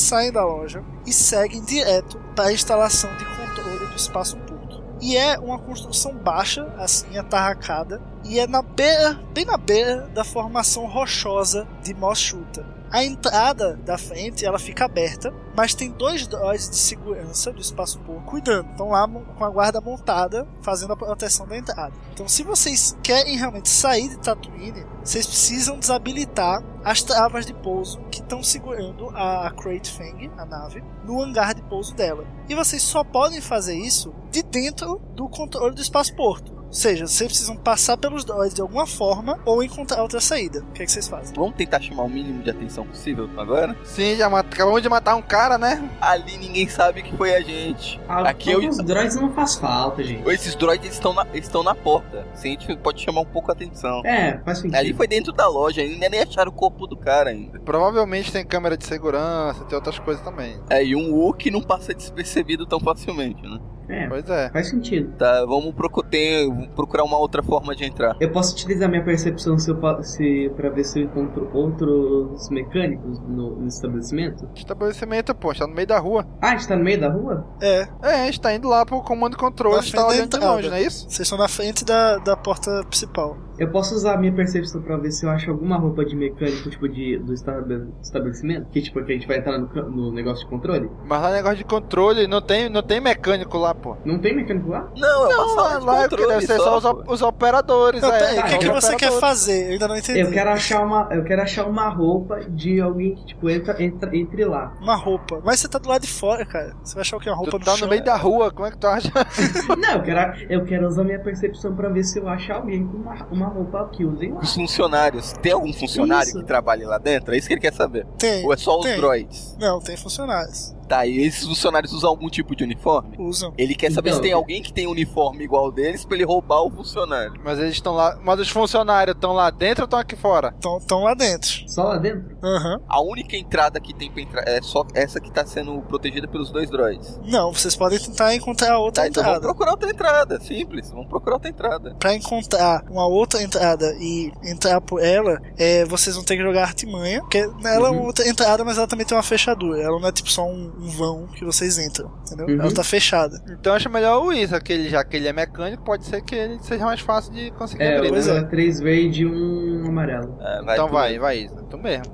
Saem 0.07 0.31
da 0.31 0.45
loja 0.45 0.85
e 1.05 1.13
seguem 1.13 1.63
direto 1.63 2.19
para 2.35 2.47
a 2.47 2.53
instalação 2.53 3.11
de 3.17 3.25
controle 3.25 3.87
do 3.87 3.97
espaço 3.97 4.37
oculto. 4.37 4.85
E 5.01 5.17
é 5.17 5.39
uma 5.39 5.59
construção 5.59 6.15
baixa, 6.15 6.65
assim, 6.79 7.19
atarracada, 7.19 8.01
e 8.25 8.39
é 8.39 8.47
na 8.47 8.63
beira, 8.63 9.21
bem 9.35 9.45
na 9.45 9.57
beira 9.57 10.09
da 10.15 10.25
formação 10.25 10.87
rochosa 10.87 11.67
de 11.83 11.93
Mos 11.93 12.19
Chuta. 12.19 12.76
A 12.91 13.05
entrada 13.05 13.77
da 13.77 13.99
frente 13.99 14.45
ela 14.45 14.59
fica 14.59 14.85
aberta, 14.85 15.33
mas 15.57 15.75
tem 15.75 15.91
dois 15.91 16.27
droids 16.27 16.71
de 16.71 16.77
segurança 16.77 17.53
do 17.53 17.61
espaço 17.61 17.99
por 18.01 18.23
cuidando. 18.23 18.71
Estão 18.71 18.91
lá 18.91 19.09
com 19.09 19.45
a 19.45 19.51
guarda 19.51 19.81
montada, 19.81 20.47
fazendo 20.63 20.93
a 20.93 20.97
proteção 20.97 21.47
da 21.47 21.57
entrada. 21.57 21.93
Então, 22.13 22.29
se 22.29 22.43
vocês 22.43 22.97
querem 23.03 23.37
realmente 23.37 23.69
sair 23.69 24.09
de 24.09 24.19
Tatooine, 24.19 24.87
vocês 25.03 25.27
precisam 25.27 25.79
desabilitar 25.79 26.63
as 26.85 27.03
travas 27.03 27.45
de 27.45 27.53
pouso 27.55 27.99
que 28.11 28.21
estão 28.21 28.43
segurando 28.43 29.09
a 29.11 29.51
Crate 29.51 29.91
Fang, 29.91 30.31
a 30.39 30.45
nave, 30.45 30.83
no 31.05 31.21
hangar 31.21 31.55
de 31.55 31.63
pouso 31.63 31.95
dela. 31.95 32.25
E 32.49 32.55
vocês 32.55 32.83
só 32.83 33.03
podem 33.03 33.41
fazer 33.41 33.77
isso 33.77 34.15
de 34.31 34.43
dentro 34.43 35.01
do 35.15 35.29
controle 35.29 35.75
do 35.75 35.83
espaço 35.83 36.15
porto. 36.15 36.56
Ou 36.67 36.73
seja, 36.73 37.07
vocês 37.07 37.29
precisam 37.31 37.57
passar 37.57 37.97
pelos 37.97 38.25
droids 38.25 38.53
de 38.55 38.61
alguma 38.61 38.87
forma 38.87 39.39
ou 39.47 39.63
encontrar 39.63 40.03
outra 40.03 40.21
saída. 40.21 40.61
O 40.69 40.73
que, 40.73 40.83
é 40.83 40.87
que 40.87 40.93
vocês 40.93 41.09
fazem? 41.09 41.35
Vamos 41.35 41.55
tentar 41.57 41.81
chamar 41.81 42.03
o 42.03 42.09
mínimo 42.09 42.43
de 42.43 42.51
atenção 42.51 42.85
possível 42.87 43.31
agora? 43.37 43.75
Sim, 43.85 44.17
já 44.17 44.29
mat- 44.29 44.53
acabamos 44.53 44.83
de 44.83 44.89
matar 44.89 45.15
um 45.15 45.23
cara, 45.23 45.57
né? 45.57 45.89
Ali 46.01 46.37
ninguém 46.37 46.69
sabe 46.69 47.03
que 47.03 47.17
foi 47.17 47.35
a 47.35 47.41
gente. 47.41 48.01
Ah, 48.09 48.29
Aqui 48.29 48.51
eu 48.51 48.69
os 48.69 48.79
droids 48.79 49.17
não 49.17 49.33
faz 49.33 49.55
falta, 49.55 50.03
gente. 50.03 50.29
Esses 50.29 50.55
droids 50.55 50.93
estão 50.93 51.15
na, 51.15 51.27
estão 51.33 51.63
na 51.63 51.75
porta. 51.75 52.27
Assim, 52.35 52.49
a 52.57 52.61
gente 52.61 52.77
pode 52.79 53.01
chamar 53.01 53.21
um 53.23 53.27
pouco 53.27 53.51
a 53.51 53.55
atenção. 53.55 54.03
É, 54.05 54.39
faz 54.45 54.59
sentido. 54.59 54.77
Ali 54.77 54.93
foi 54.93 55.07
dentro 55.07 55.33
da 55.33 55.49
loja, 55.49 55.81
ainda 55.81 56.09
nem 56.09 56.21
acharam 56.21 56.51
o 56.51 56.55
corpo 56.55 56.87
do 56.87 56.97
cara 56.97 57.31
ainda. 57.31 57.59
Provavelmente 57.61 58.31
tem 58.33 58.45
câmera 58.45 58.77
de 58.77 58.85
segurança, 58.85 59.65
tem 59.65 59.77
outras 59.77 59.99
coisas 59.99 60.23
também. 60.23 60.61
É, 60.69 60.85
e 60.85 60.95
um 60.97 61.13
Wookie 61.15 61.51
não 61.51 61.63
passa 61.63 61.95
despercebido 61.95 62.67
tão 62.67 62.81
facilmente, 62.81 63.41
né? 63.43 63.59
É, 63.89 64.09
Pois 64.09 64.29
é. 64.29 64.51
faz 64.51 64.69
sentido. 64.69 65.13
Tá, 65.17 65.45
vamos 65.45 65.75
procu- 65.75 66.03
ter- 66.03 66.49
procurar 66.75 67.05
uma 67.05 67.19
outra 67.19 67.43
forma 67.43 67.75
de 67.75 67.85
entrar. 67.85 68.17
Eu 68.21 68.31
posso 68.33 68.53
utilizar 68.55 68.89
minha 68.89 69.05
percepção 69.05 69.59
se 69.59 69.71
eu, 69.71 69.79
se, 70.03 70.51
pra 70.57 70.69
ver 70.71 70.85
se 70.85 71.01
eu 71.01 71.05
encontro 71.05 71.49
outros 71.53 72.49
mecânicos 72.51 73.19
no, 73.21 73.57
no 73.57 73.69
estabelecimento? 73.69 74.49
Estabelecimento, 74.55 75.35
pô, 75.35 75.53
está 75.53 75.67
no 75.67 75.75
meio 75.75 75.87
da 75.87 75.99
rua. 75.99 76.27
Ah, 76.41 76.49
a 76.49 76.57
gente 76.57 76.69
tá 76.69 76.77
no 76.77 76.85
meio 76.85 77.01
da 77.01 77.09
rua? 77.11 77.47
É, 77.61 77.89
É, 78.03 78.23
a 78.23 78.27
gente 78.27 78.41
tá 78.41 78.55
indo 78.55 78.69
lá 78.69 78.85
pro 78.85 79.01
comando 79.03 79.35
e 79.35 79.37
controle, 79.37 79.79
a 79.79 79.83
gente 79.83 79.95
tá 79.95 80.07
olhando 80.07 80.29
de 80.39 80.45
longe, 80.45 80.69
não 80.69 80.77
é 80.77 80.83
isso? 80.83 81.05
vocês 81.09 81.21
estão 81.21 81.39
na 81.39 81.49
frente 81.49 81.85
da, 81.85 82.19
da 82.19 82.37
porta 82.37 82.83
principal. 82.89 83.37
Eu 83.59 83.69
posso 83.71 83.95
usar 83.95 84.15
a 84.15 84.17
minha 84.19 84.33
percepção 84.33 84.83
pra 84.83 84.97
ver 84.97 85.11
se 85.11 85.25
eu 85.25 85.31
acho 85.31 85.51
alguma 85.51 85.77
roupa 85.79 86.05
de 86.05 86.15
mecânico, 86.17 86.69
tipo, 86.71 86.89
de, 86.89 87.19
do 87.19 87.33
estabe- 87.33 87.87
estabelecimento? 88.03 88.67
Que, 88.71 88.83
tipo, 88.83 89.03
que 89.05 89.13
a 89.13 89.15
gente 89.15 89.27
vai 89.27 89.39
entrar 89.39 89.59
no, 89.59 89.67
no 89.91 90.13
negócio 90.13 90.45
de 90.45 90.51
controle? 90.51 90.91
Mas 91.07 91.23
lá 91.23 91.31
é 91.31 91.35
negócio 91.35 91.57
de 91.59 91.65
controle, 91.65 92.27
não 92.27 92.41
tem, 92.41 92.69
não 92.69 92.83
tem 92.83 93.01
mecânico 93.01 93.57
lá, 93.59 93.75
pô. 93.75 93.97
Não 94.05 94.19
tem 94.19 94.35
mecânico 94.37 94.69
lá? 94.71 94.89
Não, 94.97 95.31
é 95.31 95.37
uma 95.37 95.49
sala 95.55 95.79
lá 95.85 96.03
é 96.05 96.09
porque 96.09 96.23
controle 96.25 96.41
deve 96.41 96.47
ser 96.47 96.59
só, 96.59 96.77
os, 96.77 96.83
pô. 96.85 96.91
op- 96.91 97.11
os 97.11 97.23
operadores, 97.23 98.03
Não, 98.03 98.13
é. 98.13 98.19
peraí, 98.19 98.39
o 98.39 98.43
que, 98.45 98.51
só 98.51 98.59
que 98.59 98.69
os 98.69 98.85
você 98.85 98.97
quer 98.97 99.13
fazer? 99.21 99.67
Eu 99.67 99.73
ainda 99.73 99.89
não 99.89 99.97
entendi. 99.97 100.21
Eu 100.21 100.31
quero 100.31 100.51
achar 100.51 100.83
uma. 100.85 101.09
Eu 101.11 101.25
quero 101.25 101.43
achar 101.43 101.67
uma 101.67 101.89
roupa 101.89 102.41
de 102.49 102.81
alguém 102.81 103.15
que, 103.15 103.27
tipo, 103.27 103.49
entra, 103.49 103.83
entra, 103.83 104.17
entre 104.17 104.45
lá. 104.45 104.73
Uma 104.81 104.97
roupa. 104.97 105.41
Mas 105.45 105.61
você 105.61 105.69
tá 105.69 105.79
do 105.79 105.89
lado 105.89 106.03
de 106.03 106.09
fora, 106.13 106.45
cara. 106.45 106.75
Você 106.83 106.95
vai 106.95 107.03
achar 107.03 107.17
o 107.17 107.21
que? 107.21 107.29
Uma 107.29 107.37
roupa 107.37 107.51
Tu 107.53 107.59
no 107.59 107.65
tá 107.65 107.73
chão? 107.77 107.87
no 107.87 107.91
meio 107.91 108.05
da 108.05 108.17
rua, 108.17 108.51
como 108.51 108.67
é 108.67 108.71
que 108.71 108.79
tu 108.79 108.87
acha? 108.87 109.11
Não, 109.79 109.95
eu 109.97 110.03
quero, 110.03 110.47
eu 110.51 110.65
quero 110.65 110.87
usar 110.87 111.05
minha 111.05 111.19
percepção 111.21 111.75
pra 111.75 111.89
ver 111.89 112.05
se 112.05 112.19
eu 112.19 112.29
acho 112.29 112.53
alguém 112.53 112.87
com 112.87 112.97
uma, 112.99 113.15
uma 113.31 113.46
roupa 113.47 113.89
que 113.93 114.05
usem 114.05 114.33
lá. 114.33 114.41
Os 114.41 114.55
funcionários. 114.55 115.33
Tem 115.41 115.53
algum 115.53 115.73
funcionário 115.73 116.29
Isso. 116.29 116.39
que 116.39 116.45
trabalha 116.45 116.87
lá 116.87 116.99
dentro? 116.99 117.35
É 117.35 117.39
isso 117.39 117.49
que 117.49 117.55
ele 117.55 117.61
quer 117.61 117.73
saber. 117.73 118.07
Tem. 118.19 118.45
Ou 118.45 118.53
é 118.53 118.57
só 118.57 118.79
os 118.79 118.85
tem. 118.87 118.97
droids? 118.97 119.57
Não, 119.59 119.81
tem 119.81 119.97
funcionários. 119.97 120.76
Tá, 120.89 121.07
e 121.07 121.19
esses 121.19 121.45
funcionários 121.47 121.93
usam 121.93 122.11
algum 122.11 122.29
tipo 122.29 122.55
de 122.55 122.65
uniforme? 122.65 123.17
Usam. 123.19 123.53
Ele 123.59 123.75
quer 123.75 123.91
saber 123.93 124.11
Então, 124.11 124.17
se 124.19 124.23
tem 124.23 124.33
alguém 124.33 124.63
que 124.63 124.73
tem 124.73 124.87
um 124.87 124.91
uniforme 124.91 125.45
igual 125.45 125.71
deles 125.73 126.05
pra 126.05 126.17
ele 126.17 126.25
roubar 126.25 126.63
o 126.63 126.71
funcionário. 126.71 127.35
Mas 127.45 127.59
eles 127.59 127.73
estão 127.75 127.95
lá. 127.95 128.19
Mas 128.23 128.41
os 128.41 128.49
funcionários 128.49 129.15
estão 129.17 129.33
lá 129.33 129.51
dentro 129.51 129.83
ou 129.83 129.87
estão 129.87 129.99
aqui 129.99 130.17
fora? 130.17 130.55
Estão 130.81 131.03
lá 131.03 131.15
dentro. 131.15 131.69
Só 131.69 131.83
lá 131.85 131.97
dentro? 131.99 132.37
Aham. 132.43 132.81
A 132.89 133.01
única 133.03 133.37
entrada 133.37 133.81
que 133.81 133.93
tem 133.95 134.11
pra 134.11 134.23
entrar 134.23 134.49
é 134.49 134.61
só 134.63 134.85
essa 134.95 135.21
que 135.21 135.31
tá 135.31 135.45
sendo 135.45 135.81
protegida 135.83 136.29
pelos 136.29 136.51
dois 136.51 136.71
droids. 136.71 137.19
Não, 137.25 137.53
vocês 137.53 137.75
podem 137.77 137.99
tentar 137.99 138.35
encontrar 138.35 138.79
outra 138.79 139.03
Tá, 139.03 139.09
então 139.09 139.23
vamos 139.23 139.39
entrada. 139.39 139.53
procurar 139.55 139.71
outra 139.73 139.91
entrada. 139.91 140.41
Simples, 140.41 140.91
vamos 140.91 141.09
procurar 141.09 141.37
outra 141.37 141.51
entrada. 141.51 141.95
Pra 141.99 142.15
encontrar 142.15 142.85
uma 142.91 143.07
outra 143.07 143.43
entrada 143.43 143.95
e 144.01 144.33
entrar 144.45 144.81
por 144.81 145.03
ela, 145.03 145.41
é, 145.59 145.85
vocês 145.85 146.15
vão 146.17 146.25
ter 146.25 146.37
que 146.37 146.43
jogar 146.43 146.63
artimanha. 146.63 147.21
Porque 147.21 147.39
ela 147.39 147.89
é 147.89 147.91
Uhum. 147.91 147.97
uma 147.99 148.07
outra 148.07 148.29
entrada, 148.29 148.65
mas 148.65 148.79
ela 148.79 148.87
também 148.87 149.05
tem 149.07 149.17
uma 149.17 149.23
fechadura. 149.23 149.81
Ela 149.83 149.99
não 150.01 150.09
é 150.09 150.13
tipo 150.13 150.31
só 150.31 150.47
um 150.47 150.73
vão 150.77 151.27
que 151.29 151.45
vocês 151.45 151.79
entram, 151.79 152.13
entendeu? 152.27 152.47
Uhum. 152.47 152.61
Ela 152.63 152.73
tá 152.75 152.85
fechada. 152.85 153.43
Então 153.49 153.73
acho 153.73 153.89
melhor 153.91 154.23
o 154.25 154.33
Isa, 154.33 154.61
que 154.61 154.73
ele, 154.73 154.89
já 154.89 155.03
que 155.03 155.17
ele 155.17 155.27
é 155.29 155.33
mecânico, 155.33 155.83
pode 155.85 156.05
ser 156.05 156.21
que 156.23 156.35
ele 156.35 156.59
seja 156.63 156.85
mais 156.85 157.01
fácil 157.01 157.33
de 157.33 157.51
conseguir 157.53 157.83
É, 157.85 157.97
abrir. 157.97 158.09
pois 158.11 158.27
né? 158.27 158.33
usa 158.35 158.43
três 158.45 158.79
verde 158.81 159.23
e 159.23 159.27
um 159.27 159.87
amarelo. 159.89 160.37
É, 160.41 160.61
Então 160.75 160.87
tu- 160.89 160.93
vai, 160.93 161.19
vai, 161.19 161.39
Isa. 161.45 161.63
Tu 161.71 161.79
mesmo. 161.79 162.05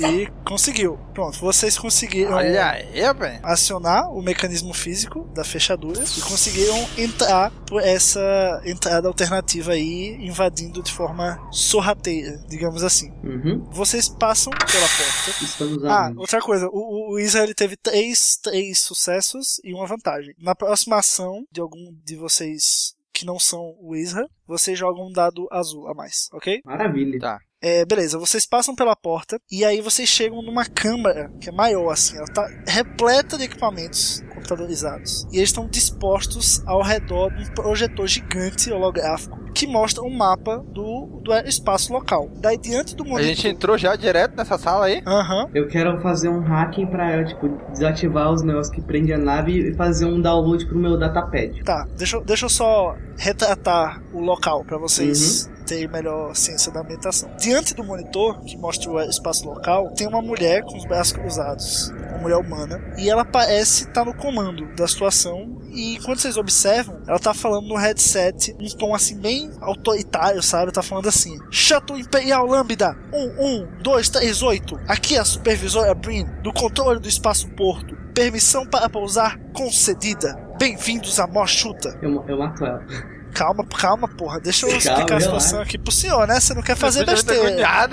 E 0.00 0.26
conseguiu. 0.44 0.98
Pronto, 1.12 1.38
vocês 1.38 1.78
conseguiram 1.78 2.34
Olha 2.34 2.70
aí, 2.70 2.86
acionar 3.42 4.10
o 4.10 4.22
mecanismo 4.22 4.72
físico 4.72 5.24
da 5.34 5.44
fechadura 5.44 6.02
e 6.02 6.20
conseguiram 6.20 6.76
entrar 6.96 7.50
por 7.66 7.82
essa 7.82 8.20
entrada 8.64 9.08
alternativa 9.08 9.72
aí, 9.72 10.16
invadindo 10.20 10.82
de 10.82 10.92
forma 10.92 11.38
sorrateira, 11.50 12.38
digamos 12.48 12.82
assim. 12.82 13.10
Uhum. 13.22 13.64
Vocês 13.70 14.08
passam 14.08 14.52
pela 14.52 14.88
porta. 14.88 15.44
Estamos 15.44 15.84
Ah, 15.84 16.06
aonde? 16.06 16.18
outra 16.18 16.40
coisa, 16.40 16.68
o, 16.72 17.14
o 17.14 17.18
Israel 17.18 17.44
ele 17.44 17.54
teve 17.54 17.76
três, 17.76 18.36
três 18.42 18.80
sucessos 18.80 19.60
e 19.64 19.72
uma 19.74 19.86
vantagem. 19.86 20.34
Na 20.38 20.54
próxima 20.54 20.96
ação 20.98 21.44
de 21.50 21.60
algum 21.60 21.92
de 22.04 22.16
vocês 22.16 22.94
que 23.12 23.24
não 23.24 23.38
são 23.38 23.76
o 23.80 23.94
Israel, 23.94 24.28
vocês 24.46 24.76
jogam 24.78 25.06
um 25.06 25.12
dado 25.12 25.46
azul 25.50 25.88
a 25.88 25.94
mais, 25.94 26.28
ok? 26.32 26.60
Maravilha. 26.64 27.18
Tá. 27.20 27.38
É, 27.66 27.82
beleza, 27.86 28.18
vocês 28.18 28.44
passam 28.44 28.74
pela 28.74 28.94
porta 28.94 29.40
e 29.50 29.64
aí 29.64 29.80
vocês 29.80 30.06
chegam 30.06 30.42
numa 30.42 30.66
câmara 30.66 31.32
que 31.40 31.48
é 31.48 31.52
maior, 31.52 31.90
assim, 31.90 32.14
ela 32.14 32.26
tá 32.26 32.46
repleta 32.66 33.38
de 33.38 33.44
equipamentos 33.44 34.22
computadorizados. 34.48 35.26
E 35.32 35.36
eles 35.38 35.48
estão 35.48 35.66
dispostos 35.66 36.62
ao 36.66 36.82
redor 36.82 37.32
de 37.34 37.50
um 37.50 37.54
projetor 37.54 38.06
gigante 38.06 38.70
holográfico 38.70 39.42
que 39.54 39.66
mostra 39.68 40.02
um 40.02 40.10
mapa 40.10 40.58
do, 40.72 41.20
do 41.22 41.32
espaço 41.46 41.92
local. 41.92 42.28
Daí 42.40 42.58
diante 42.58 42.96
do 42.96 43.04
A 43.04 43.06
monitor. 43.06 43.24
gente 43.28 43.46
entrou 43.48 43.78
já 43.78 43.94
direto 43.94 44.36
nessa 44.36 44.58
sala 44.58 44.86
aí? 44.86 45.00
Aham. 45.06 45.48
Eu 45.54 45.68
quero 45.68 46.00
fazer 46.02 46.28
um 46.28 46.40
hacking 46.40 46.86
pra, 46.86 47.24
tipo, 47.24 47.48
desativar 47.70 48.32
os 48.32 48.42
negócios 48.42 48.74
que 48.74 48.82
prende 48.82 49.12
a 49.12 49.18
nave 49.18 49.70
e 49.70 49.74
fazer 49.76 50.06
um 50.06 50.20
download 50.20 50.66
pro 50.66 50.76
meu 50.76 50.98
datapad. 50.98 51.62
Tá, 51.64 51.86
deixa, 51.96 52.16
eu- 52.16 52.24
deixa 52.24 52.46
eu 52.46 52.50
só 52.50 52.96
retratar 53.16 54.02
o 54.12 54.20
local 54.20 54.64
pra 54.64 54.76
vocês 54.76 55.48
terem 55.66 55.88
melhor 55.88 56.34
ciência 56.36 56.70
da 56.72 56.80
ambientação. 56.80 57.30
Diante 57.40 57.74
do 57.74 57.82
monitor, 57.84 58.38
que 58.42 58.54
mostra 58.58 58.90
o 58.90 59.00
espaço 59.00 59.46
local, 59.46 59.90
tem 59.96 60.06
uma 60.06 60.20
mulher 60.20 60.62
com 60.62 60.76
os 60.76 60.84
braços 60.84 61.12
cruzados, 61.14 61.90
uma 62.10 62.18
mulher 62.18 62.36
humana, 62.36 62.82
e 62.98 63.08
ela 63.08 63.24
parece 63.24 63.84
estar 63.84 64.04
no 64.04 64.12
comando 64.14 64.33
da 64.76 64.88
situação. 64.88 65.58
E 65.72 65.98
quando 66.04 66.18
vocês 66.18 66.36
observam, 66.36 67.02
ela 67.06 67.18
tá 67.18 67.34
falando 67.34 67.68
no 67.68 67.76
headset, 67.76 68.54
um 68.60 68.68
tom 68.76 68.94
assim 68.94 69.18
bem 69.18 69.50
autoritário, 69.60 70.42
sabe? 70.42 70.72
Tá 70.72 70.82
falando 70.82 71.08
assim: 71.08 71.38
Shuttle 71.50 71.98
Imperial 71.98 72.46
Lambda 72.46 72.96
11238. 73.12 74.80
Aqui 74.88 75.16
é 75.16 75.20
a 75.20 75.24
supervisora 75.24 75.94
Brin, 75.94 76.24
do 76.42 76.52
controle 76.52 77.00
do 77.00 77.08
espaço 77.08 77.48
porto. 77.50 77.96
Permissão 78.14 78.66
para 78.66 78.88
pousar 78.88 79.38
concedida. 79.52 80.34
Bem-vindos 80.58 81.18
a 81.18 81.26
Mó 81.26 81.46
Chuta. 81.46 81.98
Eu, 82.00 82.24
eu 82.28 82.38
mato 82.38 82.64
ela. 82.64 82.84
Calma, 83.34 83.64
calma, 83.66 84.06
porra. 84.08 84.38
Deixa 84.40 84.64
eu 84.64 84.70
Calma, 84.70 84.78
explicar 84.78 85.16
a 85.16 85.20
situação 85.20 85.60
aqui 85.60 85.76
pro 85.76 85.92
senhor, 85.92 86.26
né? 86.26 86.38
Você 86.40 86.54
não 86.54 86.62
quer 86.62 86.76
fazer 86.76 87.00
Eu 87.00 87.06
tô 87.06 87.12
besteira. 87.12 87.90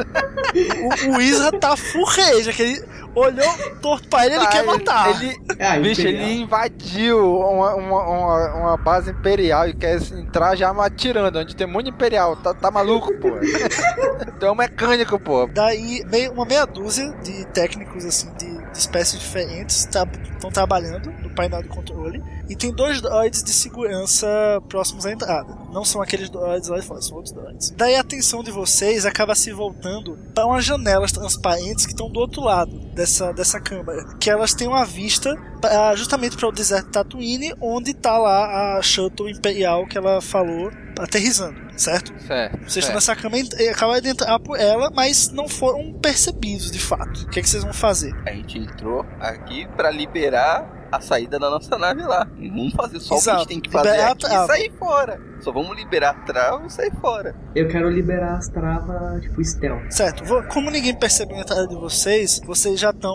O, 1.11 1.17
o 1.17 1.21
Isra 1.21 1.51
tá 1.59 1.75
full 1.75 2.05
rage, 2.05 2.53
que 2.53 2.61
ele 2.61 2.85
olhou 3.13 3.53
torto 3.81 4.07
pra 4.07 4.25
ele, 4.25 4.35
ele 4.35 4.45
Tá, 4.45 4.51
quer 4.51 4.63
matar. 4.65 5.09
Ele, 5.21 5.35
Ah, 5.59 5.77
bicho, 5.79 6.01
ele 6.01 6.41
invadiu 6.41 7.37
uma, 7.39 7.75
uma, 7.75 8.03
uma, 8.03 8.53
uma 8.55 8.77
base 8.77 9.11
imperial 9.11 9.67
e 9.67 9.73
quer 9.73 9.97
entrar 10.13 10.55
já 10.55 10.69
atirando, 10.71 11.39
onde 11.39 11.55
tem 11.55 11.67
muito 11.67 11.89
imperial. 11.89 12.35
Tá, 12.37 12.53
tá 12.53 12.71
maluco, 12.71 13.13
pô? 13.17 13.31
tu 14.39 14.45
é 14.45 14.51
um 14.51 14.55
mecânico, 14.55 15.19
pô. 15.19 15.47
Daí, 15.47 16.03
meio- 16.09 16.31
uma 16.33 16.45
meia 16.45 16.65
dúzia 16.65 17.11
de 17.23 17.45
técnicos, 17.47 18.05
assim, 18.05 18.31
de, 18.37 18.45
de 18.71 18.77
espécies 18.77 19.19
diferentes 19.19 19.77
estão 19.79 20.51
trabalhando 20.51 21.11
no 21.21 21.29
painel 21.35 21.61
de 21.63 21.67
controle. 21.69 22.23
E 22.51 22.55
tem 22.55 22.69
dois 22.69 22.99
droids 22.99 23.41
de 23.41 23.53
segurança 23.53 24.27
próximos 24.67 25.05
à 25.05 25.11
entrada. 25.13 25.55
Não 25.71 25.85
são 25.85 26.01
aqueles 26.01 26.29
droids 26.29 26.67
lá 26.67 26.79
de 26.79 26.85
fora, 26.85 27.01
são 27.01 27.15
outros 27.15 27.33
droids. 27.33 27.69
Daí 27.77 27.95
a 27.95 28.01
atenção 28.01 28.43
de 28.43 28.51
vocês 28.51 29.05
acaba 29.05 29.33
se 29.35 29.53
voltando 29.53 30.19
para 30.35 30.45
umas 30.45 30.65
janelas 30.65 31.13
transparentes 31.13 31.85
que 31.85 31.93
estão 31.93 32.11
do 32.11 32.19
outro 32.19 32.41
lado 32.41 32.77
dessa, 32.93 33.31
dessa 33.31 33.57
câmara. 33.57 34.03
Que 34.19 34.29
elas 34.29 34.53
têm 34.53 34.67
uma 34.67 34.83
vista 34.83 35.33
pra, 35.61 35.95
justamente 35.95 36.35
para 36.35 36.49
o 36.49 36.51
deserto 36.51 36.87
de 36.87 36.91
Tatooine, 36.91 37.53
onde 37.61 37.93
tá 37.93 38.17
lá 38.17 38.77
a 38.77 38.81
Shuttle 38.81 39.29
Imperial 39.29 39.87
que 39.87 39.97
ela 39.97 40.19
falou 40.19 40.69
aterrizando, 40.99 41.57
certo? 41.77 42.13
Certo. 42.27 42.57
Vocês 42.57 42.83
estão 42.83 42.95
nessa 42.95 43.15
cama 43.15 43.37
e 43.37 43.69
acabaram 43.69 44.01
de 44.01 44.09
entrar 44.09 44.37
por 44.39 44.59
ela, 44.59 44.91
mas 44.93 45.29
não 45.29 45.47
foram 45.47 45.93
percebidos 45.93 46.69
de 46.69 46.79
fato. 46.79 47.21
O 47.21 47.29
que, 47.29 47.39
é 47.39 47.41
que 47.41 47.47
vocês 47.47 47.63
vão 47.63 47.71
fazer? 47.71 48.13
A 48.25 48.33
gente 48.33 48.59
entrou 48.59 49.05
aqui 49.21 49.65
pra 49.77 49.89
liberar 49.89 50.80
a 50.91 50.99
saída 51.01 51.39
da 51.39 51.49
nossa 51.49 51.77
nave 51.77 52.01
lá. 52.03 52.27
Vamos 52.37 52.73
fazer 52.73 52.99
só 52.99 53.15
o 53.15 53.21
que 53.21 53.29
a 53.29 53.33
Exato. 53.33 53.39
gente 53.39 53.47
tem 53.47 53.59
que 53.61 53.69
fazer 53.71 53.91
Liberar 53.91 54.11
aqui 54.11 54.25
a- 54.25 54.43
e 54.43 54.47
sair 54.47 54.71
fora. 54.77 55.30
Só 55.41 55.51
vamos 55.51 55.75
liberar 55.75 56.11
a 56.11 56.13
trava 56.25 56.65
e 56.65 56.69
sair 56.69 56.91
fora. 57.01 57.35
Eu 57.55 57.67
quero 57.67 57.89
liberar 57.89 58.35
as 58.37 58.47
travas, 58.47 59.21
tipo, 59.21 59.43
stealth. 59.43 59.91
Certo, 59.91 60.23
como 60.47 60.69
ninguém 60.71 60.95
percebeu 60.97 61.37
a 61.37 61.41
entrada 61.41 61.67
de 61.67 61.75
vocês, 61.75 62.39
vocês 62.45 62.79
já 62.79 62.91
estão. 62.91 63.13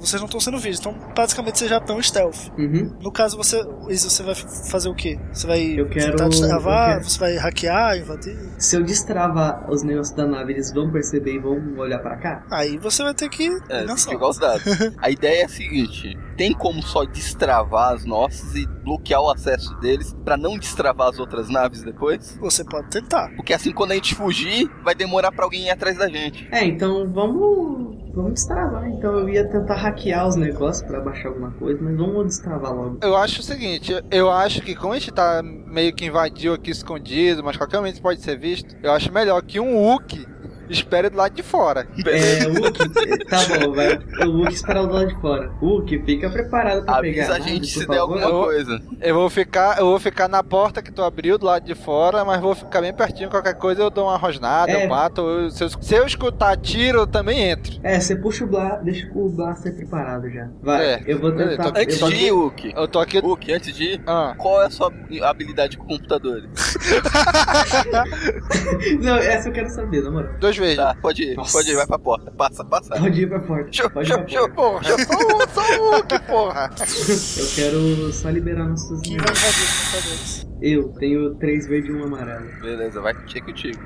vocês 0.00 0.20
não 0.20 0.26
estão 0.26 0.40
sendo 0.40 0.58
vistos, 0.58 0.86
então 0.86 1.08
praticamente 1.14 1.58
vocês 1.58 1.70
já 1.70 1.78
estão 1.78 2.00
stealth. 2.02 2.48
Uhum. 2.58 2.96
No 3.00 3.12
caso, 3.12 3.36
você. 3.36 3.56
Isso 3.88 4.08
você 4.10 4.22
vai 4.22 4.34
fazer 4.34 4.88
o 4.88 4.94
quê? 4.94 5.18
Você 5.32 5.46
vai 5.46 5.60
Eu 5.78 5.88
quero- 5.88 6.12
tentar 6.16 6.28
destravar? 6.28 6.88
eu 6.90 6.94
quero- 6.94 7.04
Você 7.10 7.18
vai 7.18 7.36
hackear, 7.36 7.96
invadir? 7.98 8.36
Se 8.58 8.76
eu 8.76 8.82
destravar 8.82 9.70
os 9.70 9.82
negócios 9.82 10.16
da 10.16 10.26
nave, 10.26 10.52
eles 10.52 10.72
vão 10.72 10.90
perceber 10.90 11.34
e 11.34 11.38
vão 11.38 11.76
olhar 11.78 11.98
pra 11.98 12.16
cá? 12.16 12.44
Aí 12.50 12.78
você 12.78 13.02
vai 13.02 13.14
ter 13.14 13.28
que. 13.28 13.46
É, 13.68 13.84
tem 13.84 13.94
que 13.94 14.00
jogar 14.12 14.28
os 14.28 14.38
dados. 14.38 14.62
a 14.98 15.10
ideia 15.10 15.42
é 15.42 15.44
a 15.44 15.48
seguinte: 15.48 16.16
tem 16.36 16.52
como 16.52 16.82
só 16.82 17.04
destravar 17.04 17.92
as 17.94 18.04
nossas 18.04 18.54
e 18.54 18.66
bloquear 18.66 19.20
o 19.20 19.30
acesso 19.30 19.74
deles 19.80 20.14
pra 20.24 20.36
não 20.36 20.58
destravar 20.58 21.08
as 21.08 21.18
outras 21.18 21.25
naves 21.48 21.82
depois? 21.82 22.36
Você 22.40 22.64
pode 22.64 22.88
tentar. 22.90 23.30
Porque 23.36 23.52
assim, 23.52 23.72
quando 23.72 23.92
a 23.92 23.94
gente 23.94 24.14
fugir, 24.14 24.70
vai 24.82 24.94
demorar 24.94 25.32
pra 25.32 25.44
alguém 25.44 25.66
ir 25.66 25.70
atrás 25.70 25.96
da 25.96 26.08
gente. 26.08 26.48
É, 26.50 26.64
então 26.64 27.10
vamos. 27.12 27.96
Vamos 28.14 28.32
destravar. 28.32 28.88
Então 28.88 29.12
eu 29.18 29.28
ia 29.28 29.46
tentar 29.46 29.74
hackear 29.74 30.26
os 30.26 30.36
negócios 30.36 30.86
pra 30.86 31.00
baixar 31.00 31.28
alguma 31.28 31.50
coisa, 31.50 31.78
mas 31.82 31.96
vamos 31.98 32.26
destravar 32.28 32.74
logo. 32.74 32.98
Eu 33.02 33.14
acho 33.14 33.40
o 33.40 33.44
seguinte, 33.44 33.92
eu 34.10 34.30
acho 34.30 34.62
que 34.62 34.74
como 34.74 34.94
a 34.94 34.98
gente 34.98 35.12
tá 35.12 35.42
meio 35.42 35.94
que 35.94 36.06
invadiu 36.06 36.54
aqui 36.54 36.70
escondido, 36.70 37.44
mas 37.44 37.58
qualquer 37.58 37.76
momento 37.76 38.00
pode 38.00 38.22
ser 38.22 38.38
visto, 38.38 38.74
eu 38.82 38.90
acho 38.90 39.12
melhor 39.12 39.42
que 39.42 39.60
um 39.60 39.76
Wookie 39.76 40.26
espere 40.68 41.08
do 41.10 41.16
lado 41.16 41.34
de 41.34 41.42
fora. 41.42 41.86
É, 42.06 42.46
o 42.46 42.62
Wookie, 42.62 43.24
tá 43.26 43.38
bom, 43.60 43.72
vai. 43.72 43.98
O 44.26 44.30
Wookie 44.38 44.54
esperar 44.54 44.86
do 44.86 44.92
lado 44.92 45.08
de 45.08 45.20
fora. 45.20 45.50
Wookie, 45.62 46.02
fica 46.04 46.30
preparado 46.30 46.84
pra 46.84 46.96
Avisa 46.98 47.22
pegar. 47.22 47.34
a 47.34 47.38
gente 47.40 47.54
nave, 47.60 47.66
se 47.66 47.86
der 47.86 47.98
alguma 47.98 48.30
coisa. 48.30 48.80
Eu 49.00 49.14
vou 49.14 49.30
ficar, 49.30 49.78
eu 49.78 49.86
vou 49.86 49.98
ficar 49.98 50.28
na 50.28 50.42
porta 50.42 50.82
que 50.82 50.92
tu 50.92 51.02
abriu 51.02 51.38
do 51.38 51.46
lado 51.46 51.64
de 51.64 51.74
fora, 51.74 52.24
mas 52.24 52.40
vou 52.40 52.54
ficar 52.54 52.80
bem 52.80 52.92
pertinho, 52.94 53.28
qualquer 53.30 53.54
coisa 53.54 53.82
eu 53.82 53.90
dou 53.90 54.04
uma 54.06 54.16
rosnada, 54.16 54.72
É. 54.72 54.84
eu 54.84 54.88
bato, 54.88 55.20
eu- 55.20 55.50
se, 55.50 55.64
eu, 55.64 55.68
se 55.68 55.94
eu 55.94 56.06
escutar 56.06 56.56
tiro, 56.56 57.00
eu 57.00 57.06
também 57.06 57.50
entro. 57.50 57.78
É, 57.82 57.98
você 58.00 58.16
puxa 58.16 58.44
o 58.44 58.48
Blast, 58.48 58.84
deixa 58.84 59.08
o 59.14 59.28
Blaster 59.28 59.74
preparado 59.76 60.28
já. 60.30 60.48
Vai, 60.62 60.86
É, 60.86 61.02
eu 61.06 61.18
vou 61.18 61.32
tentar. 61.32 61.70
tô- 61.72 61.78
eu 61.78 61.82
Antes 61.82 62.00
vou- 62.00 62.10
de 62.10 62.16
ir, 62.16 62.30
Hulk. 62.30 62.72
Eu 62.76 62.88
tô 62.88 62.98
aqui. 62.98 63.18
Hulk, 63.18 63.52
antes 63.52 63.74
de 63.74 63.84
ir, 63.84 64.02
Ah. 64.06 64.34
qual 64.36 64.62
é 64.62 64.66
a 64.66 64.70
sua 64.70 64.92
habilidade 65.22 65.76
com 65.76 65.86
computadores? 65.86 66.48
Não, 69.00 69.16
essa 69.16 69.48
eu 69.48 69.52
quero 69.52 69.68
saber, 69.70 70.02
na 70.02 70.10
moral. 70.10 70.32
Duas 70.56 70.68
vezes. 70.68 70.76
Tá, 70.76 70.96
pode 71.00 71.22
ir, 71.22 71.36
Nossa. 71.36 71.52
pode 71.52 71.70
ir, 71.70 71.74
vai 71.74 71.86
pra 71.86 71.98
porta. 71.98 72.30
Passa, 72.30 72.64
passa. 72.64 72.96
Pode 72.98 73.20
ir 73.22 73.28
pra 73.28 73.40
porta. 73.40 73.72
Show, 73.72 73.90
Pode 73.90 74.08
show, 74.08 74.28
show. 74.28 74.48
porta. 74.50 74.56
Porra, 74.56 74.90
eu 74.90 74.98
sou, 75.06 75.64
sou 75.64 75.86
o 75.86 75.90
Hulk, 75.92 76.18
porra. 76.26 76.70
Eu 77.36 77.46
quero 77.54 78.12
só 78.12 78.30
liberar 78.30 78.64
nossos 78.68 79.00
Quem 79.02 79.16
vai 79.16 79.26
invadir 79.30 79.48
os 79.48 79.80
computadores? 79.80 80.46
Eu 80.62 80.88
tenho 80.98 81.34
três 81.36 81.66
verdes 81.66 81.90
e 81.90 81.92
um 81.92 82.04
amarelo. 82.04 82.46
Beleza, 82.60 83.00
vai 83.00 83.14
contigo 83.14 83.46
contigo. 83.46 83.78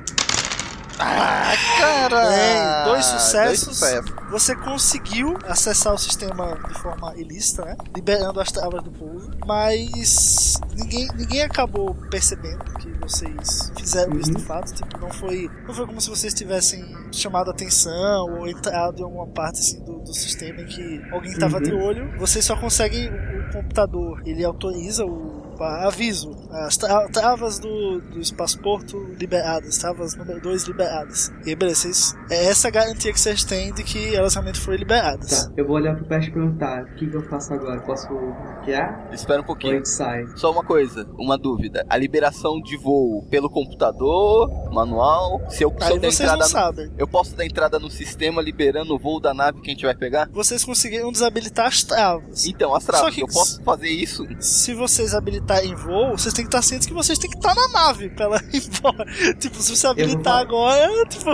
Ah, 1.02 1.52
cara! 1.78 2.28
Bem, 2.28 2.84
dois 2.92 3.04
sucessos. 3.06 3.64
Dois 3.64 3.78
sucessos. 3.78 4.10
Você 4.30 4.54
conseguiu 4.56 5.36
acessar 5.48 5.94
o 5.94 5.98
sistema 5.98 6.56
de 6.68 6.74
forma 6.80 7.12
ilícita, 7.16 7.64
né? 7.64 7.76
Liberando 7.94 8.40
as 8.40 8.52
travas 8.52 8.82
do 8.82 8.90
povo. 8.90 9.30
Mas 9.46 10.54
ninguém, 10.76 11.08
ninguém 11.16 11.42
acabou 11.42 11.94
percebendo 12.10 12.64
que 12.78 12.88
vocês 13.00 13.72
fizeram 13.78 14.16
isso 14.18 14.32
de 14.32 14.42
fato. 14.44 14.72
Tipo, 14.74 14.98
não 14.98 15.10
foi, 15.10 15.50
não 15.66 15.74
foi 15.74 15.86
como 15.86 16.00
se 16.00 16.08
vocês 16.10 16.32
tivessem 16.34 16.84
chamado 17.12 17.50
atenção 17.50 18.38
ou 18.38 18.46
entrado 18.46 19.00
em 19.00 19.04
alguma 19.04 19.26
parte 19.28 19.60
assim, 19.60 19.82
do, 19.84 19.98
do 20.00 20.14
sistema 20.14 20.60
em 20.60 20.66
que 20.66 21.02
alguém 21.12 21.32
estava 21.32 21.56
Uhum. 21.56 21.62
de 21.62 21.72
olho. 21.72 22.18
Vocês 22.18 22.44
só 22.44 22.56
conseguem. 22.56 23.08
O, 23.10 23.40
o 23.40 23.52
computador 23.52 24.22
ele 24.24 24.44
autoriza 24.44 25.04
o 25.04 25.39
aviso, 25.64 26.30
as 26.50 26.76
tra- 26.76 27.08
travas 27.08 27.58
do, 27.58 28.00
do 28.00 28.20
espaço-porto 28.20 28.96
liberadas, 29.18 29.78
travas 29.78 30.14
número 30.16 30.40
2 30.40 30.64
liberadas. 30.64 31.32
E 31.46 31.54
beleza, 31.54 31.80
vocês, 31.80 32.14
é 32.30 32.46
essa 32.46 32.68
a 32.68 32.70
garantia 32.70 33.12
que 33.12 33.20
vocês 33.20 33.44
têm 33.44 33.72
de 33.72 33.82
que 33.82 34.14
elas 34.14 34.34
realmente 34.34 34.58
foram 34.60 34.78
liberadas. 34.78 35.46
Tá, 35.46 35.52
eu 35.56 35.66
vou 35.66 35.76
olhar 35.76 35.94
pro 35.96 36.04
peste 36.06 36.30
e 36.30 36.32
perguntar: 36.34 36.82
o 36.84 36.94
que, 36.96 37.06
que 37.08 37.16
eu 37.16 37.22
faço 37.22 37.52
agora? 37.54 37.80
Posso 37.82 38.06
hackear? 38.08 39.08
Espera 39.12 39.38
um 39.38 39.38
Ou 39.38 39.44
a 39.44 39.46
pouquinho. 39.46 39.74
gente 39.76 39.88
sai? 39.88 40.26
Só 40.36 40.50
uma 40.52 40.64
coisa, 40.64 41.06
uma 41.18 41.36
dúvida. 41.38 41.84
A 41.88 41.96
liberação 41.96 42.60
de 42.60 42.76
voo 42.76 43.26
pelo 43.30 43.48
computador, 43.50 44.48
manual, 44.72 45.40
se 45.48 45.64
eu, 45.64 45.74
se 45.78 45.84
Aí 45.84 45.98
vocês 45.98 46.20
entrada 46.20 46.36
não 46.38 46.46
no, 46.46 46.48
sabem. 46.52 46.92
eu 46.98 47.06
posso 47.06 47.34
dar 47.36 47.44
entrada 47.44 47.78
no 47.78 47.90
sistema 47.90 48.40
liberando 48.42 48.94
o 48.94 48.98
voo 48.98 49.20
da 49.20 49.34
nave 49.34 49.60
que 49.60 49.70
a 49.70 49.74
gente 49.74 49.84
vai 49.84 49.94
pegar? 49.94 50.28
Vocês 50.32 50.64
conseguiram 50.64 51.10
desabilitar 51.12 51.66
as 51.66 51.82
travas. 51.82 52.46
Então, 52.46 52.74
as 52.74 52.84
travas, 52.84 53.06
Só 53.08 53.14
que- 53.14 53.22
eu 53.22 53.26
posso 53.26 53.62
fazer 53.62 53.88
isso? 53.88 54.26
Se 54.40 54.74
vocês 54.74 55.14
habilitarem 55.14 55.49
voo, 55.76 56.16
vocês 56.18 56.32
têm 56.34 56.44
que 56.44 56.48
estar 56.48 56.62
cientes 56.62 56.86
que 56.86 56.94
vocês 56.94 57.18
têm 57.18 57.30
que 57.30 57.36
estar 57.36 57.54
na 57.54 57.68
nave 57.68 58.08
pra 58.10 58.26
ela 58.26 58.40
ir 58.52 58.62
embora. 58.66 59.04
Tipo, 59.38 59.56
se 59.62 59.76
você 59.76 59.86
habilitar 59.86 60.22
falar- 60.24 60.40
agora, 60.40 61.04
tipo. 61.08 61.30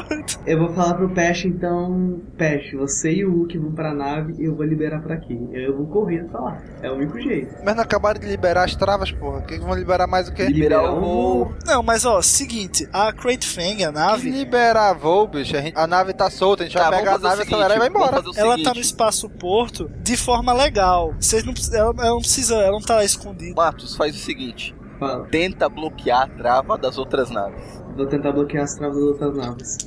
Eu 0.46 0.58
vou 0.58 0.72
falar 0.74 0.94
pro 0.94 1.08
Peste 1.10 1.48
então: 1.48 2.20
Peste, 2.36 2.76
você 2.76 3.12
e 3.12 3.24
o 3.24 3.32
Hulk 3.32 3.58
vão 3.58 3.72
pra 3.72 3.92
nave 3.94 4.34
e 4.38 4.44
eu 4.44 4.54
vou 4.54 4.64
liberar 4.64 5.00
pra 5.00 5.14
aqui. 5.14 5.38
Eu 5.52 5.76
vou 5.76 5.86
correr 5.86 6.24
pra 6.24 6.40
lá. 6.40 6.62
É 6.82 6.90
o 6.90 6.94
único 6.94 7.20
jeito. 7.20 7.54
Mas 7.64 7.74
não 7.76 7.82
acabaram 7.82 8.18
de 8.20 8.26
liberar 8.26 8.64
as 8.64 8.74
travas, 8.76 9.10
porra. 9.12 9.42
Que 9.42 9.58
que 9.58 9.64
vão 9.64 9.74
liberar 9.74 10.06
mais 10.06 10.28
o 10.28 10.32
quê? 10.32 10.44
Liberar 10.46 10.82
o 10.92 11.00
voo. 11.00 11.54
Não, 11.64 11.82
mas 11.82 12.04
ó, 12.04 12.20
seguinte, 12.22 12.88
a 12.92 13.12
Crate 13.12 13.46
Fang, 13.46 13.84
a 13.84 13.88
Que 13.88 13.94
nave, 13.94 14.30
liberar 14.30 14.92
voo, 14.94 15.26
bicho. 15.26 15.56
A, 15.56 15.60
gente- 15.60 15.76
a 15.76 15.86
nave 15.86 16.12
tá 16.12 16.28
solta, 16.30 16.62
a 16.62 16.66
gente 16.66 16.76
Tá, 16.76 16.90
vai 16.90 16.98
pegar 17.00 17.14
a 17.14 17.18
nave, 17.18 17.36
seguinte, 17.44 17.54
acelerar 17.54 17.76
e 17.76 17.78
vai 17.80 17.88
embora. 17.88 18.16
ela 18.36 18.52
seguinte. 18.52 18.62
tá 18.64 18.74
no 18.74 18.80
espaço 18.80 19.28
porto 19.30 19.90
de 20.02 20.16
forma 20.16 20.52
legal. 20.52 21.14
Vocês 21.18 21.44
não, 21.44 21.52
ela, 21.72 21.94
ela 21.98 22.10
não 22.10 22.18
precisa, 22.20 22.54
ela 22.56 22.72
não 22.72 22.80
tá 22.80 23.02
escondida. 23.04 23.54
Matos, 23.56 23.96
faz 23.96 24.05
o 24.14 24.18
seguinte. 24.18 24.74
Fala. 24.98 25.26
Tenta 25.30 25.68
bloquear 25.68 26.22
a 26.22 26.26
trava 26.26 26.78
das 26.78 26.96
outras 26.98 27.30
naves. 27.30 27.82
Vou 27.96 28.06
tentar 28.06 28.32
bloquear 28.32 28.64
as 28.64 28.74
travas 28.74 28.96
das 28.96 29.04
outras 29.04 29.36
naves. 29.36 29.78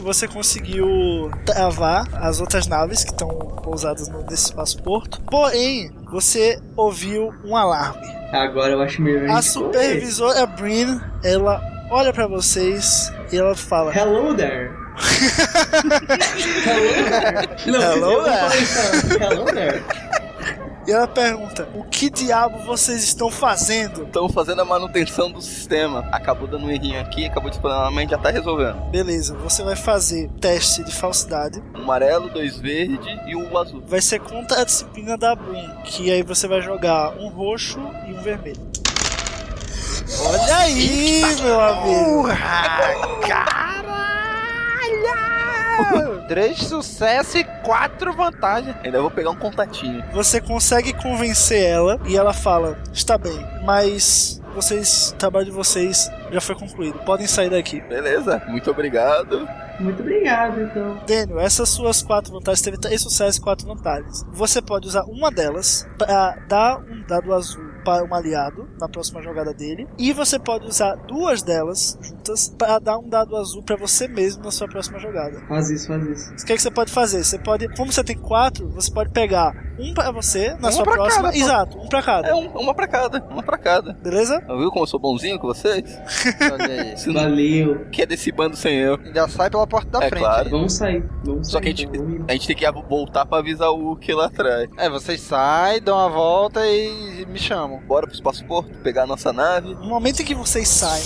Você 0.00 0.26
conseguiu 0.26 1.30
travar 1.44 2.06
as 2.14 2.40
outras 2.40 2.66
naves 2.66 3.04
que 3.04 3.10
estão 3.10 3.28
pousadas 3.62 4.08
nesse 4.08 4.46
espaço 4.46 4.82
porto. 4.82 5.20
Porém, 5.22 5.90
você 6.10 6.58
ouviu 6.76 7.34
um 7.44 7.54
alarme. 7.56 8.06
Agora 8.32 8.72
eu 8.72 8.80
acho 8.80 9.02
melhor 9.02 9.28
A 9.28 9.42
supervisora 9.42 10.46
Brin, 10.46 11.00
ela 11.22 11.60
olha 11.90 12.12
pra 12.12 12.26
vocês 12.26 13.12
e 13.32 13.36
ela 13.36 13.54
fala. 13.54 13.92
Hello 13.94 14.34
there! 14.34 14.70
Hello 16.66 16.92
there! 17.10 17.48
Não, 17.66 17.80
Hello 17.80 18.24
there. 18.24 19.20
Hello 19.20 19.44
there! 19.46 19.99
E 20.90 20.92
ela 20.92 21.06
pergunta: 21.06 21.68
O 21.72 21.84
que 21.84 22.10
diabo 22.10 22.64
vocês 22.64 23.04
estão 23.04 23.30
fazendo? 23.30 24.02
Estamos 24.02 24.34
fazendo 24.34 24.60
a 24.62 24.64
manutenção 24.64 25.30
do 25.30 25.40
sistema. 25.40 26.00
Acabou 26.10 26.48
dando 26.48 26.66
um 26.66 26.70
errinho 26.70 27.00
aqui, 27.00 27.26
acabou 27.26 27.48
de 27.48 27.54
explanar, 27.54 27.92
mas 27.92 28.10
já 28.10 28.18
tá 28.18 28.28
resolvendo. 28.28 28.90
Beleza, 28.90 29.36
você 29.36 29.62
vai 29.62 29.76
fazer 29.76 30.28
teste 30.40 30.82
de 30.82 30.92
falsidade. 30.92 31.62
Um 31.76 31.82
amarelo, 31.82 32.28
dois 32.28 32.58
verde 32.58 33.08
e 33.24 33.36
o 33.36 33.56
azul. 33.56 33.84
Vai 33.86 34.00
ser 34.00 34.18
contra 34.18 34.62
a 34.62 34.64
disciplina 34.64 35.16
da 35.16 35.36
Brin. 35.36 35.70
Que 35.84 36.10
aí 36.10 36.24
você 36.24 36.48
vai 36.48 36.60
jogar 36.60 37.16
um 37.16 37.28
roxo 37.28 37.78
e 38.08 38.12
um 38.12 38.20
vermelho. 38.20 38.58
Olha 40.26 40.56
aí, 40.56 41.22
meu 41.40 41.60
amigo! 41.60 42.28
Três 46.30 46.58
sucessos 46.58 47.34
e 47.34 47.44
quatro 47.64 48.12
vantagens. 48.12 48.76
Ainda 48.84 49.00
vou 49.00 49.10
pegar 49.10 49.30
um 49.30 49.36
contatinho. 49.36 50.00
Você 50.12 50.40
consegue 50.40 50.92
convencer 50.92 51.60
ela 51.60 52.00
e 52.06 52.16
ela 52.16 52.32
fala: 52.32 52.78
Está 52.92 53.18
bem, 53.18 53.44
mas 53.64 54.40
vocês, 54.54 55.10
o 55.12 55.16
trabalho 55.16 55.46
de 55.46 55.50
vocês 55.50 56.08
já 56.30 56.40
foi 56.40 56.54
concluído. 56.54 57.00
Podem 57.00 57.26
sair 57.26 57.50
daqui. 57.50 57.80
Beleza, 57.80 58.40
muito 58.46 58.70
obrigado. 58.70 59.44
Muito 59.80 60.02
obrigado, 60.02 60.60
então. 60.60 61.00
Daniel, 61.04 61.40
essas 61.40 61.68
suas 61.68 62.00
quatro 62.00 62.32
vantagens 62.32 62.62
teve 62.62 62.78
três 62.78 63.00
sucessos 63.00 63.38
e 63.38 63.40
quatro 63.40 63.66
vantagens. 63.66 64.24
Você 64.32 64.62
pode 64.62 64.86
usar 64.86 65.02
uma 65.06 65.32
delas 65.32 65.84
para 65.98 66.36
dar 66.46 66.78
um 66.78 67.02
dado 67.08 67.34
azul 67.34 67.69
para 67.80 68.04
um 68.04 68.14
aliado 68.14 68.68
na 68.78 68.88
próxima 68.88 69.22
jogada 69.22 69.52
dele, 69.54 69.86
e 69.98 70.12
você 70.12 70.38
pode 70.38 70.66
usar 70.66 70.94
duas 70.96 71.42
delas 71.42 71.98
juntas 72.02 72.48
para 72.58 72.78
dar 72.78 72.98
um 72.98 73.08
dado 73.08 73.36
azul 73.36 73.62
para 73.62 73.76
você 73.76 74.06
mesmo 74.08 74.42
na 74.44 74.50
sua 74.50 74.68
próxima 74.68 74.98
jogada. 74.98 75.40
Faz 75.48 75.70
isso, 75.70 75.86
faz 75.88 76.02
isso. 76.06 76.32
O 76.32 76.46
que, 76.46 76.52
é 76.52 76.56
que 76.56 76.62
você 76.62 76.70
pode 76.70 76.92
fazer? 76.92 77.24
Você 77.24 77.38
pode, 77.38 77.68
como 77.76 77.92
você 77.92 78.04
tem 78.04 78.16
quatro, 78.16 78.68
você 78.70 78.90
pode 78.92 79.10
pegar 79.10 79.52
um 79.78 79.94
para 79.94 80.10
você 80.10 80.54
na 80.60 80.68
Um 80.68 80.72
sua 80.72 80.84
pra 80.84 80.92
próxima. 80.94 81.22
cada. 81.24 81.36
Exato, 81.36 81.78
um 81.78 81.88
para 81.88 82.02
cada. 82.02 82.28
É 82.28 82.34
um- 82.34 82.48
uma 82.58 82.74
pra 82.74 82.86
cada, 82.86 83.22
uma 83.30 83.42
pra 83.42 83.56
cada. 83.58 83.92
Beleza? 83.94 84.40
Viu 84.46 84.70
como 84.70 84.82
eu 84.82 84.86
sou 84.86 85.00
bonzinho 85.00 85.38
com 85.38 85.46
vocês? 85.46 85.84
Olha 86.52 86.64
aí. 86.66 86.94
Não 87.06 87.14
Valeu. 87.30 87.86
quer 87.90 88.06
desse 88.06 88.30
bando 88.32 88.56
sem 88.56 88.76
eu. 88.76 88.98
Já 89.14 89.28
sai 89.28 89.48
pela 89.50 89.66
porta 89.66 89.90
da 89.98 90.04
É 90.04 90.08
frente. 90.08 90.22
claro. 90.22 90.50
Vamos 90.50 90.74
sair. 90.74 91.04
Vamos 91.24 91.46
Só 91.46 91.54
sair. 91.54 91.62
que 91.62 91.68
a 91.68 91.70
gente, 91.86 91.98
vamos 91.98 92.24
a 92.28 92.32
gente 92.32 92.46
tem 92.46 92.56
que 92.56 92.70
voltar 92.88 93.24
pra 93.26 93.38
avisar 93.38 93.70
o 93.70 93.76
Hulk 93.76 94.12
lá 94.12 94.26
atrás. 94.26 94.68
É, 94.76 94.88
vocês 94.90 95.20
saem, 95.20 95.80
dão 95.80 95.96
uma 95.96 96.08
volta 96.10 96.60
e 96.66 97.24
me 97.26 97.38
chamam. 97.38 97.69
Bora 97.78 98.06
pro 98.06 98.14
espaço 98.14 98.44
porto, 98.44 98.70
pegar 98.82 99.04
a 99.04 99.06
nossa 99.06 99.32
nave. 99.32 99.74
No 99.74 99.88
momento 99.88 100.22
em 100.22 100.24
que 100.24 100.34
vocês 100.34 100.68
saem, 100.68 101.04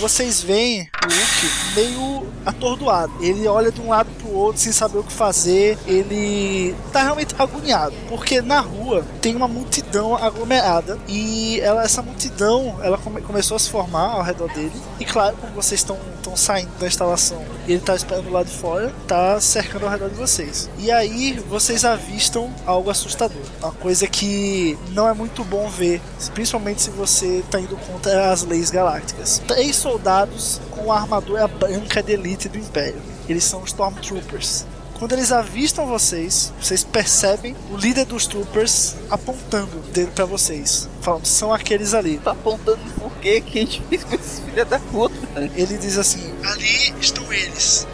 vocês 0.00 0.40
veem 0.40 0.82
o 0.82 1.06
Hulk 1.06 1.74
meio 1.74 2.32
atordoado. 2.44 3.12
Ele 3.20 3.46
olha 3.46 3.70
de 3.70 3.80
um 3.80 3.88
lado 3.88 4.10
pro 4.18 4.24
pro 4.24 4.34
outro 4.34 4.60
sem 4.60 4.72
saber 4.72 4.98
o 4.98 5.04
que 5.04 5.12
fazer. 5.12 5.78
Ele 5.86 6.74
tá 6.92 7.02
realmente 7.02 7.34
agoniado, 7.38 7.94
porque 8.08 8.40
na 8.40 8.60
rua 8.60 9.04
tem 9.20 9.36
uma 9.36 9.46
multidão 9.46 10.16
aglomerada 10.16 10.98
e 11.06 11.60
ela, 11.60 11.84
essa 11.84 12.02
multidão 12.02 12.78
ela 12.82 12.98
come, 12.98 13.20
começou 13.20 13.56
a 13.56 13.60
se 13.60 13.70
formar 13.70 14.14
ao 14.14 14.22
redor 14.22 14.48
dele. 14.52 14.72
E 14.98 15.04
claro, 15.04 15.36
como 15.36 15.52
vocês 15.52 15.80
estão 15.80 15.98
estão 16.24 16.36
saindo 16.36 16.70
da 16.78 16.86
instalação 16.86 17.44
e 17.66 17.72
ele 17.72 17.80
tá 17.80 17.94
esperando 17.94 18.30
lá 18.30 18.42
de 18.42 18.50
fora, 18.50 18.90
tá 19.06 19.38
cercando 19.40 19.84
ao 19.84 19.90
redor 19.90 20.08
de 20.08 20.14
vocês. 20.14 20.70
E 20.78 20.90
aí 20.90 21.34
vocês 21.48 21.84
avistam 21.84 22.50
algo 22.66 22.88
assustador, 22.88 23.42
uma 23.60 23.72
coisa 23.72 24.06
que 24.06 24.78
não 24.90 25.06
é 25.06 25.12
muito 25.12 25.44
bom 25.44 25.68
ver, 25.68 26.00
principalmente 26.34 26.82
se 26.82 26.90
você 26.90 27.42
tá 27.50 27.60
indo 27.60 27.76
contra 27.76 28.32
as 28.32 28.42
leis 28.42 28.70
galácticas. 28.70 29.42
Três 29.46 29.76
soldados 29.76 30.60
com 30.70 30.92
a 30.92 30.96
armadura 31.00 31.46
branca 31.48 32.02
de 32.02 32.12
elite 32.12 32.48
do 32.48 32.58
Império. 32.58 33.00
Eles 33.28 33.44
são 33.44 33.64
Stormtroopers. 33.64 34.66
Quando 34.98 35.12
eles 35.12 35.32
avistam 35.32 35.86
vocês, 35.86 36.52
vocês 36.60 36.84
percebem 36.84 37.56
o 37.70 37.76
líder 37.76 38.04
dos 38.04 38.26
troopers 38.26 38.94
apontando 39.10 39.78
o 39.78 39.82
dedo 39.92 40.12
pra 40.12 40.24
vocês, 40.24 40.88
falando: 41.02 41.26
são 41.26 41.52
aqueles 41.52 41.94
ali. 41.94 42.18
Tá 42.18 42.30
apontando 42.30 42.78
por 42.98 43.12
quê? 43.16 43.40
Que 43.40 43.58
a 43.58 43.62
gente 43.62 43.82
fez 43.88 44.04
com 44.04 44.14
esses 44.14 44.38
filhos 44.38 44.68
da 44.68 44.78
puta? 44.78 45.14
Ele 45.56 45.76
diz 45.78 45.98
assim: 45.98 46.32
ali 46.44 46.94
estão 47.00 47.30
eles, 47.32 47.86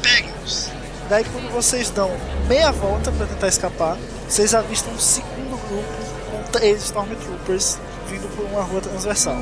peguem-os. 0.00 0.70
Daí, 1.08 1.24
quando 1.24 1.52
vocês 1.52 1.90
dão 1.90 2.10
meia 2.48 2.70
volta 2.70 3.10
pra 3.12 3.26
tentar 3.26 3.48
escapar, 3.48 3.98
vocês 4.28 4.54
avistam 4.54 4.92
um 4.94 4.98
segundo 4.98 5.58
grupo 5.68 6.13
três 6.54 6.84
Stormtroopers 6.84 7.78
vindo 8.06 8.28
por 8.36 8.44
uma 8.44 8.62
rua 8.62 8.80
transversal. 8.80 9.36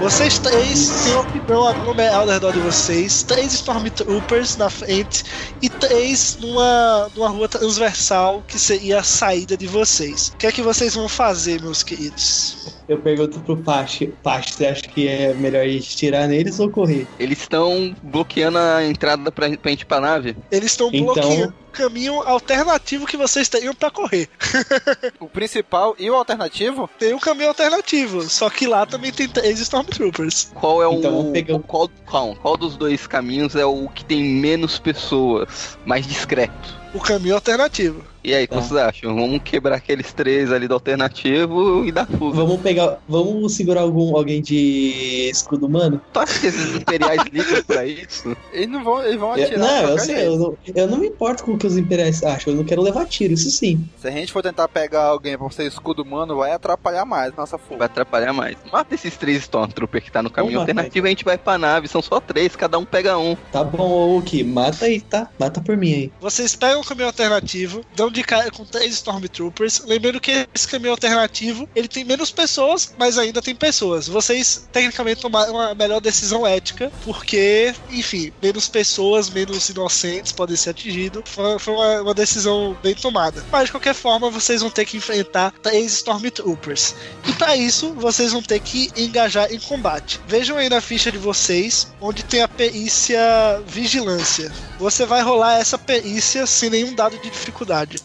Vocês 0.00 0.38
três 0.38 0.63
têm 0.78 1.12
uma 1.12 1.20
opinião 1.22 1.68
aglomerada 1.68 2.16
ao 2.18 2.26
redor 2.26 2.52
de 2.52 2.58
vocês, 2.60 3.22
três 3.22 3.52
Stormtroopers 3.54 4.56
na 4.56 4.68
frente 4.68 5.24
e 5.62 5.68
três 5.68 6.36
numa, 6.40 7.08
numa 7.14 7.28
rua 7.28 7.48
transversal 7.48 8.42
que 8.46 8.58
seria 8.58 8.98
a 9.00 9.02
saída 9.02 9.56
de 9.56 9.66
vocês. 9.66 10.28
O 10.34 10.36
que 10.36 10.46
é 10.46 10.52
que 10.52 10.62
vocês 10.62 10.94
vão 10.94 11.08
fazer, 11.08 11.62
meus 11.62 11.82
queridos? 11.82 12.74
Eu 12.88 12.98
pergunto 12.98 13.40
pro 13.40 13.56
Pache, 13.56 14.08
Pache, 14.22 14.52
você 14.52 14.66
acha 14.66 14.82
que 14.82 15.08
é 15.08 15.32
melhor 15.32 15.62
a 15.64 15.68
gente 15.68 15.96
tirar 15.96 16.26
neles 16.28 16.58
ou 16.60 16.68
correr? 16.70 17.06
Eles 17.18 17.38
estão 17.40 17.94
bloqueando 18.02 18.58
a 18.58 18.84
entrada 18.84 19.30
pra, 19.32 19.48
pra 19.56 19.70
gente 19.70 19.82
ir 19.82 19.86
pra 19.86 20.00
nave? 20.00 20.36
Eles 20.50 20.72
estão 20.72 20.90
Então- 20.92 21.14
bloqueando 21.14 21.54
o 21.68 21.72
caminho 21.74 22.20
alternativo 22.22 23.06
que 23.06 23.16
vocês 23.16 23.48
teriam 23.48 23.74
pra 23.74 23.90
correr. 23.90 24.28
O 25.18 25.28
principal 25.28 25.96
e 25.98 26.10
o 26.10 26.14
alternativo? 26.14 26.88
Tem 26.98 27.14
um 27.14 27.18
caminho 27.18 27.48
alternativo, 27.48 28.22
só 28.28 28.50
que 28.50 28.66
lá 28.66 28.84
também 28.84 29.10
tem 29.12 29.26
três 29.28 29.58
Stormtroopers. 29.60 30.50
Qual 30.64 30.82
é 30.82 30.96
Então, 30.96 31.30
o. 31.30 31.60
Qual, 31.60 31.90
qual, 32.06 32.34
qual 32.36 32.56
dos 32.56 32.74
dois 32.74 33.06
caminhos 33.06 33.54
é 33.54 33.66
o 33.66 33.86
que 33.86 34.02
tem 34.02 34.24
menos 34.24 34.78
pessoas, 34.78 35.78
mais 35.84 36.06
discreto? 36.06 36.83
O 36.94 37.00
caminho 37.00 37.34
alternativo. 37.34 38.02
E 38.22 38.32
aí, 38.34 38.44
o 38.44 38.48
Tá. 38.48 38.56
que 38.56 38.62
vocês 38.62 38.80
acham? 38.80 39.14
Vamos 39.14 39.42
quebrar 39.44 39.76
aqueles 39.76 40.10
três 40.14 40.50
ali 40.50 40.66
do 40.66 40.72
alternativo 40.72 41.84
e 41.84 41.92
dar 41.92 42.06
fuga. 42.06 42.36
Vamos 42.38 42.60
pegar. 42.62 42.98
Vamos 43.06 43.54
segurar 43.54 43.82
algum, 43.82 44.16
alguém 44.16 44.40
de 44.40 45.28
escudo 45.30 45.66
humano? 45.66 46.00
Tu 46.12 46.18
acha 46.20 46.40
que 46.40 46.46
esses 46.46 46.76
imperiais 46.76 47.22
ligam 47.30 47.62
pra 47.64 47.84
isso? 47.84 48.34
Eles 48.52 48.68
não 48.70 48.82
vão, 48.82 49.04
eles 49.04 49.20
vão 49.20 49.36
Eu- 49.36 49.44
atirar. 49.44 49.58
não, 49.58 49.84
de 49.86 49.90
eu 49.90 49.98
sei, 49.98 50.26
eu 50.26 50.38
não, 50.38 50.56
eu 50.74 50.86
não 50.88 50.98
me 50.98 51.08
importo 51.08 51.44
com 51.44 51.52
o 51.52 51.58
que 51.58 51.66
os 51.66 51.76
imperiais 51.76 52.22
acham, 52.22 52.52
eu 52.54 52.56
não 52.56 52.64
quero 52.64 52.80
levar 52.80 53.04
tiro, 53.06 53.34
isso 53.34 53.50
sim. 53.50 53.86
Se 54.00 54.08
a 54.08 54.10
gente 54.10 54.32
for 54.32 54.42
tentar 54.42 54.68
pegar 54.68 55.04
alguém 55.04 55.36
pra 55.36 55.50
ser 55.50 55.66
escudo 55.66 56.02
humano, 56.02 56.36
vai 56.36 56.52
atrapalhar 56.52 57.04
mais 57.04 57.34
nossa 57.36 57.58
fuga. 57.58 57.76
Vai 57.80 57.86
atrapalhar 57.86 58.32
mais. 58.32 58.56
Mata 58.72 58.94
esses 58.94 59.16
três 59.18 59.42
Stormtrooper 59.42 60.02
que 60.02 60.10
tá 60.10 60.22
no 60.22 60.30
caminho 60.30 60.54
Vamos 60.54 60.62
alternativo 60.68 61.06
e 61.06 61.08
a 61.08 61.10
gente 61.10 61.24
vai 61.26 61.36
pra 61.36 61.58
nave. 61.58 61.88
São 61.88 62.00
só 62.00 62.20
três, 62.20 62.56
cada 62.56 62.78
um 62.78 62.86
pega 62.86 63.18
um. 63.18 63.36
Tá 63.52 63.62
bom, 63.62 64.16
Oki, 64.16 64.42
mata 64.44 64.86
aí, 64.86 65.00
tá? 65.02 65.28
Mata 65.38 65.60
por 65.60 65.76
mim 65.76 65.92
aí. 65.92 66.12
Vocês 66.20 66.54
pegam 66.56 66.82
o 66.84 66.88
caminho 66.88 67.06
alternativo, 67.06 67.84
dão 67.96 68.10
de 68.10 68.22
cara 68.22 68.50
com 68.50 68.64
três 68.64 68.94
Stormtroopers. 68.94 69.82
Lembrando 69.86 70.20
que 70.20 70.46
esse 70.54 70.68
caminho 70.68 70.92
alternativo 70.92 71.68
ele 71.74 71.88
tem 71.88 72.04
menos 72.04 72.30
pessoas, 72.30 72.94
mas 72.98 73.18
ainda 73.18 73.42
tem 73.42 73.54
pessoas. 73.54 74.06
Vocês 74.06 74.68
tecnicamente 74.72 75.20
tomaram 75.20 75.58
a 75.58 75.74
melhor 75.74 76.00
decisão 76.00 76.46
ética, 76.46 76.92
porque, 77.04 77.74
enfim, 77.90 78.32
menos 78.42 78.68
pessoas, 78.68 79.30
menos 79.30 79.68
inocentes 79.68 80.32
podem 80.32 80.56
ser 80.56 80.70
atingidos. 80.70 81.22
Foi, 81.26 81.58
foi 81.58 81.74
uma, 81.74 82.02
uma 82.02 82.14
decisão 82.14 82.76
bem 82.82 82.94
tomada. 82.94 83.44
Mas 83.50 83.66
de 83.66 83.70
qualquer 83.72 83.94
forma, 83.94 84.30
vocês 84.30 84.60
vão 84.60 84.70
ter 84.70 84.84
que 84.84 84.96
enfrentar 84.96 85.52
três 85.62 85.94
Stormtroopers. 85.94 86.94
E 87.26 87.32
para 87.32 87.56
isso, 87.56 87.94
vocês 87.94 88.32
vão 88.32 88.42
ter 88.42 88.60
que 88.60 88.90
engajar 88.96 89.52
em 89.52 89.58
combate. 89.58 90.20
Vejam 90.28 90.56
aí 90.56 90.68
na 90.68 90.80
ficha 90.80 91.10
de 91.10 91.18
vocês 91.18 91.88
onde 92.00 92.22
tem 92.24 92.42
a 92.42 92.48
perícia 92.48 93.18
Vigilância. 93.66 94.52
Você 94.78 95.06
vai 95.06 95.22
rolar 95.22 95.58
essa 95.58 95.78
perícia 95.78 96.46
sem 96.46 96.73
nenhum 96.74 96.94
dado 96.94 97.16
de 97.18 97.30
dificuldade. 97.30 97.98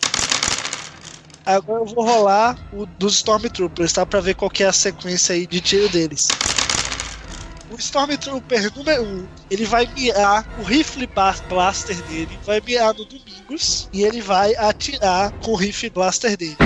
Agora 1.45 1.81
eu 1.81 1.85
vou 1.85 2.05
rolar 2.05 2.57
o 2.71 2.85
dos 2.85 3.15
Stormtroopers, 3.15 3.93
tá? 3.93 4.05
Pra 4.05 4.21
ver 4.21 4.35
qual 4.35 4.51
que 4.51 4.63
é 4.63 4.67
a 4.67 4.73
sequência 4.73 5.33
aí 5.33 5.47
de 5.47 5.59
tiro 5.59 5.89
deles. 5.89 6.27
O 7.71 7.75
Stormtrooper 7.75 8.71
número 8.75 9.03
1, 9.03 9.05
um, 9.05 9.27
ele 9.49 9.65
vai 9.65 9.87
mirar 9.95 10.45
o 10.59 10.63
rifle 10.63 11.07
blaster 11.47 11.95
dele, 12.03 12.39
vai 12.45 12.61
mirar 12.61 12.93
no 12.93 13.05
Domingos 13.05 13.89
e 13.93 14.03
ele 14.03 14.21
vai 14.21 14.55
atirar 14.55 15.31
com 15.43 15.51
o 15.51 15.55
rifle 15.55 15.89
blaster 15.89 16.35
dele. 16.37 16.57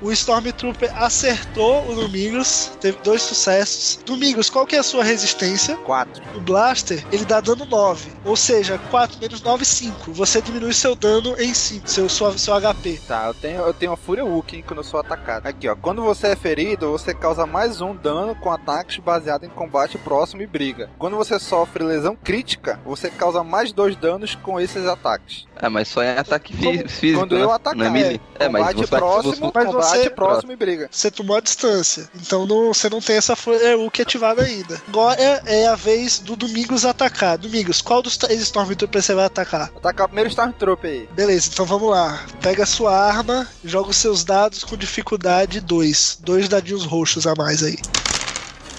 O 0.00 0.10
Stormtrooper 0.10 0.90
acertou 1.00 1.88
o 1.88 1.94
Domingos, 1.94 2.72
teve 2.80 2.98
dois 3.04 3.22
sucessos. 3.22 4.00
Domingos, 4.04 4.50
qual 4.50 4.66
que 4.66 4.74
é 4.74 4.80
a 4.80 4.82
sua 4.82 5.04
resistência? 5.04 5.76
4. 5.76 6.20
O 6.36 6.40
Blaster, 6.40 7.06
ele 7.12 7.24
dá 7.24 7.40
dano 7.40 7.64
9. 7.64 8.10
Ou 8.24 8.34
seja, 8.34 8.78
4 8.90 9.20
menos 9.20 9.40
9, 9.40 9.64
5. 9.64 10.12
Você 10.12 10.42
diminui 10.42 10.72
seu 10.72 10.96
dano 10.96 11.40
em 11.40 11.54
5, 11.54 11.88
seu, 11.88 12.08
sua, 12.08 12.36
seu 12.36 12.52
HP. 12.60 13.00
Tá, 13.06 13.28
eu 13.28 13.34
tenho, 13.34 13.60
eu 13.60 13.72
tenho 13.72 13.92
a 13.92 13.96
Fúria 13.96 14.24
Wookiee 14.24 14.64
quando 14.64 14.78
eu 14.78 14.84
sou 14.84 14.98
atacado. 14.98 15.46
Aqui, 15.46 15.68
ó. 15.68 15.76
Quando 15.76 16.02
você 16.02 16.28
é 16.28 16.36
ferido, 16.36 16.90
você 16.90 17.14
causa 17.14 17.46
mais 17.46 17.80
um 17.80 17.94
dano 17.94 18.34
com 18.34 18.50
ataques 18.50 18.98
baseado 18.98 19.44
em 19.44 19.50
combate 19.50 19.98
próximo 19.98 20.42
e 20.42 20.46
briga. 20.48 20.90
Quando 20.98 21.14
você 21.16 21.38
sofre 21.38 21.84
lesão 21.84 22.16
crítica, 22.16 22.80
você 22.84 23.08
causa 23.08 23.44
mais 23.44 23.72
dois 23.72 23.94
danos 23.94 24.34
com 24.34 24.60
esses 24.60 24.84
ataques. 24.84 25.46
Ah, 25.56 25.70
mas 25.70 25.86
só 25.86 26.02
é 26.02 26.18
ataque 26.18 26.56
fí- 26.56 26.88
físico. 26.88 27.20
Quando 27.20 27.36
né? 27.36 27.42
eu 27.42 27.46
Não 27.46 27.54
atacar, 27.72 27.84
é 27.84 27.88
é, 27.88 27.90
melee. 28.02 28.20
É, 28.38 28.48
mas 28.48 28.62
combate 28.62 28.76
você, 28.76 28.96
próximo, 28.96 29.34
você- 29.34 29.50
Mas 29.54 29.66
combate 29.66 29.98
você- 30.02 30.10
próximo 30.10 30.52
e 30.52 30.56
briga. 30.56 30.88
Você 30.90 31.10
tomou 31.10 31.36
a 31.36 31.40
distância. 31.40 32.08
Então 32.14 32.46
não, 32.46 32.72
você 32.72 32.88
não 32.88 33.00
tem 33.00 33.16
essa 33.16 33.34
Fureuke 33.36 34.02
ativada 34.02 34.42
ainda. 34.42 34.80
Agora 34.88 35.20
é 35.46 35.66
a 35.66 35.74
vez 35.74 36.18
do 36.18 36.36
Domingos 36.36 36.84
atacar. 36.84 37.38
Domingos, 37.38 37.80
qual 37.80 38.02
dos 38.02 38.16
três 38.16 38.40
Stormtroopers 38.42 39.04
você 39.04 39.14
vai 39.14 39.24
atacar? 39.26 39.70
Atacar 39.76 40.06
o 40.06 40.08
primeiro 40.08 40.30
Stormtrooper 40.30 40.90
aí. 40.90 41.08
Beleza, 41.12 41.50
então 41.52 41.64
vamos 41.64 41.90
lá. 41.90 42.24
Pega 42.40 42.62
a 42.64 42.66
sua 42.66 42.96
arma, 42.96 43.46
joga 43.64 43.90
os 43.90 43.96
seus 43.96 44.24
dados 44.24 44.64
com 44.64 44.76
dificuldade 44.76 45.60
2. 45.60 46.18
Dois 46.22 46.48
dadinhos 46.48 46.84
roxos 46.84 47.26
a 47.26 47.34
mais 47.34 47.62
aí. 47.62 47.76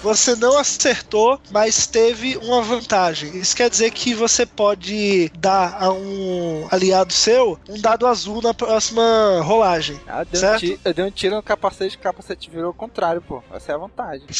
Você 0.04 0.36
não 0.36 0.58
acertou, 0.58 1.40
mas 1.50 1.86
teve 1.86 2.36
uma 2.36 2.60
vantagem. 2.60 3.34
Isso 3.38 3.56
quer 3.56 3.70
dizer 3.70 3.90
que 3.90 4.14
você 4.14 4.44
pode 4.44 5.30
dar 5.38 5.78
a 5.80 5.90
um 5.90 6.68
aliado 6.70 7.10
seu 7.10 7.58
um 7.66 7.80
dado 7.80 8.06
azul 8.06 8.42
na 8.42 8.52
próxima 8.52 9.40
rolagem. 9.42 9.98
Ah, 10.06 10.20
eu 10.20 10.24
dei, 10.26 10.38
um 10.38 10.40
Certo? 10.42 10.60
ti- 10.60 10.78
eu 10.84 10.92
dei 10.94 11.04
um 11.06 11.10
tiro 11.10 11.36
no 11.36 11.42
capacete, 11.42 11.96
o 11.96 12.00
capacete 12.00 12.50
virou 12.50 12.70
o 12.70 12.74
contrário, 12.74 13.22
pô. 13.22 13.42
Essa 13.54 13.72
é 13.72 13.74
a 13.74 13.78
vantagem. 13.78 14.26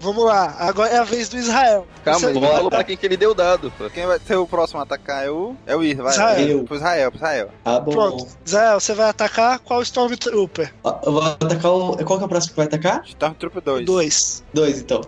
Vamos 0.00 0.24
lá, 0.24 0.54
agora 0.58 0.90
é 0.90 0.98
a 0.98 1.04
vez 1.04 1.28
do 1.28 1.36
Israel. 1.36 1.86
Calma, 2.04 2.20
Você- 2.20 2.26
ele 2.30 2.40
não 2.40 2.48
falou 2.48 2.70
pra 2.70 2.84
quem 2.84 2.96
que 2.96 3.04
ele 3.06 3.16
deu 3.16 3.30
o 3.30 3.34
dado. 3.34 3.72
pô. 3.76 3.88
Quem 3.90 4.06
vai 4.06 4.18
ser 4.24 4.36
o 4.36 4.46
próximo 4.46 4.80
a 4.80 4.82
atacar 4.84 5.24
é 5.26 5.30
o. 5.30 5.56
É 5.66 5.74
o 5.76 5.82
Ir, 5.82 5.94
vai. 5.96 6.12
Israel. 6.12 6.64
Pro 6.64 6.76
Israel, 6.76 7.10
pro 7.10 7.18
Israel. 7.18 7.50
Tá 7.64 7.80
bom. 7.80 7.92
Pronto, 7.92 8.26
Israel, 8.44 8.80
você 8.80 8.94
vai 8.94 9.08
atacar 9.08 9.58
qual 9.60 9.82
Stormtrooper? 9.82 10.72
Ó, 10.84 10.98
Eu 11.04 11.12
vou 11.12 11.22
atacar 11.22 11.70
o. 11.72 11.96
Qual 12.04 12.18
que 12.18 12.24
é 12.24 12.26
o 12.26 12.28
próximo 12.36 12.50
que 12.52 12.56
vai 12.56 12.66
atacar? 12.66 13.02
Stormtrooper 13.06 13.62
2. 13.62 13.86
Dois. 13.86 14.44
Dois, 14.52 14.80
então. 14.80 15.00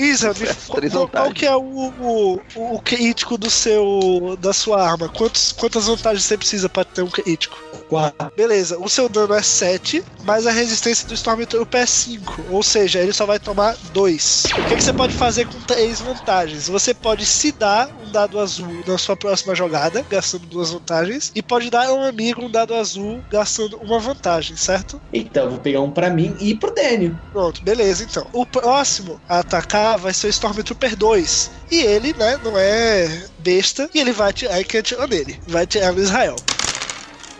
Isa, 0.00 0.32
qual, 0.66 1.08
qual 1.08 1.32
que 1.32 1.44
é 1.44 1.54
o, 1.54 1.60
o, 1.60 2.40
o 2.56 2.80
crítico 2.80 3.36
do 3.36 3.50
seu 3.50 4.36
da 4.40 4.52
sua 4.52 4.82
arma? 4.82 5.10
Quantos, 5.10 5.52
quantas 5.52 5.86
vantagens 5.86 6.24
você 6.24 6.38
precisa 6.38 6.68
pra 6.70 6.84
ter 6.84 7.02
um 7.02 7.10
crítico? 7.10 7.56
Quatro. 7.88 8.32
Beleza, 8.34 8.78
o 8.78 8.88
seu 8.88 9.08
dano 9.08 9.34
é 9.34 9.42
7, 9.42 10.02
mas 10.24 10.46
a 10.46 10.52
resistência 10.52 11.06
do 11.06 11.14
Stormtrooper 11.14 11.82
é 11.82 11.86
5. 11.86 12.44
Ou 12.50 12.62
seja, 12.62 13.00
ele 13.00 13.12
só 13.12 13.26
vai 13.26 13.38
tomar 13.38 13.76
2. 13.92 14.44
O 14.44 14.68
que, 14.68 14.76
que 14.76 14.82
você 14.82 14.92
pode 14.92 15.12
fazer 15.12 15.46
com 15.46 15.60
3 15.60 16.00
vantagens? 16.00 16.68
Você 16.68 16.94
pode 16.94 17.26
se 17.26 17.52
dar 17.52 17.90
um 18.02 18.10
dado 18.10 18.38
azul 18.38 18.82
na 18.86 18.96
sua 18.96 19.16
próxima 19.16 19.54
jogada, 19.54 20.04
gastando 20.08 20.46
duas 20.46 20.70
vantagens, 20.70 21.30
e 21.34 21.42
pode 21.42 21.68
dar 21.68 21.88
a 21.88 21.92
um 21.92 22.04
amigo 22.04 22.44
um 22.44 22.50
dado 22.50 22.74
azul, 22.74 23.22
gastando 23.28 23.76
uma 23.78 23.98
vantagem, 23.98 24.56
certo? 24.56 25.00
Então, 25.12 25.44
eu 25.44 25.50
vou 25.50 25.58
pegar 25.58 25.80
um 25.80 25.90
pra 25.90 26.08
mim 26.08 26.34
e 26.40 26.54
pro 26.54 26.74
Daniel. 26.74 27.16
Pronto, 27.32 27.62
beleza 27.62 28.04
então. 28.04 28.26
O 28.32 28.46
próximo 28.46 29.20
a 29.28 29.40
atacar 29.40 29.89
atacar 29.90 29.98
vai 29.98 30.12
ser 30.12 30.28
o 30.28 30.30
Stormtrooper 30.30 30.96
2. 30.96 31.50
E 31.70 31.80
ele, 31.80 32.12
né, 32.14 32.38
não 32.44 32.52
é 32.56 33.24
besta, 33.38 33.88
e 33.94 33.98
ele 33.98 34.12
vai 34.12 34.30
atirar, 34.30 34.62
que 34.64 34.78
atirar 34.78 35.08
nele. 35.08 35.40
Vai 35.46 35.64
atirar 35.64 35.92
no 35.92 36.00
Israel. 36.00 36.36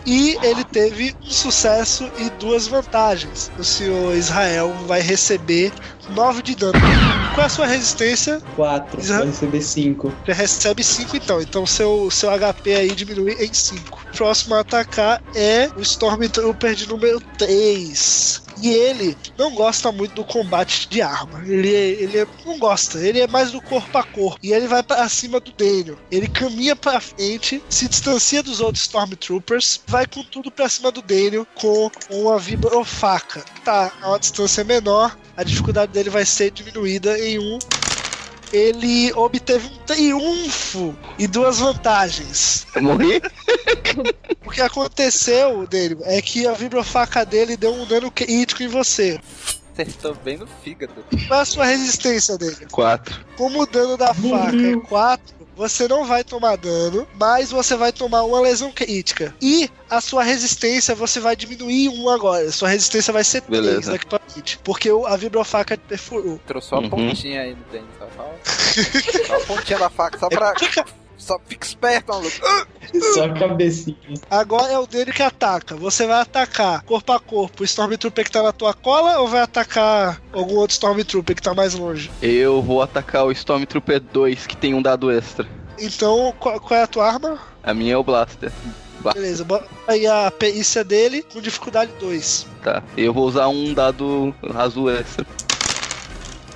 E 0.03 0.35
ele 0.41 0.63
teve 0.63 1.15
um 1.21 1.29
sucesso 1.29 2.09
e 2.17 2.29
duas 2.31 2.65
vantagens. 2.65 3.51
O 3.59 3.63
senhor 3.63 4.15
Israel 4.15 4.73
vai 4.87 4.99
receber 4.99 5.71
9 6.09 6.41
de 6.41 6.55
dano. 6.55 6.73
Qual 7.35 7.43
é 7.43 7.45
a 7.45 7.49
sua 7.49 7.67
resistência? 7.67 8.41
4, 8.55 8.99
vai 8.99 9.27
receber 9.27 9.61
5. 9.61 10.11
Já 10.25 10.33
recebe 10.33 10.83
5 10.83 11.17
então. 11.17 11.39
Então 11.39 11.67
seu, 11.67 12.09
seu 12.09 12.31
HP 12.31 12.73
aí 12.73 12.95
diminui 12.95 13.33
em 13.33 13.53
5. 13.53 14.07
Próximo 14.17 14.55
a 14.55 14.61
atacar 14.61 15.21
é 15.35 15.69
o 15.77 15.81
Stormtrooper 15.81 16.73
de 16.73 16.89
número 16.89 17.21
3. 17.37 18.41
E 18.61 18.69
ele 18.69 19.17
não 19.37 19.53
gosta 19.55 19.91
muito 19.91 20.13
do 20.15 20.23
combate 20.23 20.87
de 20.87 21.01
arma. 21.01 21.41
Ele, 21.45 21.69
ele 21.69 22.19
é- 22.19 22.27
não 22.45 22.59
gosta. 22.59 22.99
Ele 22.99 23.19
é 23.19 23.27
mais 23.27 23.51
do 23.51 23.61
corpo 23.61 23.97
a 23.97 24.03
corpo. 24.03 24.39
E 24.43 24.53
ele 24.53 24.67
vai 24.67 24.83
para 24.83 25.07
cima 25.09 25.39
do 25.39 25.51
Daniel. 25.51 25.97
Ele 26.11 26.27
caminha 26.27 26.75
pra 26.75 26.99
frente, 26.99 27.61
se 27.69 27.87
distancia 27.87 28.43
dos 28.43 28.59
outros 28.59 28.83
Stormtroopers, 28.83 29.81
vai 29.87 30.05
com 30.05 30.23
tudo 30.23 30.51
pra 30.51 30.69
cima 30.69 30.91
do 30.91 31.01
Daniel 31.01 31.45
com 31.55 31.89
uma 32.09 32.37
vibrofaca. 32.37 33.43
Tá 33.63 33.91
a 34.01 34.09
uma 34.09 34.19
distância 34.19 34.63
menor, 34.63 35.17
a 35.35 35.43
dificuldade 35.43 35.91
dele 35.91 36.09
vai 36.09 36.25
ser 36.25 36.51
diminuída 36.51 37.17
em 37.19 37.39
um 37.39 37.57
ele 38.51 39.11
obteve 39.13 39.67
um 39.67 39.77
triunfo 39.85 40.95
e 41.17 41.27
duas 41.27 41.59
vantagens. 41.59 42.65
Eu 42.75 42.81
morri? 42.81 43.21
O 44.45 44.49
que 44.49 44.61
aconteceu 44.61 45.65
dele 45.67 45.97
é 46.03 46.21
que 46.21 46.47
a 46.47 46.53
vibrofaca 46.53 47.25
dele 47.25 47.55
deu 47.55 47.73
um 47.73 47.85
dano 47.85 48.11
crítico 48.11 48.63
em 48.63 48.67
você. 48.67 49.19
Acertou 49.73 50.15
bem 50.15 50.37
no 50.37 50.47
fígado. 50.47 50.93
Qual 51.27 51.39
é 51.39 51.43
a 51.43 51.45
sua 51.45 51.65
resistência 51.65 52.37
dele? 52.37 52.67
4. 52.71 53.25
Como 53.37 53.61
o 53.61 53.65
dano 53.65 53.95
da 53.97 54.13
faca 54.13 54.57
é 54.57 54.77
4, 54.77 55.35
você 55.55 55.87
não 55.87 56.05
vai 56.05 56.23
tomar 56.23 56.55
dano, 56.57 57.07
mas 57.15 57.51
você 57.51 57.75
vai 57.75 57.91
tomar 57.91 58.23
uma 58.23 58.39
lesão 58.41 58.71
crítica. 58.71 59.33
E 59.41 59.69
a 59.89 59.99
sua 60.01 60.23
resistência 60.23 60.95
você 60.95 61.19
vai 61.19 61.35
diminuir 61.35 61.89
um 61.89 62.09
agora. 62.09 62.51
Sua 62.51 62.69
resistência 62.69 63.11
vai 63.13 63.23
ser 63.23 63.41
3 63.41 63.63
Beleza. 63.65 63.91
daqui 63.91 64.05
pra 64.05 64.19
frente. 64.27 64.59
Porque 64.63 64.89
o- 64.91 65.05
a 65.05 65.15
vibrofaca 65.17 65.77
perfurou. 65.77 66.39
Trouxe 66.47 66.69
só 66.69 66.75
a 66.77 66.79
Uhum. 66.79 66.89
pontinha 66.89 67.41
aí 67.41 67.55
no 67.55 67.63
Denis, 67.71 67.87
só 67.99 68.07
fala. 68.15 68.35
Só 69.27 69.35
a 69.35 69.39
pontinha 69.41 69.79
da 69.79 69.89
faca, 69.89 70.17
só 70.19 70.29
pra. 70.29 70.53
Só 71.21 71.39
fica 71.45 71.63
esperto, 71.65 72.09
maluco. 72.11 72.31
Só 73.13 73.25
a 73.25 73.29
cabecinha. 73.33 73.95
Agora 74.29 74.71
é 74.73 74.79
o 74.79 74.87
dele 74.87 75.11
que 75.13 75.21
ataca. 75.21 75.75
Você 75.75 76.07
vai 76.07 76.19
atacar 76.19 76.81
corpo 76.81 77.13
a 77.13 77.19
corpo 77.19 77.61
o 77.61 77.63
Stormtrooper 77.65 78.25
que 78.25 78.31
tá 78.31 78.41
na 78.41 78.51
tua 78.51 78.73
cola 78.73 79.19
ou 79.19 79.27
vai 79.27 79.41
atacar 79.41 80.19
algum 80.33 80.55
outro 80.55 80.73
Stormtrooper 80.73 81.35
que 81.35 81.41
tá 81.43 81.53
mais 81.53 81.75
longe? 81.75 82.09
Eu 82.23 82.59
vou 82.61 82.81
atacar 82.81 83.23
o 83.25 83.31
Stormtrooper 83.31 83.99
2, 83.99 84.47
que 84.47 84.57
tem 84.57 84.73
um 84.73 84.81
dado 84.81 85.11
extra. 85.11 85.47
Então, 85.77 86.33
qual, 86.39 86.59
qual 86.59 86.79
é 86.79 86.83
a 86.83 86.87
tua 86.87 87.07
arma? 87.07 87.37
A 87.63 87.71
minha 87.73 87.93
é 87.93 87.97
o 87.97 88.03
Blaster. 88.03 88.51
Ba- 88.99 89.13
Beleza, 89.13 89.43
bota 89.43 89.67
aí 89.87 90.05
a 90.07 90.31
perícia 90.31 90.83
dele 90.83 91.23
com 91.31 91.39
dificuldade 91.39 91.91
2. 91.99 92.47
Tá. 92.63 92.81
Eu 92.97 93.13
vou 93.13 93.25
usar 93.27 93.47
um 93.47 93.73
dado 93.75 94.33
azul 94.55 94.89
extra. 94.91 95.25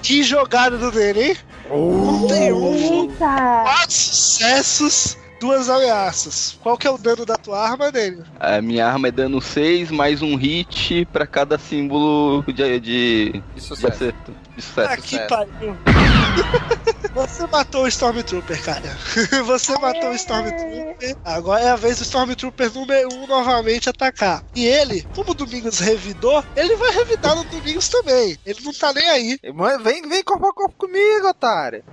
Que 0.02 0.22
jogada 0.24 0.78
do 0.78 0.92
dele, 0.92 1.24
hein? 1.30 1.38
Um 1.72 2.28
triunfo, 2.28 3.12
Eita! 3.12 3.62
quatro 3.64 3.92
sucessos, 3.96 5.18
duas 5.40 5.70
ameaças. 5.70 6.58
Qual 6.62 6.78
que 6.78 6.88
é 6.88 6.92
o 6.92 6.98
dano 6.98 7.26
da 7.26 7.38
tua 7.38 7.60
arma, 7.60 7.92
dele? 7.92 8.24
A 8.40 8.62
minha 8.62 8.86
arma 8.86 9.08
é 9.08 9.12
dano 9.12 9.42
6, 9.42 9.92
mais 9.92 10.22
um 10.22 10.36
hit 10.36 11.06
pra 11.12 11.26
cada 11.26 11.58
símbolo 11.58 12.44
de, 12.48 12.80
de, 12.80 13.32
De 13.56 13.74
acerto. 13.88 14.32
Sucesso. 14.58 14.90
Ah, 14.92 14.98
que 14.98 15.20
pariu. 15.28 15.76
Você 17.16 17.48
matou 17.48 17.84
o 17.84 17.88
Stormtrooper, 17.88 18.62
cara. 18.62 18.98
Você 19.46 19.72
matou 19.80 20.10
o 20.10 20.16
Stormtrooper. 20.16 21.16
Agora 21.24 21.62
é 21.62 21.70
a 21.70 21.76
vez 21.78 21.98
do 21.98 22.04
Stormtrooper 22.04 22.74
número 22.74 23.08
1 23.14 23.24
um 23.24 23.28
novamente 23.28 23.90
atacar. 23.90 24.44
E 24.54 24.66
ele, 24.66 25.08
como 25.16 25.32
o 25.32 25.34
Domingos 25.34 25.80
revidou, 25.80 26.44
ele 26.58 26.76
vai 26.76 26.92
revidar 26.92 27.36
no 27.36 27.46
Domingos 27.46 27.88
também. 27.88 28.38
Ele 28.46 28.60
não 28.64 28.74
tá 28.74 28.92
nem 28.92 29.10
aí. 29.10 29.40
Mano, 29.54 29.82
vem, 29.82 30.02
vem 30.08 30.24
corpo 30.24 30.48
a 30.48 30.54
corpo 30.54 30.76
comigo, 30.78 31.30
otário. 31.30 31.84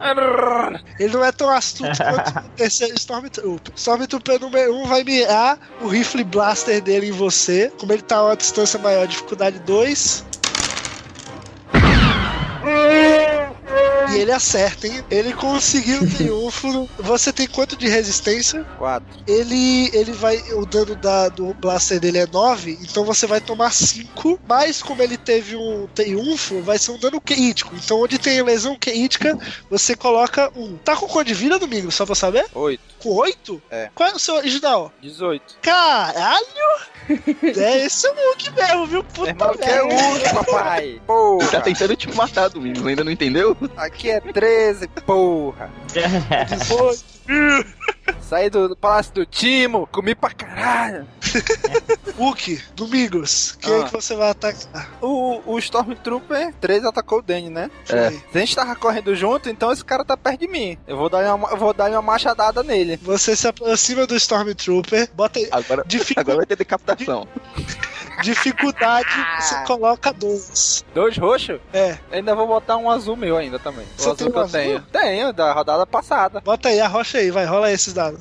Ele 0.99 1.13
não 1.13 1.25
é 1.25 1.31
tão 1.31 1.51
astuto 1.51 1.97
quanto 1.97 2.47
o 2.47 2.49
terceiro 2.57 2.95
Stormtrooper. 2.97 3.73
Stormtrooper 3.77 4.41
número 4.41 4.75
1 4.75 4.83
um 4.83 4.87
vai 4.87 5.05
mirar 5.05 5.57
o 5.81 5.87
rifle 5.87 6.25
blaster 6.25 6.83
dele 6.83 7.09
em 7.09 7.13
você. 7.13 7.73
Como 7.79 7.93
ele 7.93 8.03
tá 8.03 8.17
a 8.17 8.25
uma 8.25 8.37
distância 8.37 8.79
maior, 8.81 9.07
dificuldade 9.07 9.61
2. 9.61 10.32
Yeah. 12.65 13.32
E 14.11 14.17
ele 14.19 14.33
acerta, 14.33 14.87
hein? 14.87 15.03
Ele 15.11 15.33
conseguiu 15.33 16.03
o 16.03 16.11
triunfo. 16.11 16.89
Você 16.99 17.33
tem 17.33 17.47
quanto 17.47 17.77
de 17.77 17.89
resistência? 17.89 18.65
4. 18.79 19.07
Ele, 19.27 19.91
ele 19.93 20.13
vai. 20.13 20.37
O 20.53 20.67
dano 20.67 20.95
da, 20.97 21.29
do 21.29 21.55
blaster 21.55 21.99
dele 22.01 22.19
é 22.19 22.27
9, 22.27 22.79
então 22.83 23.05
você 23.05 23.27
vai 23.27 23.41
tomar 23.41 23.73
5. 23.73 24.41
Mas 24.47 24.83
como 24.83 25.03
ele 25.03 25.17
teve 25.17 25.57
um 25.57 25.87
triunfo, 25.95 26.61
vai 26.63 26.79
ser 26.79 26.91
um 26.93 26.99
dano 26.99 27.21
crítico. 27.21 27.75
Então, 27.75 28.01
onde 28.03 28.19
tem 28.19 28.43
lesão 28.43 28.77
crítica, 28.79 29.39
você 29.71 29.97
coloca 29.97 30.51
um. 30.57 30.77
Tá 30.79 30.97
com 30.97 31.07
quanto 31.07 31.29
de 31.29 31.35
vida, 31.35 31.59
Domingo? 31.59 31.91
Só 31.91 32.05
pra 32.05 32.15
saber? 32.15 32.47
8. 32.55 32.83
Com 32.99 33.11
8? 33.11 33.63
É. 33.71 33.91
Qual 33.95 34.09
é 34.09 34.13
o 34.15 34.19
seu 34.19 34.35
original? 34.35 34.93
18. 35.01 35.59
Caralho! 35.63 36.47
é 37.43 37.85
esse 37.85 38.07
é 38.07 38.11
o 38.11 38.15
Hulk 38.15 38.51
mesmo, 38.53 38.87
viu? 38.87 39.05
Puta 39.05 39.31
Irmão, 39.31 39.55
que 39.57 39.65
é 39.65 39.83
merda. 39.83 40.31
um, 40.31 40.45
papai. 40.45 40.95
Tá 40.95 41.03
Porra. 41.07 41.61
tentando 41.61 41.97
te 41.97 42.09
matar, 42.15 42.49
Domingos, 42.49 42.87
ainda 42.87 43.03
não 43.03 43.11
entendeu? 43.11 43.57
Aqui 43.77 44.11
é 44.11 44.21
13, 44.21 44.89
porra. 45.07 45.71
Saí 48.21 48.51
do 48.51 48.75
Palácio 48.77 49.13
do 49.15 49.27
Timo, 49.27 49.87
comi 49.93 50.15
pra 50.15 50.31
caralho. 50.31 51.07
Hulk, 52.19 52.61
Domingos, 52.75 53.57
quem 53.61 53.73
é 53.73 53.81
Ah. 53.81 53.85
que 53.85 53.93
você 53.93 54.15
vai 54.15 54.31
atacar? 54.31 54.91
O, 55.01 55.41
o 55.47 55.59
Stormtrooper 55.59 56.53
3 56.61 56.85
atacou 56.85 57.19
o 57.19 57.23
Danny, 57.23 57.49
né? 57.51 57.71
É. 57.89 58.09
A 58.35 58.39
gente 58.39 58.55
tava 58.57 58.75
correndo 58.77 59.15
junto, 59.15 59.49
então 59.49 59.73
esse 59.73 59.85
cara 59.85 60.05
tá 60.05 60.17
perto 60.17 60.41
de 60.41 60.49
mim. 60.49 60.77
Eu 60.87 60.97
vou 60.97 61.09
dar 61.09 61.35
uma, 61.35 61.51
eu 61.51 61.57
vou 61.57 61.73
dar 61.73 61.91
uma 61.91 62.03
machadada 62.03 62.63
nele. 62.63 62.99
Você 63.03 63.37
se 63.37 63.47
aproxima 63.47 64.07
do 64.07 64.17
Stormtrooper, 64.17 65.11
bota 65.15 65.39
aí. 65.39 65.49
Agora, 65.51 65.85
Dificu- 65.87 66.21
agora 66.21 66.39
vai 66.39 66.47
ter 66.47 66.57
decapitação. 66.57 67.27
Dificuldade, 68.21 69.09
você 69.41 69.55
coloca 69.65 70.13
2. 70.13 70.85
Dois 70.95 71.17
roxos? 71.17 71.61
É. 71.73 71.99
Ainda 72.11 72.35
vou 72.35 72.47
botar 72.47 72.77
um 72.77 72.91
azul 72.91 73.17
meu 73.17 73.37
ainda 73.37 73.59
também. 73.59 73.85
O 73.85 73.89
Você 74.03 74.11
azul 74.11 74.17
tem 74.17 74.27
que 74.31 74.33
um 74.33 74.39
eu 74.41 74.45
azul? 74.45 74.61
tenho. 74.61 74.81
Tenho, 74.93 75.33
da 75.33 75.53
rodada 75.53 75.87
passada. 75.87 76.41
Bota 76.41 76.69
aí, 76.69 76.81
arrocha 76.81 77.19
aí, 77.19 77.31
vai, 77.31 77.45
rola 77.45 77.71
esses 77.73 77.93
dados. 77.93 78.21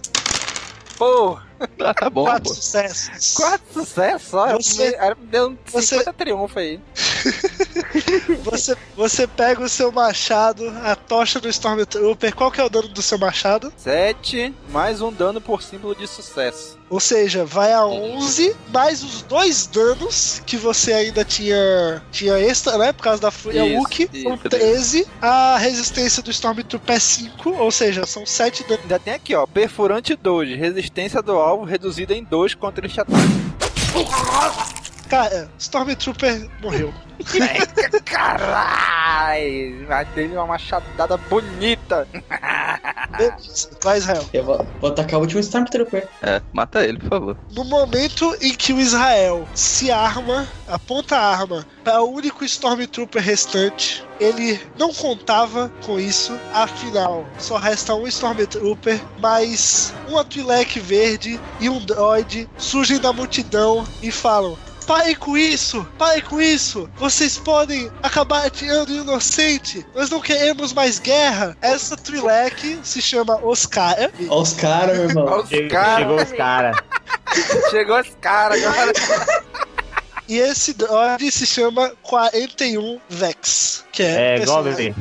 Porra, 0.98 1.44
Ah, 1.80 1.94
tá 1.94 2.10
bom, 2.10 2.24
Quatro 2.26 2.50
pô. 2.50 2.56
sucessos. 2.56 3.34
quatro 3.36 3.66
sucessos 3.74 4.28
só. 4.30 4.48
Você- 4.54 4.98
Deu 5.30 5.50
um 5.50 5.58
você- 5.66 5.98
50 6.00 6.14
triunfo 6.14 6.58
aí. 6.60 6.80
Você, 8.43 8.76
você 8.95 9.28
pega 9.28 9.63
o 9.63 9.69
seu 9.69 9.91
machado, 9.91 10.67
a 10.84 10.95
tocha 10.95 11.39
do 11.39 11.49
Stormtrooper. 11.49 12.36
Qual 12.36 12.51
que 12.51 12.59
é 12.59 12.63
o 12.63 12.69
dano 12.69 12.88
do 12.88 13.01
seu 13.01 13.17
machado? 13.17 13.72
7, 13.78 14.53
mais 14.69 15.01
um 15.01 15.11
dano 15.11 15.41
por 15.41 15.61
símbolo 15.61 15.95
de 15.95 16.07
sucesso. 16.07 16.80
Ou 16.89 16.99
seja, 16.99 17.45
vai 17.45 17.72
a 17.72 17.86
11, 17.86 18.55
mais 18.74 19.03
os 19.03 19.22
dois 19.22 19.65
danos 19.67 20.41
que 20.45 20.57
você 20.57 20.91
ainda 20.91 21.24
tinha, 21.24 22.01
tinha 22.11 22.38
extra, 22.39 22.78
né? 22.78 22.91
Por 22.91 23.03
causa 23.03 23.22
da 23.22 23.32
Fúria 23.32 23.65
Isso, 23.65 23.78
Wookie. 23.78 24.09
São 24.22 24.36
isso. 24.36 24.49
13. 24.49 25.07
A 25.22 25.57
resistência 25.57 26.22
do 26.22 26.32
Stormtrooper 26.32 26.95
é 26.95 26.99
5, 26.99 27.49
ou 27.49 27.72
seja, 27.72 28.05
são 28.05 28.26
7 28.26 28.63
danos. 28.63 28.84
Ainda 28.84 28.99
tem 28.99 29.13
aqui, 29.13 29.34
ó. 29.36 29.45
Perfurante 29.45 30.15
2. 30.15 30.57
Resistência 30.57 31.22
do 31.22 31.34
alvo 31.34 31.63
reduzida 31.63 32.13
em 32.13 32.24
2 32.24 32.55
contra 32.55 32.86
este 32.86 32.99
ataque. 32.99 33.22
Cara, 35.12 35.51
Stormtrooper 35.59 36.49
morreu. 36.62 36.93
Caralho! 38.05 39.86
Ter 40.16 40.32
uma 40.32 40.47
machadada 40.47 41.18
bonita. 41.18 42.07
Vai, 43.84 43.97
Israel. 43.97 44.26
Eu 44.32 44.45
vou, 44.45 44.66
vou 44.80 44.89
atacar 44.89 45.20
o 45.20 45.24
último 45.24 45.41
Stormtrooper. 45.41 46.07
É, 46.22 46.41
mata 46.53 46.86
ele, 46.86 46.97
por 46.97 47.09
favor. 47.09 47.38
No 47.51 47.66
momento 47.66 48.34
em 48.39 48.53
que 48.53 48.72
o 48.72 48.80
Israel 48.80 49.45
se 49.53 49.91
arma, 49.91 50.47
aponta 50.66 51.18
a 51.18 51.36
arma 51.36 51.68
para 51.84 52.01
o 52.01 52.09
único 52.09 52.45
Stormtrooper 52.45 53.22
restante, 53.22 54.05
ele 54.18 54.62
não 54.80 54.93
contava 54.93 55.70
com 55.86 55.99
isso, 55.99 56.39
afinal, 56.53 57.26
só 57.38 57.57
resta 57.57 57.93
um 57.93 58.07
Stormtrooper, 58.07 59.01
mas 59.20 59.93
uma 60.07 60.24
Twi'lek 60.24 60.80
verde 60.80 61.38
e 61.59 61.68
um 61.68 61.80
droid 61.80 62.49
surgem 62.57 62.97
da 62.97 63.12
multidão 63.12 63.86
e 64.01 64.09
falam. 64.09 64.57
Parem 64.88 65.15
com 65.15 65.38
isso! 65.38 65.86
Parem 65.97 66.21
com 66.23 66.41
isso! 66.41 66.89
Vocês 66.97 67.38
podem 67.38 67.89
acabar 68.03 68.45
atirando 68.45 68.91
em 68.91 68.97
inocente! 69.01 69.86
Nós 69.95 70.09
não 70.09 70.19
queremos 70.19 70.73
mais 70.73 70.99
guerra! 70.99 71.55
Essa 71.61 71.95
Twi'lek 71.95 72.79
se 72.84 73.01
chama 73.01 73.39
Oscar. 73.43 73.95
Olha 74.29 74.41
os 74.41 74.53
caras, 74.53 74.97
meu 74.97 75.09
irmão. 75.09 75.25
Olha 75.25 75.43
os 75.43 75.71
caras. 75.71 75.97
Chegou 75.99 76.15
os 76.21 76.32
caras. 76.34 76.77
Chegou 77.69 77.99
os 77.99 78.09
caras 78.19 78.63
agora. 78.65 78.91
e 80.27 80.38
esse 80.38 80.73
droid 80.73 81.32
se 81.32 81.45
chama 81.45 81.91
41 82.01 82.99
Vex. 83.07 83.86
Que 83.91 84.03
é, 84.03 84.39
É. 84.39 84.45
Goblin, 84.45 84.93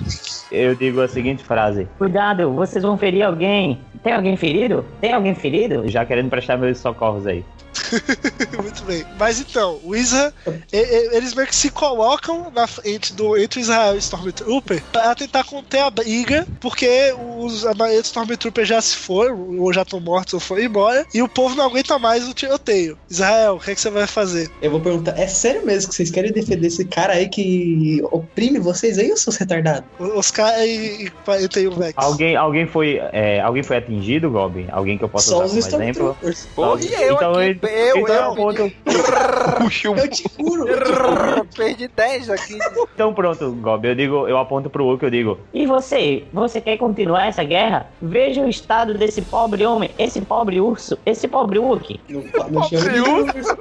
eu 0.52 0.74
digo 0.76 1.00
a 1.00 1.08
seguinte 1.08 1.42
frase: 1.42 1.88
Cuidado, 1.98 2.52
vocês 2.52 2.82
vão 2.84 2.96
ferir 2.96 3.22
alguém. 3.22 3.80
Tem 4.04 4.12
alguém 4.12 4.36
ferido? 4.36 4.84
Tem 5.00 5.12
alguém 5.12 5.34
ferido? 5.34 5.88
Já 5.88 6.04
querendo 6.04 6.30
prestar 6.30 6.56
meus 6.56 6.78
socorros 6.78 7.26
aí. 7.26 7.44
Muito 8.62 8.84
bem. 8.84 9.04
Mas 9.18 9.40
então, 9.40 9.78
o 9.84 9.94
Isra, 9.94 10.32
e- 10.72 10.76
e- 10.76 11.16
eles 11.16 11.34
meio 11.34 11.48
que 11.48 11.54
se 11.54 11.70
colocam 11.70 12.50
na 12.54 12.66
frente 12.66 13.12
do 13.14 13.36
entre 13.36 13.60
o 13.60 13.62
Israel 13.62 13.94
e 13.94 13.96
o 13.96 13.98
Stormtrooper 13.98 14.82
pra 14.92 15.14
tentar 15.14 15.44
conter 15.44 15.80
a 15.80 15.90
briga, 15.90 16.46
porque 16.60 17.14
os, 17.38 17.64
a 17.66 17.74
maioria 17.74 18.00
dos 18.00 18.08
Stormtroopers 18.08 18.68
já 18.68 18.80
se 18.80 18.96
foram, 18.96 19.58
ou 19.58 19.72
já 19.72 19.82
estão 19.82 20.00
mortos 20.00 20.34
ou 20.34 20.40
foram 20.40 20.62
embora, 20.62 21.06
e 21.14 21.22
o 21.22 21.28
povo 21.28 21.54
não 21.54 21.64
aguenta 21.66 21.98
mais 21.98 22.28
o 22.28 22.34
tiroteio. 22.34 22.98
Israel, 23.10 23.56
o 23.56 23.60
que, 23.60 23.70
é 23.70 23.74
que 23.74 23.80
você 23.80 23.90
vai 23.90 24.06
fazer? 24.06 24.50
Eu 24.62 24.70
vou 24.70 24.80
perguntar, 24.80 25.18
é 25.18 25.26
sério 25.26 25.64
mesmo 25.64 25.90
que 25.90 25.96
vocês 25.96 26.10
querem 26.10 26.32
defender 26.32 26.66
esse 26.66 26.84
cara 26.84 27.14
aí 27.14 27.28
que 27.28 28.00
oprime 28.10 28.58
vocês 28.58 28.98
aí, 28.98 29.10
ou 29.10 29.16
seus 29.16 29.36
retardados? 29.36 29.88
Os 29.98 30.30
caras 30.30 30.60
e, 30.64 31.06
e 31.06 31.10
41 31.24 31.70
Vex. 31.72 31.94
Alguém, 31.96 32.36
alguém, 32.36 32.66
foi, 32.66 33.00
é, 33.12 33.40
alguém 33.40 33.62
foi 33.62 33.76
atingido, 33.78 34.30
Goblin? 34.30 34.66
Alguém 34.70 34.98
que 34.98 35.04
eu 35.04 35.08
possa 35.08 35.30
Só 35.30 35.44
usar 35.44 35.44
os 35.46 35.50
como 35.50 35.82
exemplo? 35.82 35.90
Stormtroopers. 35.90 36.46
Porra, 36.54 36.80
e 36.82 36.92
eu 37.02 37.14
então, 37.14 37.34
aqui, 37.34 37.54
eu, 37.70 37.96
eu, 37.96 37.98
então, 37.98 38.14
eu, 38.14 38.34
pronto, 38.34 38.72
Puxa 39.58 39.90
o 39.90 39.96
Eu 39.96 40.08
te 40.08 40.24
juro, 40.38 40.68
eu 41.36 41.44
perdi 41.44 41.88
10 41.88 42.30
aqui. 42.30 42.58
então 42.94 43.12
pronto, 43.14 43.52
Goblin. 43.52 43.90
Eu 43.90 43.94
digo, 43.94 44.28
eu 44.28 44.38
aponto 44.38 44.70
pro 44.70 44.84
Hulk, 44.84 45.04
eu 45.04 45.10
digo. 45.10 45.38
E 45.52 45.66
você? 45.66 46.24
Você 46.32 46.60
quer 46.60 46.76
continuar 46.76 47.26
essa 47.26 47.44
guerra? 47.44 47.88
Veja 48.00 48.42
o 48.42 48.48
estado 48.48 48.94
desse 48.94 49.22
pobre 49.22 49.64
homem, 49.64 49.90
esse 49.98 50.20
pobre 50.20 50.60
urso, 50.60 50.98
esse 51.04 51.26
pobre 51.28 51.58
Hulk. 51.58 52.00
Não, 52.08 52.48
não 52.50 52.62
chama 52.64 52.90
de 52.90 53.00
urso. 53.00 53.56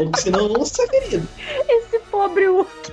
Ou 0.00 0.10
senão 0.16 0.48
não 0.48 0.64
ser 0.64 0.88
ferido. 0.88 1.28
Esse 1.68 1.98
pobre 2.10 2.48
urso. 2.48 2.83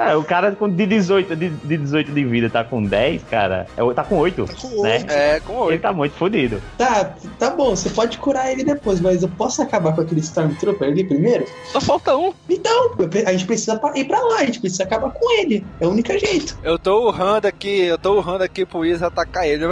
Cara, 0.00 0.18
o 0.18 0.24
cara 0.24 0.52
com 0.52 0.66
de 0.66 0.86
18 0.86 1.36
de, 1.36 1.50
de 1.50 1.76
18 1.76 2.10
de 2.10 2.24
vida 2.24 2.48
tá 2.48 2.64
com 2.64 2.82
10, 2.82 3.22
cara. 3.24 3.66
É, 3.76 3.92
tá 3.92 4.02
com 4.02 4.16
8, 4.16 4.46
com 4.58 4.82
né? 4.82 4.94
oito. 4.96 5.12
É, 5.12 5.40
com 5.40 5.52
Ele 5.64 5.72
8. 5.72 5.82
tá 5.82 5.92
muito 5.92 6.12
fodido. 6.14 6.62
Tá, 6.78 7.12
tá 7.38 7.50
bom, 7.50 7.76
você 7.76 7.90
pode 7.90 8.16
curar 8.16 8.50
ele 8.50 8.64
depois, 8.64 8.98
mas 8.98 9.22
eu 9.22 9.28
posso 9.28 9.60
acabar 9.60 9.94
com 9.94 10.00
aquele 10.00 10.20
Stormtrooper 10.20 10.88
ali 10.88 11.04
primeiro? 11.04 11.44
Só 11.66 11.82
falta 11.82 12.16
um. 12.16 12.32
Então, 12.48 12.92
a 13.26 13.32
gente 13.32 13.44
precisa 13.44 13.78
ir 13.94 14.04
pra 14.06 14.20
lá, 14.20 14.36
a 14.38 14.44
gente 14.46 14.58
precisa 14.60 14.84
acabar 14.84 15.10
com 15.10 15.38
ele. 15.38 15.66
É 15.78 15.86
o 15.86 15.90
único 15.90 16.12
jeito. 16.18 16.58
Eu 16.64 16.78
tô 16.78 17.06
urrando 17.06 17.46
aqui, 17.46 17.80
eu 17.82 17.98
tô 17.98 18.14
urrando 18.16 18.42
aqui 18.42 18.64
pro 18.64 18.86
Isa 18.86 19.08
atacar 19.08 19.46
ele. 19.46 19.64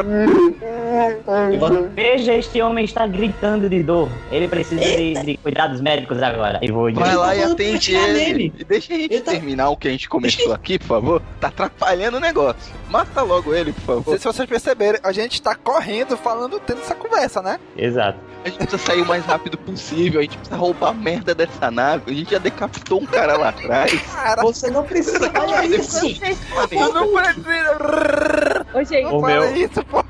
Veja, 1.94 2.34
este 2.34 2.60
homem 2.60 2.84
está 2.84 3.06
gritando 3.06 3.68
de 3.68 3.82
dor. 3.82 4.08
Ele 4.30 4.48
precisa 4.48 4.80
de, 4.80 5.14
de 5.24 5.36
cuidados 5.38 5.80
médicos 5.80 6.22
agora. 6.22 6.58
E 6.62 6.70
vou 6.70 6.92
Vai 6.92 7.14
lá 7.16 7.34
e 7.34 7.42
atende 7.44 7.94
ele. 7.94 8.12
nele. 8.12 8.52
E 8.58 8.64
deixa 8.64 8.92
a 8.94 8.96
gente 8.96 9.14
Ele 9.14 9.20
tá- 9.22 9.32
terminar 9.32 9.70
o 9.70 9.76
que 9.76 9.88
a 9.88 9.90
gente 9.90 10.08
começou 10.20 10.52
aqui, 10.52 10.78
por 10.78 10.86
favor. 10.86 11.22
Tá 11.40 11.48
atrapalhando 11.48 12.16
o 12.16 12.20
negócio. 12.20 12.72
Mata 12.90 13.22
logo 13.22 13.54
ele, 13.54 13.72
por 13.72 13.96
Não 13.96 14.02
sei 14.04 14.04
favor. 14.04 14.18
se 14.18 14.24
vocês 14.24 14.48
perceberam, 14.48 14.98
a 15.02 15.12
gente 15.12 15.40
tá 15.42 15.54
correndo, 15.54 16.16
falando, 16.16 16.58
tendo 16.60 16.80
essa 16.80 16.94
conversa, 16.94 17.40
né? 17.42 17.58
Exato. 17.76 18.18
A 18.44 18.48
gente 18.48 18.58
precisa 18.58 18.78
sair 18.78 19.02
o 19.02 19.06
mais 19.06 19.24
rápido 19.26 19.58
possível. 19.58 20.20
A 20.20 20.22
gente 20.22 20.38
precisa 20.38 20.56
roubar 20.56 20.90
a 20.90 20.94
merda 20.94 21.34
dessa 21.34 21.70
nave. 21.70 22.10
A 22.10 22.14
gente 22.14 22.30
já 22.30 22.38
decapitou 22.38 23.00
um 23.02 23.06
cara 23.06 23.36
lá 23.36 23.48
atrás. 23.48 23.92
Cara, 24.12 24.42
Você 24.42 24.70
não 24.70 24.84
precisa 24.84 25.28
falar 25.30 25.64
isso. 25.66 25.98
Eu 26.70 26.94
não 26.94 27.12
preciso. 27.12 27.44
Ô, 28.74 28.84
gente, 28.84 29.06
O 29.06 29.10
Não 29.12 29.20
fala 29.20 29.26
meu- 29.50 29.56
isso, 29.56 29.84
pô. 29.84 30.04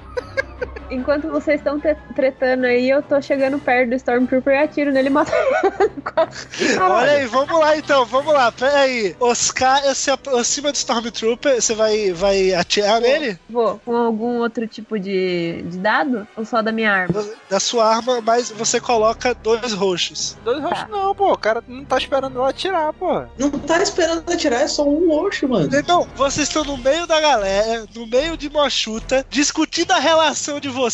Enquanto 0.98 1.28
vocês 1.28 1.60
estão 1.60 1.80
tretando 2.14 2.66
aí, 2.66 2.90
eu 2.90 3.02
tô 3.02 3.20
chegando 3.20 3.58
perto 3.58 3.90
do 3.90 3.96
Stormtrooper 3.96 4.54
e 4.54 4.62
atiro 4.62 4.92
nele 4.92 5.08
e 5.08 5.10
mato 5.10 5.32
Olha 6.80 7.12
aí, 7.12 7.26
vamos 7.26 7.58
lá 7.58 7.76
então, 7.76 8.04
vamos 8.04 8.32
lá, 8.32 8.50
pera 8.50 8.80
aí. 8.80 9.16
Oscar 9.20 9.94
se 9.94 10.10
aproxima 10.10 10.72
do 10.72 10.74
Stormtrooper, 10.74 11.60
você 11.60 11.74
vai, 11.74 12.12
vai 12.12 12.54
atirar 12.54 13.00
nele? 13.00 13.38
Vou. 13.48 13.80
Com 13.84 13.96
algum 13.96 14.38
outro 14.38 14.66
tipo 14.66 14.98
de, 14.98 15.62
de 15.62 15.78
dado? 15.78 16.26
Ou 16.36 16.44
só 16.44 16.62
da 16.62 16.72
minha 16.72 16.92
arma? 16.92 17.24
Da 17.48 17.60
sua 17.60 17.96
arma, 17.96 18.20
mas 18.20 18.50
você 18.50 18.80
coloca 18.80 19.34
dois 19.34 19.72
roxos. 19.72 20.36
Dois 20.44 20.62
roxos 20.62 20.88
não, 20.88 21.14
pô. 21.14 21.32
O 21.32 21.38
cara 21.38 21.62
não 21.66 21.84
tá 21.84 21.98
esperando 21.98 22.36
eu 22.36 22.44
atirar, 22.44 22.92
pô. 22.92 23.22
Não 23.38 23.50
tá 23.50 23.82
esperando 23.82 24.30
atirar, 24.30 24.62
é 24.62 24.68
só 24.68 24.86
um 24.86 25.08
roxo, 25.08 25.48
mano. 25.48 25.68
Então, 25.72 26.06
vocês 26.16 26.48
estão 26.48 26.64
no 26.64 26.76
meio 26.76 27.06
da 27.06 27.20
galera, 27.20 27.86
no 27.94 28.06
meio 28.06 28.36
de 28.36 28.48
uma 28.48 28.68
chuta, 28.68 29.24
discutindo 29.28 29.92
a 29.92 29.98
relação 29.98 30.58
de 30.60 30.68
vocês, 30.68 30.87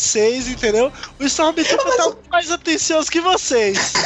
entendeu? 0.47 0.91
O 1.19 1.23
Stormtrooper 1.23 1.97
tá 1.97 2.03
muito 2.05 2.29
mais 2.31 2.51
atencioso 2.51 3.09
que 3.11 3.21
vocês. 3.21 3.93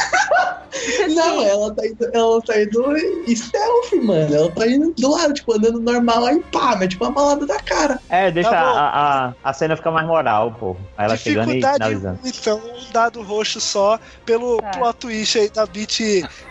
Não, 1.09 1.41
ela 1.43 1.73
tá 1.73 1.85
indo, 1.85 2.09
ela 2.13 2.41
tá 2.41 2.61
indo 2.61 2.95
stealth, 3.35 3.93
mano. 4.03 4.33
Ela 4.35 4.51
tá 4.51 4.67
indo 4.67 4.93
do 4.95 5.11
lado, 5.11 5.33
tipo, 5.33 5.53
andando 5.53 5.79
normal, 5.79 6.25
aí 6.27 6.39
pá, 6.51 6.75
mete 6.75 6.95
uma 6.97 7.11
balada 7.11 7.45
da 7.45 7.59
cara. 7.59 7.99
É, 8.09 8.31
deixa 8.31 8.49
Tá 8.49 8.59
a, 8.61 9.27
a, 9.29 9.33
a 9.43 9.53
cena 9.53 9.75
ficar 9.75 9.91
mais 9.91 10.05
moral, 10.07 10.55
pô. 10.59 10.75
Aí 10.97 11.05
ela 11.05 11.17
chegando 11.17 11.51
e 11.51 11.55
Dificuldade 11.59 11.77
finalizando. 11.95 12.19
1, 12.23 12.27
então, 12.27 12.57
um 12.57 12.91
dado 12.91 13.21
roxo 13.23 13.59
só, 13.59 13.99
pelo 14.25 14.57
Tá. 14.61 14.69
plot 14.71 14.95
twist 14.99 15.37
aí 15.39 15.49
da 15.49 15.65
Beat, 15.65 15.97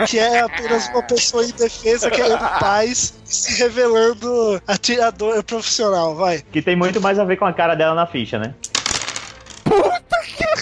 que 0.06 0.18
é 0.18 0.40
apenas 0.40 0.88
uma 0.88 1.02
pessoa 1.02 1.44
indefesa 1.44 2.10
querendo 2.10 2.38
paz 2.60 3.14
e 3.28 3.34
se 3.34 3.58
revelando 3.62 4.60
atirador 4.66 5.42
profissional, 5.44 6.14
vai. 6.14 6.42
Que 6.52 6.60
tem 6.60 6.74
muito 6.76 7.00
mais 7.00 7.18
a 7.18 7.24
ver 7.24 7.36
com 7.36 7.44
a 7.44 7.52
cara 7.52 7.74
dela 7.74 7.94
na 7.94 8.06
ficha, 8.06 8.38
né? 8.38 8.54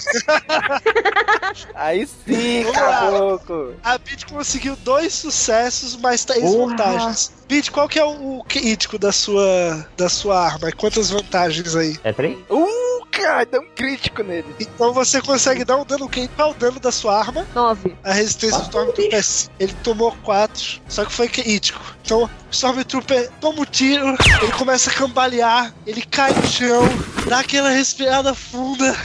Aí 1.75 2.07
sim, 2.07 2.65
caboclo. 2.73 3.75
A 3.83 3.97
Beat 3.97 4.25
conseguiu 4.25 4.75
dois 4.77 5.13
sucessos, 5.13 5.95
mais 5.97 6.25
três 6.25 6.43
Porra. 6.43 6.69
vantagens. 6.69 7.33
Beat, 7.47 7.71
qual 7.71 7.87
que 7.87 7.97
é 7.99 8.03
o, 8.03 8.39
o 8.39 8.43
crítico 8.43 8.97
da 8.97 9.11
sua, 9.11 9.87
da 9.95 10.09
sua 10.09 10.39
arma? 10.39 10.71
Quantas 10.71 11.09
vantagens 11.09 11.75
aí? 11.75 11.97
É 12.03 12.11
trem? 12.11 12.43
Uh, 12.49 13.05
cara, 13.11 13.45
deu 13.45 13.61
um 13.61 13.69
crítico 13.75 14.21
nele. 14.21 14.47
Então 14.59 14.93
você 14.93 15.21
consegue 15.21 15.63
dar 15.63 15.77
um 15.77 15.85
dano. 15.85 16.09
Quem 16.09 16.27
qual 16.27 16.49
é 16.49 16.51
o 16.51 16.55
dano 16.55 16.79
da 16.79 16.91
sua 16.91 17.19
arma? 17.19 17.47
Nove. 17.55 17.95
A 18.03 18.13
resistência 18.13 18.57
do 18.59 18.63
Stormtrooper 18.63 19.17
é 19.17 19.21
cinco. 19.21 19.53
Ele 19.59 19.73
tomou 19.83 20.11
4, 20.23 20.81
só 20.87 21.05
que 21.05 21.13
foi 21.13 21.27
crítico. 21.27 21.79
Então, 22.03 22.23
o 22.23 22.29
Stormtrooper 22.51 23.29
toma 23.41 23.61
o 23.61 23.65
tiro, 23.65 24.15
ele 24.41 24.51
começa 24.53 24.89
a 24.89 24.93
cambalear, 24.93 25.73
ele 25.85 26.01
cai 26.01 26.31
no 26.33 26.47
chão, 26.47 26.83
dá 27.27 27.39
aquela 27.39 27.69
respirada 27.69 28.33
funda. 28.33 28.95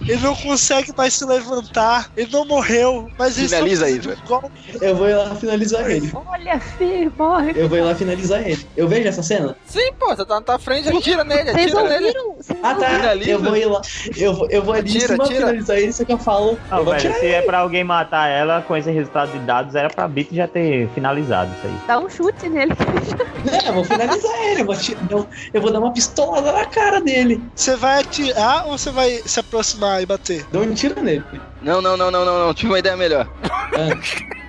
Ele 0.00 0.16
não 0.22 0.34
consegue 0.34 0.92
mais 0.96 1.14
se 1.14 1.24
levantar, 1.24 2.10
ele 2.16 2.30
não 2.32 2.44
morreu, 2.44 3.08
mas 3.18 3.36
ele 3.38 3.48
Finaliza 3.48 3.80
só- 3.80 3.86
aí, 3.86 3.98
velho. 3.98 4.18
Eu 4.80 4.96
vou 4.96 5.08
ir 5.08 5.14
lá 5.14 5.34
finalizar 5.34 5.90
ele. 5.90 6.10
Olha, 6.14 6.60
filho, 6.60 7.12
morre. 7.16 7.52
Eu 7.54 7.68
vou 7.68 7.78
ir 7.78 7.82
lá 7.82 7.94
finalizar 7.94 8.40
ele. 8.46 8.66
Eu 8.76 8.88
vejo 8.88 9.08
essa 9.08 9.22
cena? 9.22 9.56
Sim, 9.66 9.92
pô, 9.98 10.08
você 10.14 10.24
tá 10.24 10.36
na 10.36 10.40
tua 10.42 10.58
frente, 10.58 10.88
atira 10.88 11.24
nele, 11.24 11.52
Vocês 11.52 11.74
atira 11.74 11.82
nele. 11.88 12.06
ouviram? 12.06 12.34
Vocês 12.36 12.58
Ah, 12.62 12.74
tá. 12.74 12.86
Finaliza. 12.90 13.30
Eu 13.30 13.38
vou 13.42 13.56
ir 13.56 13.66
lá. 13.66 13.80
Eu 14.16 14.34
vou, 14.34 14.48
eu 14.50 14.62
vou 14.62 14.74
ali 14.74 14.90
Tira, 14.90 15.04
em 15.04 15.08
cima 15.08 15.24
tira. 15.24 15.38
finalizar 15.40 15.78
ele, 15.78 15.92
só 15.92 16.04
que 16.04 16.12
eu 16.12 16.18
falo. 16.18 16.58
Não, 16.70 16.78
eu 16.78 16.84
vou 16.84 16.94
velho, 16.94 17.12
se 17.14 17.24
ele. 17.24 17.34
é 17.34 17.42
pra 17.42 17.58
alguém 17.58 17.84
matar 17.84 18.28
ela 18.28 18.62
com 18.62 18.76
esse 18.76 18.90
resultado 18.90 19.32
de 19.32 19.38
dados, 19.40 19.74
era 19.74 19.88
pra 19.90 20.08
Bit 20.08 20.34
já 20.34 20.48
ter 20.48 20.88
finalizado 20.94 21.50
isso 21.58 21.66
aí. 21.66 21.74
Dá 21.86 21.98
um 21.98 22.08
chute 22.08 22.48
nele. 22.48 22.72
Não, 23.44 23.66
eu 23.66 23.72
vou 23.74 23.84
finalizar 23.84 24.32
ele. 24.44 24.62
Eu 24.62 24.66
vou, 24.66 24.74
atirar, 24.74 25.02
eu, 25.10 25.26
eu 25.54 25.60
vou 25.60 25.72
dar 25.72 25.78
uma 25.80 25.92
pistolada 25.92 26.52
na 26.52 26.64
cara 26.66 27.00
dele. 27.00 27.42
Você 27.54 27.76
vai 27.76 28.00
atirar 28.00 28.66
ou 28.66 28.78
você 28.78 28.90
vai 28.90 29.20
se 29.26 29.40
aproximar 29.40 29.81
e 30.00 30.06
bater? 30.06 30.46
Dou 30.52 30.62
um 30.62 30.74
tiro 30.74 31.02
nele. 31.02 31.24
Não, 31.60 31.80
não, 31.82 31.96
não, 31.96 32.10
não, 32.10 32.24
não, 32.24 32.46
não. 32.46 32.54
Tive 32.54 32.72
uma 32.72 32.78
ideia 32.78 32.96
melhor. 32.96 33.28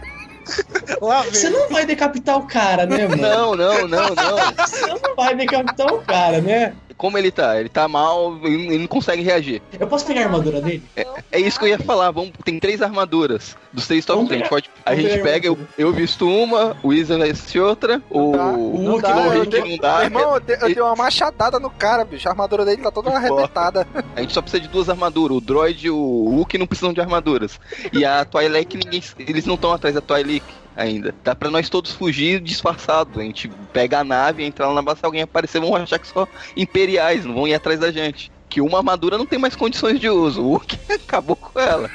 Lá 1.01 1.21
vem. 1.21 1.33
Você 1.33 1.49
não 1.49 1.69
vai 1.69 1.85
decapitar 1.85 2.37
o 2.37 2.45
cara, 2.45 2.85
né, 2.85 3.07
mano? 3.07 3.21
Não, 3.21 3.55
não, 3.55 3.87
não, 3.87 4.09
não. 4.09 4.37
Você 4.67 4.85
não 4.87 5.15
vai 5.15 5.35
decapitar 5.35 5.93
o 5.93 6.01
cara, 6.01 6.41
né? 6.41 6.73
Como 6.97 7.17
ele 7.17 7.31
tá? 7.31 7.59
Ele 7.59 7.69
tá 7.69 7.87
mal, 7.87 8.39
ele 8.43 8.77
não 8.77 8.87
consegue 8.87 9.21
reagir. 9.21 9.61
Eu 9.79 9.87
posso 9.87 10.05
pegar 10.05 10.21
a 10.21 10.23
armadura 10.25 10.61
dele? 10.61 10.83
É 11.31 11.39
isso 11.39 11.59
que 11.59 11.65
eu 11.65 11.69
ia 11.69 11.79
falar. 11.79 12.11
Vamos, 12.11 12.31
tem 12.43 12.59
três 12.59 12.81
armaduras 12.81 13.55
dos 13.71 13.87
três 13.87 14.05
tops. 14.05 14.31
A 14.31 14.35
gente, 14.35 14.49
pode, 14.49 14.69
a 14.85 14.95
gente 14.95 15.21
pega, 15.21 15.47
eu, 15.47 15.57
eu 15.77 15.91
visto 15.91 16.27
uma, 16.27 16.77
o 16.83 16.93
Isa 16.93 17.17
veste 17.17 17.59
outra, 17.59 18.01
o, 18.09 18.31
dá, 18.31 18.45
o 18.51 18.81
Não 18.81 18.91
Hulk 18.91 19.01
dá, 19.01 19.15
não, 19.15 19.25
eu 19.25 19.33
Hulk 19.41 19.49
dei, 19.49 19.71
não 19.71 19.77
dá. 19.77 19.95
Meu 19.95 20.03
irmão, 20.05 20.35
eu 20.35 20.39
dei, 20.39 20.55
eu 20.55 20.73
dei 20.73 20.81
uma 20.81 20.95
machadada 20.95 21.59
no 21.59 21.69
cara, 21.69 22.05
bicho. 22.05 22.27
A 22.27 22.31
armadura 22.31 22.65
dele 22.65 22.81
tá 22.81 22.91
toda 22.91 23.09
arrebentada. 23.11 23.87
A 24.15 24.21
gente 24.21 24.33
só 24.33 24.41
precisa 24.41 24.61
de 24.61 24.69
duas 24.69 24.89
armaduras. 24.89 25.37
O 25.37 25.41
Droid 25.41 25.87
e 25.87 25.89
o 25.89 26.29
Hulk 26.29 26.57
não 26.57 26.67
precisam 26.67 26.93
de 26.93 27.01
armaduras. 27.01 27.59
E 27.91 28.05
a 28.05 28.23
Twilight, 28.25 28.77
ninguém, 28.77 29.01
eles 29.19 29.45
não 29.45 29.55
estão 29.55 29.71
atrás 29.73 29.95
da 29.95 30.01
Twilight 30.01 30.45
ainda. 30.75 31.13
Dá 31.23 31.35
pra 31.35 31.49
nós 31.49 31.69
todos 31.69 31.91
fugir 31.91 32.39
disfarçado. 32.39 33.19
A 33.19 33.23
gente 33.23 33.49
pega 33.71 33.99
a 33.99 34.03
nave, 34.03 34.43
entra 34.43 34.67
lá 34.67 34.73
na 34.73 34.81
base, 34.81 34.99
se 34.99 35.05
alguém 35.05 35.21
aparecer, 35.21 35.59
vão 35.59 35.75
achar 35.75 35.99
que 35.99 36.07
são 36.07 36.27
imperiais, 36.55 37.25
não 37.25 37.33
vão 37.33 37.47
ir 37.47 37.53
atrás 37.53 37.79
da 37.79 37.91
gente. 37.91 38.31
Que 38.49 38.61
uma 38.61 38.77
armadura 38.79 39.17
não 39.17 39.25
tem 39.25 39.39
mais 39.39 39.55
condições 39.55 39.99
de 39.99 40.09
uso. 40.09 40.41
O 40.41 40.49
Hulk 40.49 40.77
acabou 40.93 41.35
com 41.35 41.59
ela. 41.59 41.89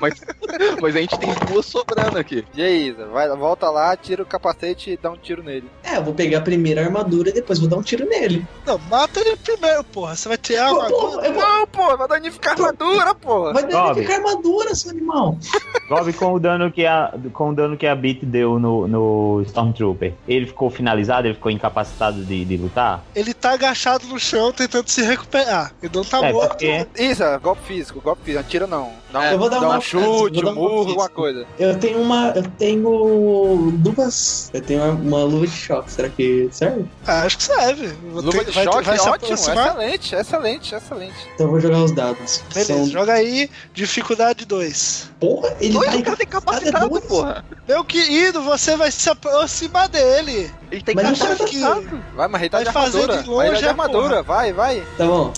Mas, 0.00 0.14
mas 0.80 0.96
a 0.96 1.00
gente 1.00 1.18
tem 1.18 1.30
duas 1.50 1.66
sobrando 1.66 2.18
aqui. 2.18 2.44
E 2.54 2.62
aí, 2.62 2.88
Isa? 2.88 3.06
Vai, 3.06 3.28
volta 3.36 3.68
lá, 3.70 3.96
tira 3.96 4.22
o 4.22 4.26
capacete 4.26 4.90
e 4.92 4.96
dá 4.96 5.10
um 5.10 5.16
tiro 5.16 5.42
nele. 5.42 5.68
É, 5.82 5.96
eu 5.96 6.04
vou 6.04 6.14
pegar 6.14 6.38
a 6.38 6.42
primeira 6.42 6.84
armadura 6.84 7.30
e 7.30 7.32
depois 7.32 7.58
vou 7.58 7.68
dar 7.68 7.76
um 7.76 7.82
tiro 7.82 8.06
nele. 8.06 8.46
Não, 8.66 8.78
mata 8.90 9.20
ele 9.20 9.36
primeiro, 9.36 9.82
porra. 9.84 10.14
Você 10.16 10.28
vai 10.28 10.36
tirar 10.36 10.66
a 10.66 10.68
armadura. 10.68 11.30
Não, 11.30 11.66
pô, 11.66 11.96
vai 11.96 12.08
danificar 12.08 12.52
a 12.52 12.56
armadura, 12.56 13.14
pô. 13.14 13.52
Vai 13.52 13.64
danificar 13.66 14.12
a 14.16 14.18
armadura, 14.18 14.74
seu 14.74 14.90
animal. 14.90 15.36
Gob, 15.88 16.12
com 16.12 16.32
o 16.34 16.38
dano 16.40 16.70
que 16.70 16.84
a, 16.86 17.12
com 17.32 17.50
o 17.50 17.54
dano 17.54 17.76
que 17.76 17.86
a 17.86 17.94
Beat 17.94 18.24
deu 18.24 18.58
no, 18.58 18.86
no 18.86 19.42
Stormtrooper, 19.46 20.14
ele 20.26 20.46
ficou 20.46 20.70
finalizado, 20.70 21.26
ele 21.26 21.34
ficou 21.34 21.50
incapacitado 21.50 22.24
de, 22.24 22.44
de 22.44 22.56
lutar? 22.56 23.02
Ele 23.14 23.32
tá 23.34 23.52
agachado 23.52 24.06
no 24.06 24.18
chão 24.18 24.52
tentando 24.52 24.88
se 24.88 25.02
recuperar. 25.02 25.72
Ele 25.82 25.92
não 25.94 26.04
tá 26.04 26.18
É, 26.26 26.32
morto. 26.32 26.48
porque- 26.50 26.86
Isa, 26.98 27.36
golpe 27.38 27.62
físico, 27.66 28.00
golpe 28.00 28.22
físico. 28.24 28.42
Não 28.42 28.48
tira 28.48 28.66
não. 28.66 28.92
Dá 29.10 29.20
um, 29.20 29.24
Eu 29.24 29.38
vou 29.38 29.48
dar 29.48 29.60
dá 29.60 29.68
uma- 29.68 29.78
um 29.78 29.80
chute, 29.80 30.02
vou 30.04 30.30
dar 30.30 30.50
um 30.50 30.54
murro, 30.54 30.68
física. 30.84 30.90
alguma 30.90 31.08
coisa. 31.08 31.46
Eu 31.58 31.78
tenho 31.78 31.98
uma. 32.00 32.28
Eu 32.36 32.42
tenho 32.58 33.70
duas. 33.78 34.50
Eu 34.52 34.60
tenho 34.60 34.82
uma, 34.82 34.92
uma 34.92 35.24
luva 35.24 35.46
de 35.46 35.52
choque. 35.56 35.90
Será 35.90 36.08
que 36.10 36.48
serve? 36.52 36.84
Ah, 37.06 37.22
acho 37.22 37.38
que 37.38 37.42
serve. 37.44 37.86
Vou 38.12 38.20
Luva 38.22 38.32
ter- 38.38 38.44
de 38.44 38.50
vai, 38.52 38.64
choque, 38.64 38.84
vai 38.84 38.98
se 38.98 39.08
ótimo, 39.08 39.34
excelente, 39.34 40.14
excelente, 40.14 40.74
excelente. 40.74 41.14
Então 41.34 41.46
eu 41.46 41.50
vou 41.52 41.60
jogar 41.60 41.78
os 41.78 41.92
dados. 41.92 42.42
Beleza, 42.52 42.74
São... 42.74 42.86
joga 42.86 43.14
aí, 43.14 43.50
dificuldade 43.72 44.44
2. 44.44 45.10
Porra, 45.18 45.56
ele 45.60 45.72
Dois, 45.72 45.90
tá 45.90 45.96
o 45.96 46.02
cara 46.04 46.16
tem 46.16 46.26
capacitado, 46.26 46.88
dois. 46.90 47.04
porra. 47.06 47.44
Meu 47.66 47.84
querido, 47.84 48.42
você 48.42 48.76
vai 48.76 48.90
se 48.90 49.08
aproximar 49.08 49.88
dele. 49.88 50.50
Ele 50.70 50.82
tem 50.82 50.94
Mas 50.94 51.18
tá 51.18 51.34
que... 51.46 51.58
Vai, 52.14 52.28
mas 52.28 52.40
ele 52.42 52.50
tá 52.50 52.58
Vai 52.58 52.64
de 52.66 52.72
fazer 52.72 52.98
armadura. 53.00 53.22
de 53.22 53.28
longe, 53.28 53.36
Vai, 53.38 53.48
ele 53.48 53.56
de 53.58 53.64
é, 53.64 53.68
armadura, 53.68 54.22
vai, 54.22 54.52
vai. 54.52 54.82
Tá 54.96 55.06
bom. 55.06 55.32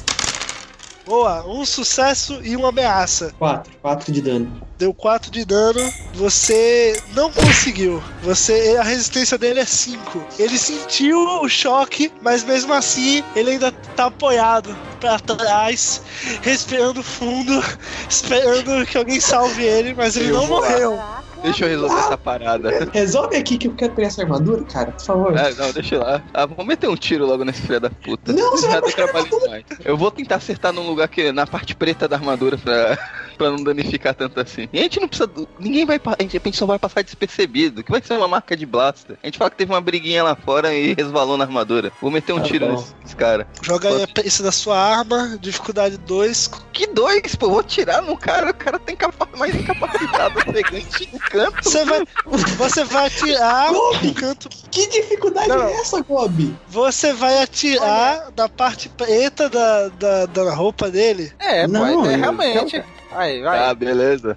Boa, 1.10 1.44
um 1.44 1.66
sucesso 1.66 2.38
e 2.40 2.54
uma 2.54 2.68
ameaça. 2.68 3.34
Quatro. 3.36 3.72
Quatro 3.82 4.12
de 4.12 4.22
dano. 4.22 4.62
Deu 4.78 4.94
4 4.94 5.28
de 5.28 5.44
dano, 5.44 5.92
você 6.14 7.02
não 7.14 7.32
conseguiu. 7.32 8.00
Você, 8.22 8.76
a 8.78 8.84
resistência 8.84 9.36
dele 9.36 9.58
é 9.58 9.64
5. 9.64 10.24
Ele 10.38 10.56
sentiu 10.56 11.18
o 11.42 11.48
choque, 11.48 12.12
mas 12.22 12.44
mesmo 12.44 12.72
assim 12.72 13.24
ele 13.34 13.50
ainda 13.50 13.72
tá 13.72 14.04
apoiado 14.04 14.74
pra 15.00 15.18
trás, 15.18 16.00
respirando 16.42 17.02
fundo, 17.02 17.60
esperando 18.08 18.86
que 18.86 18.96
alguém 18.96 19.18
salve 19.18 19.64
ele, 19.64 19.92
mas 19.92 20.16
ele 20.16 20.30
Eu 20.30 20.34
não 20.34 20.46
vou 20.46 20.60
lá. 20.60 21.24
Deixa 21.42 21.64
eu 21.64 21.68
resolver 21.68 21.98
essa 21.98 22.18
parada. 22.18 22.70
Resolve 22.92 23.36
aqui 23.36 23.58
que 23.58 23.68
eu 23.68 23.74
quero 23.74 23.92
pegar 23.94 24.08
essa 24.08 24.22
armadura, 24.22 24.62
cara, 24.64 24.92
por 24.92 25.04
favor. 25.04 25.36
É, 25.36 25.54
não, 25.54 25.72
deixa 25.72 25.98
lá. 25.98 26.22
Ah, 26.34 26.46
vamos 26.46 26.66
meter 26.66 26.88
um 26.88 26.96
tiro 26.96 27.26
logo 27.26 27.44
nesse 27.44 27.62
filho 27.62 27.80
da 27.80 27.90
puta. 27.90 28.32
Não, 28.32 28.50
você 28.52 28.68
vai 28.68 29.24
demais. 29.24 29.64
Eu 29.84 29.96
vou 29.96 30.10
tentar 30.10 30.36
acertar 30.36 30.72
num 30.72 30.86
lugar 30.86 31.08
que. 31.08 31.32
na 31.32 31.46
parte 31.46 31.74
preta 31.74 32.06
da 32.06 32.16
armadura 32.16 32.58
pra, 32.58 32.98
pra 33.40 33.50
não 33.50 33.64
danificar 33.64 34.14
tanto 34.14 34.38
assim. 34.38 34.68
E 34.70 34.78
a 34.78 34.82
gente 34.82 35.00
não 35.00 35.08
precisa. 35.08 35.26
do- 35.26 35.48
Ninguém 35.58 35.86
vai. 35.86 35.98
A 36.04 36.22
gente, 36.22 36.36
a 36.36 36.40
gente 36.44 36.56
só 36.58 36.66
vai 36.66 36.78
passar 36.78 37.02
despercebido. 37.02 37.82
Que 37.82 37.90
vai 37.90 38.02
ser 38.02 38.18
uma 38.18 38.28
marca 38.28 38.54
de 38.54 38.66
blaster. 38.66 39.16
A 39.22 39.26
gente 39.26 39.38
fala 39.38 39.50
que 39.50 39.56
teve 39.56 39.72
uma 39.72 39.80
briguinha 39.80 40.22
lá 40.22 40.36
fora 40.36 40.74
e 40.74 40.92
resvalou 40.94 41.38
na 41.38 41.44
armadura. 41.44 41.90
Vou 42.02 42.10
meter 42.10 42.34
um 42.34 42.38
Tá 42.40 42.44
tiro 42.44 42.70
nesse, 42.70 42.94
nesse 43.02 43.16
cara. 43.16 43.46
Joga 43.62 43.88
aí 43.88 44.02
a 44.02 44.06
peça 44.08 44.42
da 44.42 44.52
sua 44.52 44.76
arma, 44.78 45.38
dificuldade 45.40 45.96
2. 45.96 46.50
Que 46.72 46.86
dois, 46.86 47.34
pô, 47.34 47.48
vou 47.48 47.62
tirar 47.62 48.02
no 48.02 48.16
cara. 48.16 48.50
O 48.50 48.54
cara 48.54 48.78
tem 48.78 48.94
capa 48.94 49.26
mais 49.38 49.54
incapacitado, 49.54 50.44
pegante 50.52 51.08
no 51.12 51.18
canto. 51.18 51.62
Você 51.64 51.84
vai, 51.84 52.02
você 52.58 52.84
vai 52.84 53.06
atirar 53.06 53.72
no 53.72 54.14
canto. 54.14 54.48
Que 54.70 54.86
dificuldade 54.88 55.48
Não, 55.48 55.62
é 55.68 55.72
essa, 55.80 56.00
Gob? 56.02 56.54
Você 56.68 57.12
vai 57.14 57.42
atirar 57.42 58.30
da 58.32 58.48
parte 58.48 58.88
preta 58.88 59.48
da, 59.48 59.88
da, 59.88 60.26
da 60.26 60.54
roupa 60.54 60.90
dele. 60.90 61.32
É, 61.38 61.66
Não, 61.66 61.80
pô, 61.80 62.06
é, 62.06 62.14
eu- 62.14 62.18
realmente. 62.18 62.84
Vai, 63.10 63.40
vai. 63.42 63.58
Ah, 63.58 63.74
beleza. 63.74 64.36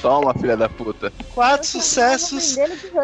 Toma, 0.00 0.32
filha 0.32 0.56
da 0.56 0.68
puta. 0.68 1.12
Quatro 1.34 1.66
sucessos 1.66 2.56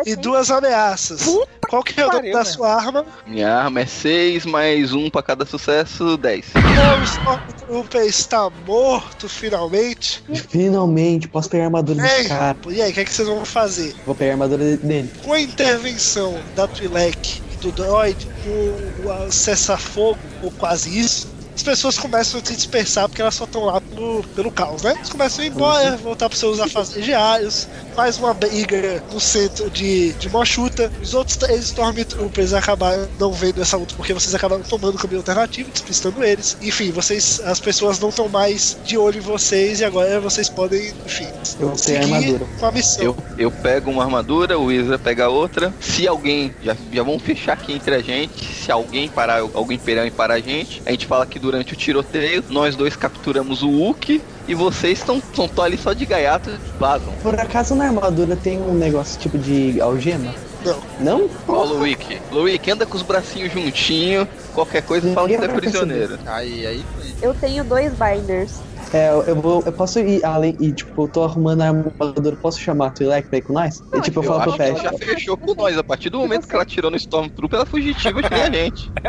e 0.07 0.14
duas 0.14 0.48
ameaças. 0.50 1.26
Qual 1.68 1.82
que 1.82 2.00
é 2.00 2.07
o 2.07 2.12
nome 2.12 2.32
da 2.32 2.44
sua 2.44 2.72
arma? 2.72 3.05
Minha 3.26 3.52
arma 3.52 3.80
é 3.80 3.86
6 3.86 4.46
mais 4.46 4.92
um 4.92 5.11
pra 5.11 5.20
cada 5.20 5.44
sucesso, 5.44 6.16
10. 6.16 6.52
O 6.55 7.02
Stormtrooper 7.02 8.02
está 8.02 8.48
morto 8.64 9.28
finalmente. 9.28 10.22
Finalmente, 10.48 11.26
posso 11.26 11.50
pegar 11.50 11.64
a 11.64 11.66
armadura 11.66 12.00
Ei, 12.00 12.16
desse 12.16 12.28
cara. 12.28 12.57
e 12.68 12.80
aí, 12.80 12.90
o 12.92 12.94
que, 12.94 13.00
é 13.00 13.05
que 13.05 13.12
vocês 13.12 13.26
vão 13.26 13.44
fazer? 13.44 13.92
Vou 14.07 14.14
pegar 14.14 14.30
a 14.30 14.34
armadura 14.34 14.76
dele. 14.76 15.11
Com 15.24 15.32
a 15.32 15.40
intervenção 15.40 16.38
da 16.55 16.68
Twi'lek 16.68 17.42
e 17.52 17.57
do 17.57 17.72
droid, 17.72 18.28
o, 18.46 19.09
o 19.26 19.32
cessar-fogo, 19.32 20.18
ou 20.44 20.50
quase 20.52 20.96
isso, 20.96 21.34
as 21.55 21.62
pessoas 21.62 21.96
começam 21.98 22.40
a 22.40 22.44
se 22.44 22.55
dispersar 22.55 23.09
porque 23.09 23.22
elas 23.22 23.34
só 23.34 23.44
estão 23.44 23.64
lá 23.64 23.80
pelo, 23.80 24.22
pelo 24.34 24.50
caos, 24.50 24.82
né? 24.82 24.94
Eles 24.96 25.09
começam 25.09 25.42
a 25.42 25.46
ir 25.46 25.50
embora, 25.50 25.96
voltar 25.96 26.28
para 26.28 26.36
seus 26.36 26.59
afazeres 26.59 27.05
diários, 27.05 27.68
mais 27.96 28.18
uma 28.18 28.34
briga 28.34 29.02
no 29.12 29.20
centro 29.20 29.70
de, 29.70 30.12
de 30.14 30.28
Mochuta. 30.28 30.90
Os 31.00 31.14
outros 31.14 31.36
três 31.36 31.66
Stormtroopers 31.66 32.52
acabaram 32.52 33.09
não 33.18 33.32
vendo 33.32 33.62
essa 33.62 33.76
luta 33.76 33.94
porque 33.96 34.12
vocês 34.12 34.34
acabaram 34.34 34.62
tomando 34.62 34.96
o 34.96 34.98
caminho 34.98 35.20
alternativo, 35.20 35.70
despistando 35.70 36.24
eles. 36.24 36.57
Enfim, 36.61 36.90
vocês, 36.90 37.40
as 37.44 37.61
pessoas 37.61 37.98
não 38.00 38.09
estão 38.09 38.28
mais 38.28 38.76
de 38.84 38.98
olho 38.98 39.18
em 39.18 39.20
vocês 39.22 39.80
e 39.80 39.84
agora 39.84 40.20
vocês 40.20 40.48
podem, 40.48 40.92
enfim, 41.07 41.28
Eu 41.61 41.70
a 41.70 41.76
seguir 41.78 42.14
armadura. 42.14 42.46
com 42.59 42.66
a 42.66 42.72
missão. 42.72 43.05
Eu, 43.05 43.16
eu 43.38 43.50
pego 43.50 43.90
uma 43.90 44.02
armadura, 44.02 44.59
o 44.59 44.72
Isa 44.72 44.98
pega 44.98 45.28
outra. 45.28 45.72
Se 45.80 46.09
alguém, 46.09 46.52
já, 46.64 46.76
já 46.92 47.02
vamos 47.02 47.22
fechar 47.22 47.52
aqui 47.52 47.72
entre 47.72 47.94
a 47.94 48.00
gente. 48.00 48.44
Se 48.44 48.72
alguém 48.72 49.09
parar, 49.09 49.40
alguém 49.55 49.76
imperial 49.76 50.07
e 50.07 50.11
parar 50.11 50.34
a 50.34 50.40
gente, 50.40 50.82
a 50.84 50.90
gente 50.90 51.07
fala 51.07 51.24
que 51.26 51.43
durante 51.45 51.74
o 51.74 51.76
tiroteio, 51.76 52.42
nós 52.49 52.74
dois 52.74 52.97
capturamos 52.97 53.62
o 53.62 53.68
Wookie 53.68 54.22
e 54.49 54.55
vocês 54.55 54.99
estão 54.99 55.20
tão 55.20 55.49
ali 55.62 55.76
só 55.76 55.92
de 55.92 56.07
gaiato 56.07 56.51
e 56.51 56.78
vazam. 56.78 57.12
Por 57.22 57.38
acaso 57.38 57.74
na 57.74 57.84
armadura 57.84 58.34
tem 58.34 58.61
um 58.61 58.74
negócio 58.74 59.20
tipo 59.20 59.38
de 59.38 59.80
algema? 59.80 60.34
Não. 60.64 60.80
Não? 60.99 61.30
Ó, 61.47 61.64
Luick. 61.64 62.18
Luick, 62.32 62.70
anda 62.70 62.86
com 62.86 62.97
os 62.97 63.03
bracinhos 63.03 63.53
juntinho. 63.53 64.26
Qualquer 64.55 64.82
coisa, 64.82 65.12
fala 65.12 65.28
que 65.28 65.34
é 65.34 65.49
prisioneiro. 65.49 66.18
Aí, 66.26 66.66
aí. 66.66 66.84
Eu 67.22 67.34
tenho 67.34 67.64
dois 67.64 67.92
binders. 67.94 68.60
É, 68.92 69.10
eu- 69.26 69.34
vou. 69.36 69.62
Eu 69.66 69.72
posso 69.72 69.98
ir 69.98 70.24
além. 70.24 70.56
E 70.60 70.70
tipo, 70.72 71.02
eu 71.04 71.08
tô 71.08 71.24
arrumando 71.24 71.62
a 71.62 71.68
armadura. 71.68 72.36
Posso 72.36 72.60
chamar 72.60 72.88
a 72.88 72.90
Twi'lek 72.90 73.28
pra 73.28 73.38
ir 73.38 73.42
com 73.42 73.52
nós? 73.54 73.82
e 73.92 74.00
tipo, 74.02 74.20
eu, 74.20 74.24
Eu 74.24 74.28
falo 74.28 74.42
pro 74.54 74.62
ela 74.62 74.74
Pet. 74.74 74.82
já 74.84 74.92
fechou 74.92 75.36
com 75.36 75.54
nós. 75.54 75.76
A 75.76 75.82
partir 75.82 76.10
do 76.10 76.18
momento 76.18 76.46
que 76.46 76.54
ela 76.54 76.64
tirou 76.64 76.90
no 76.90 76.96
Stormtrooper, 76.96 77.56
ela 77.58 77.64
é 77.64 77.70
fugitiva 77.70 78.22
que 78.22 78.30
nem 78.30 78.42
a 78.42 78.50
gente. 78.52 78.92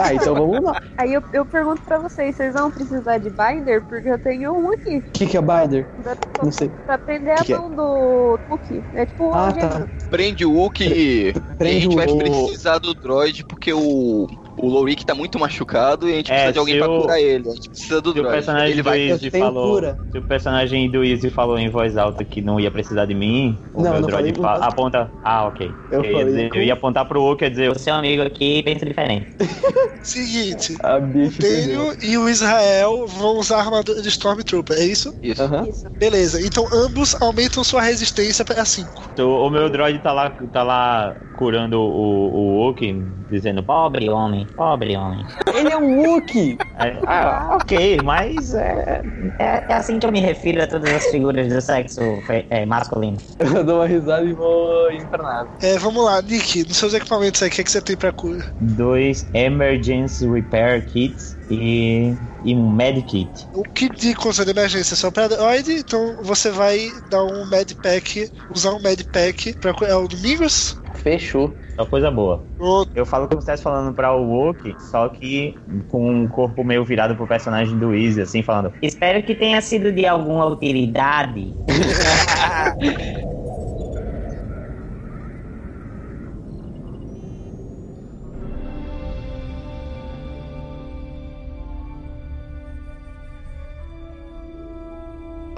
Ah, 0.00 0.14
então 0.14 0.34
vamos 0.34 0.62
lá. 0.62 0.80
Aí 0.96 1.12
eu, 1.12 1.22
eu 1.32 1.44
pergunto 1.44 1.82
pra 1.82 1.98
vocês, 1.98 2.34
vocês 2.36 2.54
vão 2.54 2.70
precisar 2.70 3.18
de 3.18 3.30
binder? 3.30 3.82
Porque 3.84 4.08
eu 4.08 4.18
tenho 4.18 4.52
um 4.52 4.70
aqui. 4.72 4.98
O 4.98 5.02
que, 5.12 5.26
que 5.26 5.36
é 5.36 5.40
Binder? 5.40 5.86
Pra, 6.02 6.16
Não 6.42 6.52
sei. 6.52 6.70
pra 6.86 6.98
prender 6.98 7.36
Que 7.38 7.44
que 7.46 7.52
a 7.52 7.56
é? 7.56 7.58
mão 7.58 7.70
do 7.70 8.38
Tuki. 8.48 8.82
É 8.94 9.06
tipo 9.06 9.32
Ah, 9.32 9.52
tá. 9.52 9.86
Prende 10.10 10.44
o 10.44 10.52
Wookie 10.52 10.84
e 10.84 11.30
a 11.30 11.54
Prende 11.56 11.80
gente 11.80 11.96
vai 11.96 12.06
o- 12.06 12.16
precisar 12.18 12.78
do 12.78 12.94
droid 12.94 13.44
porque 13.44 13.72
o. 13.72 14.26
O 14.60 14.68
Lorik 14.68 15.04
tá 15.04 15.14
muito 15.14 15.38
machucado 15.38 16.08
e 16.08 16.12
a 16.12 16.16
gente 16.16 16.30
É, 16.30 16.34
precisa 16.34 16.52
de 16.52 16.58
alguém 16.58 16.74
se 16.74 16.78
pra 16.80 16.88
curar 16.88 17.20
ele. 17.20 17.48
A 17.48 17.52
gente 17.52 17.68
precisa 17.70 18.00
do 18.00 18.12
Se 18.12 18.18
o 18.18 18.22
droid. 18.22 18.36
personagem 18.36 18.70
Ele 18.72 18.82
do 18.82 18.84
vai. 18.84 18.98
Easy 19.00 19.26
Eu 19.26 19.30
falou. 19.40 19.74
cura. 19.74 19.98
Se 20.10 20.18
o 20.18 20.22
personagem 20.22 20.90
do 20.90 21.04
Easy 21.04 21.30
falou 21.30 21.58
em 21.58 21.68
voz 21.68 21.96
alta 21.96 22.24
que 22.24 22.40
não 22.42 22.58
ia 22.58 22.70
precisar 22.70 23.06
de 23.06 23.14
mim, 23.14 23.58
o 23.72 23.82
Não, 23.82 23.92
meu 23.92 24.00
não 24.00 24.08
droid 24.08 24.12
falei 24.12 24.30
em 24.30 24.34
fa- 24.34 24.40
voz 24.42 24.62
alta. 24.62 24.66
aponta. 24.74 25.12
Ah, 25.22 25.46
ok. 25.46 25.74
Eu 25.90 26.04
ia 26.04 26.10
falei 26.12 26.24
dizer- 26.26 26.50
com- 26.50 26.56
eu 26.58 26.62
ia 26.64 26.72
apontar 26.72 27.06
pro 27.06 27.22
Oak 27.22 27.44
e 27.44 27.50
dizer, 27.50 27.70
o 27.70 27.78
seu 27.78 27.94
amigo 27.94 28.22
aqui 28.22 28.62
pensa 28.62 28.84
diferente. 28.86 29.26
Seguinte, 30.02 30.74
A 30.82 30.96
o. 30.98 31.42
Daniel 31.42 31.94
e 32.02 32.16
o 32.16 32.28
Israel 32.28 33.06
vão 33.06 33.38
usar 33.38 33.56
a 33.58 33.60
armadura 33.60 34.00
de 34.00 34.08
Stormtrooper, 34.08 34.78
é 34.78 34.84
isso? 34.84 35.14
Isso. 35.22 35.42
Isso. 35.68 35.86
Beleza, 35.98 36.40
então 36.44 36.66
ambos 36.72 37.14
aumentam 37.20 37.62
sua 37.62 37.82
resistência 37.82 38.44
para 38.44 38.64
5. 38.64 39.02
Então, 39.12 39.28
o 39.30 39.50
meu 39.50 39.68
droid 39.68 39.98
tá 40.00 40.12
lá, 40.12 40.30
tá 40.52 40.62
lá 40.62 41.14
curando 41.32 41.78
o, 41.80 42.58
o 42.62 42.68
Oak, 42.68 42.90
dizendo, 43.28 43.62
pobre 43.62 44.08
homem, 44.08 44.47
pobre 44.56 44.96
homem. 44.96 45.24
Ele 45.54 45.72
é 45.72 45.76
um 45.76 45.98
Wookie! 46.00 46.56
É, 46.78 46.96
ah, 47.06 47.56
ok, 47.60 47.98
mas 48.04 48.54
é, 48.54 49.02
é, 49.38 49.64
é 49.68 49.74
assim 49.74 49.98
que 49.98 50.06
eu 50.06 50.12
me 50.12 50.20
refiro 50.20 50.62
a 50.62 50.66
todas 50.66 50.92
as 50.94 51.06
figuras 51.06 51.48
do 51.52 51.60
sexo 51.60 52.00
fe- 52.26 52.46
é, 52.50 52.64
masculino. 52.64 53.18
Eu 53.38 53.64
dou 53.64 53.76
uma 53.78 53.86
risada 53.86 54.24
e 54.24 54.32
vou 54.32 54.88
nave. 55.18 55.50
É, 55.60 55.76
vamos 55.78 56.04
lá, 56.04 56.22
Nick, 56.22 56.66
nos 56.66 56.76
seus 56.76 56.94
equipamentos 56.94 57.42
aí, 57.42 57.48
o 57.48 57.52
que, 57.52 57.60
é 57.60 57.64
que 57.64 57.70
você 57.70 57.80
tem 57.80 57.96
pra 57.96 58.12
cura? 58.12 58.44
Dois 58.60 59.26
Emergency 59.34 60.28
Repair 60.28 60.86
Kits 60.86 61.36
e, 61.50 62.14
e 62.44 62.54
um 62.54 62.70
Med 62.70 63.02
Kit. 63.02 63.48
O 63.52 63.62
kit 63.62 63.96
de 63.98 64.14
controle 64.14 64.52
de 64.52 64.58
emergência 64.58 64.94
é 64.94 64.96
só 64.96 65.10
pra 65.10 65.28
droid, 65.28 65.70
então 65.72 66.16
você 66.22 66.50
vai 66.50 66.90
dar 67.10 67.24
um 67.24 67.46
medpack, 67.46 68.30
usar 68.50 68.72
um 68.72 68.80
medpack 68.80 69.54
pra 69.60 69.74
curar 69.74 69.98
o 69.98 70.08
Domingos. 70.08 70.76
Fechou. 70.94 71.56
Só 71.78 71.86
coisa 71.86 72.10
boa. 72.10 72.42
Pronto. 72.56 72.90
Eu 72.92 73.06
falo 73.06 73.28
como 73.28 73.40
se 73.40 73.44
estivesse 73.44 73.62
falando 73.62 73.94
pra 73.94 74.12
o 74.12 74.28
Wook, 74.28 74.74
só 74.80 75.08
que 75.08 75.54
com 75.88 76.24
o 76.24 76.28
corpo 76.28 76.64
meio 76.64 76.84
virado 76.84 77.14
pro 77.14 77.24
personagem 77.24 77.78
do 77.78 77.94
Easy, 77.94 78.20
assim, 78.20 78.42
falando. 78.42 78.72
Espero 78.82 79.22
que 79.22 79.32
tenha 79.32 79.60
sido 79.60 79.92
de 79.92 80.04
alguma 80.04 80.46
utilidade. 80.46 81.54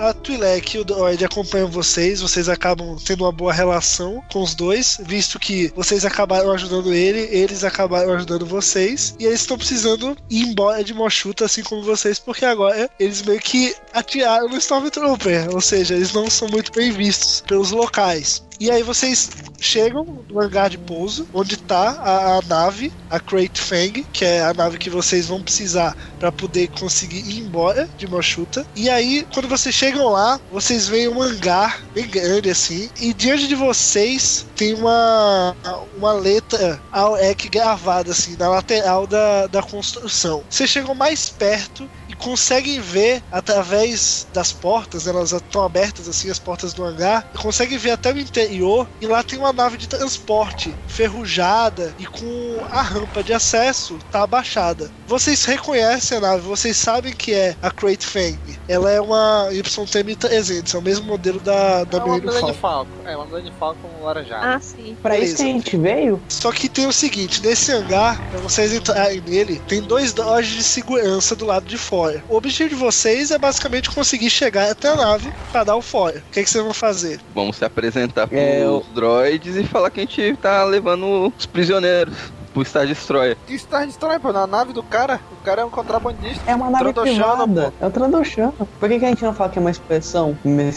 A 0.01 0.15
Twi'lek 0.15 0.77
e 0.77 0.81
o 0.81 0.85
droid 0.85 1.23
acompanham 1.23 1.69
vocês, 1.69 2.23
vocês 2.23 2.49
acabam 2.49 2.97
tendo 3.05 3.23
uma 3.23 3.31
boa 3.31 3.53
relação 3.53 4.25
com 4.33 4.43
os 4.43 4.55
dois, 4.55 4.99
visto 5.03 5.39
que 5.39 5.71
vocês 5.77 6.07
acabaram 6.07 6.51
ajudando 6.53 6.95
ele, 6.95 7.29
eles 7.31 7.65
acabaram 7.65 8.15
ajudando 8.15 8.47
vocês, 8.47 9.15
e 9.19 9.27
eles 9.27 9.43
estão 9.43 9.59
precisando 9.59 10.17
ir 10.31 10.41
embora 10.41 10.83
de 10.83 10.95
Moshuta, 10.95 11.45
assim 11.45 11.63
como 11.63 11.83
vocês, 11.83 12.19
porque 12.19 12.47
agora 12.47 12.89
eles 12.99 13.21
meio 13.21 13.41
que 13.41 13.77
atiraram 13.93 14.49
no 14.49 14.57
Stormtrooper, 14.57 15.55
ou 15.55 15.61
seja, 15.61 15.95
eles 15.95 16.15
não 16.15 16.31
são 16.31 16.49
muito 16.49 16.73
bem 16.73 16.91
vistos 16.91 17.43
pelos 17.47 17.71
locais. 17.71 18.43
E 18.61 18.71
aí 18.71 18.83
vocês 18.83 19.31
chegam 19.59 20.23
no 20.29 20.39
hangar 20.39 20.69
de 20.69 20.77
pouso, 20.77 21.27
onde 21.33 21.57
tá 21.57 21.97
a, 21.99 22.37
a 22.37 22.43
nave, 22.43 22.93
a 23.09 23.19
Crate 23.19 23.59
Fang, 23.59 24.05
que 24.13 24.23
é 24.23 24.43
a 24.43 24.53
nave 24.53 24.77
que 24.77 24.91
vocês 24.91 25.29
vão 25.29 25.43
precisar 25.43 25.97
para 26.19 26.31
poder 26.31 26.69
conseguir 26.69 27.21
ir 27.21 27.39
embora 27.39 27.89
de 27.97 28.07
Moshuta. 28.07 28.67
E 28.77 28.91
aí, 28.91 29.27
quando 29.33 29.49
vocês 29.49 29.75
chegam 29.75 30.11
lá, 30.11 30.39
vocês 30.51 30.89
veem 30.89 31.09
um 31.09 31.23
hangar 31.23 31.87
bem 31.95 32.07
grande 32.07 32.51
assim, 32.51 32.91
e 33.01 33.15
diante 33.15 33.49
de 33.49 33.55
vocês 33.55 34.47
tem 34.55 34.75
uma, 34.75 35.57
uma 35.97 36.13
letra 36.13 36.79
AOEC 36.93 37.49
gravada 37.49 38.13
assim, 38.13 38.37
na 38.37 38.51
lateral 38.51 39.07
da, 39.07 39.47
da 39.47 39.63
construção. 39.63 40.45
Vocês 40.51 40.69
chegam 40.69 40.95
mais 40.95 41.31
perto 41.31 41.89
conseguem 42.21 42.81
ver 42.81 43.23
através 43.33 44.27
das 44.33 44.53
portas, 44.53 45.07
elas 45.07 45.33
estão 45.33 45.65
abertas 45.65 46.09
assim, 46.09 46.31
as 46.31 46.39
portas 46.39 46.73
do 46.73 46.85
hangar, 46.85 47.27
conseguem 47.39 47.79
ver 47.79 47.93
até 47.93 48.13
o 48.13 48.19
interior 48.19 48.87
e 49.01 49.07
lá 49.07 49.23
tem 49.23 49.39
uma 49.39 49.53
nave 49.53 49.77
de 49.77 49.89
transporte 49.89 50.75
ferrujada 50.87 51.95
e 51.99 52.07
com 52.07 52.59
a 52.71 52.83
rampa 52.83 53.23
de 53.23 53.33
acesso 53.33 53.99
tá 54.11 54.23
abaixada. 54.23 54.91
Vocês 55.07 55.45
reconhecem 55.45 56.19
a 56.19 56.21
nave, 56.21 56.43
vocês 56.43 56.77
sabem 56.77 57.13
que 57.13 57.33
é 57.33 57.57
a 57.61 57.71
Crate 57.71 58.07
Fang. 58.07 58.39
Ela 58.69 58.91
é 58.91 59.01
uma 59.01 59.49
YT-1300, 59.51 60.75
é 60.75 60.79
o 60.79 60.83
mesmo 60.83 61.07
modelo 61.07 61.41
da, 61.41 61.85
da 61.85 61.99
É 61.99 62.03
uma 62.03 62.15
Millennium 62.17 62.27
Millennium 62.27 62.55
Falcon. 62.55 62.87
Falcon. 62.95 63.09
É 63.09 63.17
uma 63.17 63.27
Millennium 63.27 63.55
Falcon 63.59 63.89
laranjada. 64.03 64.55
Ah, 64.55 64.61
sim. 64.61 64.97
Pra 65.03 65.19
isso 65.19 65.37
que 65.37 65.43
a 65.43 65.47
gente 65.47 65.77
veio? 65.77 66.23
Só 66.29 66.53
que 66.53 66.69
tem 66.69 66.87
o 66.87 66.93
seguinte, 66.93 67.43
nesse 67.43 67.73
hangar, 67.73 68.23
pra 68.31 68.41
vocês 68.41 68.73
entrarem 68.73 69.21
nele, 69.21 69.61
tem 69.67 69.83
dois 69.83 70.13
dodges 70.13 70.55
de 70.55 70.63
segurança 70.63 71.35
do 71.35 71.47
lado 71.47 71.67
de 71.67 71.79
fora. 71.79 72.10
O 72.29 72.37
objetivo 72.37 72.71
de 72.71 72.75
vocês 72.77 73.31
é 73.31 73.39
basicamente 73.39 73.91
conseguir 73.91 74.31
chegar 74.31 74.71
até 74.71 74.89
a 74.89 74.97
nave 74.97 75.33
para 75.53 75.65
dar 75.65 75.77
o 75.77 75.83
fora. 75.83 76.23
O 76.29 76.33
que, 76.33 76.43
que 76.43 76.51
vocês 76.51 76.65
vão 76.65 76.75
fazer? 76.75 77.21
Vamos 77.35 77.57
se 77.57 77.65
apresentar 77.65 78.27
pros 78.27 78.41
É, 78.41 78.65
eu- 78.65 78.85
droids 78.95 79.57
e 79.57 79.65
falar 79.65 79.91
que 79.91 80.01
a 80.01 80.05
gente 80.05 80.37
tá 80.41 80.65
levando 80.65 81.33
os 81.37 81.47
prisioneiros 81.47 82.15
pro 82.53 82.65
Star 82.65 82.85
Destroyer. 82.85 83.37
Que 83.47 83.57
Star 83.57 83.87
Destroyer, 83.87 84.19
pô, 84.21 84.33
na 84.33 84.45
nave 84.45 84.73
do 84.73 84.83
cara, 84.83 85.21
o 85.31 85.37
cara 85.45 85.63
é 85.63 85.65
um 85.65 85.71
contrabandista. 85.71 86.43
É 86.51 86.55
uma 86.55 86.69
nave 86.69 86.93
privada. 86.93 87.73
É 87.81 87.87
o 87.87 87.91
Tradoshano. 87.91 88.53
Por 88.81 88.89
que, 88.89 88.99
que 88.99 89.05
a 89.05 89.09
gente 89.09 89.23
não 89.23 89.33
fala 89.33 89.51
que 89.51 89.59
é 89.59 89.61
uma 89.61 89.71
expressão? 89.71 90.37
Uma 90.45 90.73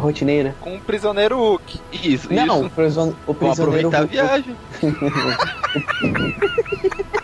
rotineira? 0.00 0.54
Com 0.60 0.74
um 0.74 0.80
prisioneiro 0.80 1.38
Hulk. 1.38 1.80
Isso, 2.02 2.30
Não, 2.32 2.56
isso. 2.58 2.66
o, 2.66 2.70
prison, 2.70 3.14
o 3.26 3.32
Vamos 3.32 3.56
prisioneiro. 3.56 3.88
aproveitar 3.88 4.02
a 4.02 4.04
viagem. 4.04 4.54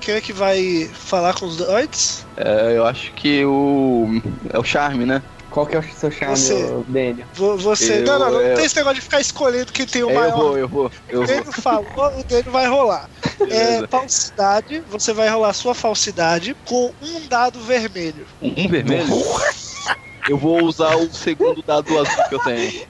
Quem 0.00 0.14
é 0.14 0.20
que 0.20 0.32
vai 0.32 0.88
falar 0.92 1.34
com 1.34 1.46
os 1.46 1.56
droids? 1.56 2.26
É, 2.36 2.76
eu 2.76 2.84
acho 2.84 3.12
que 3.14 3.44
o. 3.44 4.06
É 4.52 4.58
o 4.58 4.64
Charme, 4.64 5.06
né? 5.06 5.22
Qual 5.50 5.64
que 5.64 5.76
é 5.76 5.78
o 5.78 5.82
seu 5.82 6.10
charme 6.10 6.36
Você. 6.36 6.54
Vo- 7.34 7.56
Você. 7.56 8.00
Eu- 8.00 8.04
não, 8.06 8.18
não, 8.18 8.30
não 8.32 8.40
eu- 8.40 8.56
tem 8.56 8.64
esse 8.66 8.76
negócio 8.76 8.96
de 8.96 9.02
ficar 9.02 9.20
escolhendo 9.20 9.72
quem 9.72 9.86
tem 9.86 10.02
o 10.02 10.10
É, 10.10 10.12
eu 10.14 10.18
maior. 10.20 10.36
vou, 10.36 10.58
eu 10.58 10.68
vou, 10.68 10.90
eu 11.08 11.22
O 11.22 11.26
vou. 11.26 11.34
dele 11.34 11.52
falou, 11.52 12.18
o 12.18 12.24
dele 12.24 12.50
vai 12.50 12.66
rolar. 12.66 13.08
É, 13.48 13.86
falsidade, 13.88 14.82
você 14.88 15.12
vai 15.12 15.28
rolar 15.28 15.52
sua 15.54 15.74
falsidade 15.74 16.54
com 16.64 16.92
um 17.00 17.28
dado 17.28 17.60
vermelho. 17.60 18.26
Um 18.42 18.68
vermelho? 18.68 19.06
Eu 20.28 20.36
vou 20.36 20.64
usar 20.64 20.96
o 20.96 21.12
segundo 21.12 21.62
dado 21.62 21.96
azul 21.98 22.24
que 22.28 22.34
eu 22.34 22.38
tenho. 22.40 22.82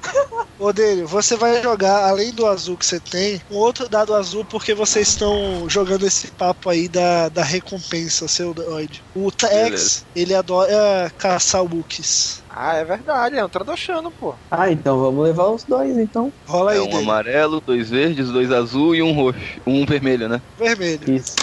Odênio, 0.59 1.07
você 1.07 1.37
vai 1.37 1.63
jogar, 1.63 2.09
além 2.09 2.33
do 2.33 2.47
azul 2.47 2.77
que 2.79 2.87
você 2.87 2.99
tem, 2.99 3.41
um 3.51 3.57
outro 3.57 3.89
dado 3.89 4.15
azul 4.15 4.43
porque 4.45 4.73
vocês 4.75 5.09
estão 5.09 5.69
jogando 5.69 6.07
esse 6.07 6.29
papo 6.29 6.71
aí 6.71 6.89
da, 6.89 7.29
da 7.29 7.43
recompensa, 7.43 8.27
seu 8.27 8.55
droid. 8.55 9.03
O 9.15 9.31
Tex, 9.31 10.07
ele 10.17 10.35
adora 10.35 11.13
caçar 11.19 11.63
Wookiees. 11.63 12.43
Ah, 12.49 12.75
é 12.77 12.85
verdade, 12.87 13.37
é 13.37 13.45
um 13.45 13.49
Tradoshano, 13.51 14.11
pô. 14.11 14.35
Ah, 14.51 14.71
então 14.73 14.99
vamos 14.99 15.23
levar 15.23 15.49
os 15.49 15.63
dois, 15.63 15.95
então. 15.99 16.33
Rola 16.47 16.71
aí, 16.71 16.79
É 16.79 16.81
um 16.81 16.87
Dele. 16.87 17.03
amarelo, 17.03 17.61
dois 17.61 17.91
verdes, 17.91 18.31
dois 18.31 18.51
azul 18.51 18.95
e 18.95 19.03
um 19.03 19.13
roxo. 19.13 19.39
Um 19.67 19.85
vermelho, 19.85 20.27
né? 20.27 20.41
Vermelho. 20.59 21.15
Isso. 21.15 21.35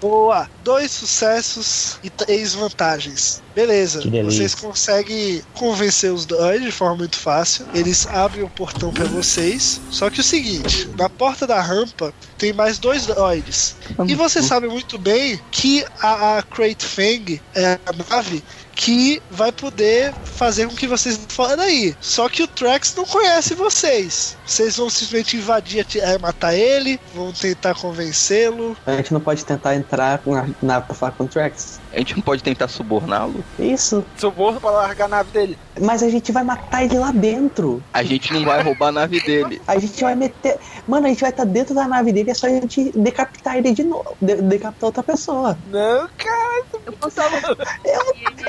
Boa! 0.00 0.48
Dois 0.62 0.92
sucessos 0.92 1.98
e 2.02 2.10
três 2.10 2.54
vantagens. 2.54 3.42
Beleza. 3.54 4.00
Vocês 4.24 4.54
conseguem 4.54 5.42
convencer 5.54 6.12
os 6.12 6.24
droids 6.24 6.64
de 6.64 6.70
forma 6.70 6.98
muito 6.98 7.16
fácil. 7.16 7.66
Eles 7.74 8.06
abrem 8.06 8.44
o 8.44 8.50
portão 8.50 8.92
pra 8.92 9.04
vocês. 9.06 9.80
Só 9.90 10.08
que 10.08 10.20
o 10.20 10.24
seguinte, 10.24 10.88
na 10.96 11.08
porta 11.08 11.46
da 11.46 11.60
rampa 11.60 12.12
tem 12.36 12.52
mais 12.52 12.78
dois 12.78 13.06
droids. 13.06 13.76
E 14.06 14.14
você 14.14 14.42
sabe 14.42 14.68
muito 14.68 14.98
bem 14.98 15.40
que 15.50 15.84
a, 16.00 16.38
a 16.38 16.42
Crate 16.42 16.84
Fang 16.84 17.40
é 17.54 17.78
a 17.84 17.92
nave 17.92 18.42
que 18.78 19.20
vai 19.28 19.50
poder 19.50 20.14
fazer 20.24 20.68
com 20.68 20.74
que 20.76 20.86
vocês 20.86 21.18
fora 21.28 21.56
daí. 21.56 21.96
Só 22.00 22.28
que 22.28 22.44
o 22.44 22.46
Trax 22.46 22.94
não 22.94 23.04
conhece 23.04 23.52
vocês. 23.54 24.36
Vocês 24.46 24.76
vão 24.76 24.88
simplesmente 24.88 25.36
invadir, 25.36 25.84
e 25.96 26.18
matar 26.18 26.54
ele, 26.54 26.98
vão 27.12 27.32
tentar 27.32 27.74
convencê-lo. 27.74 28.76
A 28.86 28.92
gente 28.92 29.12
não 29.12 29.20
pode 29.20 29.44
tentar 29.44 29.74
entrar 29.74 30.22
na, 30.24 30.48
na 30.62 30.80
falar 30.80 31.10
com 31.12 31.24
o 31.24 31.28
Trax. 31.28 31.80
A 31.92 31.98
gente 31.98 32.14
não 32.14 32.22
pode 32.22 32.42
tentar 32.42 32.68
suborná-lo? 32.68 33.42
Isso. 33.58 34.04
Suborno 34.16 34.60
pra 34.60 34.70
largar 34.70 35.06
a 35.06 35.08
nave 35.08 35.30
dele. 35.30 35.58
Mas 35.80 36.02
a 36.02 36.08
gente 36.10 36.30
vai 36.32 36.44
matar 36.44 36.84
ele 36.84 36.98
lá 36.98 37.10
dentro. 37.12 37.82
A 37.94 38.02
gente 38.02 38.32
não 38.32 38.44
vai 38.44 38.62
roubar 38.62 38.88
a 38.88 38.92
nave 38.92 39.20
dele. 39.20 39.60
A 39.66 39.78
gente 39.78 40.00
vai 40.02 40.14
meter. 40.14 40.58
Mano, 40.86 41.06
a 41.06 41.08
gente 41.08 41.20
vai 41.20 41.30
estar 41.30 41.44
dentro 41.44 41.74
da 41.74 41.86
nave 41.88 42.12
dele, 42.12 42.30
é 42.30 42.34
só 42.34 42.46
a 42.46 42.50
gente 42.50 42.90
decapitar 42.96 43.56
ele 43.56 43.72
de 43.72 43.84
novo. 43.84 44.16
De- 44.20 44.36
decapitar 44.42 44.86
outra 44.88 45.02
pessoa. 45.02 45.56
Não, 45.70 46.08
cara. 46.16 46.64
Eu 46.86 46.92
posso. 46.94 47.20
É 47.20 47.98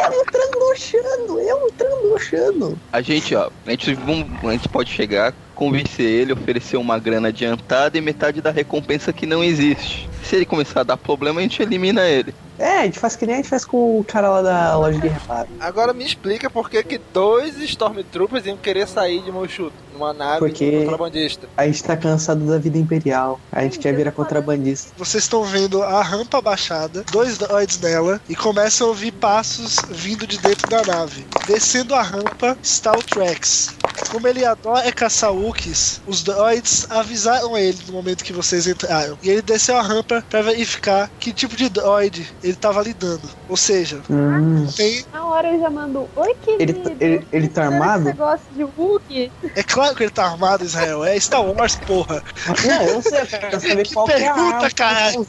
um 0.10 0.26
trandochano, 0.26 1.40
é 1.40 1.56
um 1.56 1.70
trandochano. 1.72 2.80
A 2.92 3.02
gente, 3.02 3.36
ó, 3.36 3.50
a 3.66 3.72
gente, 3.72 3.94
vamos- 3.94 4.44
a 4.44 4.52
gente 4.52 4.70
pode 4.70 4.92
chegar, 4.92 5.34
convencer 5.60 6.06
ele, 6.06 6.32
oferecer 6.32 6.78
uma 6.78 6.98
grana 6.98 7.28
adiantada 7.28 7.98
e 7.98 8.02
metade 8.02 8.40
da 8.42 8.50
recompensa 8.50 9.12
que 9.12 9.26
não 9.26 9.44
existe. 9.44 10.10
Se 10.24 10.38
ele 10.38 10.46
começar 10.46 10.80
a 10.82 10.84
dar 10.84 10.96
problema, 10.98 11.42
a 11.42 11.44
gente 11.44 11.62
elimina 11.62 12.08
ele. 12.08 12.34
É, 12.58 12.80
a 12.80 12.84
gente 12.84 13.00
faz 13.00 13.16
que 13.16 13.26
nem 13.26 13.36
a 13.36 13.38
gente 13.38 13.50
faz 13.50 13.64
com 13.66 14.00
o 14.00 14.04
cara 14.04 14.30
lá 14.30 14.42
da 14.42 14.78
loja 14.78 15.00
de 15.00 15.08
reparo. 15.08 15.48
Agora 15.60 15.94
me 15.94 16.06
explica 16.06 16.50
por 16.50 16.70
que, 16.70 16.84
que 16.84 17.00
dois 17.14 17.58
Stormtroopers 17.58 18.46
iam 18.46 18.58
querer 18.58 18.86
sair 18.86 19.22
de 19.22 19.32
Moshuto 19.32 19.74
numa 19.94 20.12
nave 20.14 20.40
Porque- 20.40 20.70
de 20.70 20.76
um 20.78 20.82
contrabandista. 20.82 21.48
A 21.56 21.66
gente 21.66 21.82
tá 21.84 21.96
cansado 21.96 22.46
da 22.46 22.58
vida 22.58 22.78
imperial. 22.78 23.40
A 23.50 23.64
gente 23.64 23.80
quer 23.80 23.94
virar 23.96 24.12
contrabandista. 24.12 24.92
Vocês 24.98 25.24
estão 25.24 25.44
vendo 25.46 25.82
a 25.82 26.02
rampa 26.04 26.42
baixada, 26.42 27.04
dois 27.12 27.38
droids 27.38 27.80
nela, 27.80 28.20
e 28.28 28.36
começam 28.36 28.88
a 28.88 28.90
ouvir 28.90 29.12
passos 29.14 29.78
vindo 29.90 30.28
de 30.28 30.38
dentro 30.38 30.70
da 30.70 30.82
nave. 30.84 31.26
Descendo 31.48 31.96
a 31.96 32.02
rampa 32.02 32.58
está 32.62 32.92
o 32.92 33.02
Trax. 33.02 33.74
Como 34.12 34.28
ele 34.28 34.44
adora 34.46 34.92
caçar 34.92 35.32
Wookiees, 35.50 36.02
os 36.06 36.24
droids 36.24 36.86
avisaram 36.90 37.58
ele 37.58 37.80
no 37.88 37.94
momento 37.94 38.24
que 38.24 38.32
vocês 38.34 38.68
entraram. 38.68 39.18
E 39.22 39.30
ele 39.30 39.42
desceu 39.42 39.78
a 39.78 39.82
rampa 39.82 40.24
para 40.30 40.42
verificar 40.44 41.12
que 41.20 41.34
tipo 41.34 41.56
de 41.56 41.70
droid 41.70 42.30
ele 42.42 42.54
estava 42.54 42.82
lidando. 42.84 43.30
Ou 43.48 43.58
seja, 43.58 44.02
Hum. 44.10 44.68
tem. 44.76 45.04
Na 45.12 45.26
hora 45.28 45.52
eu 45.54 45.60
já 45.60 45.70
mando. 45.70 46.10
Oi, 46.16 46.36
querido. 46.42 46.90
Ele, 46.92 46.98
ele, 47.00 47.28
ele 47.32 47.48
tá 47.50 47.68
que 47.68 47.74
armado? 47.74 48.04
Você 48.04 48.14
gosta 48.14 48.54
de 48.54 48.64
Hulk? 48.64 49.34
É 49.56 49.64
claro 49.64 49.96
que 49.96 50.04
ele 50.04 50.12
tá 50.12 50.26
armado, 50.26 50.64
Israel. 50.64 51.04
É 51.04 51.20
Star 51.20 51.44
Wars, 51.44 51.76
porra. 51.76 52.22
Não, 52.68 52.84
eu 52.88 53.02
sei, 53.02 53.22
eu 53.22 53.28
quero 53.28 53.60
saber 53.62 53.84
Que 53.86 53.94
qual 53.94 54.08
é 54.10 54.28
a 54.28 54.34
pergunta, 54.34 54.56
arma. 54.58 54.72
caralho. 54.72 55.28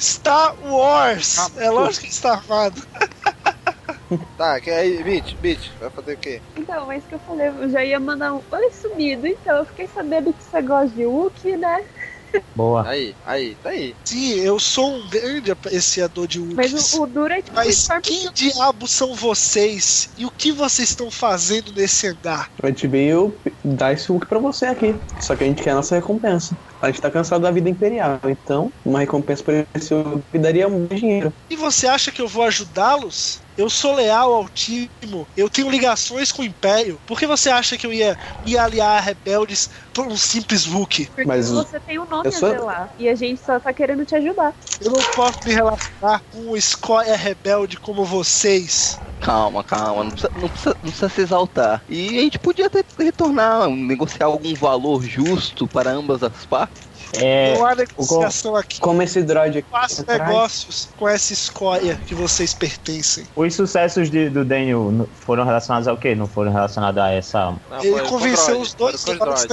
Star 0.00 0.54
Wars. 0.60 1.36
É 1.56 1.70
lógico 1.70 2.06
que 2.06 2.12
está 2.12 2.34
armado. 2.34 2.82
Tá, 4.36 4.60
que 4.60 4.70
aí, 4.70 5.02
Bitch, 5.02 5.34
Bitch, 5.40 5.70
vai 5.80 5.90
fazer 5.90 6.14
o 6.14 6.18
quê? 6.18 6.40
Então, 6.56 6.90
é 6.92 6.98
isso 6.98 7.06
que 7.08 7.14
eu 7.14 7.18
falei. 7.20 7.48
Eu 7.48 7.68
já 7.70 7.84
ia 7.84 7.98
mandar 7.98 8.34
um. 8.34 8.40
Oi, 8.50 8.70
sumido. 8.70 9.26
Então, 9.26 9.56
eu 9.56 9.64
fiquei 9.64 9.88
sabendo 9.88 10.32
que 10.32 10.42
você 10.42 10.62
gosta 10.62 10.94
de 10.94 11.04
Hulk, 11.04 11.56
né? 11.56 11.84
Boa. 12.54 12.86
Aí, 12.86 13.14
aí, 13.24 13.56
tá 13.62 13.70
aí. 13.70 13.94
Sim, 14.04 14.40
eu 14.40 14.58
sou 14.58 14.96
um 14.96 15.08
grande 15.08 15.50
apreciador 15.50 16.26
de 16.26 16.38
Wookiees. 16.38 16.72
Mas 16.72 16.94
o, 16.94 17.02
o 17.02 17.06
Duro 17.06 17.32
é 17.32 17.40
tipo. 17.40 17.54
Mas 17.54 17.88
quem 18.02 18.30
diabo 18.32 18.86
são 18.86 19.14
vocês? 19.14 20.10
E 20.16 20.26
o 20.26 20.30
que 20.30 20.52
vocês 20.52 20.90
estão 20.90 21.10
fazendo 21.10 21.72
nesse 21.72 22.06
hangar? 22.06 22.50
A 22.62 22.66
gente 22.66 22.86
veio 22.86 23.34
dar 23.64 23.92
esse 23.92 24.08
Hulk 24.08 24.26
pra 24.26 24.38
você 24.38 24.66
aqui. 24.66 24.94
Só 25.20 25.34
que 25.34 25.44
a 25.44 25.46
gente 25.46 25.62
quer 25.62 25.70
a 25.70 25.76
nossa 25.76 25.94
recompensa. 25.94 26.56
A 26.80 26.88
gente 26.88 27.00
tá 27.00 27.10
cansado 27.10 27.42
da 27.42 27.50
vida 27.50 27.68
imperial. 27.70 28.20
Então, 28.24 28.70
uma 28.84 29.00
recompensa 29.00 29.42
por 29.42 29.66
esse 29.74 29.94
Hulk 29.94 30.38
daria 30.38 30.68
muito 30.68 30.94
dinheiro. 30.94 31.32
E 31.48 31.56
você 31.56 31.86
acha 31.86 32.10
que 32.10 32.20
eu 32.20 32.28
vou 32.28 32.42
ajudá-los? 32.42 33.45
Eu 33.56 33.70
sou 33.70 33.94
leal 33.94 34.32
ao 34.34 34.48
Timo, 34.48 35.28
eu 35.36 35.48
tenho 35.50 35.70
ligações 35.70 36.30
com 36.32 36.42
o 36.42 36.44
Império. 36.44 37.00
Por 37.06 37.18
que 37.18 37.26
você 37.26 37.50
acha 37.50 37.76
que 37.78 37.86
eu 37.86 37.92
ia 37.92 38.16
me 38.40 38.56
aliar 38.56 38.98
a 38.98 39.00
rebeldes 39.00 39.68
por 39.92 40.06
um 40.06 40.16
simples 40.16 40.66
Wookie? 40.66 41.06
Porque 41.06 41.24
Mas 41.24 41.48
você 41.50 41.80
tem 41.80 41.98
um 41.98 42.06
nome 42.06 42.30
sou- 42.32 42.48
a 42.48 42.52
zelar. 42.52 42.90
E 42.98 43.08
a 43.08 43.14
gente 43.14 43.40
só 43.40 43.58
tá 43.58 43.72
querendo 43.72 44.04
te 44.04 44.14
ajudar. 44.14 44.54
Eu 44.80 44.90
não 44.90 45.04
posso 45.14 45.38
me 45.44 45.52
relacionar 45.52 46.22
com 46.30 46.50
um 46.52 46.56
escória 46.56 47.16
rebelde 47.16 47.78
como 47.78 48.04
vocês. 48.04 49.00
Calma, 49.18 49.64
calma, 49.64 50.04
não 50.04 50.10
precisa, 50.12 50.30
não, 50.34 50.48
precisa, 50.48 50.76
não 50.82 50.90
precisa 50.90 51.08
se 51.08 51.20
exaltar. 51.22 51.82
E 51.88 52.18
a 52.18 52.20
gente 52.22 52.38
podia 52.38 52.66
até 52.66 52.84
retornar, 52.98 53.68
negociar 53.70 54.26
algum 54.26 54.54
valor 54.54 55.02
justo 55.04 55.66
para 55.68 55.90
ambas 55.90 56.22
as 56.22 56.44
partes. 56.44 56.85
É, 57.22 57.54
não 57.56 57.66
há 57.66 57.74
negociação 57.74 58.56
aqui. 58.56 58.80
Como 58.80 59.02
esse 59.02 59.22
droid 59.22 59.58
aqui. 59.58 59.68
Faço 59.70 60.02
atrás. 60.02 60.22
negócios 60.28 60.88
com 60.96 61.08
essa 61.08 61.32
escória 61.32 61.98
que 62.06 62.14
vocês 62.14 62.54
pertencem. 62.54 63.24
os 63.34 63.54
sucessos 63.54 64.10
de- 64.10 64.28
do 64.30 64.44
Daniel 64.44 65.08
foram 65.14 65.44
relacionados 65.44 65.88
ao 65.88 65.96
quê? 65.96 66.14
Não 66.14 66.26
foram 66.26 66.52
relacionados 66.52 67.00
a 67.02 67.10
essa. 67.10 67.54
Não, 67.70 67.84
Ele 67.84 68.00
convenceu 68.02 68.60
os 68.60 68.74
dois 68.74 69.04
droids. 69.04 69.46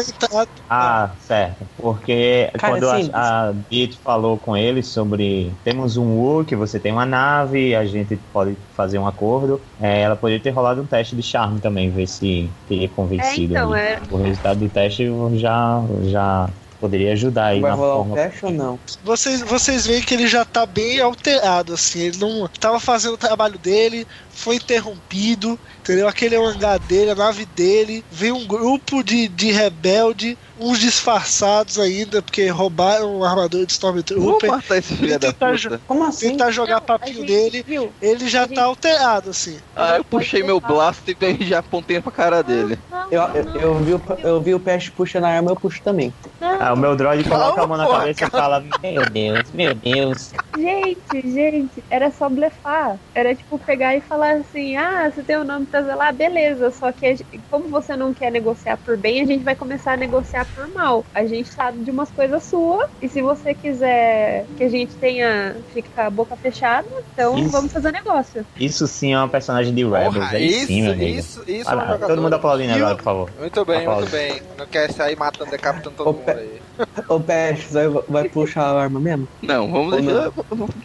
Ah, 0.69 1.09
certo. 1.27 1.65
Porque 1.77 2.49
Cara, 2.57 2.73
quando 2.73 2.89
assim, 2.89 3.09
a, 3.13 3.49
a 3.49 3.53
Bit 3.53 3.97
falou 4.03 4.37
com 4.37 4.55
eles 4.55 4.87
sobre 4.87 5.51
temos 5.63 5.97
um 5.97 6.17
Wookiee, 6.17 6.55
você 6.57 6.79
tem 6.79 6.91
uma 6.91 7.05
nave, 7.05 7.75
a 7.75 7.85
gente 7.85 8.15
pode 8.31 8.57
fazer 8.75 8.97
um 8.97 9.07
acordo, 9.07 9.61
é, 9.81 10.01
ela 10.01 10.15
poderia 10.15 10.41
ter 10.41 10.49
rolado 10.49 10.81
um 10.81 10.85
teste 10.85 11.15
de 11.15 11.21
charme 11.23 11.59
também, 11.59 11.89
ver 11.89 12.07
se 12.07 12.49
teria 12.67 12.89
convencido. 12.89 13.55
É, 13.55 13.59
então, 13.59 13.75
é. 13.75 13.99
O 14.09 14.17
resultado 14.17 14.59
do 14.59 14.69
teste 14.69 15.07
já, 15.35 15.81
já 16.05 16.49
poderia 16.83 17.13
ajudar 17.13 17.45
aí 17.45 17.61
Vai 17.61 17.71
na 17.71 17.77
rolar 17.77 17.93
o 17.93 17.97
forma. 17.99 18.15
teste 18.15 18.45
ou 18.45 18.51
não? 18.51 18.77
Vocês, 19.05 19.41
vocês 19.41 19.87
veem 19.87 20.01
que 20.01 20.13
ele 20.13 20.27
já 20.27 20.43
tá 20.43 20.65
bem 20.65 20.99
alterado, 20.99 21.73
assim. 21.73 22.01
Ele 22.01 22.17
não 22.17 22.45
tava 22.59 22.77
fazendo 22.77 23.13
o 23.13 23.17
trabalho 23.17 23.57
dele, 23.57 24.05
foi 24.43 24.57
interrompido, 24.57 25.57
entendeu? 25.79 26.07
Aquele 26.07 26.35
é 26.35 26.39
o 26.39 26.45
hangar 26.45 26.77
dele, 26.79 27.11
a 27.11 27.15
nave 27.15 27.45
dele. 27.45 28.03
Veio 28.11 28.35
um 28.35 28.45
grupo 28.45 29.01
de, 29.03 29.27
de 29.29 29.51
rebelde, 29.51 30.37
uns 30.59 30.79
disfarçados 30.79 31.79
ainda, 31.79 32.21
porque 32.21 32.47
roubaram 32.49 33.19
o 33.19 33.23
armador 33.23 33.65
de 33.65 33.71
Stormtrooper. 33.71 34.51
matar 34.51 34.77
esse 34.77 34.93
filho 34.95 35.17
da 35.19 35.31
Tentar, 35.31 35.51
puta. 35.53 35.57
jo- 35.69 35.79
Como 35.87 36.03
assim? 36.05 36.29
tentar 36.31 36.51
jogar 36.51 36.75
Não, 36.75 36.81
papinho 36.81 37.15
gente 37.19 37.27
dele, 37.27 37.63
viu. 37.65 37.91
ele 38.01 38.27
já 38.27 38.43
gente- 38.43 38.55
tá 38.55 38.63
alterado, 38.65 39.29
assim. 39.29 39.57
Ah, 39.75 39.97
eu 39.97 40.03
puxei 40.03 40.43
meu 40.43 40.59
blaster 40.59 41.15
e 41.39 41.45
já 41.45 41.59
apontei 41.59 42.01
pra 42.01 42.11
cara 42.11 42.43
dele. 42.43 42.77
Não, 42.91 43.03
Eu, 43.11 43.27
não, 43.27 43.35
eu, 43.35 43.43
não, 43.45 43.55
eu 43.61 43.75
vi, 43.79 43.93
o, 43.93 44.01
eu 44.23 44.41
vi 44.41 44.53
o 44.55 44.59
Peste 44.59 44.91
puxando 44.91 45.23
a 45.25 45.29
arma, 45.29 45.51
eu 45.51 45.55
puxo 45.55 45.81
também. 45.83 46.13
não. 46.39 46.61
Ah, 46.61 46.73
o 46.73 46.77
meu 46.77 46.95
droid 46.95 47.27
coloca 47.27 47.61
a 47.61 47.67
mão 47.67 47.77
na 47.77 47.83
Calma, 47.85 47.99
cabeça 47.99 48.25
e 48.25 48.29
fala: 48.29 48.63
Meu 48.81 49.05
Deus, 49.05 49.51
meu 49.53 49.75
Deus. 49.75 50.31
Gente, 50.57 51.31
gente, 51.31 51.83
era 51.89 52.11
só 52.11 52.29
blefar. 52.29 52.97
Era 53.13 53.35
tipo 53.35 53.57
pegar 53.59 53.95
e 53.95 54.01
falar 54.01 54.32
assim: 54.41 54.75
ah, 54.77 55.09
você 55.11 55.23
tem 55.23 55.37
o 55.37 55.43
nome 55.43 55.65
pra 55.65 55.83
zelar, 55.83 56.13
beleza. 56.15 56.71
Só 56.71 56.91
que 56.91 57.15
gente- 57.15 57.41
como 57.49 57.69
você 57.69 57.95
não 57.95 58.13
quer 58.13 58.31
negociar 58.31 58.77
por 58.77 58.97
bem, 58.97 59.21
a 59.21 59.25
gente 59.25 59.43
vai 59.43 59.55
começar 59.55 59.93
a 59.93 59.97
negociar 59.97 60.45
por 60.53 60.67
mal. 60.73 61.05
A 61.13 61.25
gente 61.25 61.49
sabe 61.49 61.83
de 61.83 61.91
umas 61.91 62.11
coisas 62.11 62.43
suas, 62.43 62.89
e 63.01 63.07
se 63.09 63.21
você 63.21 63.53
quiser 63.53 64.45
que 64.57 64.63
a 64.63 64.69
gente 64.69 64.95
tenha, 64.97 65.55
com 65.95 66.01
a 66.01 66.09
boca 66.09 66.35
fechada, 66.37 66.87
então 67.13 67.37
Isso. 67.37 67.49
vamos 67.49 67.71
fazer 67.71 67.91
negócio. 67.91 68.45
Isso 68.55 68.87
sim 68.87 69.13
é 69.13 69.17
uma 69.17 69.27
personagem 69.29 69.73
de 69.73 69.83
Rebels, 69.83 70.13
Porra, 70.15 70.29
aí 70.31 70.47
isso, 70.47 70.67
sim, 70.67 70.81
meu 70.83 70.91
amigo. 70.93 71.19
isso, 71.19 71.43
isso 71.47 71.69
Olha 71.69 71.75
é 71.79 71.83
um 71.83 71.87
jogador. 71.87 72.07
todo 72.07 72.21
mundo 72.21 72.33
aplaudindo 72.33 72.73
agora, 72.73 72.95
por 72.95 73.03
favor. 73.03 73.31
Muito 73.39 73.65
bem, 73.65 73.79
Aplausos. 73.79 74.11
muito 74.11 74.33
bem. 74.33 74.41
Não 74.57 74.67
quer 74.67 74.91
sair 74.91 75.17
matando, 75.17 75.51
decapitando 75.51 75.95
todo 75.95 76.09
Ô, 76.09 76.13
mundo 76.13 76.25
pe- 76.25 76.31
aí. 76.31 76.61
Ô 77.09 77.19
Peste, 77.19 77.73
vai, 77.73 77.87
vai 78.07 78.29
puxar 78.29 78.63
a 78.63 78.81
arma 78.83 78.99
mesmo? 78.99 79.27
Não, 79.41 79.71
vamos 79.71 79.95
deixar. 79.95 80.31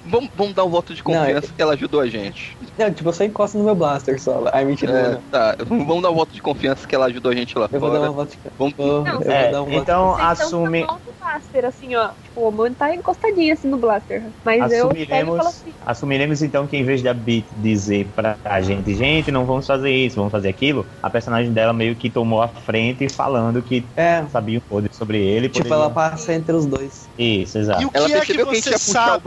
Vamos, 0.05 0.31
vamos 0.35 0.55
dar 0.55 0.65
um 0.65 0.71
voto 0.71 0.95
de 0.95 1.03
confiança 1.03 1.49
Não, 1.49 1.55
que 1.55 1.63
ela 1.63 1.75
ajudou 1.75 2.01
a 2.01 2.07
gente. 2.07 2.57
Não, 2.77 2.93
tipo, 2.93 3.09
eu 3.09 3.13
só 3.29 3.31
encosto 3.31 3.59
no 3.59 3.65
meu 3.65 3.75
blaster 3.75 4.21
só. 4.21 4.45
Ai, 4.53 4.65
mentira, 4.65 4.93
É, 4.93 5.11
não. 5.13 5.23
tá, 5.31 5.57
vamos 5.67 6.03
dar 6.03 6.11
um 6.11 6.15
voto 6.15 6.35
de 6.35 6.41
confiança 6.43 6.87
que 6.87 6.95
ela 6.95 7.07
ajudou 7.07 7.31
a 7.33 7.35
gente 7.35 7.57
lá 7.59 7.69
Eu 7.71 7.81
vou 7.81 7.91
dar 7.91 7.97
fora. 7.99 8.11
uma 8.11 8.17
volta 8.17 8.33
de 8.33 8.39
Vamos 8.59 8.75
Vou, 8.77 9.05
Não, 9.05 9.13
eu 9.15 9.21
vou 9.21 9.33
É, 9.33 9.51
dar 9.51 9.63
um 9.63 9.67
voto. 9.67 9.79
então 9.81 10.15
Vocês 10.15 10.33
estão 10.33 10.47
assume. 10.47 10.81
na 10.81 10.87
mão 10.87 11.01
do 11.05 11.15
blaster, 11.19 11.65
assim, 11.65 11.95
ó. 11.95 12.11
Tipo, 12.23 12.49
o 12.49 12.53
mano 12.53 12.75
tá 12.75 12.95
encostadinho 12.95 13.53
assim 13.53 13.69
no 13.69 13.77
blaster. 13.79 14.31
Mas 14.45 14.73
eu 14.73 14.91
e 14.95 15.03
Assumiremos, 15.03 15.47
assim: 15.47 15.75
assumiremos 15.81 16.43
então 16.43 16.67
que 16.67 16.77
em 16.77 16.85
vez 16.85 17.03
da 17.03 17.13
Bit 17.15 17.49
dizer 17.57 18.09
pra 18.15 18.39
gente, 18.61 18.95
gente, 18.95 19.31
não 19.31 19.45
vamos 19.47 19.67
fazer 19.67 19.91
isso, 19.91 20.17
vamos 20.17 20.33
fazer 20.33 20.49
aquilo, 20.49 20.87
a 21.03 21.11
personagem 21.11 21.53
dela 21.53 21.73
meio 21.73 21.95
que 21.97 22.11
tomou 22.11 22.41
a 22.43 22.49
frente 22.49 23.09
falando 23.13 23.63
que 23.63 23.85
É, 23.97 24.27
sabia 24.29 24.59
um 24.59 24.63
pouco 24.69 24.87
sobre 24.93 25.19
ele. 25.21 25.49
tipo, 25.49 25.59
poderia- 25.59 25.85
ela 25.85 25.91
passa 25.91 26.33
entre 26.33 26.55
os 26.55 26.67
dois. 26.67 27.09
Isso, 27.19 27.59
exato. 27.59 27.83
E 27.83 27.87
o 27.87 27.91
Ela 27.93 28.07
que 28.07 28.13
é 28.15 28.21
que 28.21 28.35
que 28.35 28.45
você 28.45 28.75
o 28.75 28.79
sabe 28.79 29.23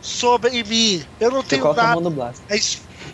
sobre 0.00 0.64
mim? 0.64 1.02
Eu 1.20 1.30
não 1.30 1.42
tenho 1.42 1.64
nada 1.64 1.88
mão 1.94 2.00
no 2.00 2.10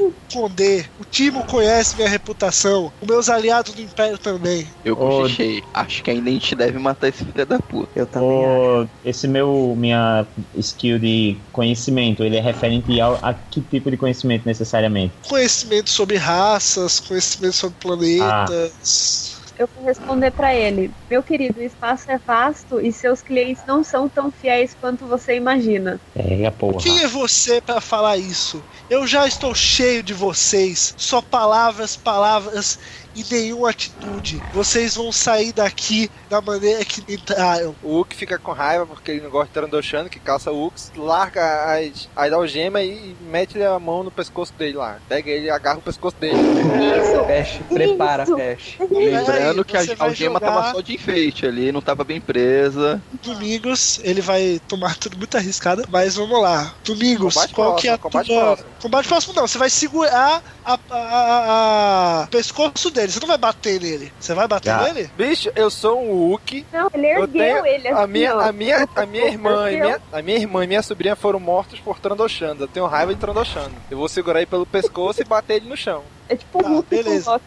esconder. 0.08 0.90
O 0.98 1.04
Timo 1.04 1.44
conhece 1.44 1.96
minha 1.96 2.08
reputação. 2.08 2.92
Os 3.00 3.08
meus 3.08 3.28
aliados 3.28 3.74
do 3.74 3.82
Império 3.82 4.18
também. 4.18 4.66
Eu 4.84 4.96
cochichei. 4.96 5.62
Acho 5.74 6.02
que 6.02 6.10
ainda 6.10 6.28
a 6.28 6.32
gente 6.32 6.54
deve 6.54 6.78
matar 6.78 7.08
esse 7.08 7.24
filho 7.24 7.46
da 7.46 7.58
puta. 7.58 7.90
Eu 7.94 8.06
também 8.06 8.44
acho. 8.44 8.82
O, 8.82 8.88
esse 9.04 9.28
meu 9.28 9.74
minha 9.76 10.26
skill 10.56 10.98
de 10.98 11.36
conhecimento, 11.52 12.24
ele 12.24 12.36
é 12.36 12.40
referente 12.40 13.00
ao, 13.00 13.18
a 13.22 13.34
que 13.34 13.60
tipo 13.60 13.90
de 13.90 13.96
conhecimento 13.96 14.46
necessariamente? 14.46 15.14
Conhecimento 15.28 15.90
sobre 15.90 16.16
raças, 16.16 17.00
conhecimento 17.00 17.54
sobre 17.54 17.76
planetas. 17.78 19.31
Eu 19.58 19.68
vou 19.74 19.84
responder 19.84 20.30
pra 20.30 20.54
ele: 20.54 20.90
Meu 21.10 21.22
querido, 21.22 21.60
o 21.60 21.62
espaço 21.62 22.10
é 22.10 22.18
vasto 22.18 22.80
e 22.80 22.92
seus 22.92 23.22
clientes 23.22 23.62
não 23.66 23.84
são 23.84 24.08
tão 24.08 24.30
fiéis 24.30 24.74
quanto 24.74 25.06
você 25.06 25.36
imagina. 25.36 26.00
É 26.14 26.50
porra. 26.50 26.78
Quem 26.78 27.02
é 27.02 27.06
você 27.06 27.60
para 27.60 27.80
falar 27.80 28.16
isso? 28.16 28.62
Eu 28.88 29.06
já 29.06 29.26
estou 29.26 29.54
cheio 29.54 30.02
de 30.02 30.12
vocês. 30.12 30.94
Só 30.96 31.22
palavras, 31.22 31.96
palavras 31.96 32.78
e 33.14 33.24
nenhuma 33.30 33.70
atitude. 33.70 34.42
Vocês 34.52 34.94
vão 34.94 35.10
sair 35.12 35.52
daqui 35.52 36.10
da 36.30 36.40
maneira 36.40 36.84
que 36.84 37.02
entraram. 37.12 37.74
O 37.82 37.88
Hulk 37.96 38.14
fica 38.16 38.38
com 38.38 38.52
raiva 38.52 38.86
porque 38.86 39.10
ele 39.12 39.20
não 39.20 39.30
gosta 39.30 39.46
de 39.48 39.52
Trandoshano, 39.54 40.08
que 40.08 40.18
caça 40.20 40.50
o 40.50 40.54
Hulk, 40.56 40.80
larga 40.96 41.74
as, 41.76 42.08
as 42.16 42.32
algemas 42.32 42.82
e 42.84 43.14
mete 43.30 43.62
a 43.62 43.78
mão 43.78 44.02
no 44.02 44.10
pescoço 44.10 44.52
dele 44.54 44.74
lá. 44.76 44.98
Pega 45.08 45.30
ele 45.30 45.46
e 45.46 45.50
agarra 45.50 45.78
o 45.78 45.82
pescoço 45.82 46.16
dele. 46.18 46.36
Isso! 46.38 47.24
Peste, 47.26 47.62
prepara, 47.64 48.22
Isso. 48.24 48.36
Peste. 48.36 48.78
Lembrando 48.90 49.58
Aí, 49.60 49.64
que 49.64 49.76
a 49.76 49.80
algema 49.98 50.38
jogar- 50.40 50.52
tava 50.54 50.72
só 50.72 50.80
de 50.80 50.94
enfeite 50.94 51.46
ali, 51.46 51.70
não 51.72 51.80
tava 51.82 52.04
bem 52.04 52.20
presa. 52.20 53.00
Domingos, 53.22 54.00
ele 54.02 54.20
vai 54.20 54.60
tomar 54.68 54.96
tudo 54.96 55.16
muito 55.16 55.36
arriscado, 55.36 55.84
mas 55.90 56.14
vamos 56.16 56.40
lá. 56.40 56.74
Domingos, 56.84 57.34
Combate 57.34 57.54
qual 57.54 57.76
que 57.76 57.88
é 57.88 57.92
a 57.92 57.98
próximo, 57.98 58.10
combate 58.10 58.26
tua... 58.28 58.42
próximo. 58.42 58.68
Combate 58.82 59.08
próximo 59.08 59.34
não, 59.34 59.46
você 59.46 59.58
vai 59.58 59.70
segurar 59.70 60.42
a, 60.64 60.74
a, 60.74 60.78
a- 60.90 62.22
a- 62.22 62.26
pescoço 62.28 62.90
dele, 62.90 63.01
você 63.10 63.20
não 63.20 63.26
vai 63.28 63.38
bater 63.38 63.80
nele. 63.80 64.12
Você 64.20 64.34
vai 64.34 64.46
bater 64.46 64.66
Já. 64.70 64.82
nele? 64.82 65.10
Bicho, 65.16 65.50
eu 65.56 65.70
sou 65.70 66.00
um 66.02 66.12
Hulk. 66.12 66.66
Não, 66.72 66.90
ele 66.94 67.06
Eu 67.06 67.22
ergueu 67.22 67.66
ele 67.66 67.88
assim. 67.88 68.02
a 68.02 68.06
minha, 68.06 68.32
a 68.34 68.52
minha, 68.52 68.88
a 68.94 69.06
minha 69.06 69.26
irmã 69.26 69.70
e 69.72 69.76
minha, 69.80 70.00
a 70.12 70.22
minha 70.22 70.36
irmã 70.38 70.64
e 70.64 70.66
minha 70.66 70.82
sobrinha 70.82 71.16
foram 71.16 71.40
mortos 71.40 71.80
por 71.80 71.98
Trandoshando. 71.98 72.64
Eu 72.64 72.68
tenho 72.68 72.86
raiva 72.86 73.14
de 73.14 73.20
Trandoshando. 73.20 73.72
Eu 73.90 73.98
vou 73.98 74.08
segurar 74.08 74.38
ele 74.40 74.46
pelo 74.46 74.66
pescoço 74.66 75.20
e 75.20 75.24
bater 75.24 75.56
ele 75.56 75.68
no 75.68 75.76
chão. 75.76 76.02
É 76.28 76.36
tipo 76.36 76.62
Tá, 76.62 76.68
Hulk 76.68 76.88
beleza. 76.88 77.40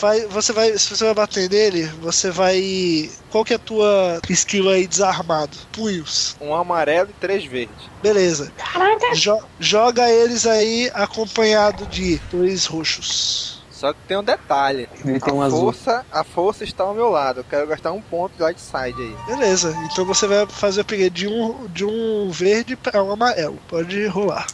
Vai, 0.00 0.20
você 0.26 0.52
vai, 0.52 0.76
se 0.78 0.96
você 0.96 1.04
vai 1.04 1.14
bater 1.14 1.48
nele, 1.50 1.84
você 2.00 2.30
vai. 2.30 3.10
Qual 3.30 3.44
que 3.44 3.52
é 3.52 3.56
a 3.56 3.58
tua 3.58 4.20
skill 4.30 4.68
aí 4.68 4.86
desarmado? 4.86 5.56
Punhos. 5.70 6.36
Um 6.40 6.54
amarelo 6.54 7.10
e 7.10 7.12
três 7.20 7.44
verdes. 7.44 7.76
Beleza. 8.02 8.50
Caraca! 8.56 9.14
Jo- 9.14 9.42
joga 9.60 10.10
eles 10.10 10.46
aí 10.46 10.90
acompanhado 10.94 11.86
de 11.86 12.20
dois 12.32 12.64
roxos. 12.66 13.51
Só 13.82 13.92
que 13.92 13.98
tem 14.06 14.16
um 14.16 14.22
detalhe. 14.22 14.88
Ele 15.04 15.18
tem 15.18 15.34
um 15.34 15.42
a 15.42 15.46
azul. 15.46 15.58
força, 15.58 16.06
a 16.12 16.22
força 16.22 16.62
está 16.62 16.84
ao 16.84 16.94
meu 16.94 17.10
lado. 17.10 17.40
Eu 17.40 17.44
quero 17.44 17.66
gastar 17.66 17.90
um 17.90 18.00
ponto 18.00 18.32
de 18.36 18.40
light 18.40 18.60
side 18.60 18.94
aí. 18.96 19.16
Beleza. 19.26 19.76
Então 19.90 20.04
você 20.04 20.24
vai 20.24 20.46
fazer 20.46 20.78
o 20.78 20.82
upgrade 20.82 21.10
de 21.10 21.26
um, 21.26 21.66
de 21.66 21.84
um 21.84 22.30
verde 22.30 22.76
para 22.76 23.02
um 23.02 23.10
amarelo. 23.10 23.58
Pode 23.68 24.06
rolar. 24.06 24.46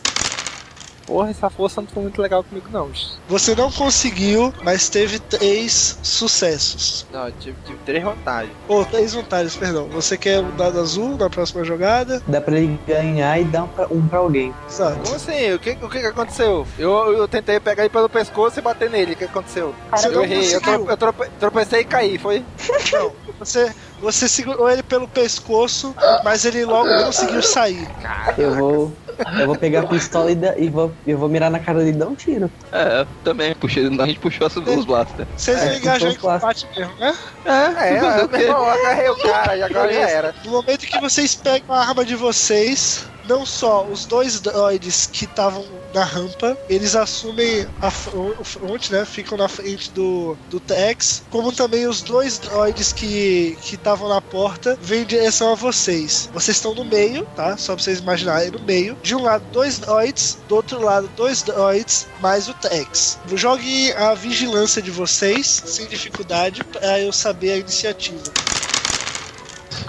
Porra, 1.09 1.31
essa 1.31 1.49
força 1.49 1.81
não 1.81 1.89
foi 1.89 2.03
muito 2.03 2.21
legal 2.23 2.45
comigo 2.45 2.67
não. 2.71 2.91
Você 3.29 3.55
não 3.55 3.73
conseguiu, 3.73 4.53
mas 4.63 4.89
teve 4.91 5.19
três 5.19 5.99
sucessos. 6.03 7.07
Não, 7.11 7.27
eu 7.27 7.33
tive, 7.41 7.57
tive 7.65 7.79
três 7.85 8.05
vantagens. 8.05 8.53
Ou 8.69 8.85
três 8.85 9.15
vantagens, 9.15 9.57
perdão. 9.57 9.89
Você 9.89 10.17
quer 10.19 10.41
um 10.41 10.55
dado 10.55 10.79
azul 10.79 11.17
na 11.17 11.31
próxima 11.31 11.65
jogada? 11.65 12.23
Dá 12.27 12.41
pra 12.41 12.59
ele 12.59 12.79
ganhar 12.87 13.41
e 13.41 13.45
dar 13.45 13.65
um 13.65 13.69
pra, 13.69 13.87
um 13.91 14.07
pra 14.07 14.19
alguém. 14.19 14.55
Exato. 14.69 14.99
Como 15.03 15.17
assim? 15.17 15.53
O 15.55 15.59
que, 15.59 15.71
o 15.83 15.89
que 15.89 15.99
aconteceu? 15.99 16.67
Eu, 16.79 16.91
eu 17.15 17.27
tentei 17.27 17.59
pegar 17.59 17.85
ele 17.85 17.91
pelo 17.93 18.09
pescoço 18.09 18.59
e 18.59 18.63
bater 18.63 18.91
nele. 18.91 19.15
O 19.15 19.17
que 19.17 19.25
aconteceu? 19.25 19.75
Você 19.91 20.09
eu 20.09 20.13
não 20.13 20.23
errei. 20.25 20.39
Eu, 20.55 20.61
conseguiu. 20.61 20.61
trope- 20.77 20.91
eu 20.93 20.97
trope- 20.97 21.31
tropecei 21.41 21.81
e 21.81 21.85
caí, 21.85 22.19
foi? 22.19 22.45
Não. 22.93 23.13
Você, 23.39 23.73
você 24.01 24.29
segurou 24.29 24.69
ele 24.69 24.83
pelo 24.83 25.09
pescoço, 25.09 25.95
mas 26.25 26.45
ele 26.45 26.65
logo 26.65 26.89
conseguiu 27.05 27.43
sair. 27.43 27.89
Eu 28.37 28.55
vou. 28.57 28.93
Eu 29.41 29.47
vou 29.47 29.59
pegar 29.59 29.81
a 29.81 29.87
pistola 29.87 30.31
e, 30.31 30.37
da- 30.37 30.57
e 30.59 30.71
vou, 30.71 30.97
eu 31.05 31.19
vou 31.19 31.29
mirar 31.29 31.51
na 31.51 31.59
cara 31.61 31.79
dele 31.81 31.97
e 31.97 31.99
dar 31.99 32.09
um 32.09 32.15
tiro. 32.15 32.51
É, 32.73 33.07
também. 33.23 33.55
Puxei, 33.57 33.87
a 33.87 34.07
gente 34.07 34.21
puxou 34.21 34.47
as 34.47 34.55
duas 34.55 34.85
blaster. 34.85 35.27
Vocês 35.37 35.59
É, 35.59 35.67
vão 35.67 35.77
engajar 35.79 36.11
em 36.11 36.15
então 36.15 36.31
combate 36.33 36.69
mesmo, 36.77 36.95
né? 36.99 37.13
É, 37.45 37.51
é, 37.97 38.01
meu 38.29 38.41
irmão, 38.41 38.59
eu 38.65 38.71
agarrei 38.71 39.09
o 39.09 39.17
cara 39.17 39.57
e 39.57 39.63
agora 39.63 39.93
já 39.93 40.09
era. 40.09 40.35
No 40.45 40.51
momento 40.53 40.87
que 40.87 40.99
vocês 41.01 41.35
pegam 41.35 41.75
a 41.75 41.81
arma 41.81 42.05
de 42.05 42.15
vocês, 42.15 43.07
não 43.29 43.45
só 43.45 43.85
os 43.85 44.07
dois 44.07 44.41
droids 44.41 45.09
que 45.13 45.27
estavam 45.27 45.65
na 45.93 46.03
rampa, 46.03 46.57
eles 46.69 46.97
assumem 46.97 47.69
a 47.81 47.91
frente, 47.91 48.93
né? 48.93 49.05
Ficam 49.05 49.37
na 49.37 49.49
frente 49.49 49.91
do, 49.91 50.37
do 50.49 50.59
Tex, 50.59 51.23
como 51.31 51.53
também 51.53 51.87
os 51.87 52.01
dois 52.01 52.39
droids 52.39 52.93
que 52.93 53.57
estavam 53.63 54.09
na 54.09 54.21
porta 54.21 54.79
vêm 54.81 55.03
em 55.03 55.07
direção 55.07 55.53
a 55.53 55.55
vocês. 55.55 56.29
Vocês 56.33 56.57
estão 56.57 56.75
no 56.75 56.85
meio, 56.85 57.27
tá? 57.37 57.57
Só 57.57 57.75
pra 57.75 57.85
vocês 57.85 57.99
imaginarem, 57.99 58.51
no 58.51 58.61
meio. 58.61 58.97
De 59.03 59.15
um 59.15 59.23
lado, 59.23 59.45
dois 59.53 59.79
droids, 59.79 60.39
do 60.49 60.57
outro 60.57 60.83
lado, 60.83 61.09
dois 61.15 61.43
droids, 61.43 62.07
mais 62.21 62.49
o 62.49 62.55
Tex. 62.55 63.19
Jogue 63.35 63.93
a 63.93 64.15
vigilância 64.15 64.81
de 64.81 64.91
vocês, 64.91 65.63
sem 65.67 65.87
dificuldade, 65.87 66.65
pra 66.65 66.99
eu 66.99 67.13
saber 67.13 67.53
a 67.53 67.57
iniciativa. 67.59 68.23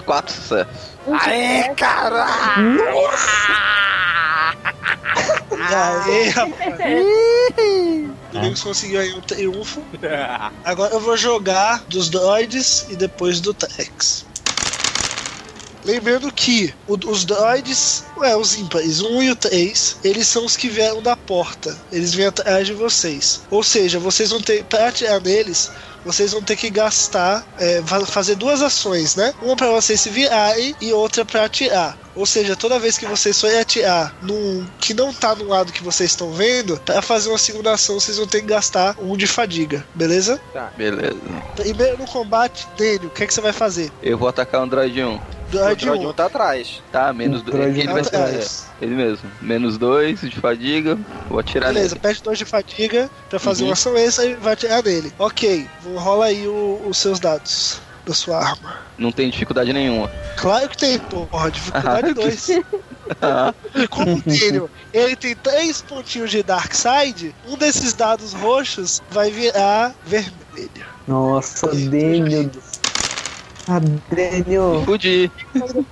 Quatro 0.04 0.34
sucessos. 0.34 0.89
Aê, 1.08 1.74
caralho! 1.74 2.80
Aê, 5.72 6.28
rapaz! 6.28 6.70
Domingos 8.32 8.62
conseguiu 8.62 9.00
aí 9.00 9.12
um 9.14 9.20
triunfo. 9.20 9.82
Agora 10.64 10.94
eu 10.94 11.00
vou 11.00 11.16
jogar 11.16 11.82
dos 11.88 12.08
droids 12.10 12.86
e 12.90 12.96
depois 12.96 13.40
do 13.40 13.52
Tex. 13.54 14.24
Lembrando 15.82 16.30
que 16.30 16.74
o- 16.86 16.94
os 17.10 17.24
droids, 17.24 18.04
ué, 18.18 18.36
os 18.36 18.54
ímpares, 18.58 19.00
o 19.00 19.08
1 19.16 19.22
e 19.22 19.30
o 19.30 19.36
3, 19.36 19.96
eles 20.04 20.26
são 20.28 20.44
os 20.44 20.54
que 20.54 20.68
vieram 20.68 21.00
da 21.02 21.16
porta. 21.16 21.76
Eles 21.90 22.12
vêm 22.12 22.26
atrás 22.26 22.66
de 22.66 22.74
vocês. 22.74 23.40
Ou 23.50 23.62
seja, 23.62 23.98
vocês 23.98 24.28
vão 24.30 24.42
ter, 24.42 24.62
pra 24.64 24.88
atirar 24.88 25.20
neles, 25.22 25.70
vocês 26.04 26.32
vão 26.32 26.42
ter 26.42 26.56
que 26.56 26.70
gastar, 26.70 27.44
é, 27.58 27.82
fazer 28.06 28.34
duas 28.34 28.62
ações, 28.62 29.14
né? 29.14 29.34
Uma 29.42 29.56
pra 29.56 29.70
vocês 29.70 30.00
se 30.00 30.10
virarem 30.10 30.74
e 30.80 30.92
outra 30.92 31.24
pra 31.24 31.44
atirar. 31.44 31.96
Ou 32.14 32.26
seja, 32.26 32.56
toda 32.56 32.78
vez 32.78 32.98
que 32.98 33.06
vocês 33.06 33.40
forem 33.40 33.58
atirar 33.58 34.14
num 34.22 34.66
que 34.80 34.92
não 34.94 35.12
tá 35.12 35.34
no 35.34 35.44
lado 35.48 35.72
que 35.72 35.82
vocês 35.82 36.10
estão 36.10 36.32
vendo, 36.32 36.76
pra 36.84 37.00
fazer 37.00 37.28
uma 37.28 37.38
segunda 37.38 37.72
ação 37.72 37.98
vocês 38.00 38.16
vão 38.16 38.26
ter 38.26 38.40
que 38.40 38.46
gastar 38.48 38.96
um 39.00 39.16
de 39.16 39.26
fadiga, 39.26 39.84
beleza? 39.94 40.40
Tá. 40.52 40.70
Beleza. 40.76 41.16
Primeiro 41.56 41.98
no 41.98 42.06
combate, 42.06 42.66
Daniel, 42.76 43.04
o 43.04 43.10
que, 43.10 43.22
é 43.22 43.26
que 43.26 43.32
você 43.34 43.40
vai 43.40 43.52
fazer? 43.52 43.90
Eu 44.02 44.18
vou 44.18 44.28
atacar 44.28 44.60
o 44.60 44.64
Android 44.64 45.02
1. 45.02 45.20
Droid 45.50 45.82
o 45.84 45.86
Droid 45.86 46.06
1. 46.06 46.08
1 46.10 46.12
tá 46.12 46.26
atrás. 46.26 46.82
Tá, 46.92 47.12
menos 47.12 47.40
O 47.40 47.44
2. 47.44 47.56
Droid 47.56 47.80
Ele, 47.80 47.92
vai 47.92 48.02
tá 48.02 48.10
ser- 48.10 48.16
atrás. 48.16 48.66
ele 48.80 48.94
mesmo. 48.94 49.30
Menos 49.40 49.76
2 49.78 50.20
de 50.20 50.36
fadiga. 50.40 50.96
Vou 51.28 51.38
atirar 51.40 51.72
Beleza, 51.72 51.94
nele. 51.96 52.00
pede 52.00 52.22
dois 52.22 52.38
de 52.38 52.44
fadiga 52.44 53.10
pra 53.28 53.38
fazer 53.40 53.62
Uhum. 53.62 53.68
uma 53.68 53.72
ação 53.74 53.96
extra 53.96 54.24
e 54.26 54.34
vai 54.34 54.52
atirar 54.52 54.82
nele. 54.82 55.12
Ok, 55.18 55.66
rola 55.96 56.26
aí 56.26 56.46
o- 56.46 56.80
os 56.86 56.98
seus 56.98 57.18
dados 57.18 57.80
da 58.10 58.14
sua 58.14 58.38
arma. 58.38 58.76
Não 58.98 59.12
tem 59.12 59.30
dificuldade 59.30 59.72
nenhuma. 59.72 60.10
Claro 60.36 60.68
que 60.68 60.76
tem, 60.76 60.98
porra, 60.98 61.50
dificuldade 61.50 62.10
Ah, 62.10 62.14
2. 62.14 62.46
Ah, 63.22 63.54
E 63.74 63.86
como 63.88 64.16
o 64.16 64.22
Daniel, 64.22 64.68
ele 64.92 65.14
tem 65.16 65.34
três 65.36 65.80
pontinhos 65.80 66.30
de 66.30 66.42
Dark 66.42 66.72
Side, 66.74 67.34
um 67.46 67.56
desses 67.56 67.92
dados 67.94 68.32
roxos 68.32 69.00
vai 69.10 69.30
virar 69.30 69.94
vermelho. 70.04 70.86
Nossa, 71.06 71.68
Daniel. 71.68 72.44
do- 72.48 72.60
Ah, 73.68 73.80
Daniel. 74.10 74.82
Fudi. 74.84 75.30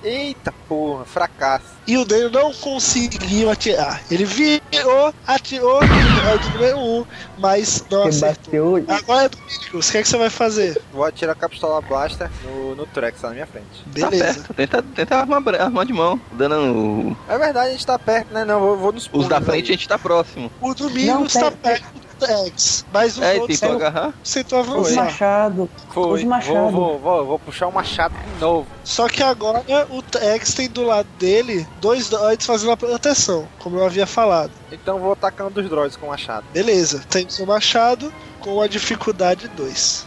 Eita 0.03 0.53
porra, 0.67 1.05
fracasso. 1.05 1.65
E 1.87 1.97
o 1.97 2.05
Daniel 2.05 2.29
não 2.29 2.53
conseguiu 2.53 3.49
atirar. 3.49 4.01
Ele 4.11 4.25
virou, 4.25 5.13
atirou 5.25 5.79
no 5.81 6.37
de 6.39 6.53
número 6.53 6.77
1, 6.77 6.99
um, 6.99 7.05
mas 7.37 7.83
não 7.89 8.03
acertou. 8.03 8.79
bateu. 8.79 8.95
Agora 8.95 9.25
é 9.25 9.29
Domingos, 9.29 9.89
o 9.89 9.91
que, 9.91 9.97
é 9.97 10.01
que 10.01 10.07
você 10.07 10.17
vai 10.17 10.29
fazer? 10.29 10.81
Vou 10.91 11.03
atirar 11.03 11.35
a 11.39 11.49
pistola 11.49 11.81
blaster 11.81 12.29
no, 12.43 12.75
no 12.75 12.85
Trex, 12.85 13.21
tá 13.21 13.29
na 13.29 13.33
minha 13.33 13.47
frente. 13.47 13.65
Beleza. 13.87 14.43
Tá. 14.43 14.53
Tenta, 14.53 14.81
tenta 14.83 15.15
armar, 15.17 15.41
armar 15.59 15.85
de 15.85 15.93
mão. 15.93 16.19
Dando. 16.33 17.15
É 17.27 17.37
verdade, 17.37 17.69
a 17.69 17.71
gente 17.71 17.85
tá 17.85 17.97
perto, 17.97 18.33
né? 18.33 18.45
Não, 18.45 18.59
vou, 18.59 18.77
vou 18.77 18.91
nos 18.91 19.09
Os 19.11 19.27
da 19.27 19.41
frente 19.41 19.71
a 19.71 19.73
aí. 19.73 19.77
gente 19.77 19.87
tá 19.87 19.97
próximo. 19.97 20.51
O 20.61 20.73
Domingos 20.73 21.33
Não, 21.35 21.41
tá 21.41 21.51
perto 21.51 21.83
do 21.83 22.08
Tex, 22.19 22.85
mas 22.93 23.17
os 23.17 23.23
É, 23.23 23.39
outros 23.39 23.61
não 23.61 23.71
agarrar. 23.73 24.13
tentou 24.33 24.59
Os 24.61 24.91
machado. 24.93 25.69
Foi. 25.93 26.13
Os 26.19 26.23
machado. 26.23 26.53
Vou, 26.71 26.71
vou, 26.71 26.99
vou, 26.99 27.25
vou 27.25 27.39
puxar 27.39 27.67
o 27.67 27.71
machado 27.71 28.13
de 28.15 28.39
novo. 28.41 28.67
Só 28.83 29.07
que 29.07 29.23
agora 29.23 29.63
o 29.89 30.01
Tex 30.01 30.53
tem 30.53 30.69
do 30.69 30.83
lado 30.83 31.07
dele 31.17 31.67
dois 31.81 32.09
droids 32.09 32.45
fazendo 32.45 32.71
a 32.71 32.77
proteção, 32.77 33.47
como 33.59 33.77
eu 33.77 33.85
havia 33.85 34.05
falado. 34.05 34.51
Então 34.71 34.99
vou 34.99 35.13
atacando 35.13 35.59
os 35.59 35.69
droids 35.69 35.95
com 35.97 36.07
o 36.07 36.09
machado. 36.09 36.45
Beleza, 36.53 37.03
tem 37.09 37.25
o 37.25 37.31
seu 37.31 37.45
machado 37.45 38.11
com 38.39 38.61
a 38.61 38.67
dificuldade 38.67 39.47
2. 39.49 40.05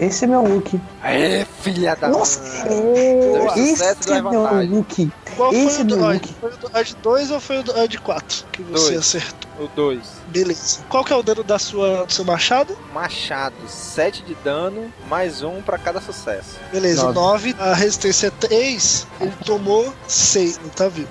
Esse 0.00 0.24
é 0.24 0.28
meu 0.28 0.42
look. 0.42 0.80
Aê, 1.02 1.44
filha 1.60 1.96
da 1.96 2.08
Nossa, 2.08 2.40
Dois 2.68 3.56
esse 3.56 3.70
sucessos, 3.78 4.06
é 4.06 4.22
meu 4.22 4.66
look. 4.76 5.10
Qual 5.36 5.52
Esse 5.52 5.70
foi 5.70 5.80
é 5.80 5.82
o 5.82 5.84
droid? 5.86 6.26
look. 6.28 6.34
Foi 6.40 6.50
o 6.52 6.56
droid 6.70 6.96
2 7.02 7.30
ou 7.32 7.40
foi 7.40 7.58
o 7.58 7.62
droid 7.64 7.98
4 7.98 8.44
que 8.52 8.62
você 8.62 8.92
Dois. 8.92 8.98
acertou? 8.98 9.50
O 9.64 9.68
2. 9.74 10.00
Beleza. 10.28 10.78
Qual 10.88 11.04
que 11.04 11.12
é 11.12 11.16
o 11.16 11.22
dano 11.22 11.42
da 11.42 11.58
sua, 11.58 12.04
do 12.06 12.12
seu 12.12 12.24
machado? 12.24 12.78
Machado, 12.94 13.54
7 13.66 14.22
de 14.22 14.34
dano, 14.36 14.92
mais 15.08 15.42
um 15.42 15.60
pra 15.62 15.76
cada 15.78 16.00
sucesso. 16.00 16.56
Beleza, 16.70 17.12
Nove. 17.12 17.54
9. 17.54 17.70
A 17.70 17.74
resistência 17.74 18.28
é 18.28 18.30
3. 18.30 19.06
Ele 19.20 19.32
tomou 19.44 19.92
6, 20.06 20.60
não 20.62 20.68
tá 20.70 20.88
vivo. 20.88 21.08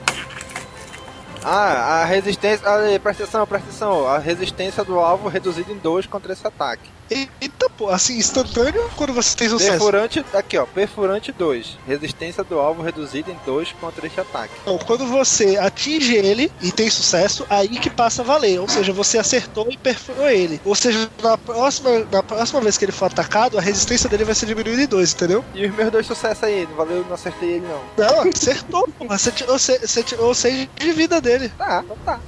Ah, 1.44 2.02
a 2.02 2.06
resistência. 2.06 2.66
Ah, 2.68 3.00
presta 3.02 3.24
atenção, 3.24 3.46
presta 3.48 3.68
atenção. 3.70 4.08
A 4.08 4.18
resistência 4.18 4.84
do 4.84 4.98
alvo 5.00 5.28
reduzida 5.28 5.72
em 5.72 5.78
2 5.78 6.06
contra 6.08 6.32
esse 6.34 6.46
ataque. 6.48 6.90
Eita, 7.10 7.70
pô, 7.70 7.90
assim, 7.90 8.18
instantâneo 8.18 8.90
quando 8.96 9.14
você 9.14 9.36
tem 9.36 9.48
sucesso. 9.50 9.72
Perfurante, 9.72 10.26
aqui 10.34 10.58
ó, 10.58 10.66
perfurante 10.66 11.32
2. 11.32 11.78
Resistência 11.88 12.44
do 12.44 12.60
alvo 12.60 12.82
reduzida 12.82 13.32
em 13.32 13.38
2 13.46 13.74
contra 13.80 14.06
este 14.06 14.20
ataque. 14.20 14.54
Então, 14.62 14.78
quando 14.80 15.06
você 15.06 15.58
atinge 15.58 16.16
ele 16.16 16.52
e 16.62 16.72
tem 16.72 16.90
sucesso, 16.90 17.46
aí 17.50 17.70
que 17.70 17.90
passa 17.90 18.22
a 18.22 18.26
valer. 18.26 18.60
Ou 18.60 18.68
seja, 18.68 18.92
você 18.94 19.18
acertou 19.18 19.68
e 19.70 19.78
perfurou 19.78 20.30
ele. 20.30 20.60
Ou 20.66 20.76
seja, 20.76 21.10
na 21.24 21.38
próxima, 21.38 22.06
na 22.12 22.22
próxima 22.24 22.62
vez 22.62 22.78
que 22.78 22.86
ele 22.86 22.92
for 22.92 23.06
atacado, 23.06 23.58
a 23.58 23.62
resistência 23.62 24.10
dele 24.10 24.24
vai 24.26 24.36
ser 24.36 24.46
diminuída 24.46 24.82
em 24.82 24.88
2, 24.88 25.14
entendeu? 25.14 25.44
E 25.54 25.66
os 25.66 25.76
meus 25.76 25.92
dois 25.92 26.06
sucessos 26.06 26.44
aí, 26.44 26.66
não 26.70 26.76
valeu, 26.76 27.06
não 27.06 27.14
acertei 27.14 27.54
ele 27.54 27.68
não. 27.68 27.82
Não, 28.06 28.32
acertou, 28.32 28.88
porra. 28.98 29.18
Você 29.18 29.32
tirou, 29.32 29.58
se- 29.60 29.80
você 29.80 30.04
tirou 30.04 30.34
6 30.36 30.68
de 30.76 30.92
vida 30.92 31.20
dele. 31.22 31.50
Tá, 31.58 31.84
então 31.86 31.98
tá. 32.06 32.20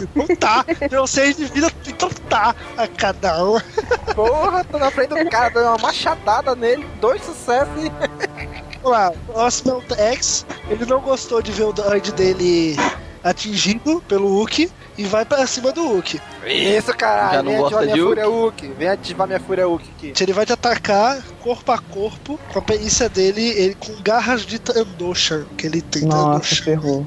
Então 0.00 0.36
tá. 0.36 0.64
Tirou 0.88 1.06
6 1.06 1.36
de 1.36 1.44
vida, 1.46 1.70
então 1.86 2.08
tá. 2.28 2.54
A 2.76 2.86
cada 2.86 3.44
um. 3.44 3.58
Porra, 4.28 4.64
tô 4.64 4.78
na 4.78 4.90
frente 4.90 5.08
do 5.08 5.30
cara, 5.30 5.50
deu 5.50 5.62
uma 5.62 5.78
machadada 5.78 6.54
nele, 6.54 6.86
dois 7.00 7.22
sucessos 7.22 7.84
e. 7.84 7.90
Vamos 8.82 8.98
lá, 8.98 9.10
o 9.10 9.32
próximo 9.32 9.72
é 9.72 9.74
o 9.74 9.82
Tex. 9.82 10.46
Ele 10.68 10.84
não 10.86 11.00
gostou 11.00 11.40
de 11.42 11.52
ver 11.52 11.64
o 11.64 11.72
droid 11.72 12.12
dele 12.12 12.76
atingido 13.22 14.02
pelo 14.08 14.28
Hulk 14.28 14.70
e 14.96 15.04
vai 15.04 15.24
pra 15.24 15.46
cima 15.46 15.72
do 15.72 15.86
Hulk. 15.86 16.20
Isso, 16.46 16.94
caralho, 16.94 17.34
Já 17.34 17.42
não 17.42 17.52
vem 17.52 17.60
gosta 17.60 17.76
ativar 17.76 17.84
minha 17.84 17.94
de 17.94 18.02
fúria 18.02 18.26
Hulk. 18.26 18.68
Vem 18.78 18.88
ativar 18.88 19.26
minha 19.26 19.40
fúria 19.40 19.66
Hulk 19.66 19.90
aqui. 19.96 20.12
Ele 20.20 20.32
vai 20.32 20.46
te 20.46 20.52
atacar 20.52 21.22
corpo 21.42 21.72
a 21.72 21.78
corpo 21.78 22.38
com 22.52 22.58
a 22.58 22.62
perícia 22.62 23.08
dele, 23.08 23.42
ele 23.42 23.74
com 23.74 23.94
garras 24.02 24.42
de 24.42 24.58
Trandoshan, 24.58 25.46
que 25.56 25.66
ele 25.66 25.82
tem 25.82 26.02
Nossa, 26.02 26.56
ferrou. 26.56 27.06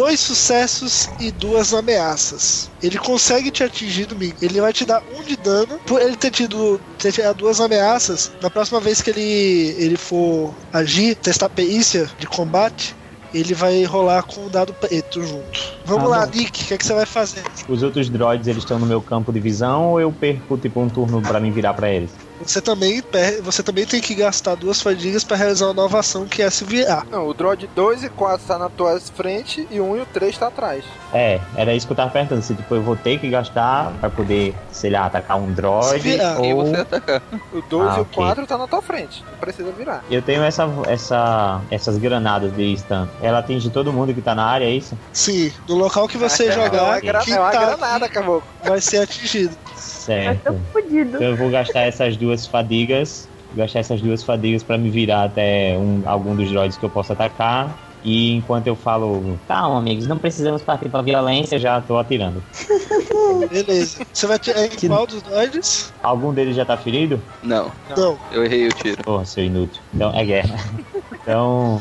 Dois 0.00 0.18
sucessos 0.18 1.10
e 1.20 1.30
duas 1.30 1.74
ameaças. 1.74 2.70
Ele 2.82 2.96
consegue 2.96 3.50
te 3.50 3.62
atingir, 3.62 4.06
Domingo. 4.06 4.34
Ele 4.40 4.58
vai 4.58 4.72
te 4.72 4.86
dar 4.86 5.02
um 5.14 5.22
de 5.22 5.36
dano. 5.36 5.78
Por 5.86 6.00
ele 6.00 6.16
ter 6.16 6.30
tido 6.30 6.80
ter 6.96 7.12
tirado 7.12 7.36
duas 7.36 7.60
ameaças, 7.60 8.32
na 8.40 8.48
próxima 8.48 8.80
vez 8.80 9.02
que 9.02 9.10
ele, 9.10 9.74
ele 9.76 9.98
for 9.98 10.54
agir, 10.72 11.16
testar 11.16 11.50
perícia 11.50 12.10
de 12.18 12.26
combate, 12.26 12.96
ele 13.34 13.52
vai 13.52 13.84
rolar 13.84 14.22
com 14.22 14.46
o 14.46 14.48
dado 14.48 14.72
preto 14.72 15.22
junto. 15.22 15.60
Vamos 15.84 16.04
Ah, 16.04 16.16
lá, 16.16 16.26
bom. 16.26 16.32
Nick, 16.34 16.64
o 16.64 16.66
que, 16.68 16.72
é 16.72 16.78
que 16.78 16.86
você 16.86 16.94
vai 16.94 17.04
fazer? 17.04 17.42
Os 17.68 17.82
outros 17.82 18.08
droids, 18.08 18.48
eles 18.48 18.62
estão 18.62 18.78
no 18.78 18.86
meu 18.86 19.02
campo 19.02 19.30
de 19.30 19.38
visão 19.38 19.90
ou 19.90 20.00
eu 20.00 20.10
perco, 20.10 20.56
tipo, 20.56 20.80
um 20.80 20.88
turno 20.88 21.20
pra 21.20 21.38
me 21.38 21.50
virar 21.50 21.74
pra 21.74 21.90
eles? 21.90 22.10
Você 22.50 22.60
também, 22.60 23.00
você 23.44 23.62
também 23.62 23.86
tem 23.86 24.00
que 24.00 24.12
gastar 24.12 24.56
duas 24.56 24.80
fadigas 24.82 25.22
para 25.22 25.36
realizar 25.36 25.66
uma 25.66 25.74
nova 25.74 26.00
ação 26.00 26.26
que 26.26 26.42
é 26.42 26.50
se 26.50 26.64
virar. 26.64 27.06
Não, 27.08 27.28
o 27.28 27.32
droid 27.32 27.70
2 27.76 28.02
e 28.02 28.08
4 28.08 28.44
tá 28.44 28.58
na 28.58 28.68
tua 28.68 28.98
frente 28.98 29.68
e 29.70 29.78
o 29.78 29.84
1 29.92 29.96
e 29.98 30.00
o 30.00 30.06
3 30.06 30.36
tá 30.36 30.48
atrás. 30.48 30.84
É, 31.14 31.40
era 31.54 31.72
isso 31.72 31.86
que 31.86 31.92
eu 31.92 31.96
tava 31.96 32.10
perguntando. 32.10 32.42
Se, 32.42 32.52
tipo, 32.56 32.74
eu 32.74 32.82
vou 32.82 32.96
ter 32.96 33.20
que 33.20 33.30
gastar 33.30 33.92
pra 34.00 34.10
poder, 34.10 34.52
sei 34.72 34.90
lá, 34.90 35.06
atacar 35.06 35.38
um 35.38 35.52
droid 35.52 36.00
virar. 36.00 36.44
E 36.44 36.52
ou... 36.52 36.66
você 36.66 36.80
atacar. 36.80 37.22
O 37.52 37.62
2 37.62 37.88
Ah, 37.88 37.94
e 37.94 37.98
o 37.98 38.02
ok. 38.02 38.14
4 38.16 38.46
tá 38.48 38.58
na 38.58 38.66
tua 38.66 38.82
frente. 38.82 39.24
Não 39.30 39.38
precisa 39.38 39.70
virar. 39.70 40.02
Eu 40.10 40.20
tenho 40.20 40.42
essa, 40.42 40.68
essa, 40.88 41.60
essas 41.70 41.98
granadas 41.98 42.52
de 42.56 42.76
stun. 42.78 43.06
Ela 43.22 43.38
atinge 43.38 43.70
todo 43.70 43.92
mundo 43.92 44.12
que 44.12 44.20
tá 44.22 44.34
na 44.34 44.44
área, 44.44 44.64
é 44.64 44.70
isso? 44.70 44.98
Sim, 45.12 45.52
no 45.68 45.76
local 45.76 46.08
que 46.08 46.18
você 46.18 46.46
é, 46.50 46.52
jogar, 46.52 46.78
é 46.78 46.82
uma, 46.82 47.00
gra- 47.00 47.20
quem 47.20 47.34
é 47.34 47.38
uma 47.38 47.50
tá 47.52 47.64
granada, 47.64 48.08
caboclo. 48.08 48.42
vai 48.64 48.80
ser 48.80 49.02
atingido. 49.02 49.56
Certo. 49.76 50.60
Fudido. 50.72 51.16
Então 51.16 51.22
eu 51.22 51.36
vou 51.36 51.50
gastar 51.50 51.80
essas 51.82 52.16
duas 52.16 52.39
fadigas. 52.46 53.28
Gastar 53.54 53.80
essas 53.80 54.00
duas 54.00 54.22
fadigas 54.22 54.62
pra 54.62 54.78
me 54.78 54.90
virar 54.90 55.24
até 55.24 55.76
um, 55.76 56.02
algum 56.06 56.36
dos 56.36 56.48
droids 56.50 56.76
que 56.78 56.84
eu 56.84 56.90
possa 56.90 57.12
atacar. 57.14 57.76
E 58.02 58.34
enquanto 58.34 58.66
eu 58.66 58.74
falo, 58.74 59.38
calma, 59.46 59.78
amigos, 59.78 60.06
não 60.06 60.16
precisamos 60.16 60.62
partir 60.62 60.88
pra 60.88 61.02
violência, 61.02 61.58
já 61.58 61.80
tô 61.80 61.98
atirando. 61.98 62.42
Beleza. 63.50 64.06
Você 64.12 64.26
vai 64.26 64.38
tirar 64.38 64.64
em 64.64 64.88
qual 64.88 65.06
dos 65.06 65.20
droids? 65.22 65.92
Algum 66.02 66.32
deles 66.32 66.56
já 66.56 66.64
tá 66.64 66.76
ferido? 66.76 67.20
Não, 67.42 67.70
Não. 67.96 68.18
eu 68.32 68.44
errei 68.44 68.68
o 68.68 68.72
tiro. 68.72 69.02
Porra, 69.02 69.24
seu 69.24 69.44
inútil. 69.44 69.82
Então 69.94 70.12
é 70.14 70.24
guerra. 70.24 70.56
Então. 71.22 71.80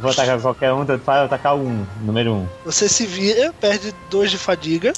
Vou 0.00 0.10
atacar 0.10 0.40
qualquer 0.40 0.72
um, 0.72 0.84
tanto 0.84 1.04
faz 1.04 1.20
eu 1.20 1.26
atacar 1.26 1.54
um, 1.54 1.86
número 2.02 2.32
um. 2.32 2.46
Você 2.66 2.88
se 2.88 3.06
vira, 3.06 3.54
perde 3.60 3.94
dois 4.10 4.30
de 4.30 4.36
fadiga, 4.36 4.92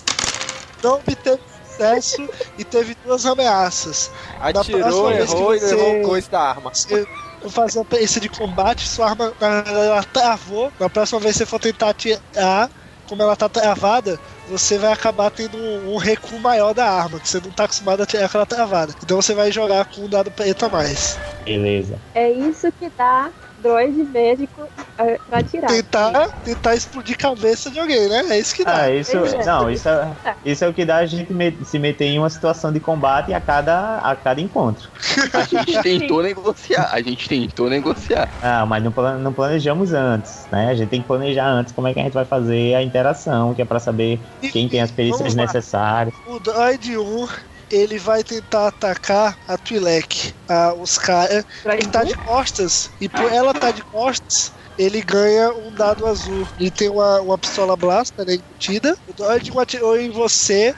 não 0.83 0.95
obteve 0.95 1.39
sucesso 1.77 2.29
e 2.59 2.65
teve 2.65 2.97
duas 3.05 3.25
ameaças. 3.27 4.11
Atirou, 4.41 4.81
próxima 4.81 5.13
vez 5.13 5.31
que 5.31 5.37
errou 5.37 5.55
e 5.55 5.61
você- 5.61 5.75
levou 5.75 6.01
o 6.01 6.03
coice 6.03 6.31
da 6.31 6.41
arma. 6.41 6.71
Você 6.73 7.07
fazer 7.51 7.79
uma 7.79 7.85
perícia 7.85 8.21
de 8.21 8.29
combate, 8.29 8.89
sua 8.89 9.11
arma 9.11 9.33
na 9.41 9.61
verdade, 9.63 9.87
ela 9.87 10.03
travou. 10.03 10.73
Na 10.81 10.89
próxima 10.91 11.21
vez 11.21 11.35
que 11.35 11.39
você 11.41 11.47
for 11.47 11.61
tentar 11.61 11.91
atirar, 11.91 12.71
como 13.09 13.23
ela 13.23 13.37
tá 13.37 13.49
travada, 13.49 14.19
você 14.49 14.79
vai 14.79 14.93
acabar 14.93 15.31
tendo 15.31 15.57
um, 15.57 15.95
um 15.95 15.97
recuo 15.97 16.41
maior 16.41 16.75
da 16.75 16.91
arma, 16.91 17.21
que 17.21 17.29
você 17.29 17.41
não 17.41 17.53
tá 17.53 17.65
acostumado 17.65 18.01
a 18.01 18.03
atirar 18.05 18.29
com 18.29 18.39
ela 18.39 18.47
travada. 18.47 18.95
Então 19.03 19.21
você 19.21 19.33
vai 19.35 19.53
jogar 19.53 19.85
com 19.85 20.03
um 20.03 20.09
dado 20.09 20.31
preto 20.31 20.65
a 20.67 20.69
mais. 20.69 21.17
Beleza. 21.45 22.01
É 22.15 22.31
isso 22.31 22.73
que 22.73 22.91
dá 22.99 23.31
droid 23.67 24.05
médico 24.05 24.69
é, 24.99 25.21
pra 25.29 25.43
tirar. 25.43 25.67
Tentar, 25.69 26.29
tentar 26.43 26.75
explodir 26.75 27.19
cabeça 27.19 27.71
de 27.71 27.79
alguém, 27.79 28.09
né? 28.09 28.25
É 28.31 28.39
isso 28.39 28.55
que 28.55 28.65
dá. 28.65 28.83
Ah, 28.85 28.91
isso. 28.91 29.13
Não, 29.45 29.71
isso 29.71 29.89
é, 29.89 30.17
isso 30.45 30.65
é 30.65 30.69
o 30.69 30.73
que 30.75 30.85
dá 30.85 30.97
a 30.99 31.07
gente 31.07 31.33
me- 31.33 31.65
se 31.65 31.79
meter 31.79 32.07
em 32.07 32.19
uma 32.19 32.31
situação 32.31 32.73
de 32.73 32.81
combate 32.81 33.35
a 33.35 33.41
cada, 33.41 33.99
a 33.99 34.17
cada 34.17 34.41
encontro. 34.41 34.89
A 35.33 35.43
gente 35.43 35.83
tentou 35.83 36.23
negociar, 36.23 36.89
a 36.93 37.03
gente 37.03 37.29
tentou 37.29 37.69
negociar. 37.69 38.29
Ah, 38.41 38.65
mas 38.65 38.83
não, 38.83 38.93
plane- 38.93 39.23
não 39.23 39.33
planejamos 39.33 39.93
antes, 39.93 40.47
né? 40.51 40.69
A 40.71 40.75
gente 40.75 40.89
tem 40.89 41.03
que 41.03 41.07
planejar 41.09 41.47
antes 41.47 41.73
como 41.75 41.89
é 41.89 41.93
que 41.95 42.01
a 42.01 42.05
gente 42.05 42.15
vai 42.15 42.25
fazer 42.25 42.75
a 42.75 42.83
interação, 42.83 43.53
que 43.55 43.61
é 43.61 43.65
pra 43.65 43.81
saber 43.81 44.21
quem 44.53 44.69
tem 44.69 44.81
as 44.81 44.91
perícias 44.91 45.35
necessárias. 45.35 46.15
O 46.27 46.39
droid 46.41 46.97
1, 46.97 47.27
ele 47.71 47.99
vai 47.99 48.23
tentar 48.23 48.69
atacar 48.69 49.37
a 49.49 49.57
Twi'lek, 49.57 50.35
a- 50.49 50.75
os 50.75 50.99
caras 50.99 51.45
que 51.79 51.87
tá 51.89 52.05
de 52.05 52.15
costas, 52.17 52.91
e 53.01 53.09
por 53.09 53.33
ela 53.33 53.53
tá 53.53 53.71
de 53.71 53.83
costas, 53.85 54.53
ele 54.79 55.01
ganha 55.03 55.51
um 55.53 55.73
dado 55.73 56.07
azul. 56.07 56.47
Ele 56.59 56.71
tem 56.71 56.89
uma, 56.89 57.21
uma 57.21 57.39
pistola 57.39 57.77
blaster 57.77 58.27
né, 58.27 58.35
embutida. 58.35 58.97
O 59.09 59.57
1 59.57 59.59
atirou 59.61 59.99
em 59.99 60.11
você, 60.11 60.75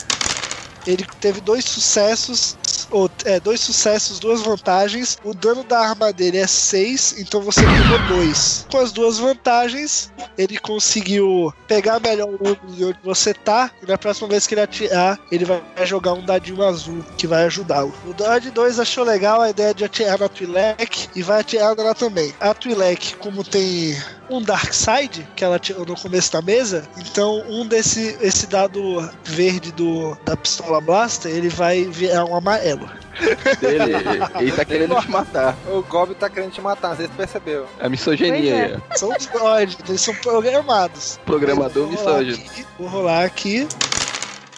ele 0.86 1.04
teve 1.20 1.40
dois 1.40 1.64
sucessos. 1.64 2.56
Ou, 2.90 3.10
é, 3.24 3.38
dois 3.38 3.60
sucessos, 3.60 4.18
duas 4.18 4.42
vantagens. 4.42 5.18
O 5.24 5.34
dano 5.34 5.62
da 5.64 5.78
arma 5.80 6.12
dele 6.12 6.38
é 6.38 6.46
6, 6.46 7.16
então 7.18 7.40
você 7.40 7.60
pegou 7.60 8.16
2. 8.16 8.66
Com 8.70 8.78
as 8.78 8.92
duas 8.92 9.18
vantagens, 9.18 10.10
ele 10.36 10.58
conseguiu 10.58 11.52
pegar 11.66 12.00
melhor 12.00 12.28
o 12.28 12.34
ângulo 12.34 12.72
de 12.72 12.84
onde 12.84 12.98
você 13.02 13.34
tá. 13.34 13.70
E 13.82 13.86
na 13.86 13.98
próxima 13.98 14.28
vez 14.28 14.46
que 14.46 14.54
ele 14.54 14.60
atirar, 14.60 15.18
ele 15.30 15.44
vai 15.44 15.62
jogar 15.84 16.14
um 16.14 16.24
dadinho 16.24 16.62
azul 16.64 17.04
que 17.16 17.26
vai 17.26 17.44
ajudá-lo. 17.44 17.92
O 18.06 18.12
Droid 18.12 18.50
2 18.50 18.78
achou 18.78 19.04
legal 19.04 19.40
a 19.40 19.50
ideia 19.50 19.74
de 19.74 19.84
atirar 19.84 20.18
na 20.18 20.28
Twi'lek 20.28 21.08
e 21.14 21.22
vai 21.22 21.40
atirar 21.40 21.76
nela 21.76 21.94
também. 21.94 22.34
A 22.40 22.54
Twi'lek, 22.54 23.16
como 23.16 23.44
tem 23.44 23.96
um 24.30 24.42
Dark 24.42 24.72
Side, 24.72 25.26
que 25.34 25.44
ela 25.44 25.58
tirou 25.58 25.86
no 25.86 25.96
começo 25.96 26.32
da 26.32 26.42
mesa, 26.42 26.86
então 26.98 27.42
um 27.48 27.66
desse 27.66 28.16
esse 28.20 28.46
dado 28.46 29.08
verde 29.24 29.72
do, 29.72 30.16
da 30.24 30.36
pistola 30.36 30.80
Blaster, 30.80 31.32
ele 31.32 31.48
vai 31.48 31.84
virar 31.84 32.24
um 32.24 32.36
amarelo. 32.36 32.57
Ele, 33.62 33.94
ele 34.40 34.52
tá 34.52 34.64
querendo 34.64 34.94
te 35.00 35.10
matar. 35.10 35.56
O 35.66 35.82
Gob 35.82 36.14
tá 36.14 36.28
querendo 36.30 36.52
te 36.52 36.60
matar, 36.60 36.94
você 36.96 37.08
percebeu. 37.08 37.66
A 37.80 37.88
misoginia 37.88 38.64
aí. 38.66 38.74
ó. 38.90 38.96
São 38.96 39.08
os 39.16 39.26
droids, 39.26 39.76
eles 39.88 40.00
são 40.00 40.14
programados. 40.14 41.18
Programador 41.26 41.88
Vou 41.88 41.96
rolar 41.96 42.18
misógino. 42.20 42.46
aqui, 42.50 42.66
Vou 42.78 42.88
rolar 42.88 43.24
aqui. 43.24 43.68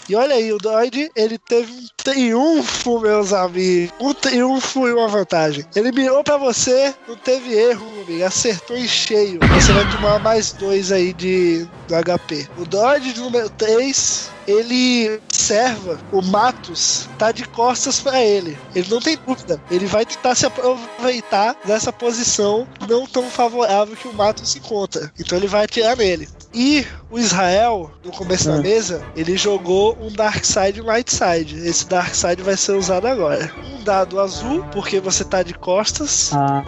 E 0.08 0.14
olha 0.14 0.34
aí, 0.34 0.52
o 0.52 0.58
droid, 0.58 1.10
ele 1.14 1.38
teve 1.38 1.72
um 1.72 1.86
triunfo, 1.96 3.00
meus 3.00 3.32
amigos. 3.32 3.94
Um 4.00 4.12
triunfo 4.12 4.88
e 4.88 4.92
uma 4.92 5.08
vantagem. 5.08 5.64
Ele 5.74 5.92
mirou 5.92 6.24
pra 6.24 6.36
você, 6.36 6.94
não 7.06 7.16
teve 7.16 7.54
erro, 7.54 7.86
meu 7.92 8.02
amigo. 8.02 8.24
Acertou 8.24 8.76
em 8.76 8.88
cheio. 8.88 9.38
Você 9.54 9.72
vai 9.72 9.90
tomar 9.92 10.18
mais 10.18 10.52
dois 10.52 10.90
aí 10.90 11.12
de, 11.12 11.66
do 11.86 11.94
HP. 11.94 12.48
O 12.58 12.64
droid 12.64 13.12
de 13.12 13.20
número 13.20 13.48
3, 13.50 14.30
ele 14.46 15.20
observa 15.40 15.98
o 16.12 16.22
Matos 16.22 17.08
tá 17.18 17.32
de 17.32 17.44
costas 17.48 18.00
pra 18.00 18.22
ele. 18.22 18.58
Ele 18.74 18.88
não 18.90 19.00
tem 19.00 19.18
dúvida. 19.26 19.60
Ele 19.70 19.86
vai 19.86 20.04
tentar 20.04 20.34
se 20.34 20.46
aproveitar 20.46 21.56
dessa 21.64 21.92
posição 21.92 22.66
não 22.88 23.06
tão 23.06 23.24
favorável 23.30 23.96
que 23.96 24.08
o 24.08 24.12
Matos 24.12 24.50
se 24.50 24.58
encontra. 24.58 25.12
Então 25.18 25.38
ele 25.38 25.46
vai 25.46 25.64
atirar 25.64 25.96
nele. 25.96 26.28
E 26.52 26.84
o 27.08 27.18
Israel, 27.18 27.92
no 28.04 28.10
começo 28.10 28.48
da 28.48 28.58
mesa, 28.58 29.04
ele 29.14 29.36
jogou 29.36 29.96
um 30.00 30.12
Dark 30.12 30.44
Side 30.44 30.78
e 30.78 30.82
um 30.82 30.86
Light 30.86 31.08
Side. 31.08 31.56
Esse 31.56 31.86
Dark 31.86 32.14
Side 32.14 32.42
vai 32.42 32.56
ser 32.56 32.72
usado 32.72 33.06
agora. 33.06 33.52
Um 33.72 33.84
dado 33.84 34.18
azul, 34.18 34.64
porque 34.72 34.98
você 34.98 35.24
tá 35.24 35.42
de 35.44 35.54
costas. 35.54 36.32
Ah, 36.34 36.64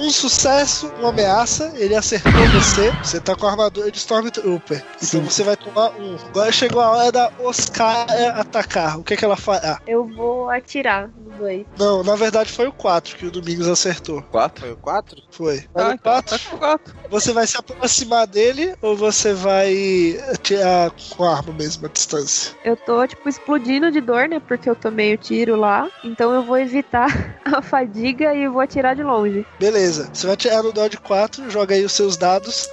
Um 0.00 0.10
sucesso, 0.10 0.92
uma 1.00 1.08
ameaça, 1.08 1.72
ele 1.74 1.94
acertou 1.94 2.32
você. 2.52 2.92
Você 3.02 3.20
tá 3.20 3.34
com 3.34 3.46
a 3.46 3.50
armadura 3.50 3.90
de 3.90 3.98
Stormtrooper. 3.98 4.84
Então 5.02 5.20
você 5.22 5.42
vai 5.42 5.56
tomar 5.56 5.90
um. 5.98 6.16
Agora 6.28 6.52
chegou 6.52 6.80
a 6.80 6.90
hora 6.90 7.12
da 7.12 7.32
Oscar 7.40 8.06
atacar. 8.36 8.98
O 8.98 9.02
que, 9.02 9.16
que 9.16 9.24
ela 9.24 9.36
fará? 9.36 9.80
Eu 9.88 10.04
vou 10.04 10.48
atirar 10.50 11.08
nos 11.08 11.36
dois. 11.36 11.66
Não, 11.76 12.04
na 12.04 12.14
verdade 12.14 12.52
foi 12.52 12.68
o 12.68 12.72
4 12.72 13.16
que 13.16 13.26
o 13.26 13.30
Domingos 13.30 13.66
acertou. 13.66 14.22
4? 14.30 14.60
Foi 14.60 14.72
o 14.72 14.76
4? 14.76 15.22
Foi. 15.30 15.64
Ah, 15.74 15.82
Foi 15.82 15.90
o 15.90 15.94
então, 15.94 16.58
4. 16.58 16.94
Você 17.10 17.32
vai 17.32 17.46
se 17.46 17.56
aproximar 17.56 18.26
dele 18.26 18.74
ou 18.80 18.96
você 18.96 19.34
vai 19.34 20.16
atirar 20.32 20.92
com 21.16 21.24
a 21.24 21.36
arma 21.36 21.52
mesmo 21.52 21.86
à 21.86 21.88
distância? 21.88 22.54
Eu 22.64 22.76
tô, 22.76 23.04
tipo, 23.06 23.28
explodindo 23.28 23.90
de 23.90 24.00
dor, 24.00 24.28
né? 24.28 24.40
Porque 24.46 24.70
eu 24.70 24.76
tomei 24.76 25.14
o 25.14 25.18
tiro 25.18 25.56
lá. 25.56 25.88
Então 26.04 26.32
eu 26.32 26.42
vou 26.44 26.56
evitar 26.58 27.08
a 27.44 27.60
fadiga 27.60 28.32
e 28.34 28.46
vou 28.46 28.60
atirar 28.60 28.94
de 28.94 29.02
longe. 29.02 29.44
Beleza. 29.58 29.87
Você 29.96 30.26
vai 30.26 30.34
atirar 30.34 30.62
no 30.62 30.72
Dodge 30.72 30.96
4, 30.98 31.50
joga 31.50 31.74
aí 31.74 31.84
os 31.84 31.92
seus 31.92 32.16
dados. 32.16 32.68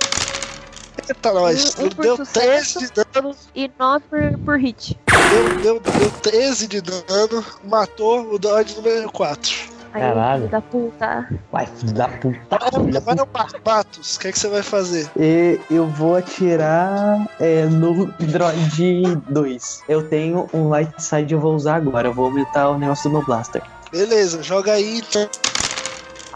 Eita, 1.08 1.34
nós. 1.34 1.76
Um- 1.78 1.86
um 1.86 1.90
deu 1.90 2.18
sucesso. 2.18 2.80
13 2.80 2.80
de 2.80 3.04
dano. 3.14 3.36
E 3.56 3.72
9 3.80 4.04
por, 4.10 4.40
por 4.40 4.60
hit. 4.60 4.98
Deu, 5.30 5.80
deu, 5.80 5.80
deu 5.80 6.12
13 6.22 6.68
de 6.68 6.82
dano. 6.82 7.46
Matou 7.64 8.34
o 8.34 8.40
Dodge 8.40 8.76
número 8.76 9.12
4. 9.12 9.76
Aí, 9.94 10.02
Caralho. 10.02 10.40
filho 10.42 10.52
da 10.52 10.62
puta. 10.62 11.30
Vai, 11.52 11.66
filho 11.68 11.94
da 11.94 12.08
puta. 12.10 12.38
filho 12.38 12.98
Agora 12.98 13.26
puta. 13.26 13.48
é 13.56 13.58
o 13.58 13.62
Matos. 13.66 14.16
O 14.16 14.20
que, 14.20 14.28
é 14.28 14.32
que 14.34 14.40
você 14.40 14.50
vai 14.50 14.62
fazer? 14.62 15.10
E 15.18 15.58
eu 15.72 15.88
vou 15.88 16.18
atirar 16.18 17.30
é, 17.40 17.66
no 17.66 18.08
Droid 18.20 19.16
2. 19.30 19.84
Eu 19.88 20.10
tenho 20.10 20.50
um 20.54 20.68
Light 20.68 20.92
Side 21.02 21.34
eu 21.34 21.40
vou 21.40 21.56
usar 21.56 21.76
agora. 21.76 22.10
Eu 22.10 22.14
vou 22.14 22.26
aumentar 22.26 22.70
o 22.72 22.78
negócio 22.78 23.10
do 23.10 23.14
meu 23.18 23.26
Blaster. 23.26 23.62
Beleza, 23.90 24.44
joga 24.44 24.74
aí 24.74 24.98
então. 24.98 25.30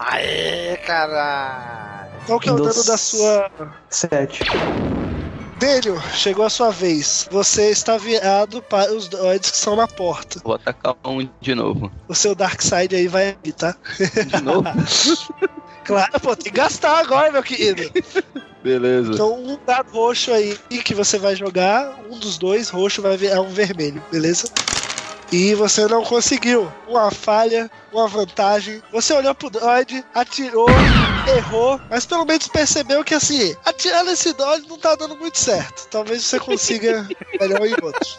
Aê, 0.00 0.78
caralho. 0.78 2.10
Qual 2.26 2.40
que 2.40 2.48
é 2.48 2.52
o 2.52 2.56
dano 2.56 2.84
da 2.84 2.96
sua. 2.96 3.50
7. 3.90 4.44
Daniel, 5.58 6.00
chegou 6.14 6.46
a 6.46 6.48
sua 6.48 6.70
vez. 6.70 7.28
Você 7.30 7.70
está 7.70 7.98
virado 7.98 8.62
para 8.62 8.90
os 8.94 9.08
droids 9.08 9.50
que 9.50 9.56
estão 9.58 9.76
na 9.76 9.86
porta. 9.86 10.40
Vou 10.42 10.54
atacar 10.54 10.96
um 11.04 11.28
de 11.38 11.54
novo. 11.54 11.92
O 12.08 12.14
seu 12.14 12.34
Dark 12.34 12.62
Side 12.62 12.96
aí 12.96 13.08
vai 13.08 13.36
ali, 13.42 13.52
tá? 13.52 13.76
De 14.26 14.42
novo? 14.42 14.64
Claro, 15.82 16.20
pô, 16.20 16.36
tem 16.36 16.52
que 16.52 16.58
gastar 16.58 17.00
agora, 17.00 17.32
meu 17.32 17.42
querido. 17.42 17.82
Beleza. 18.62 19.12
Então, 19.12 19.42
um 19.42 19.58
dado 19.66 19.90
roxo 19.90 20.30
aí 20.30 20.56
que 20.84 20.94
você 20.94 21.18
vai 21.18 21.34
jogar, 21.34 21.98
um 22.08 22.16
dos 22.16 22.38
dois 22.38 22.68
roxo 22.68 23.02
vai 23.02 23.16
virar 23.16 23.40
um 23.40 23.48
vermelho, 23.48 24.00
beleza? 24.12 24.44
E 25.32 25.54
você 25.54 25.86
não 25.86 26.02
conseguiu. 26.02 26.70
Uma 26.88 27.10
falha, 27.10 27.70
uma 27.92 28.08
vantagem. 28.08 28.82
Você 28.92 29.12
olhou 29.12 29.34
pro 29.34 29.48
droid, 29.48 30.04
atirou, 30.14 30.66
errou, 31.36 31.80
mas 31.88 32.04
pelo 32.04 32.24
menos 32.24 32.48
percebeu 32.48 33.04
que 33.04 33.14
assim, 33.14 33.54
atirar 33.64 34.02
nesse 34.04 34.32
droid 34.32 34.68
não 34.68 34.76
tá 34.78 34.96
dando 34.96 35.16
muito 35.16 35.38
certo. 35.38 35.86
Talvez 35.88 36.24
você 36.24 36.40
consiga 36.40 37.06
melhor 37.40 37.64
em 37.64 37.74
outros. 37.80 38.18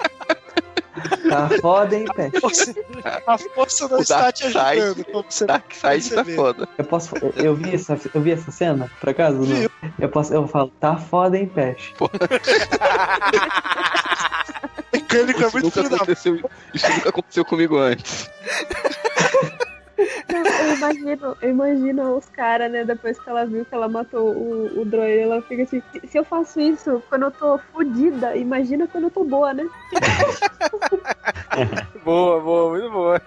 Tá 1.30 1.50
foda, 1.62 1.96
hein, 1.96 2.06
Pet? 2.16 2.38
A 3.26 3.38
força 3.38 3.88
não 3.88 4.00
está 4.00 4.32
te 4.32 4.46
ajudando, 4.46 4.96
Side- 4.96 5.04
como 5.12 5.26
você 5.30 5.46
Dark 5.46 5.74
Side 5.74 6.10
tá 6.16 6.24
foda. 6.26 6.68
Eu 6.78 6.84
posso. 6.86 7.16
Eu 7.36 7.56
vi 7.56 7.74
essa, 7.76 8.00
eu 8.14 8.22
vi 8.22 8.32
essa 8.32 8.52
cena, 8.52 8.90
por 9.00 9.10
acaso? 9.10 9.38
Não. 9.40 9.70
Eu 10.00 10.10
posso. 10.10 10.34
Eu 10.34 10.48
falo, 10.48 10.68
tá 10.80 10.98
foda, 10.98 11.38
hein, 11.38 11.48
Pet? 11.48 11.94
Mecânico 15.12 15.44
é 15.44 15.48
Isso 15.48 15.60
muito 15.60 15.82
nunca 15.82 15.96
aconteceu, 15.96 16.50
isso 16.74 16.90
nunca 16.90 17.10
aconteceu 17.10 17.46
comigo 17.46 17.78
antes. 17.78 18.30
Não, 20.32 20.46
eu 20.46 20.76
imagino, 20.76 21.38
eu 21.42 21.50
imagino 21.50 22.18
os 22.18 22.30
caras, 22.30 22.72
né? 22.72 22.86
Depois 22.86 23.20
que 23.20 23.30
ela 23.30 23.46
viu 23.46 23.66
que 23.66 23.76
ela 23.76 23.88
matou 23.88 24.34
o, 24.34 24.82
o 24.82 24.86
droid, 24.86 25.20
ela 25.20 25.42
fica 25.42 25.64
assim: 25.64 25.82
se 26.08 26.18
eu 26.18 26.24
faço 26.24 26.60
isso 26.60 27.04
quando 27.10 27.24
eu 27.24 27.32
tô 27.32 27.58
fodida, 27.74 28.36
imagina 28.36 28.88
quando 28.88 29.06
eu 29.06 29.12
tô 29.12 29.24
boa, 29.24 29.54
né? 29.54 29.68
Boa, 32.04 32.40
boa, 32.40 32.72
muito 32.72 32.90
boa. 32.90 33.22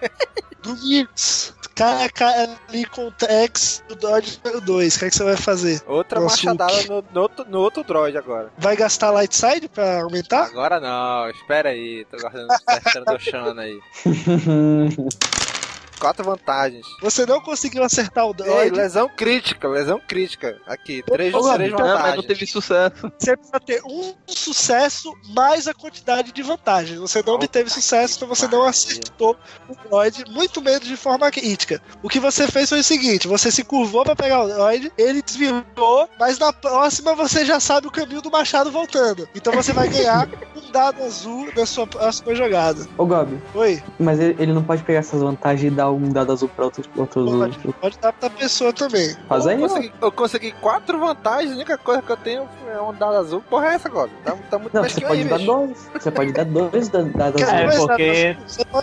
Domingos, 0.61 1.53
cara 1.75 2.05
a 2.05 2.09
cara 2.09 2.57
ali 2.69 2.85
com 2.85 3.07
o 3.07 3.11
Tex 3.11 3.83
do 3.87 3.95
Dodge 3.95 4.39
número 4.43 4.61
2. 4.61 4.95
O 4.95 4.99
que, 4.99 5.05
é 5.05 5.09
que 5.09 5.15
você 5.15 5.23
vai 5.23 5.37
fazer? 5.37 5.81
Outra 5.85 6.19
Nossa, 6.19 6.37
machadada 6.37 6.83
no, 6.87 7.03
no, 7.13 7.21
outro, 7.21 7.45
no 7.47 7.59
outro 7.59 7.83
droid 7.83 8.17
agora. 8.17 8.49
Vai 8.57 8.75
gastar 8.75 9.11
Light 9.11 9.35
Side 9.35 9.67
pra 9.67 10.01
aumentar? 10.01 10.45
Agora 10.45 10.79
não, 10.79 11.29
espera 11.29 11.69
aí. 11.69 12.05
Tô 12.05 12.17
guardando 12.17 12.49
o 12.49 13.13
do 13.13 13.19
Shana 13.19 13.61
aí. 13.61 13.79
quatro 15.99 16.23
vantagens. 16.23 16.85
Você 17.01 17.25
não 17.25 17.41
conseguiu 17.41 17.83
acertar 17.83 18.25
o 18.25 18.29
Ei, 18.29 18.35
droid. 18.35 18.75
lesão 18.75 19.09
crítica, 19.09 19.67
lesão 19.67 19.99
crítica. 19.99 20.59
Aqui, 20.67 21.03
três, 21.03 21.33
Ô, 21.33 21.53
três 21.53 21.71
Gabi, 21.71 21.83
vantagens. 21.83 21.95
Não, 21.95 22.01
mas 22.01 22.15
não 22.15 22.23
teve 22.23 22.45
sucesso. 22.45 23.11
Você 23.17 23.35
precisa 23.37 23.59
ter 23.59 23.81
um 23.85 24.13
sucesso 24.27 25.13
mais 25.33 25.67
a 25.67 25.73
quantidade 25.73 26.31
de 26.31 26.41
vantagens. 26.41 26.99
Você 26.99 27.23
não 27.25 27.35
obteve 27.35 27.69
sucesso, 27.69 28.15
então 28.17 28.27
você 28.27 28.47
não 28.47 28.63
acertou 28.63 29.35
o 29.69 29.75
droid, 29.89 30.25
muito 30.29 30.61
menos 30.61 30.87
de 30.87 30.95
forma 30.97 31.29
crítica. 31.31 31.81
O 32.03 32.09
que 32.09 32.19
você 32.19 32.47
fez 32.47 32.69
foi 32.69 32.79
o 32.79 32.83
seguinte: 32.83 33.27
você 33.27 33.51
se 33.51 33.63
curvou 33.63 34.03
pra 34.03 34.15
pegar 34.15 34.43
o 34.43 34.47
droid, 34.47 34.91
ele 34.97 35.21
desviou, 35.21 36.09
mas 36.19 36.37
na 36.39 36.51
próxima 36.53 37.15
você 37.15 37.45
já 37.45 37.59
sabe 37.59 37.87
o 37.87 37.91
caminho 37.91 38.21
do 38.21 38.31
machado 38.31 38.71
voltando. 38.71 39.27
Então 39.35 39.53
você 39.53 39.73
vai 39.73 39.87
ganhar 39.87 40.27
um 40.55 40.71
dado 40.71 41.03
azul 41.03 41.47
na 41.55 41.65
sua 41.65 41.87
próxima 41.87 42.35
jogada. 42.35 42.85
Ô, 42.97 43.05
Gob. 43.05 43.39
Oi? 43.53 43.81
Mas 43.99 44.19
ele, 44.19 44.35
ele 44.39 44.53
não 44.53 44.63
pode 44.63 44.83
pegar 44.83 44.99
essas 44.99 45.21
vantagens 45.21 45.71
e 45.71 45.75
dar 45.75 45.84
um 45.91 46.09
dado 46.09 46.31
azul 46.31 46.49
pra 46.49 46.65
outros. 46.65 46.89
outros 46.95 47.31
Pode, 47.31 47.57
pode 47.81 47.99
dar 47.99 48.13
pra 48.13 48.29
pessoa 48.29 48.71
também. 48.73 49.15
Faz 49.27 49.47
aí, 49.47 49.55
eu 49.61 49.67
consegui, 49.67 49.93
eu 50.01 50.11
consegui 50.11 50.51
quatro 50.53 50.99
vantagens, 50.99 51.51
a 51.51 51.55
única 51.55 51.77
coisa 51.77 52.01
que 52.01 52.11
eu 52.11 52.17
tenho 52.17 52.47
é 52.71 52.81
um 52.81 52.93
dado 52.93 53.15
azul. 53.17 53.41
Porra, 53.49 53.67
é 53.67 53.73
essa 53.75 53.87
agora? 53.87 54.09
Tá, 54.23 54.35
tá 54.49 54.59
muito 54.59 54.73
Não, 54.73 54.81
mais 54.81 54.93
você 54.93 55.01
que 55.01 55.07
pode 55.07 55.21
aí, 55.21 55.27
dar 55.27 55.37
bicho. 55.37 55.51
dois. 55.51 55.89
Você 55.93 56.11
pode 56.11 56.31
dar 56.33 56.45
dois 56.45 56.89
da- 56.89 57.01
dados 57.01 57.41
É, 57.41 57.65
azuis. 57.65 57.85
porque 57.85 58.37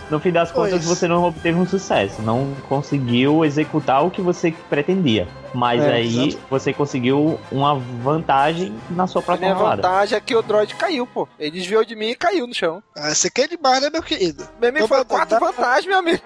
no 0.09 0.19
fim 0.19 0.31
das 0.31 0.51
Pois. 0.51 0.71
contas 0.71 0.85
você 0.85 1.07
não 1.07 1.23
obteve 1.23 1.59
um 1.59 1.67
sucesso, 1.67 2.21
não 2.21 2.53
conseguiu 2.69 3.43
executar 3.45 4.05
o 4.05 4.11
que 4.11 4.21
você 4.21 4.51
pretendia. 4.69 5.27
Mas 5.53 5.83
É, 5.83 5.93
aí 5.93 6.29
exato. 6.29 6.43
você 6.49 6.73
conseguiu 6.73 7.39
uma 7.51 7.75
vantagem 7.75 8.75
na 8.89 9.05
sua 9.05 9.23
A 9.27 9.37
minha 9.37 9.53
rodada. 9.53 9.75
vantagem 9.83 10.17
é 10.17 10.21
que 10.21 10.35
o 10.35 10.41
droid 10.41 10.73
caiu, 10.75 11.05
pô. 11.05 11.27
Ele 11.37 11.51
desviou 11.51 11.85
de 11.85 11.95
mim 11.95 12.07
e 12.09 12.15
caiu 12.15 12.47
no 12.47 12.55
chão. 12.55 12.81
Ah, 12.97 13.13
você 13.13 13.29
quer 13.29 13.47
demais, 13.47 13.79
né, 13.81 13.89
meu 13.91 14.01
querido? 14.01 14.47
Meu 14.59 14.69
amigo, 14.69 14.85
Então, 14.85 14.97
foi 14.97 15.05
quatro 15.05 15.39
vantagens, 15.39 15.85
meu 15.85 15.99
amigo. 15.99 16.23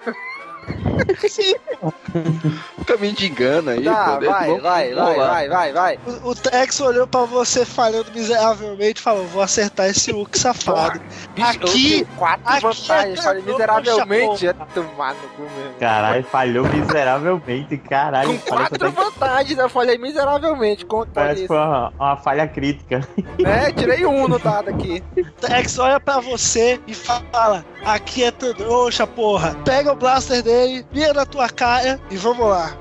Caminho 2.86 3.14
de 3.14 3.26
engano 3.30 3.70
aí, 3.70 3.84
Tá, 3.84 4.18
vai, 4.18 4.46
Vamos- 4.48 4.62
vai, 4.62 4.94
vamos 4.94 5.16
vai, 5.16 5.48
vai, 5.48 5.48
vai, 5.48 5.72
vai. 5.72 5.98
O, 6.24 6.30
o 6.30 6.34
Tex 6.34 6.80
olhou 6.80 7.06
pra 7.06 7.22
você 7.24 7.64
falhando 7.64 8.10
miseravelmente 8.12 9.00
e 9.00 9.02
falou: 9.02 9.24
Vou 9.26 9.42
acertar 9.42 9.86
esse 9.88 10.10
Hulk 10.10 10.38
safado. 10.38 11.00
Bicho, 11.34 11.48
Aqui- 11.48 12.06
quatro 12.16 12.42
aqui 12.46 12.60
vantagens. 12.62 13.18
é 13.18 13.22
Falei 13.22 13.42
miseravelmente. 13.42 14.46
É 14.48 14.52
tomar 14.52 15.14
no 15.14 15.20
cu 15.36 15.42
mesmo. 15.42 15.74
Caralho, 15.78 16.24
falhou 16.24 16.66
miseravelmente, 16.68 17.76
caralho. 17.78 18.28
Com 18.38 18.38
quatro 18.56 18.90
vantagens, 18.90 19.58
eu 19.58 19.68
falei 19.68 19.98
miseravelmente. 19.98 20.84
Conta 20.84 21.10
Parece 21.14 21.34
que 21.36 21.40
isso. 21.42 21.48
foi 21.48 21.56
uma, 21.58 21.92
uma 21.98 22.16
falha 22.16 22.46
crítica. 22.48 23.06
É, 23.44 23.70
tirei 23.72 24.04
um 24.06 24.26
no 24.26 24.38
dado 24.38 24.70
aqui. 24.70 25.02
Tex 25.40 25.78
olha 25.78 26.00
pra 26.00 26.20
você 26.20 26.80
e 26.86 26.94
fala: 26.94 27.64
Aqui 27.84 28.24
é 28.24 28.30
trouxa, 28.30 29.06
porra. 29.06 29.54
Pega 29.64 29.92
o 29.92 29.96
blaster 29.96 30.42
dele, 30.42 30.57
vira 30.92 31.12
na 31.12 31.26
tua 31.26 31.48
cara 31.48 32.00
e 32.10 32.16
vamos 32.16 32.46
lá. 32.46 32.76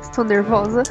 Estou 0.00 0.24
nervosa. 0.24 0.82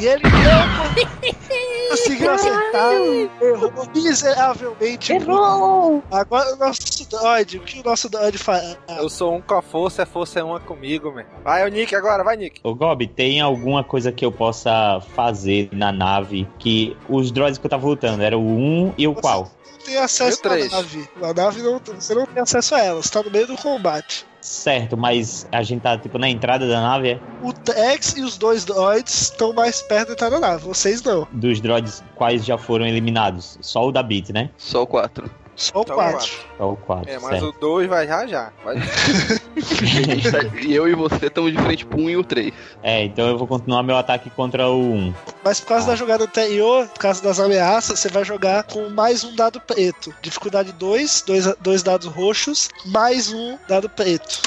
E 0.00 0.06
ele 0.06 0.22
não 0.24 1.90
conseguiu 1.90 2.30
acertar. 2.30 2.92
Errou 3.40 3.72
miseravelmente. 3.94 5.12
Errou! 5.12 6.02
Agora 6.10 6.54
o 6.54 6.56
nosso 6.56 7.08
droid, 7.10 7.58
o 7.58 7.60
que 7.60 7.80
o 7.80 7.84
nosso 7.84 8.08
droid 8.08 8.38
faz? 8.38 8.78
Eu 8.88 9.08
sou 9.10 9.34
um 9.34 9.40
com 9.40 9.54
a 9.54 9.62
força, 9.62 10.04
a 10.04 10.06
força 10.06 10.40
é 10.40 10.42
uma 10.42 10.58
comigo, 10.58 11.12
meu. 11.12 11.26
Vai, 11.44 11.66
o 11.66 11.68
Nick 11.68 11.94
agora, 11.94 12.24
vai, 12.24 12.36
Nick. 12.36 12.60
Ô 12.64 12.74
Gob, 12.74 13.06
tem 13.06 13.40
alguma 13.40 13.84
coisa 13.84 14.10
que 14.10 14.24
eu 14.24 14.32
possa 14.32 15.00
fazer 15.14 15.68
na 15.72 15.92
nave 15.92 16.48
que 16.58 16.96
os 17.08 17.30
droids 17.30 17.58
que 17.58 17.66
eu 17.66 17.70
tava 17.70 17.86
lutando 17.86 18.22
era 18.22 18.36
o 18.36 18.42
1 18.42 18.94
e 18.96 19.06
o 19.06 19.14
qual? 19.14 19.50
Tem 19.84 19.96
acesso 19.96 20.40
à 20.46 20.56
nave. 20.56 21.08
A 21.22 21.34
nave 21.34 21.62
não, 21.62 21.78
você 21.78 22.14
não 22.14 22.26
tem 22.26 22.42
acesso 22.42 22.74
a 22.74 22.80
ela, 22.80 23.02
você 23.02 23.10
tá 23.10 23.22
no 23.22 23.30
meio 23.30 23.46
do 23.46 23.56
combate. 23.56 24.26
Certo, 24.40 24.96
mas 24.96 25.46
a 25.52 25.62
gente 25.62 25.82
tá 25.82 25.96
tipo 25.96 26.18
na 26.18 26.28
entrada 26.28 26.66
da 26.68 26.80
nave, 26.80 27.12
é? 27.12 27.20
O 27.42 27.52
Tex 27.52 28.16
e 28.16 28.22
os 28.22 28.36
dois 28.36 28.64
droids 28.64 29.22
estão 29.22 29.52
mais 29.52 29.80
perto 29.82 30.08
de 30.08 30.12
entrar 30.14 30.30
na 30.30 30.40
nave, 30.40 30.64
vocês 30.64 31.00
não. 31.02 31.28
Dos 31.30 31.60
droids 31.60 32.02
quais 32.16 32.44
já 32.44 32.58
foram 32.58 32.84
eliminados. 32.84 33.56
Só 33.60 33.86
o 33.86 33.92
da 33.92 34.02
Bit, 34.02 34.32
né? 34.32 34.50
Só 34.56 34.82
o 34.82 34.86
4. 34.86 35.41
Só 35.62 35.80
o 35.80 35.86
Só 35.86 35.92
o 35.92 35.96
4. 35.96 36.12
quatro. 36.12 36.30
Só 36.58 36.72
o 36.72 36.76
4. 36.76 37.10
É, 37.10 37.18
mas 37.18 37.30
certo. 37.30 37.48
o 37.48 37.52
2 37.52 37.88
vai 37.88 38.06
já 38.06 38.26
já. 38.26 38.52
Vai. 38.64 38.76
e 40.60 40.74
eu 40.74 40.88
e 40.88 40.94
você 40.94 41.26
estamos 41.26 41.52
de 41.52 41.58
frente 41.58 41.86
pro 41.86 42.00
1 42.00 42.10
e 42.10 42.16
o 42.16 42.24
3. 42.24 42.52
É, 42.82 43.04
então 43.04 43.28
eu 43.28 43.38
vou 43.38 43.46
continuar 43.46 43.82
meu 43.82 43.96
ataque 43.96 44.28
contra 44.30 44.68
o 44.68 44.80
1. 44.80 45.14
Mas 45.44 45.60
por 45.60 45.68
causa 45.68 45.86
da 45.86 45.96
jogada 45.96 46.24
anterior, 46.24 46.88
por 46.88 46.98
causa 46.98 47.22
das 47.22 47.38
ameaças, 47.38 48.00
você 48.00 48.08
vai 48.08 48.24
jogar 48.24 48.64
com 48.64 48.88
mais 48.90 49.22
um 49.22 49.36
dado 49.36 49.60
preto. 49.60 50.12
Dificuldade 50.20 50.72
2, 50.72 51.22
dois, 51.22 51.54
dois 51.60 51.82
dados 51.82 52.06
roxos, 52.08 52.68
mais 52.86 53.32
um 53.32 53.56
dado 53.68 53.88
preto. 53.88 54.42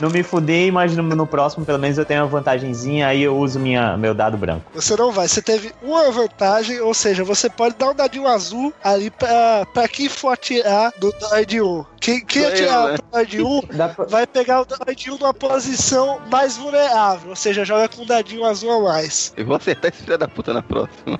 Não 0.00 0.10
me 0.10 0.22
fudei, 0.22 0.70
mas 0.72 0.96
no, 0.96 1.02
no 1.02 1.26
próximo 1.26 1.64
pelo 1.64 1.78
menos 1.78 1.96
eu 1.96 2.04
tenho 2.04 2.22
uma 2.22 2.26
vantagenzinha, 2.28 3.06
aí 3.06 3.22
eu 3.22 3.36
uso 3.36 3.60
minha, 3.60 3.96
meu 3.96 4.12
dado 4.14 4.36
branco. 4.36 4.64
Você 4.74 4.96
não 4.96 5.12
vai, 5.12 5.28
você 5.28 5.40
teve 5.40 5.72
uma 5.82 6.10
vantagem, 6.10 6.80
ou 6.80 6.92
seja, 6.92 7.22
você 7.22 7.48
pode 7.48 7.76
dar 7.76 7.90
um 7.90 7.94
dadinho 7.94 8.26
azul 8.26 8.72
ali 8.82 9.10
pra, 9.10 9.64
pra 9.72 9.86
quem 9.86 10.08
for 10.08 10.30
atirar 10.30 10.92
do 10.98 11.12
droid 11.12 11.60
1. 11.60 11.84
Quem, 12.00 12.24
quem 12.24 12.44
atirar 12.46 12.88
né? 12.88 12.94
o 12.94 13.12
droid 13.12 13.42
1 13.42 13.60
Dá 13.76 13.88
pra- 13.90 14.04
vai 14.06 14.26
pegar 14.26 14.62
o 14.62 14.64
droid 14.64 15.10
1 15.10 15.18
numa 15.18 15.34
posição 15.34 16.20
mais 16.30 16.56
vulnerável, 16.56 17.30
ou 17.30 17.36
seja, 17.36 17.64
joga 17.64 17.88
com 17.88 18.02
um 18.02 18.06
dadinho 18.06 18.44
azul 18.44 18.72
a 18.72 18.80
mais. 18.92 19.32
Eu 19.36 19.46
vou 19.46 19.56
acertar 19.56 19.92
esse 19.92 20.02
filho 20.02 20.18
da 20.18 20.26
puta 20.26 20.52
na 20.52 20.62
próxima. 20.62 21.16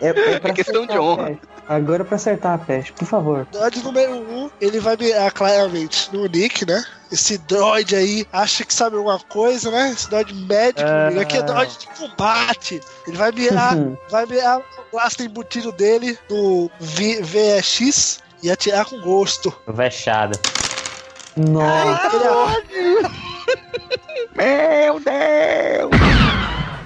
É, 0.00 0.08
é 0.08 0.34
É 0.44 0.52
questão 0.52 0.84
acertar 0.84 0.86
de 0.88 0.98
honra. 0.98 1.24
peste. 1.26 1.55
Agora 1.68 2.02
é 2.02 2.04
pra 2.06 2.14
acertar 2.14 2.54
a 2.54 2.58
peste, 2.58 2.92
por 2.92 3.06
favor. 3.06 3.44
Droid 3.50 3.82
número 3.82 4.12
1, 4.14 4.50
ele 4.60 4.78
vai 4.78 4.96
mirar 4.96 5.32
claramente 5.32 6.08
no 6.12 6.26
Nick, 6.26 6.64
né? 6.64 6.84
Esse 7.10 7.38
droid 7.38 7.94
aí 7.96 8.24
acha 8.32 8.64
que 8.64 8.72
sabe 8.72 8.96
alguma 8.96 9.18
coisa, 9.18 9.68
né? 9.70 9.90
Esse 9.90 10.08
droid 10.08 10.32
médico, 10.32 10.88
Ah. 10.88 11.06
amigo. 11.06 11.20
Aqui 11.22 11.36
é 11.38 11.42
droid 11.42 11.76
de 11.78 11.86
combate. 11.88 12.80
Ele 13.08 13.16
vai 13.16 13.32
mirar, 13.32 13.74
vai 14.08 14.26
mirar 14.26 14.58
o 14.58 14.62
blaster 14.92 15.26
embutido 15.26 15.72
dele 15.72 16.16
no 16.30 16.70
v 16.78 17.20
VX 17.22 18.20
e 18.44 18.50
atirar 18.50 18.84
com 18.84 19.00
gosto. 19.00 19.52
Vexada. 19.66 20.38
Nossa. 21.36 22.62
Meu 24.36 25.00
Deus! 25.00 25.90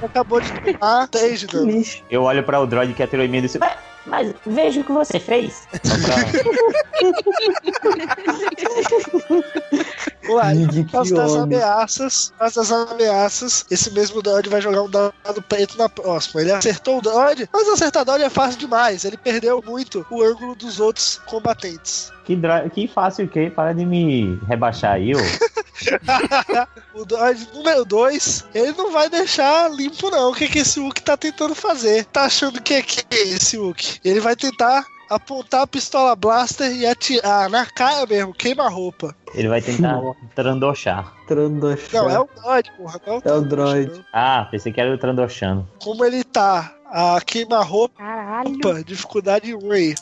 Acabou 0.02 0.40
de 0.40 0.50
tomar 0.72 1.06
3 1.08 1.40
de 1.40 1.46
dano. 1.46 1.82
Eu 2.10 2.22
olho 2.22 2.42
para 2.42 2.58
o 2.60 2.66
droid 2.66 2.94
que 2.94 3.02
atirou 3.02 3.24
em 3.24 3.28
mim 3.28 3.38
e 3.38 3.42
disse: 3.42 3.58
"Ué, 3.58 3.76
Mas 4.10 4.34
veja 4.44 4.80
o 4.80 4.84
que 4.84 4.92
você 4.92 5.20
fez. 5.20 5.68
Uai, 10.30 10.56
Ih, 10.56 10.84
por 10.84 10.92
causa 10.92 11.14
que 11.14 11.20
das 11.20 11.34
ameaças, 11.34 12.32
das 12.38 12.72
ameaças, 12.72 13.66
esse 13.70 13.90
mesmo 13.90 14.22
droid 14.22 14.48
vai 14.48 14.60
jogar 14.60 14.82
um 14.82 14.90
dado 14.90 15.42
preto 15.48 15.76
na 15.76 15.88
próxima. 15.88 16.40
Ele 16.40 16.52
acertou 16.52 16.98
o 16.98 17.02
droid, 17.02 17.48
mas 17.52 17.68
acertar 17.68 18.04
droid 18.04 18.22
é 18.22 18.30
fácil 18.30 18.58
demais. 18.58 19.04
Ele 19.04 19.16
perdeu 19.16 19.62
muito 19.66 20.06
o 20.10 20.22
ângulo 20.22 20.54
dos 20.54 20.80
outros 20.80 21.20
combatentes. 21.26 22.12
que, 22.24 22.38
que 22.72 22.88
fácil 22.88 23.28
que 23.28 23.50
para 23.50 23.72
de 23.72 23.84
me 23.84 24.38
rebaixar 24.48 24.94
aí, 24.94 25.14
ô. 25.14 25.18
o 26.94 27.04
droid 27.04 27.48
número 27.54 27.84
2, 27.84 28.46
ele 28.54 28.72
não 28.72 28.92
vai 28.92 29.08
deixar 29.08 29.70
limpo, 29.70 30.10
não. 30.10 30.30
O 30.30 30.34
que, 30.34 30.48
que 30.48 30.60
esse 30.60 30.78
Hulk 30.78 31.02
tá 31.02 31.16
tentando 31.16 31.54
fazer? 31.54 32.04
Tá 32.06 32.24
achando 32.24 32.62
que 32.62 32.74
é 32.74 32.82
que 32.82 33.04
é 33.10 33.22
esse 33.22 33.56
Hulk? 33.56 34.00
Ele 34.04 34.20
vai 34.20 34.36
tentar 34.36 34.84
apontar 35.10 35.62
a 35.62 35.66
pistola 35.66 36.14
blaster 36.14 36.70
e 36.72 36.86
atirar 36.86 37.50
na 37.50 37.66
cara 37.66 38.06
mesmo, 38.06 38.32
queima 38.32 38.64
a 38.64 38.68
roupa. 38.68 39.14
Ele 39.34 39.48
vai 39.48 39.60
tentar 39.60 40.00
trandochar. 40.34 41.12
Trandochar. 41.26 42.02
Não, 42.02 42.10
é 42.10 42.20
o 42.20 42.28
droid, 42.40 42.72
porra. 42.76 43.00
Não 43.06 43.22
É 43.24 43.32
o 43.32 43.40
droid. 43.42 44.04
Ah, 44.12 44.46
pensei 44.50 44.72
que 44.72 44.80
era 44.80 44.94
o 44.94 44.98
trandochando. 44.98 45.68
Como 45.82 46.04
ele 46.04 46.22
tá 46.22 46.72
a 46.86 47.20
queima-roupa, 47.20 47.96
Caralho. 47.98 48.84
dificuldade 48.84 49.54
1 49.54 49.72
aí. 49.72 49.94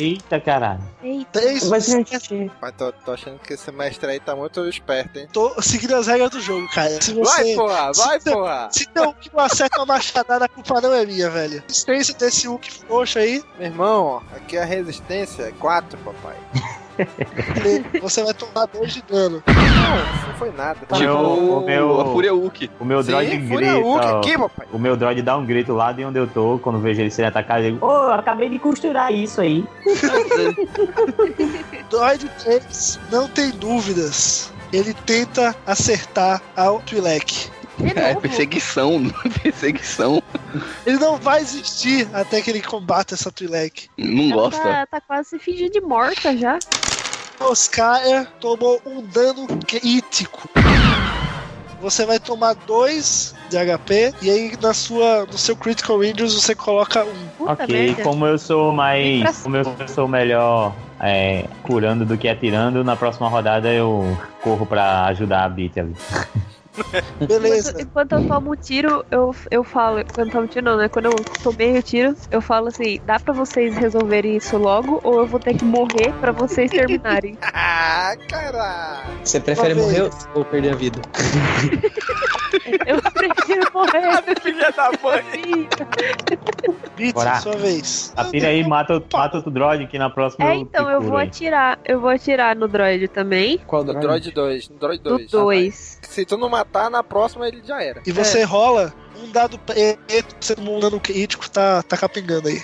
Eita 0.00 0.40
caralho. 0.40 0.80
Eita. 1.02 1.40
Três 1.40 1.68
Mas, 1.68 1.84
sucessos. 1.84 2.28
gente, 2.28 2.52
Mas 2.60 2.72
tô, 2.76 2.92
tô 2.92 3.12
achando 3.12 3.38
que 3.38 3.52
esse 3.52 3.70
mestre 3.72 4.10
aí 4.10 4.20
tá 4.20 4.34
muito 4.34 4.66
esperto, 4.68 5.18
hein? 5.18 5.28
Tô 5.32 5.60
seguindo 5.60 5.94
as 5.94 6.06
regras 6.06 6.30
do 6.30 6.40
jogo, 6.40 6.66
cara. 6.74 7.00
Se 7.02 7.12
você. 7.12 7.42
Vai, 7.42 7.54
porra, 7.54 7.92
vai, 7.92 8.20
se, 8.20 8.30
porra! 8.30 8.68
Se 8.72 8.86
teu 8.86 9.04
Hulk 9.04 9.30
não 9.32 9.40
acerta 9.44 9.78
uma 9.78 9.86
machadada, 9.86 10.44
a 10.44 10.48
culpa 10.48 10.80
não 10.80 10.92
é 10.94 11.04
minha, 11.04 11.28
velho. 11.30 11.62
A 11.66 11.70
existência 11.70 12.14
desse 12.14 12.46
Hulk 12.46 12.72
frouxo 12.72 13.18
aí, 13.18 13.42
Meu 13.58 13.66
irmão, 13.68 14.04
ó, 14.04 14.36
aqui 14.36 14.56
a 14.56 14.64
resistência 14.64 15.42
é 15.44 15.52
4, 15.52 15.98
papai. 15.98 16.36
você 18.00 18.22
vai 18.24 18.34
tomar 18.34 18.66
2 18.66 18.92
de 18.94 19.02
dano. 19.02 19.42
Não, 19.46 20.28
não 20.28 20.34
foi 20.38 20.52
nada. 20.52 20.78
O 20.90 20.94
Tipo, 20.94 20.98
meu- 20.98 21.58
o 21.58 21.66
meu- 21.66 22.00
a 22.00 22.04
Fúria. 22.06 22.34
O 22.34 22.84
meu 22.84 23.02
droid 23.02 23.30
Sim, 23.30 23.48
grita. 23.48 23.78
Ó, 23.84 24.18
aqui, 24.18 24.38
papai. 24.38 24.66
O 24.72 24.78
meu 24.78 24.96
droid 24.96 25.22
dá 25.22 25.36
um 25.36 25.44
grito 25.44 25.72
lá 25.72 25.92
de 25.92 26.04
onde 26.04 26.18
eu 26.18 26.26
tô, 26.26 26.58
quando 26.62 26.78
vejo 26.78 27.00
ele 27.00 27.10
sendo 27.10 27.26
atacado, 27.28 27.62
eu 27.64 27.72
digo, 27.72 27.86
Ô, 27.86 27.90
eu 27.90 28.12
acabei 28.12 28.48
de 28.48 28.58
costurar 28.58 29.12
isso 29.12 29.40
aí. 29.40 29.64
Droid 31.90 32.30
3, 32.44 33.00
não 33.10 33.28
tem 33.28 33.50
dúvidas. 33.50 34.52
Ele 34.72 34.94
tenta 34.94 35.54
acertar 35.66 36.40
ao 36.56 36.78
Twi'lek. 36.80 37.50
É, 37.94 38.08
novo. 38.08 38.20
perseguição, 38.20 39.02
perseguição. 39.42 40.22
Ele 40.86 40.98
não 40.98 41.16
vai 41.16 41.40
existir 41.40 42.08
até 42.12 42.40
que 42.40 42.50
ele 42.50 42.62
combata 42.62 43.14
essa 43.14 43.30
Twi'lek. 43.30 43.88
Não 43.96 44.32
Ela 44.32 44.34
gosta. 44.34 44.62
Tá, 44.62 44.86
tá 44.86 45.00
quase 45.00 45.30
se 45.30 45.38
fingindo 45.38 45.72
de 45.72 45.80
morta 45.80 46.36
já. 46.36 46.58
Oscar 47.40 48.26
tomou 48.38 48.80
um 48.84 49.02
dano 49.02 49.46
crítico. 49.66 50.48
Você 51.80 52.04
vai 52.04 52.20
tomar 52.20 52.54
2 52.54 53.34
de 53.48 53.56
HP 53.56 54.14
e 54.20 54.30
aí 54.30 54.52
na 54.60 54.74
sua, 54.74 55.24
no 55.24 55.38
seu 55.38 55.56
Critical 55.56 56.04
Injuries 56.04 56.34
você 56.34 56.54
coloca 56.54 57.04
um. 57.04 57.48
ok, 57.48 57.96
como 58.02 58.26
eu 58.26 58.38
sou 58.38 58.70
mais. 58.72 59.42
Como 59.42 59.56
eu 59.56 59.64
sou 59.88 60.06
melhor 60.06 60.74
é, 61.00 61.46
curando 61.62 62.04
do 62.04 62.18
que 62.18 62.28
atirando, 62.28 62.84
na 62.84 62.94
próxima 62.94 63.28
rodada 63.28 63.72
eu 63.72 64.18
corro 64.42 64.66
pra 64.66 65.06
ajudar 65.06 65.44
a 65.44 65.48
Beat 65.48 65.78
ali. 65.78 65.96
Beleza. 67.26 67.70
Enquanto, 67.70 67.82
enquanto 67.82 68.12
eu 68.12 68.26
tomo 68.28 68.52
um 68.52 68.56
tiro, 68.56 69.04
eu, 69.10 69.34
eu 69.50 69.64
falo. 69.64 70.02
Quando 70.14 70.28
eu 70.28 70.32
tomo 70.32 70.44
um 70.44 70.46
tiro, 70.46 70.64
não, 70.64 70.76
né? 70.76 70.88
Quando 70.88 71.06
eu 71.06 71.14
tomei 71.42 71.76
o 71.78 71.82
tiro, 71.82 72.14
eu 72.30 72.40
falo 72.40 72.68
assim: 72.68 73.00
dá 73.04 73.18
pra 73.18 73.32
vocês 73.34 73.76
resolverem 73.76 74.36
isso 74.36 74.56
logo 74.56 75.00
ou 75.02 75.18
eu 75.20 75.26
vou 75.26 75.40
ter 75.40 75.54
que 75.56 75.64
morrer 75.64 76.12
pra 76.20 76.32
vocês 76.32 76.70
terminarem? 76.70 77.36
Ah, 77.52 78.14
caralho. 78.28 79.10
Você 79.24 79.38
prefere 79.40 79.74
Uma 79.74 79.88
vez. 79.88 79.98
morrer 80.00 80.14
ou 80.34 80.44
perder 80.44 80.72
a 80.72 80.76
vida? 80.76 81.00
eu 82.86 83.00
prefiro 83.12 83.70
morrer. 83.72 84.22
Filha 84.42 84.70
da 84.72 84.90
mãe. 85.02 85.68
Bora. 87.12 87.40
sua 87.40 87.56
vez. 87.56 88.12
Atira 88.16 88.48
aí, 88.48 88.66
mata, 88.66 89.02
mata 89.12 89.36
outro 89.38 89.50
droid 89.50 89.86
que 89.86 89.98
na 89.98 90.10
próxima 90.10 90.50
É, 90.50 90.54
então 90.56 90.90
eu 90.90 91.00
vou 91.00 91.16
aí. 91.16 91.28
atirar. 91.28 91.78
Eu 91.84 92.00
vou 92.00 92.10
atirar 92.10 92.56
no 92.56 92.66
droid 92.68 93.08
também. 93.08 93.58
Qual 93.66 93.84
No 93.84 93.92
droid? 93.92 94.30
Droid 94.30 94.32
2. 94.32 94.68
No 94.70 94.76
Droid 94.76 95.02
Do 95.02 95.18
2. 95.26 95.99
2. 96.10 96.14
Se 96.14 96.24
tu 96.24 96.36
não 96.36 96.48
matar, 96.48 96.90
na 96.90 97.02
próxima 97.02 97.46
ele 97.48 97.62
já 97.64 97.82
era. 97.82 98.02
E 98.06 98.12
você 98.12 98.42
rola 98.42 98.92
um 99.22 99.30
dado 99.30 99.58
preto, 99.58 100.34
você 100.40 100.54
tomou 100.54 100.76
um 100.76 100.80
dano 100.80 100.98
crítico, 101.00 101.48
tá, 101.48 101.82
tá 101.82 101.96
capengando 101.96 102.48
aí. 102.48 102.62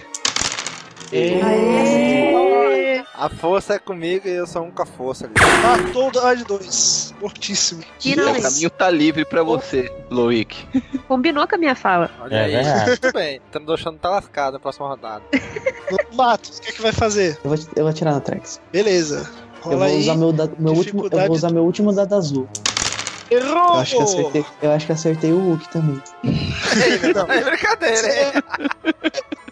A 3.14 3.30
força 3.30 3.74
é 3.74 3.78
comigo 3.78 4.28
e 4.28 4.32
eu 4.32 4.46
sou 4.46 4.62
um 4.62 4.70
com 4.70 4.82
a 4.82 4.86
força 4.86 5.24
ali. 5.24 5.34
Matou 5.62 6.08
o 6.08 6.10
Droid 6.12 6.44
2. 6.44 7.14
Mortíssimo. 7.20 7.82
Tira 7.98 8.26
O 8.26 8.30
isso. 8.36 8.42
caminho 8.42 8.70
tá 8.70 8.90
livre 8.90 9.24
pra 9.24 9.42
você, 9.42 9.90
Loic. 10.10 10.66
Combinou 11.08 11.46
com 11.48 11.54
a 11.54 11.58
minha 11.58 11.74
fala. 11.74 12.10
Olha 12.20 12.34
É 12.36 12.56
aí. 12.90 12.96
Tudo 12.98 13.12
bem. 13.14 13.40
Então 13.48 13.64
deixando 13.64 13.98
tá 13.98 14.10
lascado 14.10 14.54
na 14.54 14.58
próxima 14.60 14.88
rodada. 14.88 15.22
Matos, 16.12 16.58
o 16.58 16.62
que 16.62 16.68
é 16.68 16.72
que 16.72 16.82
vai 16.82 16.92
fazer? 16.92 17.38
Eu 17.42 17.50
vou, 17.50 17.58
eu 17.76 17.82
vou 17.84 17.88
atirar 17.90 18.12
no 18.14 18.20
Trex. 18.20 18.60
Beleza. 18.70 19.30
Eu 19.64 19.70
Rola 19.72 19.76
vou 19.76 19.86
aí. 19.86 19.98
usar 20.00 20.16
meu, 20.16 20.32
meu 20.58 20.72
último. 20.74 21.06
Eu 21.10 21.26
vou 21.26 21.30
usar 21.36 21.50
meu 21.50 21.62
último 21.64 21.92
dado 21.94 22.14
azul. 22.14 22.46
Errou! 23.30 23.74
Eu 23.74 23.80
acho 23.80 23.96
que 23.96 24.02
acertei. 24.02 24.44
Eu 24.62 24.70
acho 24.72 24.86
que 24.86 24.92
acertei 24.92 25.32
o 25.32 25.38
Hulk 25.38 25.68
também. 25.68 26.02
Não. 27.14 27.26
É 27.32 27.40
brincadeira, 27.44 28.08
hein? 28.08 28.32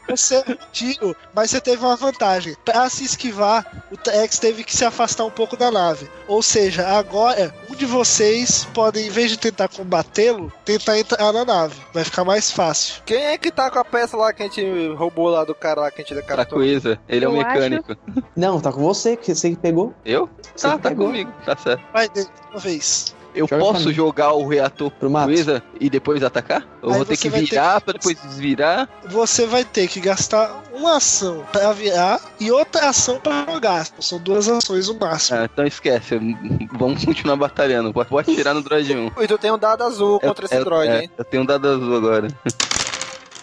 Você 0.06 0.36
um 0.46 0.54
tiro, 0.70 1.16
mas 1.34 1.50
você 1.50 1.60
teve 1.62 1.82
uma 1.84 1.96
vantagem. 1.96 2.54
Pra 2.62 2.88
se 2.90 3.04
esquivar, 3.04 3.84
o 3.90 3.96
Tex 3.96 4.38
teve 4.38 4.62
que 4.62 4.76
se 4.76 4.84
afastar 4.84 5.24
um 5.24 5.30
pouco 5.30 5.56
da 5.56 5.70
nave. 5.72 6.08
Ou 6.28 6.42
seja, 6.42 6.86
agora 6.86 7.52
um 7.70 7.74
de 7.74 7.86
vocês 7.86 8.64
pode, 8.74 9.00
em 9.00 9.08
vez 9.08 9.30
de 9.30 9.38
tentar 9.38 9.66
combatê-lo, 9.68 10.52
tentar 10.64 10.98
entrar 10.98 11.32
na 11.32 11.44
nave. 11.44 11.74
Vai 11.92 12.04
ficar 12.04 12.22
mais 12.22 12.50
fácil. 12.50 13.02
Quem 13.06 13.16
é 13.24 13.38
que 13.38 13.50
tá 13.50 13.70
com 13.70 13.78
a 13.78 13.84
peça 13.84 14.14
lá 14.16 14.32
que 14.32 14.42
a 14.42 14.46
gente 14.46 14.62
roubou 14.94 15.30
lá 15.30 15.42
do 15.42 15.54
cara 15.54 15.80
lá 15.80 15.90
que 15.90 16.02
a 16.02 16.04
gente 16.04 16.14
decapitou? 16.14 16.58
coisa. 16.58 16.98
Ele 17.08 17.24
é 17.24 17.28
o 17.28 17.34
Eu 17.36 17.40
acho- 17.40 17.48
mecânico. 17.50 17.96
Não, 18.36 18.60
tá 18.60 18.70
com 18.70 18.82
você, 18.82 19.16
que 19.16 19.34
você 19.34 19.50
que 19.50 19.56
pegou. 19.56 19.94
Eu? 20.04 20.28
Você 20.54 20.68
Tá, 20.68 20.76
que 20.76 20.82
tá 20.82 20.88
pegou. 20.90 21.06
comigo. 21.06 21.32
Tá 21.46 21.56
certo. 21.56 21.82
Vai 21.92 22.08
uma 22.50 22.60
vez. 22.60 23.16
Eu 23.34 23.48
Joga 23.48 23.62
posso 23.62 23.92
jogar 23.92 24.32
o 24.32 24.46
reator 24.46 24.90
Pro 24.92 25.10
coisa 25.10 25.62
e 25.80 25.90
depois 25.90 26.22
atacar? 26.22 26.64
Ou 26.80 26.90
Aí 26.92 26.96
vou 26.98 27.04
ter 27.04 27.16
que 27.16 27.30
ter 27.30 27.40
virar 27.40 27.80
que- 27.80 27.84
pra 27.86 27.92
depois 27.94 28.16
desvirar? 28.22 28.88
Você 29.06 29.44
vai 29.46 29.64
ter 29.64 29.88
que 29.88 29.98
gastar 30.00 30.62
uma 30.72 30.96
ação 30.98 31.44
pra 31.50 31.72
virar 31.72 32.20
e 32.38 32.50
outra 32.52 32.88
ação 32.90 33.18
pra 33.18 33.44
jogar. 33.44 33.86
São 33.98 34.18
duas 34.18 34.48
ações 34.48 34.88
no 34.88 34.94
máximo. 34.98 35.38
Ah, 35.38 35.44
então 35.52 35.66
esquece. 35.66 36.18
Vamos 36.72 37.04
continuar 37.04 37.36
batalhando. 37.36 37.92
Pode, 37.92 38.08
pode 38.08 38.34
tirar 38.34 38.54
no 38.54 38.62
droid 38.62 38.94
1. 38.94 39.10
E 39.22 39.26
tu 39.26 39.36
tem 39.38 39.50
um 39.50 39.58
dado 39.58 39.82
azul 39.82 40.20
contra 40.20 40.44
esse 40.44 40.54
Eu- 40.56 40.64
droid, 40.64 40.92
é, 40.92 41.02
hein? 41.02 41.10
Eu 41.18 41.24
tenho 41.24 41.42
um 41.42 41.46
dado 41.46 41.68
azul 41.68 41.96
agora. 41.96 42.28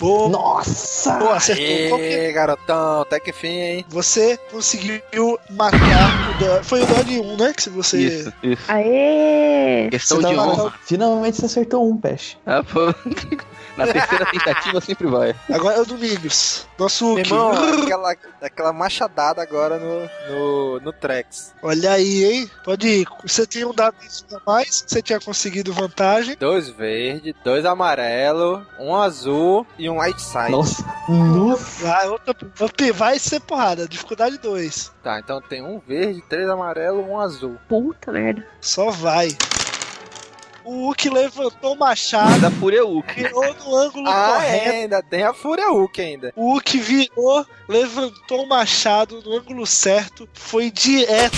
Boa, 0.01 0.29
Nossa! 0.29 1.11
boa, 1.19 1.35
acertou. 1.35 1.89
Qual 1.89 1.99
que 1.99 2.05
é? 2.05 2.29
Ê, 2.29 2.31
garotão, 2.33 3.01
até 3.01 3.19
que 3.19 3.31
fim, 3.31 3.47
hein? 3.47 3.85
Você 3.87 4.35
conseguiu 4.51 5.37
matar 5.51 6.31
o 6.31 6.39
Dodge. 6.39 6.63
Foi 6.67 6.81
o 6.81 6.87
Dodge 6.87 7.19
1, 7.19 7.37
né? 7.37 7.53
Que 7.53 7.61
se 7.61 7.69
você. 7.69 7.99
Isso, 7.99 8.33
isso. 8.41 8.63
Aê! 8.67 9.89
Questão 9.91 10.19
Você 10.19 10.27
de 10.29 10.35
honra. 10.39 10.73
Finalmente 10.85 11.37
você 11.37 11.45
acertou 11.45 11.87
um, 11.87 11.95
Peixe. 11.95 12.35
Ah, 12.47 12.63
pô. 12.63 12.79
Na 13.77 13.87
terceira 13.87 14.25
tentativa 14.25 14.81
sempre 14.81 15.07
vai. 15.07 15.35
Agora 15.51 15.77
é 15.77 15.81
o 15.81 15.85
Domingos. 15.85 16.67
Nosso 16.77 17.05
Meu 17.15 17.19
irmão, 17.19 17.51
aquela, 17.83 18.15
aquela 18.41 18.73
machadada 18.73 19.41
agora 19.41 19.77
no, 19.77 20.09
no, 20.29 20.79
no 20.81 20.93
Trex. 20.93 21.53
Olha 21.61 21.91
aí, 21.93 22.23
hein? 22.23 22.51
Pode 22.63 22.87
ir. 22.87 23.07
Você 23.23 23.45
tinha 23.45 23.67
um 23.67 23.73
dado 23.73 23.95
a 24.33 24.51
mais, 24.51 24.83
você 24.87 25.01
tinha 25.01 25.19
conseguido 25.19 25.73
vantagem. 25.73 26.35
Dois 26.39 26.69
verde, 26.69 27.35
dois 27.43 27.65
amarelo, 27.65 28.65
um 28.79 28.95
azul 28.95 29.65
e 29.77 29.89
um 29.89 29.99
white 30.01 30.21
side. 30.21 30.51
Nossa! 30.51 30.83
Nossa! 31.07 31.85
Vai, 31.85 32.07
outra, 32.09 32.35
outra- 32.59 32.93
vai 32.93 33.19
ser 33.19 33.39
porrada. 33.41 33.87
Dificuldade 33.87 34.37
2. 34.37 34.91
Tá, 35.03 35.19
então 35.19 35.41
tem 35.41 35.63
um 35.63 35.79
verde, 35.79 36.21
três 36.29 36.49
amarelo, 36.49 37.01
um 37.07 37.19
azul. 37.19 37.57
Puta 37.69 38.11
merda. 38.11 38.45
Só 38.59 38.89
vai. 38.91 39.29
O 40.71 40.85
Hulk 40.85 41.09
levantou 41.09 41.73
o 41.73 41.77
machado, 41.77 42.29
Mas 42.31 42.43
a 42.45 42.51
fúria 42.51 42.79
é 42.79 42.83
Hulk. 42.83 43.13
virou 43.13 43.53
no 43.55 43.75
ângulo 43.75 44.09
Ah, 44.09 44.33
correto. 44.35 44.69
é, 44.69 44.69
ainda 44.69 45.03
tem 45.03 45.23
a 45.23 45.33
Fúria 45.33 45.69
Hulk 45.69 46.01
ainda. 46.01 46.33
O 46.33 46.53
Hulk 46.53 46.79
virou, 46.79 47.45
levantou 47.67 48.43
o 48.43 48.47
machado 48.47 49.21
no 49.21 49.37
ângulo 49.37 49.67
certo, 49.67 50.29
foi 50.33 50.71
direto 50.71 51.35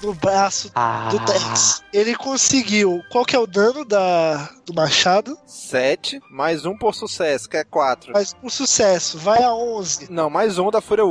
no 0.00 0.14
braço 0.14 0.70
Ah! 0.76 1.08
do 1.10 1.18
Tex. 1.24 1.82
Ele 1.92 2.14
conseguiu. 2.14 3.02
Qual 3.10 3.24
que 3.24 3.34
é 3.34 3.38
o 3.38 3.46
dano 3.48 3.84
da, 3.84 4.48
do 4.64 4.74
machado? 4.74 5.36
Sete, 5.46 6.20
mais 6.30 6.64
um 6.64 6.76
por 6.76 6.94
sucesso, 6.94 7.48
que 7.48 7.56
é 7.56 7.64
quatro. 7.64 8.12
Mas 8.12 8.34
o 8.42 8.48
sucesso 8.50 9.18
vai 9.18 9.42
a 9.42 9.54
11 9.54 10.10
Não, 10.10 10.30
mais 10.30 10.58
um 10.58 10.70
da 10.70 10.80
Fúria 10.80 11.04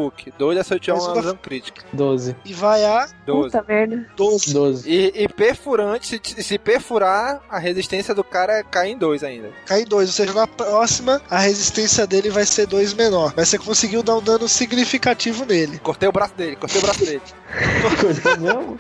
se 0.64 0.74
eu 0.74 0.80
tiver 0.80 0.94
Mais 0.98 1.08
um 1.08 1.14
uma 1.14 1.22
da- 1.22 1.34
crítica. 1.36 1.86
12. 1.94 2.36
e 2.46 2.54
vai 2.54 2.84
a 2.84 3.08
Doze. 3.26 3.52
Puta 3.52 3.64
merda. 3.68 4.08
12. 4.16 4.54
12. 4.54 4.90
E, 4.90 5.24
e 5.24 5.28
perfurante, 5.28 6.20
se, 6.24 6.44
se 6.44 6.58
perfurar, 6.58 7.42
a 7.50 7.60
resistência 7.60 8.14
do 8.14 8.24
cara 8.24 8.64
cai 8.64 8.90
em 8.90 8.98
dois 8.98 9.24
ainda. 9.24 9.52
Cai 9.66 9.82
em 9.82 9.86
2. 9.86 10.10
Ou 10.10 10.14
seja, 10.14 10.34
na 10.34 10.48
próxima 10.48 11.22
a 11.30 11.40
resistência 11.40 12.06
dele 12.08 12.30
vai 12.30 12.46
ser 12.46 12.66
2 12.68 12.94
menor. 12.94 13.34
Mas 13.36 13.50
você 13.50 13.58
conseguiu 13.58 14.02
dar 14.04 14.16
um 14.18 14.22
dano 14.22 14.48
significativo 14.48 15.46
nele. 15.46 15.80
Cortei 15.80 16.10
o 16.10 16.12
braço 16.12 16.34
dele, 16.36 16.56
cortei 16.56 16.80
o 16.80 16.84
braço 16.84 17.06
dele. 17.06 17.22
Cortou 18.02 18.38
mesmo? 18.40 18.80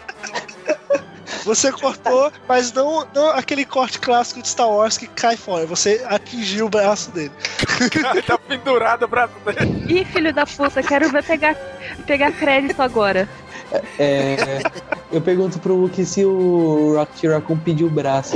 Você 1.44 1.72
cortou, 1.74 2.32
mas 2.48 2.72
não, 2.72 3.06
não 3.14 3.30
aquele 3.32 3.65
corte 3.65 3.99
clássico 3.99 4.41
de 4.41 4.48
Star 4.48 4.70
Wars 4.70 4.98
que 4.98 5.07
cai 5.07 5.36
fora. 5.38 5.65
Você 5.65 6.03
atingiu 6.07 6.65
o 6.68 6.70
braço 6.70 7.11
dele. 7.11 7.32
tá 8.26 8.38
pendurado 8.38 9.03
o 9.03 9.07
braço 9.07 9.34
dele. 9.45 9.86
Ih, 10.02 10.06
filho 10.06 10.34
da 10.34 10.45
puta, 10.45 10.82
quero 10.82 11.10
ver 11.10 11.24
pegar, 11.24 11.56
pegar 12.06 12.32
crédito 12.32 12.82
agora. 12.82 13.28
É, 13.98 14.61
eu 15.11 15.20
pergunto 15.22 15.57
pro 15.60 15.76
Hulk 15.76 16.06
se 16.06 16.24
o 16.24 16.95
Rocket 16.95 17.32
Raccoon 17.32 17.57
pediu 17.57 17.88
o 17.88 17.90
braço. 17.90 18.36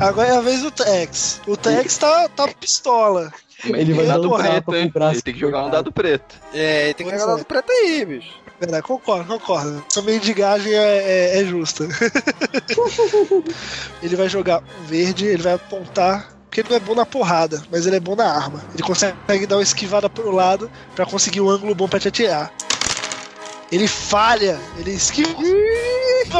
Agora 0.00 0.28
é 0.28 0.36
a 0.36 0.40
vez 0.40 0.62
do 0.62 0.70
Tex. 0.70 1.40
O 1.46 1.56
Tex 1.56 1.98
tá, 1.98 2.28
tá 2.34 2.48
pistola. 2.48 3.30
Ele 3.64 3.92
vai 3.92 4.04
É 4.04 4.08
dando 4.08 4.28
correto, 4.28 4.54
tapa 4.54 4.64
com 4.72 4.76
hein? 4.76 4.92
Ele 5.12 5.22
tem 5.22 5.34
que 5.34 5.40
jogar 5.40 5.64
um 5.66 5.70
dado 5.70 5.92
preto. 5.92 6.36
É, 6.52 6.92
tem 6.94 7.06
que 7.06 7.12
Pois 7.12 7.22
pegar 7.22 7.24
é. 7.24 7.36
dado 7.36 7.44
preto 7.46 7.70
aí, 7.70 8.04
bicho. 8.04 8.43
Verdade, 8.60 8.82
concordo, 8.82 9.24
concordo. 9.26 9.84
Essa 9.90 10.00
mendigagem 10.02 10.72
é, 10.72 11.36
é, 11.36 11.40
é 11.40 11.44
justa. 11.44 11.86
ele 14.02 14.16
vai 14.16 14.28
jogar 14.28 14.60
um 14.60 14.86
verde, 14.86 15.26
ele 15.26 15.42
vai 15.42 15.54
apontar. 15.54 16.32
Porque 16.44 16.60
ele 16.60 16.68
não 16.70 16.76
é 16.76 16.80
bom 16.80 16.94
na 16.94 17.04
porrada, 17.04 17.60
mas 17.68 17.84
ele 17.84 17.96
é 17.96 18.00
bom 18.00 18.14
na 18.14 18.30
arma. 18.30 18.62
Ele 18.72 18.82
consegue 18.84 19.44
dar 19.44 19.56
uma 19.56 19.62
esquivada 19.62 20.08
pro 20.08 20.30
lado 20.30 20.70
pra 20.94 21.04
conseguir 21.04 21.40
um 21.40 21.48
ângulo 21.50 21.74
bom 21.74 21.88
pra 21.88 21.98
te 21.98 22.06
atirar. 22.06 22.52
Ele 23.72 23.88
falha, 23.88 24.56
ele 24.78 24.92
esquiva 24.92 25.34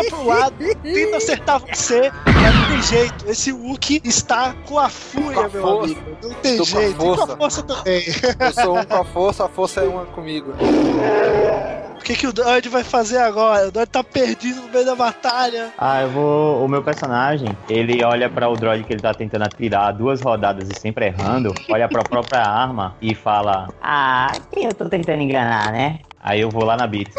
pro 0.08 0.24
lado, 0.24 0.54
tenta 0.84 1.16
acertar 1.16 1.58
você, 1.58 2.12
mas 2.26 2.54
não 2.54 2.68
tem 2.68 2.82
jeito. 2.82 3.28
Esse 3.28 3.52
Wookie 3.52 4.00
está 4.04 4.54
com 4.68 4.78
a 4.78 4.88
fúria, 4.88 5.34
Com 5.34 5.40
a 5.40 5.48
meu 5.48 5.62
força. 5.62 5.94
amigo. 5.94 6.16
Não 6.22 6.34
tem 6.34 6.56
Tô 6.58 6.64
com 6.66 6.78
a 6.78 6.80
jeito. 6.80 6.96
Com 6.96 7.12
a 7.12 7.16
força. 7.16 7.36
força 7.36 7.62
também. 7.64 8.04
Eu 8.38 8.52
sou 8.52 8.78
um 8.78 8.84
com 8.84 8.94
a 8.96 9.04
força, 9.04 9.44
a 9.46 9.48
força 9.48 9.80
é 9.80 9.88
uma 9.88 10.06
comigo. 10.06 10.52
O 12.04 12.06
que, 12.06 12.16
que 12.16 12.26
o 12.26 12.34
Droid 12.34 12.68
vai 12.68 12.84
fazer 12.84 13.16
agora? 13.16 13.68
O 13.68 13.70
Droid 13.70 13.90
tá 13.90 14.04
perdido 14.04 14.60
no 14.60 14.68
meio 14.68 14.84
da 14.84 14.94
batalha. 14.94 15.72
Ah, 15.78 16.02
eu 16.02 16.10
vou. 16.10 16.62
O 16.62 16.68
meu 16.68 16.82
personagem, 16.82 17.56
ele 17.66 18.02
olha 18.02 18.28
pra 18.28 18.46
o 18.46 18.58
droid 18.58 18.84
que 18.84 18.92
ele 18.92 19.00
tá 19.00 19.14
tentando 19.14 19.44
atirar 19.44 19.90
duas 19.90 20.20
rodadas 20.20 20.68
e 20.68 20.74
sempre 20.74 21.06
errando, 21.06 21.56
olha 21.70 21.88
pra 21.88 22.04
própria 22.04 22.44
arma 22.46 22.94
e 23.00 23.14
fala: 23.14 23.70
Ah, 23.80 24.36
quem 24.52 24.66
eu 24.66 24.74
tô 24.74 24.84
tentando 24.84 25.22
enganar, 25.22 25.72
né? 25.72 26.00
Aí 26.22 26.42
eu 26.42 26.50
vou 26.50 26.64
lá 26.64 26.76
na 26.76 26.86
Beats. 26.86 27.14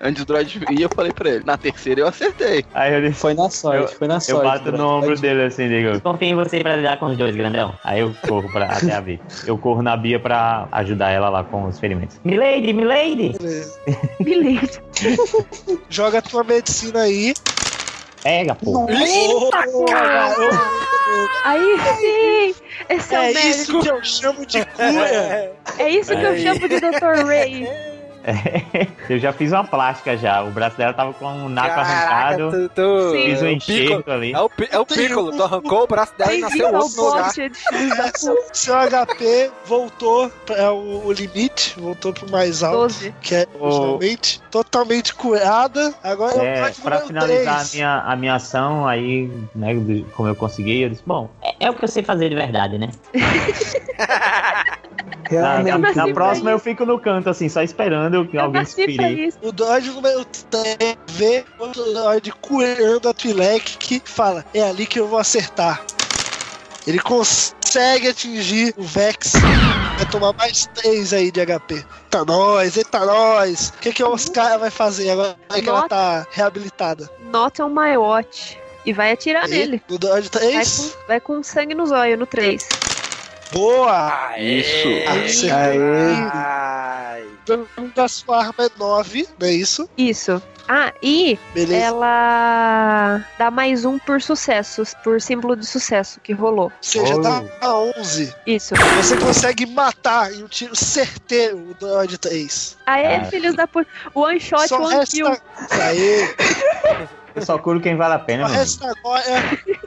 Antes 0.00 0.24
do 0.24 0.32
droid 0.32 0.60
ir, 0.70 0.80
eu 0.82 0.88
falei 0.94 1.12
pra 1.12 1.28
ele. 1.30 1.44
Na 1.44 1.56
terceira 1.56 2.00
eu 2.02 2.06
acertei. 2.08 2.64
Aí 2.74 2.94
eu 2.94 3.00
disse, 3.00 3.20
Foi 3.20 3.34
na 3.34 3.48
sorte, 3.48 3.92
eu, 3.92 3.98
foi 3.98 4.08
na 4.08 4.14
eu 4.16 4.20
sorte. 4.20 4.44
bato 4.44 4.72
no 4.72 4.88
ombro 4.98 5.18
dele 5.18 5.44
assim, 5.44 5.68
digo, 5.68 6.00
Confio 6.00 6.28
em 6.28 6.34
você 6.34 6.60
pra 6.60 6.76
lidar 6.76 6.98
com 6.98 7.06
os 7.06 7.16
dois, 7.16 7.34
grandão. 7.34 7.74
Aí 7.84 8.00
eu 8.00 8.14
corro 8.26 8.50
pra, 8.52 8.66
até 8.66 8.92
a 8.92 9.00
Bia. 9.00 9.20
Eu 9.46 9.56
corro 9.56 9.82
na 9.82 9.96
Bia 9.96 10.18
pra 10.18 10.68
ajudar 10.72 11.10
ela 11.10 11.28
lá 11.28 11.44
com 11.44 11.64
os 11.66 11.78
ferimentos. 11.78 12.20
Milady, 12.24 12.72
Milady! 12.72 13.34
Beleza. 14.20 14.82
Joga 15.88 16.20
tua 16.22 16.42
medicina 16.44 17.00
aí. 17.02 17.34
Pega, 18.22 18.54
pô. 18.54 18.86
Eita, 18.88 19.62
porra! 19.70 20.34
Aí 21.44 21.78
sim! 21.98 22.54
Esse 22.88 23.14
é, 23.14 23.18
o 23.18 23.22
É 23.22 23.32
médico. 23.32 23.48
isso 23.48 23.80
que 23.80 23.88
eu 23.90 24.04
chamo 24.04 24.46
de 24.46 24.64
cura. 24.64 25.52
É 25.78 25.88
isso 25.90 26.16
que 26.16 26.22
eu 26.22 26.38
chamo 26.38 26.60
de 26.68 26.80
Dr. 26.80 27.26
Ray. 27.26 27.68
Eu 29.08 29.18
já 29.18 29.32
fiz 29.32 29.52
uma 29.52 29.64
plástica 29.64 30.16
já. 30.16 30.42
O 30.42 30.50
braço 30.50 30.76
dela 30.78 30.92
tava 30.94 31.12
com 31.12 31.26
um 31.26 31.48
naco 31.48 31.68
Caraca, 31.74 31.90
arrancado. 31.90 32.50
tu, 32.50 32.68
tu, 32.74 33.10
Fiz 33.12 33.42
um 33.42 33.46
é 33.46 33.48
o 33.48 33.52
enxerto 33.52 34.10
ali. 34.10 34.32
É 34.32 34.40
o, 34.40 34.50
é 34.70 34.78
o 34.78 34.86
Piccolo, 34.86 35.36
tu 35.36 35.42
arrancou 35.42 35.82
o 35.82 35.86
braço 35.86 36.14
dela 36.16 36.34
e 36.34 36.40
nasceu 36.40 36.74
outro 36.74 36.96
no 37.02 37.08
lugar. 37.08 37.32
Seu 38.52 38.74
HP 38.74 39.50
voltou 39.66 40.30
para 40.46 40.72
o, 40.72 41.06
o 41.06 41.12
limite, 41.12 41.78
voltou 41.78 42.12
pro 42.12 42.30
mais 42.30 42.62
alto, 42.62 42.78
12. 42.78 43.14
que 43.20 43.34
é 43.34 43.46
originalmente 43.60 44.40
totalmente 44.50 45.14
curada. 45.14 45.94
Agora 46.02 46.42
É, 46.42 46.70
o 46.70 46.82
pra 46.82 47.00
finalizar 47.00 47.60
a 47.60 47.64
minha, 47.72 47.98
a 48.00 48.16
minha 48.16 48.34
ação, 48.36 48.86
aí, 48.86 49.30
né, 49.54 49.74
do- 49.74 50.04
como 50.16 50.28
eu 50.28 50.34
consegui, 50.34 50.80
eu 50.82 50.88
disse, 50.88 51.02
bom, 51.06 51.28
É, 51.42 51.66
é 51.66 51.70
o 51.70 51.74
que 51.74 51.84
eu 51.84 51.88
sei 51.88 52.02
fazer 52.02 52.28
de 52.30 52.34
verdade, 52.34 52.78
né? 52.78 52.88
na, 55.30 55.62
na- 55.78 55.92
na 55.94 56.08
próxima 56.12 56.50
eu 56.50 56.58
fico 56.58 56.84
no 56.84 56.98
canto, 56.98 57.30
assim, 57.30 57.48
só 57.48 57.62
esperando 57.62 58.26
que 58.26 58.36
Eu 58.38 58.42
alguém 58.44 58.62
inspire. 58.62 59.32
O 59.42 59.52
Dodge 59.52 59.90
número 59.90 60.24
3 60.24 60.76
vê 61.08 61.44
o 61.58 61.66
Dodge 61.68 62.32
curando 62.40 63.08
a 63.08 63.14
Twi'lek 63.14 63.78
que 63.78 64.02
fala, 64.04 64.44
é 64.54 64.62
ali 64.62 64.86
que 64.86 64.98
eu 65.00 65.06
vou 65.08 65.18
acertar. 65.18 65.82
Ele 66.86 66.98
consegue 66.98 68.08
atingir 68.08 68.74
o 68.76 68.82
Vex. 68.82 69.32
Vai 69.96 70.06
tomar 70.10 70.32
mais 70.34 70.66
3 70.74 71.12
aí 71.14 71.30
de 71.30 71.40
HP. 71.46 71.74
Eita 71.76 72.24
nós, 72.26 72.76
eita 72.76 73.04
nós. 73.06 73.70
O 73.70 73.78
que, 73.80 73.92
que 73.92 74.02
a 74.02 74.08
Oscar 74.08 74.58
vai 74.58 74.70
fazer 74.70 75.10
agora 75.10 75.34
que 75.54 75.66
ela 75.68 75.88
tá 75.88 76.26
reabilitada? 76.30 77.08
Not 77.32 77.62
on 77.62 77.70
my 77.70 77.96
watch. 77.96 78.58
E 78.84 78.92
vai 78.92 79.12
atirar 79.12 79.44
Aí, 79.44 79.50
nele. 79.50 79.82
No 79.88 79.96
Dodge 79.98 80.28
Vai 80.30 80.42
3. 80.42 80.78
com, 80.78 81.06
vai 81.08 81.20
com 81.20 81.42
sangue 81.42 81.74
nos 81.74 81.90
olhos 81.90 82.18
no 82.18 82.26
3. 82.26 82.68
Boa! 83.54 84.36
Isso. 84.38 84.88
Acertei. 85.24 85.78
Ai. 86.32 87.22
O 87.22 87.46
dano 87.46 87.68
da 87.94 88.08
sua 88.08 88.38
arma 88.38 88.54
é 88.66 88.68
9, 88.78 89.28
não 89.38 89.46
é 89.48 89.52
isso? 89.52 89.88
Isso. 89.96 90.42
Ah, 90.66 90.94
e 91.02 91.38
Beleza. 91.52 91.74
ela 91.76 93.22
dá 93.38 93.50
mais 93.50 93.84
um 93.84 93.98
por 93.98 94.22
sucesso, 94.22 94.82
por 95.04 95.20
símbolo 95.20 95.54
de 95.54 95.66
sucesso 95.66 96.18
que 96.20 96.32
rolou. 96.32 96.64
Ou 96.64 96.72
seja, 96.80 97.16
Oh. 97.16 97.20
dá 97.20 97.42
a 97.60 97.74
11. 97.98 98.34
Isso. 98.46 98.74
Você 98.96 99.14
consegue 99.18 99.66
matar 99.66 100.32
em 100.32 100.42
um 100.42 100.48
tiro 100.48 100.74
certeiro 100.74 101.58
o 101.58 101.74
Droid 101.74 102.16
3. 102.16 102.78
Aê, 102.86 103.16
Ah. 103.16 103.24
filhos 103.26 103.54
da 103.54 103.66
puta. 103.66 103.88
One 104.14 104.40
shot, 104.40 104.66
Só 104.68 104.80
one 104.80 105.06
kill. 105.06 105.28
resta... 105.28 105.44
Aê. 105.84 106.34
Eu 107.34 107.44
só 107.44 107.58
curo 107.58 107.80
quem 107.80 107.96
vale 107.96 108.14
a 108.14 108.18
pena, 108.18 108.44
mano. 108.44 108.54
resta 108.54 108.90
agora 108.90 109.22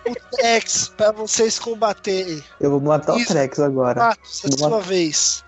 o 0.06 0.38
Tex 0.38 0.92
pra 0.96 1.12
vocês 1.12 1.58
combaterem. 1.60 2.44
Eu 2.60 2.72
vou 2.72 2.82
matar 2.82 3.14
o 3.14 3.18
Isso. 3.18 3.30
Trex 3.30 3.60
agora. 3.60 4.00
Matos, 4.00 4.46
é 4.46 4.58
sua 4.58 4.82
vez. 4.82 5.46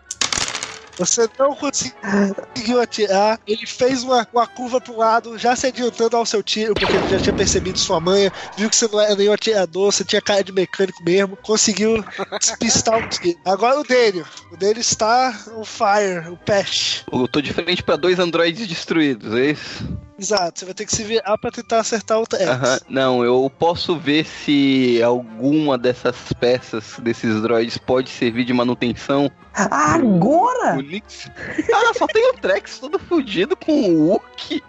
Você 0.99 1.29
não 1.39 1.55
conseguiu 1.55 2.81
atirar. 2.81 3.39
Ele 3.47 3.65
fez 3.65 4.03
uma, 4.03 4.27
uma 4.33 4.45
curva 4.45 4.81
pro 4.81 4.97
lado, 4.97 5.37
já 5.37 5.55
se 5.55 5.67
adiantando 5.67 6.17
ao 6.17 6.25
seu 6.25 6.43
tiro, 6.43 6.73
porque 6.73 6.91
ele 6.91 7.07
já 7.07 7.19
tinha 7.19 7.35
percebido 7.35 7.79
sua 7.79 8.01
manha, 8.01 8.29
viu 8.57 8.69
que 8.69 8.75
você 8.75 8.85
não 8.91 8.99
era 8.99 9.15
nenhum 9.15 9.31
atirador, 9.31 9.93
você 9.93 10.03
tinha 10.03 10.21
cara 10.21 10.43
de 10.43 10.51
mecânico 10.51 11.01
mesmo, 11.01 11.37
conseguiu 11.37 12.03
despistar 12.37 12.99
o 12.99 13.07
tiro. 13.07 13.39
Agora 13.45 13.79
o 13.79 13.83
Daniel. 13.83 14.25
O 14.51 14.57
Daniel 14.57 14.81
está 14.81 15.33
on 15.55 15.63
fire, 15.63 16.27
o 16.29 16.35
Pesh. 16.35 17.05
Eu 17.09 17.27
tô 17.29 17.39
de 17.39 17.53
frente 17.53 17.81
pra 17.81 17.95
dois 17.95 18.19
androides 18.19 18.67
destruídos, 18.67 19.33
é 19.33 19.51
isso? 19.51 20.08
Exato, 20.19 20.59
você 20.59 20.65
vai 20.65 20.73
ter 20.73 20.85
que 20.85 20.95
se 20.95 21.03
virar 21.03 21.37
pra 21.37 21.49
tentar 21.49 21.79
acertar 21.79 22.19
o. 22.19 22.25
Aham. 22.33 22.79
Não, 22.89 23.23
eu 23.23 23.51
posso 23.57 23.97
ver 23.97 24.25
se 24.25 25.01
alguma 25.01 25.77
dessas 25.77 26.15
peças, 26.39 26.99
desses 27.01 27.41
droids, 27.41 27.77
pode 27.77 28.09
servir 28.09 28.43
de 28.43 28.51
manutenção. 28.53 29.31
Agora? 29.53 30.77
O 30.77 30.81
Nix. 30.81 31.29
Ah, 31.73 31.93
só 31.97 32.05
tem 32.07 32.29
o 32.31 32.33
Trex 32.33 32.79
todo 32.79 32.99
fudido 32.99 33.55
com 33.55 33.71
o 33.71 34.09
Wookie 34.09 34.61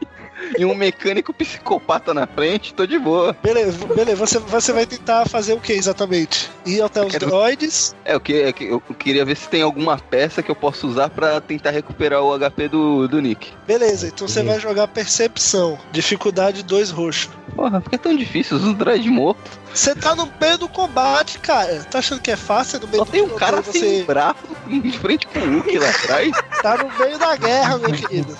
e 0.59 0.65
um 0.65 0.75
mecânico 0.75 1.33
psicopata 1.33 2.13
na 2.15 2.27
frente, 2.27 2.75
tô 2.75 2.87
de 2.87 2.99
boa. 2.99 3.37
Beleza, 3.43 3.79
beleza. 3.87 4.17
Você, 4.17 4.39
você 4.39 4.73
vai 4.73 4.87
tentar 4.87 5.29
fazer 5.29 5.53
o 5.53 5.61
que 5.61 5.73
exatamente? 5.73 6.51
Ir 6.67 6.83
até 6.83 7.05
os 7.05 7.11
Quero- 7.13 7.27
droids. 7.27 7.95
É, 8.05 8.15
eu, 8.15 8.21
que, 8.21 8.35
é 8.35 8.55
eu 8.61 8.81
queria 8.99 9.25
ver 9.25 9.37
se 9.37 9.49
tem 9.49 9.63
alguma 9.63 9.97
peça 9.99 10.43
que 10.43 10.51
eu 10.51 10.57
possa 10.57 10.87
usar 10.87 11.09
pra 11.11 11.41
tentar 11.41 11.71
recuperar 11.71 12.23
o 12.23 12.39
HP 12.39 12.69
do, 12.69 13.09
do 13.09 13.21
Nick. 13.21 13.53
Beleza, 13.67 14.09
então 14.09 14.27
você 14.29 14.43
vai 14.43 14.59
jogar 14.61 14.89
percepção. 14.89 15.79
Dificuldade 15.93 16.63
2 16.63 16.91
roxo. 16.91 17.31
Porra, 17.55 17.81
por 17.81 17.91
que 17.91 17.97
é 17.97 17.99
tão 17.99 18.17
difícil? 18.17 18.57
Os 18.57 18.75
droids 18.75 19.11
mortos. 19.11 19.51
Você 19.75 19.95
tá 19.95 20.15
no 20.15 20.29
meio 20.41 20.59
do 20.59 20.69
combate, 20.69 21.39
cara. 21.39 21.85
Tá 21.91 21.99
achando 21.99 22.21
que 22.21 22.31
é 22.31 22.37
fácil? 22.37 22.81
No 22.81 22.89
meio 22.89 23.05
Só 23.05 23.11
tem 23.11 23.23
um 23.23 23.29
do 23.29 23.35
cara 23.35 23.61
você 23.61 23.79
sem 23.79 24.05
braço 24.05 24.37
em 24.69 24.93
frente 24.93 25.27
com 25.27 25.39
o 25.39 25.57
Wookie 25.57 25.79
lá 25.79 25.91
atrás. 25.91 26.31
tá 26.63 26.77
no 26.79 26.91
meio 26.99 27.19
da 27.19 27.37
guerra, 27.37 27.79
meu 27.79 27.93
querido. 27.93 28.37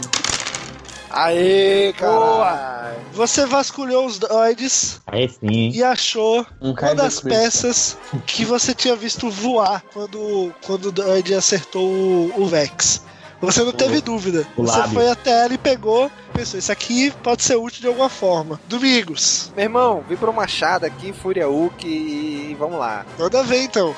Aê, 1.11 1.93
Boa. 1.99 2.45
cara. 2.45 2.97
Você 3.13 3.45
vasculhou 3.45 4.07
os 4.07 4.19
droids 4.19 5.01
Aí 5.07 5.29
sim. 5.29 5.71
e 5.71 5.83
achou 5.83 6.47
Um 6.61 6.71
uma 6.71 6.95
das 6.95 7.21
peças 7.21 7.97
que 8.27 8.45
você 8.45 8.73
tinha 8.75 8.95
visto 8.95 9.29
voar 9.31 9.83
quando, 9.93 10.53
quando 10.65 10.87
o 10.87 10.93
droid 10.93 11.35
acertou 11.35 11.85
o, 11.89 12.33
o 12.43 12.47
Vex. 12.47 13.03
Você 13.41 13.65
não 13.65 13.73
teve 13.73 14.01
dúvida. 14.03 14.47
o 14.57 14.65
Você 14.65 14.79
lábio. 14.79 14.95
foi 14.95 15.09
até 15.11 15.45
ela 15.45 15.55
e 15.55 15.59
pegou. 15.59 16.11
Pensou, 16.35 16.59
isso 16.59 16.71
aqui 16.71 17.11
pode 17.23 17.43
ser 17.43 17.57
útil 17.57 17.81
de 17.81 17.87
alguma 17.89 18.09
forma. 18.11 18.61
Domingos, 18.69 19.51
Meu 19.57 19.65
irmão, 19.65 20.05
vim 20.09 20.17
pro 20.17 20.33
Machado 20.33 20.85
aqui, 20.87 21.13
Fúria 21.13 21.47
Hulk 21.49 21.87
e 21.89 22.55
vamos 22.59 22.79
lá. 22.79 23.05
manda 23.19 23.43
ver 23.43 23.63
então. 23.63 23.95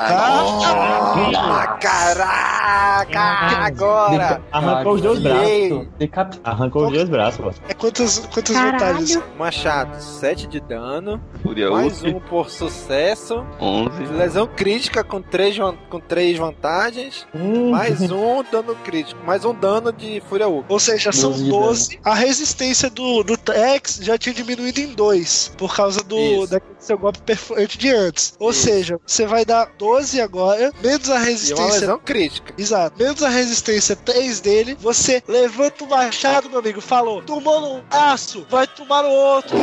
Ah, 0.00 1.76
caraca! 1.80 3.20
Agora! 3.66 4.40
Arrancou 4.52 4.94
os 4.94 5.02
dois 5.02 5.18
braços. 5.18 5.88
Decap... 5.98 6.38
Arrancou 6.44 6.86
os 6.86 6.92
dois 6.92 7.08
braços, 7.08 7.40
pô. 7.40 7.50
É 7.68 7.74
quantas, 7.74 8.20
quantas 8.32 8.54
vantagens? 8.54 9.20
Machado, 9.36 10.00
7 10.00 10.46
de 10.46 10.60
dano, 10.60 11.20
Fúria 11.42 11.68
mais 11.68 12.04
um 12.04 12.20
por 12.20 12.48
sucesso, 12.48 13.44
11. 13.60 14.04
lesão 14.12 14.46
crítica 14.46 15.02
com 15.02 15.20
3 15.20 15.58
com 15.90 15.98
três 15.98 16.38
vantagens, 16.38 17.26
mais 17.70 18.00
um 18.02 18.44
dano 18.44 18.76
crítico, 18.76 19.20
mais 19.24 19.44
um 19.44 19.52
dano 19.52 19.92
de 19.92 20.22
Fúria 20.28 20.46
Hulk. 20.46 20.66
Ou 20.68 20.78
seja, 20.78 21.10
são 21.10 21.30
12 21.30 21.44
de 21.44 21.50
12. 21.50 22.00
A 22.04 22.14
resistência 22.14 22.88
do, 22.88 23.24
do 23.24 23.36
Tex 23.36 23.98
já 24.00 24.16
tinha 24.16 24.32
diminuído 24.32 24.78
em 24.78 24.92
2. 24.92 25.54
Por 25.56 25.74
causa 25.74 26.04
do 26.04 26.16
Isso. 26.16 26.52
daquele 26.52 26.76
seu 26.78 26.96
golpe 26.96 27.20
perfurante 27.22 27.76
de 27.76 27.90
antes. 27.90 28.34
Ou 28.38 28.52
seja, 28.52 29.00
você 29.04 29.26
vai 29.26 29.44
dar 29.44 29.68
12 29.76 29.87
agora, 30.22 30.72
menos 30.82 31.08
a 31.10 31.14
E 31.14 31.18
uma 31.18 31.24
resistência. 31.24 31.80
lesão 31.80 31.98
crítica. 31.98 32.54
Exato. 32.58 32.96
Menos 33.02 33.22
a 33.22 33.28
resistência 33.28 33.96
3 33.96 34.40
dele, 34.40 34.76
você 34.80 35.22
levanta 35.26 35.84
o 35.84 35.88
machado, 35.88 36.48
meu 36.50 36.58
amigo. 36.60 36.80
Falou, 36.80 37.22
tomou 37.22 37.60
no 37.60 37.82
braço, 37.82 38.46
vai 38.50 38.66
tomar 38.66 39.02
no 39.02 39.10
outro. 39.10 39.56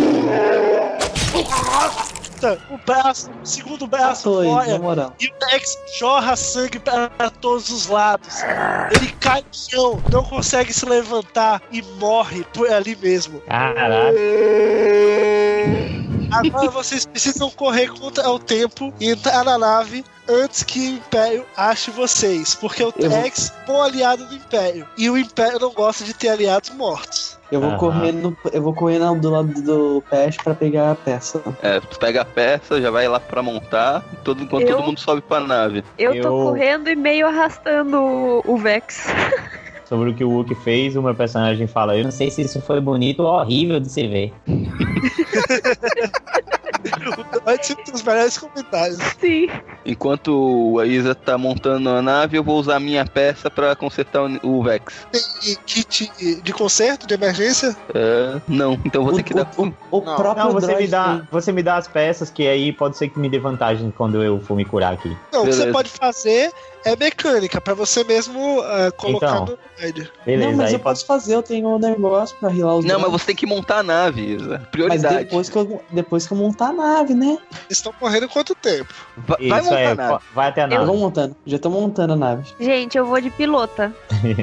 O 2.69 2.77
braço, 2.85 3.31
o 3.41 3.45
segundo 3.45 3.87
braço 3.87 4.29
na 4.43 4.79
fora. 4.79 5.13
E 5.19 5.27
o 5.27 5.31
Tex 5.33 5.77
jorra 5.97 6.35
sangue 6.35 6.79
para 6.79 7.09
todos 7.41 7.69
os 7.69 7.87
lados. 7.87 8.41
Ele 8.95 9.11
cai 9.19 9.41
no 9.41 9.53
chão, 9.53 10.03
não 10.11 10.23
consegue 10.23 10.71
se 10.73 10.85
levantar 10.85 11.61
e 11.71 11.81
morre 11.99 12.45
por 12.53 12.71
ali 12.71 12.95
mesmo. 12.95 13.41
Caralho. 13.47 14.15
Agora 16.31 16.69
vocês 16.69 17.05
precisam 17.05 17.49
correr 17.49 17.87
contra 17.89 18.29
o 18.29 18.39
tempo 18.39 18.93
e 18.99 19.09
entrar 19.09 19.43
na 19.43 19.57
nave 19.57 20.03
antes 20.27 20.63
que 20.63 20.79
o 20.79 20.93
Império 20.95 21.45
ache 21.55 21.91
vocês. 21.91 22.55
Porque 22.55 22.83
o 22.83 22.93
Eu 22.97 23.09
Tex 23.09 23.53
é 23.67 23.71
um 23.71 23.81
aliado 23.81 24.25
do 24.25 24.35
Império. 24.35 24.87
E 24.97 25.09
o 25.09 25.17
Império 25.17 25.59
não 25.59 25.71
gosta 25.71 26.03
de 26.03 26.13
ter 26.13 26.29
aliados 26.29 26.69
mortos. 26.71 27.37
Eu 27.51 27.61
vou 27.61 27.77
correr 27.77 28.11
no, 28.11 28.35
eu 28.51 28.61
vou 28.61 28.73
correr 28.73 28.97
na- 28.97 29.13
do 29.13 29.29
lado 29.29 29.61
do 29.61 30.03
Pest 30.09 30.41
pra 30.43 30.55
pegar 30.55 30.91
a 30.91 30.95
peça. 30.95 31.41
É, 31.61 31.79
tu 31.79 31.99
pega 31.99 32.21
a 32.21 32.25
peça, 32.25 32.81
já 32.81 32.89
vai 32.89 33.07
lá 33.07 33.19
pra 33.19 33.43
montar, 33.43 34.03
todo, 34.23 34.41
enquanto 34.43 34.63
Eu- 34.67 34.77
todo 34.77 34.85
mundo 34.87 34.99
sobe 34.99 35.21
pra 35.21 35.39
nave. 35.39 35.83
Eu 35.97 36.11
tô 36.13 36.17
Eu- 36.17 36.31
correndo 36.47 36.89
e 36.89 36.95
meio 36.95 37.27
arrastando 37.27 37.97
o, 37.99 38.41
o 38.45 38.57
Vex. 38.57 39.05
Sobre 39.87 40.09
o 40.09 40.15
que 40.15 40.23
o 40.23 40.31
Wookie 40.31 40.55
fez, 40.55 40.95
o 40.95 41.01
meu 41.03 41.13
personagem 41.13 41.67
fala, 41.67 41.95
eu 41.95 42.03
Não 42.03 42.09
sei 42.09 42.31
se 42.31 42.41
isso 42.41 42.59
foi 42.59 42.81
bonito 42.81 43.21
ou 43.21 43.27
horrível 43.39 43.79
de 43.79 43.87
se 43.87 44.07
ver. 44.07 44.33
Participe 47.43 47.91
dos 47.91 48.01
melhores 48.03 48.37
comentários. 48.37 48.97
Sim. 49.19 49.47
Enquanto 49.85 50.79
a 50.79 50.85
Isa 50.85 51.13
tá 51.13 51.37
montando 51.37 51.89
a 51.89 52.01
nave, 52.01 52.37
eu 52.37 52.43
vou 52.43 52.59
usar 52.59 52.77
a 52.77 52.79
minha 52.79 53.05
peça 53.05 53.49
pra 53.49 53.75
consertar 53.75 54.23
o, 54.23 54.39
o 54.59 54.63
Vex. 54.63 55.05
Tem 55.11 55.21
kit 55.65 56.11
de 56.41 56.53
conserto, 56.53 57.05
de 57.07 57.13
emergência? 57.13 57.75
É, 57.93 58.41
não, 58.47 58.73
então 58.85 59.03
vou 59.03 59.13
ter 59.13 59.23
que 59.23 59.33
dar. 59.33 59.49
O 59.57 59.65
Não, 60.01 60.15
próprio 60.15 60.45
não, 60.45 60.51
você 60.51 60.75
me, 60.75 60.87
dá, 60.87 61.03
tem- 61.17 61.27
você 61.31 61.51
me 61.51 61.61
dá 61.63 61.77
as 61.77 61.87
peças, 61.87 62.29
que 62.29 62.47
aí 62.47 62.71
pode 62.71 62.97
ser 62.97 63.09
que 63.09 63.19
me 63.19 63.29
dê 63.29 63.39
vantagem 63.39 63.91
quando 63.95 64.23
eu 64.23 64.39
for 64.39 64.55
me 64.55 64.65
curar 64.65 64.93
aqui. 64.93 65.15
Não, 65.31 65.43
o 65.43 65.45
que 65.45 65.53
você 65.53 65.71
pode 65.71 65.89
fazer 65.89 66.51
é 66.85 66.95
mecânica, 66.95 67.59
pra 67.59 67.73
você 67.73 68.03
mesmo 68.03 68.61
ah, 68.61 68.91
colocar 68.95 69.41
Então. 69.41 69.45
no. 69.45 69.57
Beleza, 70.25 70.49
não, 70.51 70.57
mas 70.57 70.67
aí 70.69 70.73
eu 70.75 70.79
posso 70.79 71.05
fazer, 71.05 71.35
eu 71.35 71.43
tenho 71.43 71.67
um 71.67 71.77
negócio 71.79 72.35
pra 72.39 72.47
rilar 72.49 72.75
os 72.77 72.85
Não, 72.85 72.97
mas 72.99 73.11
você 73.11 73.25
tem 73.25 73.35
que 73.35 73.45
montar 73.45 73.79
a 73.79 73.83
nave, 73.83 74.21
Isa. 74.35 74.59
Mas 74.59 74.67
Prioridade. 74.69 75.17
depois 75.25 75.49
que, 75.49 75.57
eu, 75.57 75.81
depois 75.91 76.25
que 76.25 76.33
eu 76.33 76.37
montar 76.37 76.67
a 76.69 76.73
nave, 76.73 77.13
né? 77.13 77.37
Estão 77.69 77.91
correndo 77.91 78.29
quanto 78.29 78.55
tempo? 78.55 78.93
Va- 79.17 79.37
Vai, 79.49 79.61
montar 79.61 79.79
é, 79.79 79.87
a 79.87 79.95
nave. 79.95 80.23
vai 80.33 80.47
até 80.47 80.61
a 80.61 80.65
Eu 80.65 80.69
nave. 80.69 80.85
vou 80.85 80.97
montando, 80.97 81.35
já 81.45 81.59
tô 81.59 81.69
montando 81.69 82.13
a 82.13 82.15
nave. 82.15 82.43
Gente, 82.59 82.97
eu 82.97 83.05
vou 83.05 83.19
de 83.19 83.29
pilota. 83.31 83.93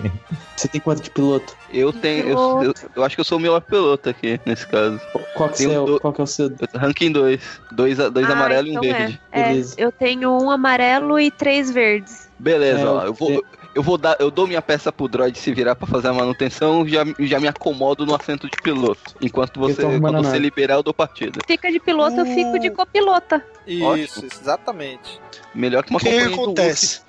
Você 0.57 0.69
tem 0.69 0.81
quanto 0.81 1.03
de 1.03 1.11
piloto? 1.11 1.57
Eu 1.73 1.93
tenho. 1.93 2.29
Eu, 2.29 2.63
eu, 2.63 2.75
eu 2.95 3.05
acho 3.05 3.17
que 3.17 3.21
eu 3.21 3.25
sou 3.25 3.39
o 3.39 3.41
melhor 3.41 3.61
piloto 3.63 4.09
aqui, 4.11 4.39
nesse 4.47 4.67
caso. 4.67 5.01
Qual 5.35 5.49
que, 5.49 5.57
Tem 5.59 5.73
é, 5.75 5.81
um 5.81 5.83
o- 5.83 5.87
do- 5.87 6.01
qual 6.01 6.13
que 6.13 6.21
é 6.21 6.25
o 6.25 6.27
seu? 6.27 6.47
Eu- 6.49 6.81
Ranking 6.81 7.11
2. 7.11 7.41
Dois, 7.73 7.99
a- 7.99 8.09
dois 8.11 8.29
Ah, 8.29 8.33
amarelo 8.33 8.69
então 8.69 8.85
e 8.85 8.89
um 8.91 8.93
verde. 8.93 9.21
É. 9.33 9.41
É, 9.41 9.49
Beleza. 9.49 9.75
eu 9.79 9.91
tenho 9.91 10.31
um 10.31 10.51
amarelo 10.51 11.19
e 11.19 11.31
três 11.31 11.71
verdes. 11.71 12.31
Beleza, 12.43 12.81
É, 12.81 12.87
ó. 12.87 13.05
eu- 13.05 13.15
vou. 13.15 13.45
Eu 13.75 13.83
vou 13.83 13.97
dar, 13.97 14.17
eu 14.21 14.31
dou 14.31 14.47
minha 14.47 14.61
peça 14.61 14.93
pro 14.93 15.09
droid 15.09 15.39
se 15.39 15.51
virar 15.55 15.75
pra 15.75 15.87
fazer 15.87 16.09
a 16.09 16.13
manutenção, 16.13 16.87
já, 16.87 17.05
já 17.21 17.41
me 17.41 17.49
acomodo 17.49 18.05
no 18.05 18.15
assento 18.15 18.47
de 18.47 18.55
piloto. 18.63 19.15
Enquanto 19.19 19.59
você, 19.59 19.83
quando 19.99 20.23
você 20.23 20.39
liberar, 20.39 20.75
eu 20.75 20.83
dou 20.83 20.93
partida. 20.93 21.41
Fica 21.47 21.73
de 21.73 21.81
piloto, 21.81 22.17
eu 22.21 22.27
fico 22.27 22.59
de 22.59 22.69
copilota. 22.69 23.43
Isso, 23.67 23.87
Ótimo. 23.87 24.29
exatamente. 24.31 25.19
Melhor 25.55 25.85
que 25.85 25.91
uma 25.91 25.97
O 25.97 26.03
que 26.03 26.09
acontece? 26.11 27.01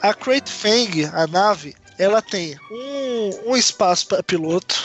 A 0.00 0.14
Crate 0.14 0.52
Fang, 0.52 1.04
a 1.12 1.26
nave, 1.26 1.74
ela 1.98 2.22
tem 2.22 2.54
um, 2.70 3.50
um 3.50 3.56
espaço 3.56 4.06
para 4.06 4.22
piloto 4.22 4.76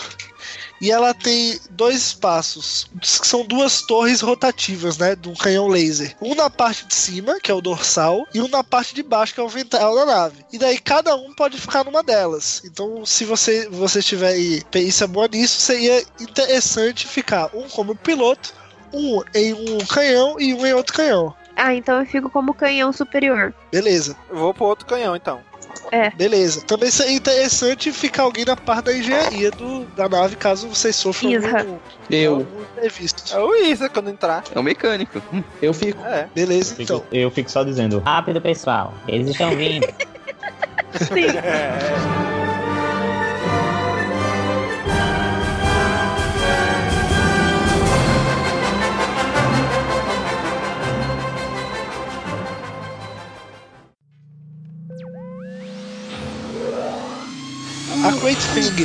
e 0.84 0.91
ela 0.91 1.14
tem 1.14 1.57
dois 1.69 1.95
espaços, 1.95 2.89
que 2.99 3.26
são 3.26 3.45
duas 3.45 3.84
torres 3.84 4.19
rotativas, 4.19 4.97
né, 4.97 5.15
de 5.15 5.30
um 5.30 5.34
canhão 5.34 5.69
laser. 5.69 6.14
Um 6.22 6.35
na 6.35 6.49
parte 6.49 6.85
de 6.85 6.93
cima, 6.93 7.39
que 7.39 7.49
é 7.49 7.53
o 7.53 7.61
dorsal, 7.61 8.27
e 8.34 8.41
um 8.41 8.49
na 8.49 8.65
parte 8.65 8.93
de 8.93 9.01
baixo, 9.01 9.34
que 9.34 9.39
é 9.39 9.43
o 9.43 9.47
ventral 9.47 9.95
da 9.95 10.05
nave. 10.05 10.43
E 10.51 10.57
daí 10.57 10.77
cada 10.77 11.15
um 11.15 11.34
pode 11.34 11.57
ficar 11.57 11.85
numa 11.85 12.03
delas. 12.03 12.61
Então, 12.65 13.05
se 13.05 13.23
você 13.23 13.69
você 13.69 14.01
tiver 14.01 14.27
aí 14.27 14.61
perícia 14.69 15.07
boa 15.07 15.30
nisso, 15.30 15.61
seria 15.61 16.03
interessante 16.19 17.07
ficar 17.07 17.49
um 17.53 17.69
como 17.69 17.95
piloto, 17.95 18.53
um 18.91 19.23
em 19.34 19.53
um 19.53 19.77
canhão 19.85 20.35
e 20.38 20.53
um 20.53 20.65
em 20.65 20.73
outro 20.73 20.93
canhão. 20.93 21.34
Ah, 21.55 21.73
então 21.73 21.97
eu 22.01 22.05
fico 22.05 22.30
como 22.30 22.53
canhão 22.53 22.91
superior. 22.91 23.53
Beleza. 23.72 24.18
Eu 24.30 24.35
vou 24.35 24.53
pro 24.53 24.65
outro 24.65 24.85
canhão, 24.85 25.15
então. 25.15 25.39
É. 25.94 26.10
Beleza. 26.10 26.61
Também 26.61 26.90
seria 26.90 27.14
interessante 27.15 27.91
ficar 27.91 28.24
alguém 28.24 28.44
na 28.45 28.56
parte 28.56 28.86
da 28.86 28.98
engenharia 28.98 29.52
do, 29.52 29.86
da 29.95 30.10
nave, 30.10 30.36
caso 30.36 30.68
vocês 30.68 30.95
sofram 30.95 31.30
Isra. 31.32 31.60
algum, 31.60 31.78
Eu. 32.10 32.36
algum 32.38 32.61
imprevisto. 32.64 33.32
É 33.36 33.40
o 33.40 33.53
Isa 33.64 33.88
quando 33.90 34.10
entrar. 34.10 34.44
É 34.56 34.60
o 34.60 34.64
mecânico. 34.64 35.22
Eu 35.61 35.72
fico. 35.72 36.03
É. 36.03 36.28
Beleza, 36.34 36.74
Fico- 36.76 36.82
então. 36.82 37.03
eu 37.11 37.30
fico 37.30 37.52
só 37.52 37.64
dizendo. 37.64 37.99
Rápido, 37.99 38.41
pessoal. 38.41 38.91
Eles 39.07 39.30
estão 39.30 39.56
vindo. 39.56 39.86
Sim. 40.98 41.28
A 41.30 42.32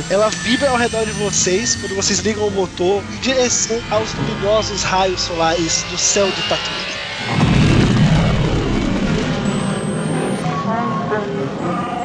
Ela 0.09 0.29
vibra 0.29 0.69
ao 0.69 0.77
redor 0.77 1.05
de 1.05 1.11
vocês 1.13 1.75
quando 1.75 1.95
vocês 1.95 2.19
ligam 2.19 2.47
o 2.47 2.51
motor 2.51 3.03
em 3.11 3.17
direção 3.17 3.81
aos 3.89 4.13
luminosos 4.13 4.83
raios 4.83 5.21
solares 5.21 5.83
do 5.83 5.97
céu 5.97 6.27
de 6.27 6.41
Tatooine. 6.43 7.09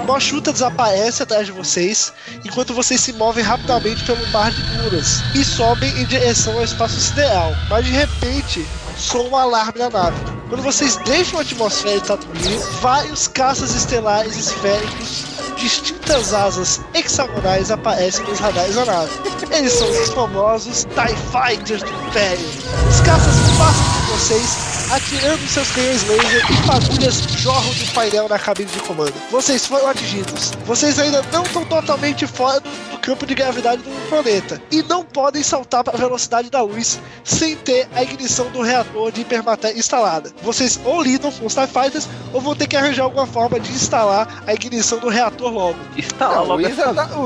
Mochuta 0.07 0.53
desaparece 0.53 1.23
atrás 1.23 1.47
de 1.47 1.53
vocês, 1.53 2.13
enquanto 2.45 2.73
vocês 2.73 3.01
se 3.01 3.13
movem 3.13 3.45
rapidamente 3.45 4.05
pelo 4.05 4.27
mar 4.29 4.51
de 4.51 4.63
Duras 4.79 5.23
e 5.35 5.45
sobem 5.45 5.91
em 6.01 6.07
direção 6.07 6.55
ao 6.55 6.65
espaço 6.65 7.01
sideral. 7.01 7.53
Mas 7.69 7.85
de 7.85 7.91
repente, 7.91 8.65
soa 8.97 9.29
um 9.29 9.37
alarme 9.37 9.79
na 9.79 9.91
nave. 9.91 10.17
Quando 10.49 10.63
vocês 10.63 10.97
deixam 10.99 11.39
a 11.39 11.43
atmosfera 11.43 12.01
de 12.01 12.07
Tatooine, 12.07 12.59
vários 12.81 13.29
caças 13.29 13.75
estelares 13.75 14.37
esféricos 14.37 15.35
distintas 15.65 16.35
asas 16.35 16.81
hexagonais 16.93 17.71
aparecem 17.71 18.25
nos 18.27 18.39
radares 18.39 18.75
da 18.75 18.85
nave. 18.85 19.11
Eles 19.51 19.73
são 19.73 19.89
os 19.89 20.11
famosos 20.11 20.85
TIE 20.85 21.17
Fighters 21.33 21.83
do 21.83 21.91
Império. 21.91 22.47
Os 22.91 23.01
caças 23.01 23.35
passam 23.57 23.85
por 23.85 24.19
vocês, 24.19 24.93
atirando 24.93 25.47
seus 25.49 25.71
canhões 25.71 26.03
laser 26.07 26.45
e 26.51 26.67
fagulhas 26.67 27.15
jorram 27.39 27.71
do 27.71 27.93
painel 27.93 28.29
na 28.29 28.39
cabine 28.39 28.71
de 28.71 28.81
comando. 28.81 29.15
Vocês 29.31 29.67
foram 29.67 29.89
atingidos. 29.89 30.53
Vocês 30.67 30.99
ainda 30.99 31.23
não 31.33 31.45
estão 31.45 31.65
totalmente 31.65 32.27
fora 32.27 32.61
do, 32.61 32.71
campo 33.05 33.27
de 33.27 33.35
gravidade 33.35 33.83
do 33.83 34.09
planeta 34.09 34.61
e 34.71 34.83
não 34.83 35.05
podem 35.05 35.43
saltar 35.43 35.85
para 35.85 35.95
a 35.95 35.99
velocidade 35.99 36.49
da 36.51 36.63
luz 36.63 36.99
sem 37.23 37.55
ter 37.55 37.87
a 37.95 38.03
ignição 38.03 38.51
do 38.51 38.63
reator 38.63 39.13
de 39.13 39.21
hipermatéria 39.21 39.79
instalada. 39.79 40.33
Vocês 40.43 40.81
ou 40.85 41.03
lidam 41.03 41.31
com 41.31 41.45
os 41.45 41.55
TIE 41.55 41.67
Fighters 41.67 42.09
ou 42.33 42.41
vão 42.41 42.55
ter 42.55 42.67
que 42.67 42.77
arranjar 42.77 43.05
alguma 43.05 43.27
forma 43.27 43.61
de 43.61 43.71
instalar 43.71 44.43
a 44.47 44.55
ignição 44.55 44.99
do 44.99 45.11
reator 45.11 45.53
logo. 45.53 45.79
Instala 45.97 46.37
Não, 46.37 46.43
o, 46.45 46.47
logo 46.49 46.61
Isa 46.63 46.83
essa... 46.83 46.95
tá, 46.95 47.19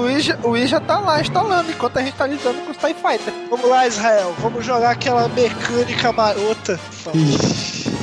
o, 0.44 0.56
Isa 0.56 0.80
tá 0.80 0.98
lá 0.98 1.20
instalando 1.20 1.70
enquanto 1.70 1.96
a 1.98 2.02
gente 2.02 2.14
tá 2.14 2.26
lidando 2.26 2.60
com 2.64 2.72
os 2.72 2.76
TIE 2.76 2.94
Fighter. 2.94 3.32
Vamos 3.48 3.68
lá, 3.68 3.86
Israel. 3.86 4.34
Vamos 4.38 4.64
jogar 4.66 4.90
aquela 4.90 5.28
mecânica 5.28 6.12
marota. 6.12 6.80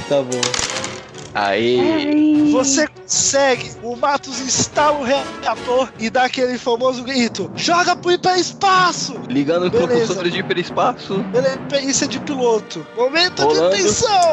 Tá 0.07 0.22
bom. 0.22 0.84
Aê! 1.35 2.49
Você 2.53 2.87
consegue. 2.87 3.69
O 3.83 3.97
Matos 3.97 4.39
instala 4.39 4.97
o 4.97 5.03
reator 5.03 5.89
e 5.99 6.09
dá 6.09 6.23
aquele 6.23 6.57
famoso 6.57 7.03
grito: 7.03 7.51
Joga 7.57 7.93
pro 7.93 8.13
hiperespaço! 8.13 9.19
Ligando 9.27 9.67
o 9.67 9.69
Beleza. 9.69 9.87
propulsor 9.87 10.29
de 10.29 10.39
hiperespaço. 10.39 11.17
Beleza, 11.33 11.57
perícia 11.69 12.07
de 12.07 12.19
piloto. 12.21 12.87
Momento 12.95 13.43
Rolando. 13.43 13.75
de 13.75 13.83
tensão! 13.83 14.31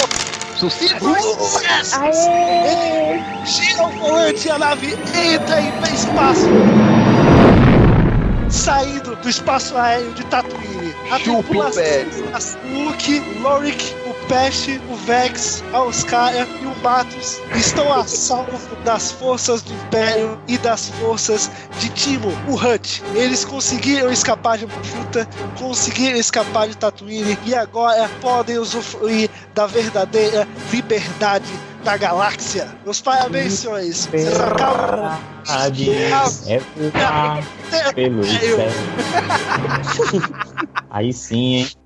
Sucesso! 0.57 2.01
Ele 2.05 3.47
gira 3.47 3.83
o 3.83 3.91
volante 3.91 4.47
e 4.47 4.51
a 4.53 4.59
nave 4.59 4.93
entra 4.93 5.61
em 5.61 5.69
hiperespaço. 5.71 6.47
Saindo 8.49 9.17
do 9.17 9.29
espaço 9.29 9.77
aéreo 9.77 10.13
de 10.13 10.25
Tatooine. 10.27 10.95
A 11.11 11.19
Chupa, 11.19 11.43
tripulação, 11.43 12.61
Luke, 12.71 13.19
o 13.19 13.41
Lorik, 13.41 13.95
o 14.02 14.02
Peste, 14.33 14.81
o 14.89 14.97
Vex, 14.97 15.63
a 15.75 15.83
Oscara 15.83 16.49
e 16.63 16.65
o 16.65 16.75
Matos 16.83 17.39
estão 17.55 17.93
a 17.93 18.03
salvo 18.05 18.75
das 18.77 19.13
forças 19.13 19.61
do 19.61 19.75
Império 19.75 20.41
e 20.49 20.57
das 20.57 20.89
forças 20.89 21.51
de 21.79 21.91
Timo, 21.91 22.33
o 22.49 22.55
Hut. 22.55 23.03
Eles 23.15 23.45
conseguiram 23.45 24.11
escapar 24.11 24.57
de 24.57 24.65
Mochuta, 24.65 25.29
conseguiram 25.59 26.17
escapar 26.17 26.67
de 26.67 26.79
Tatooine 26.79 27.39
e 27.45 27.55
agora 27.55 28.09
podem 28.23 28.57
usufruir 28.57 29.29
da 29.53 29.67
verdadeira 29.67 30.49
liberdade 30.73 31.53
da 31.85 31.99
galáxia. 31.99 32.75
Meus 32.87 33.03
parabéns, 33.03 33.53
senhores. 33.53 34.07
Vocês 34.07 34.41
acabam. 34.41 35.13
É. 36.49 36.59
Aí 40.91 41.13
sim, 41.13 41.57
hein? 41.57 41.82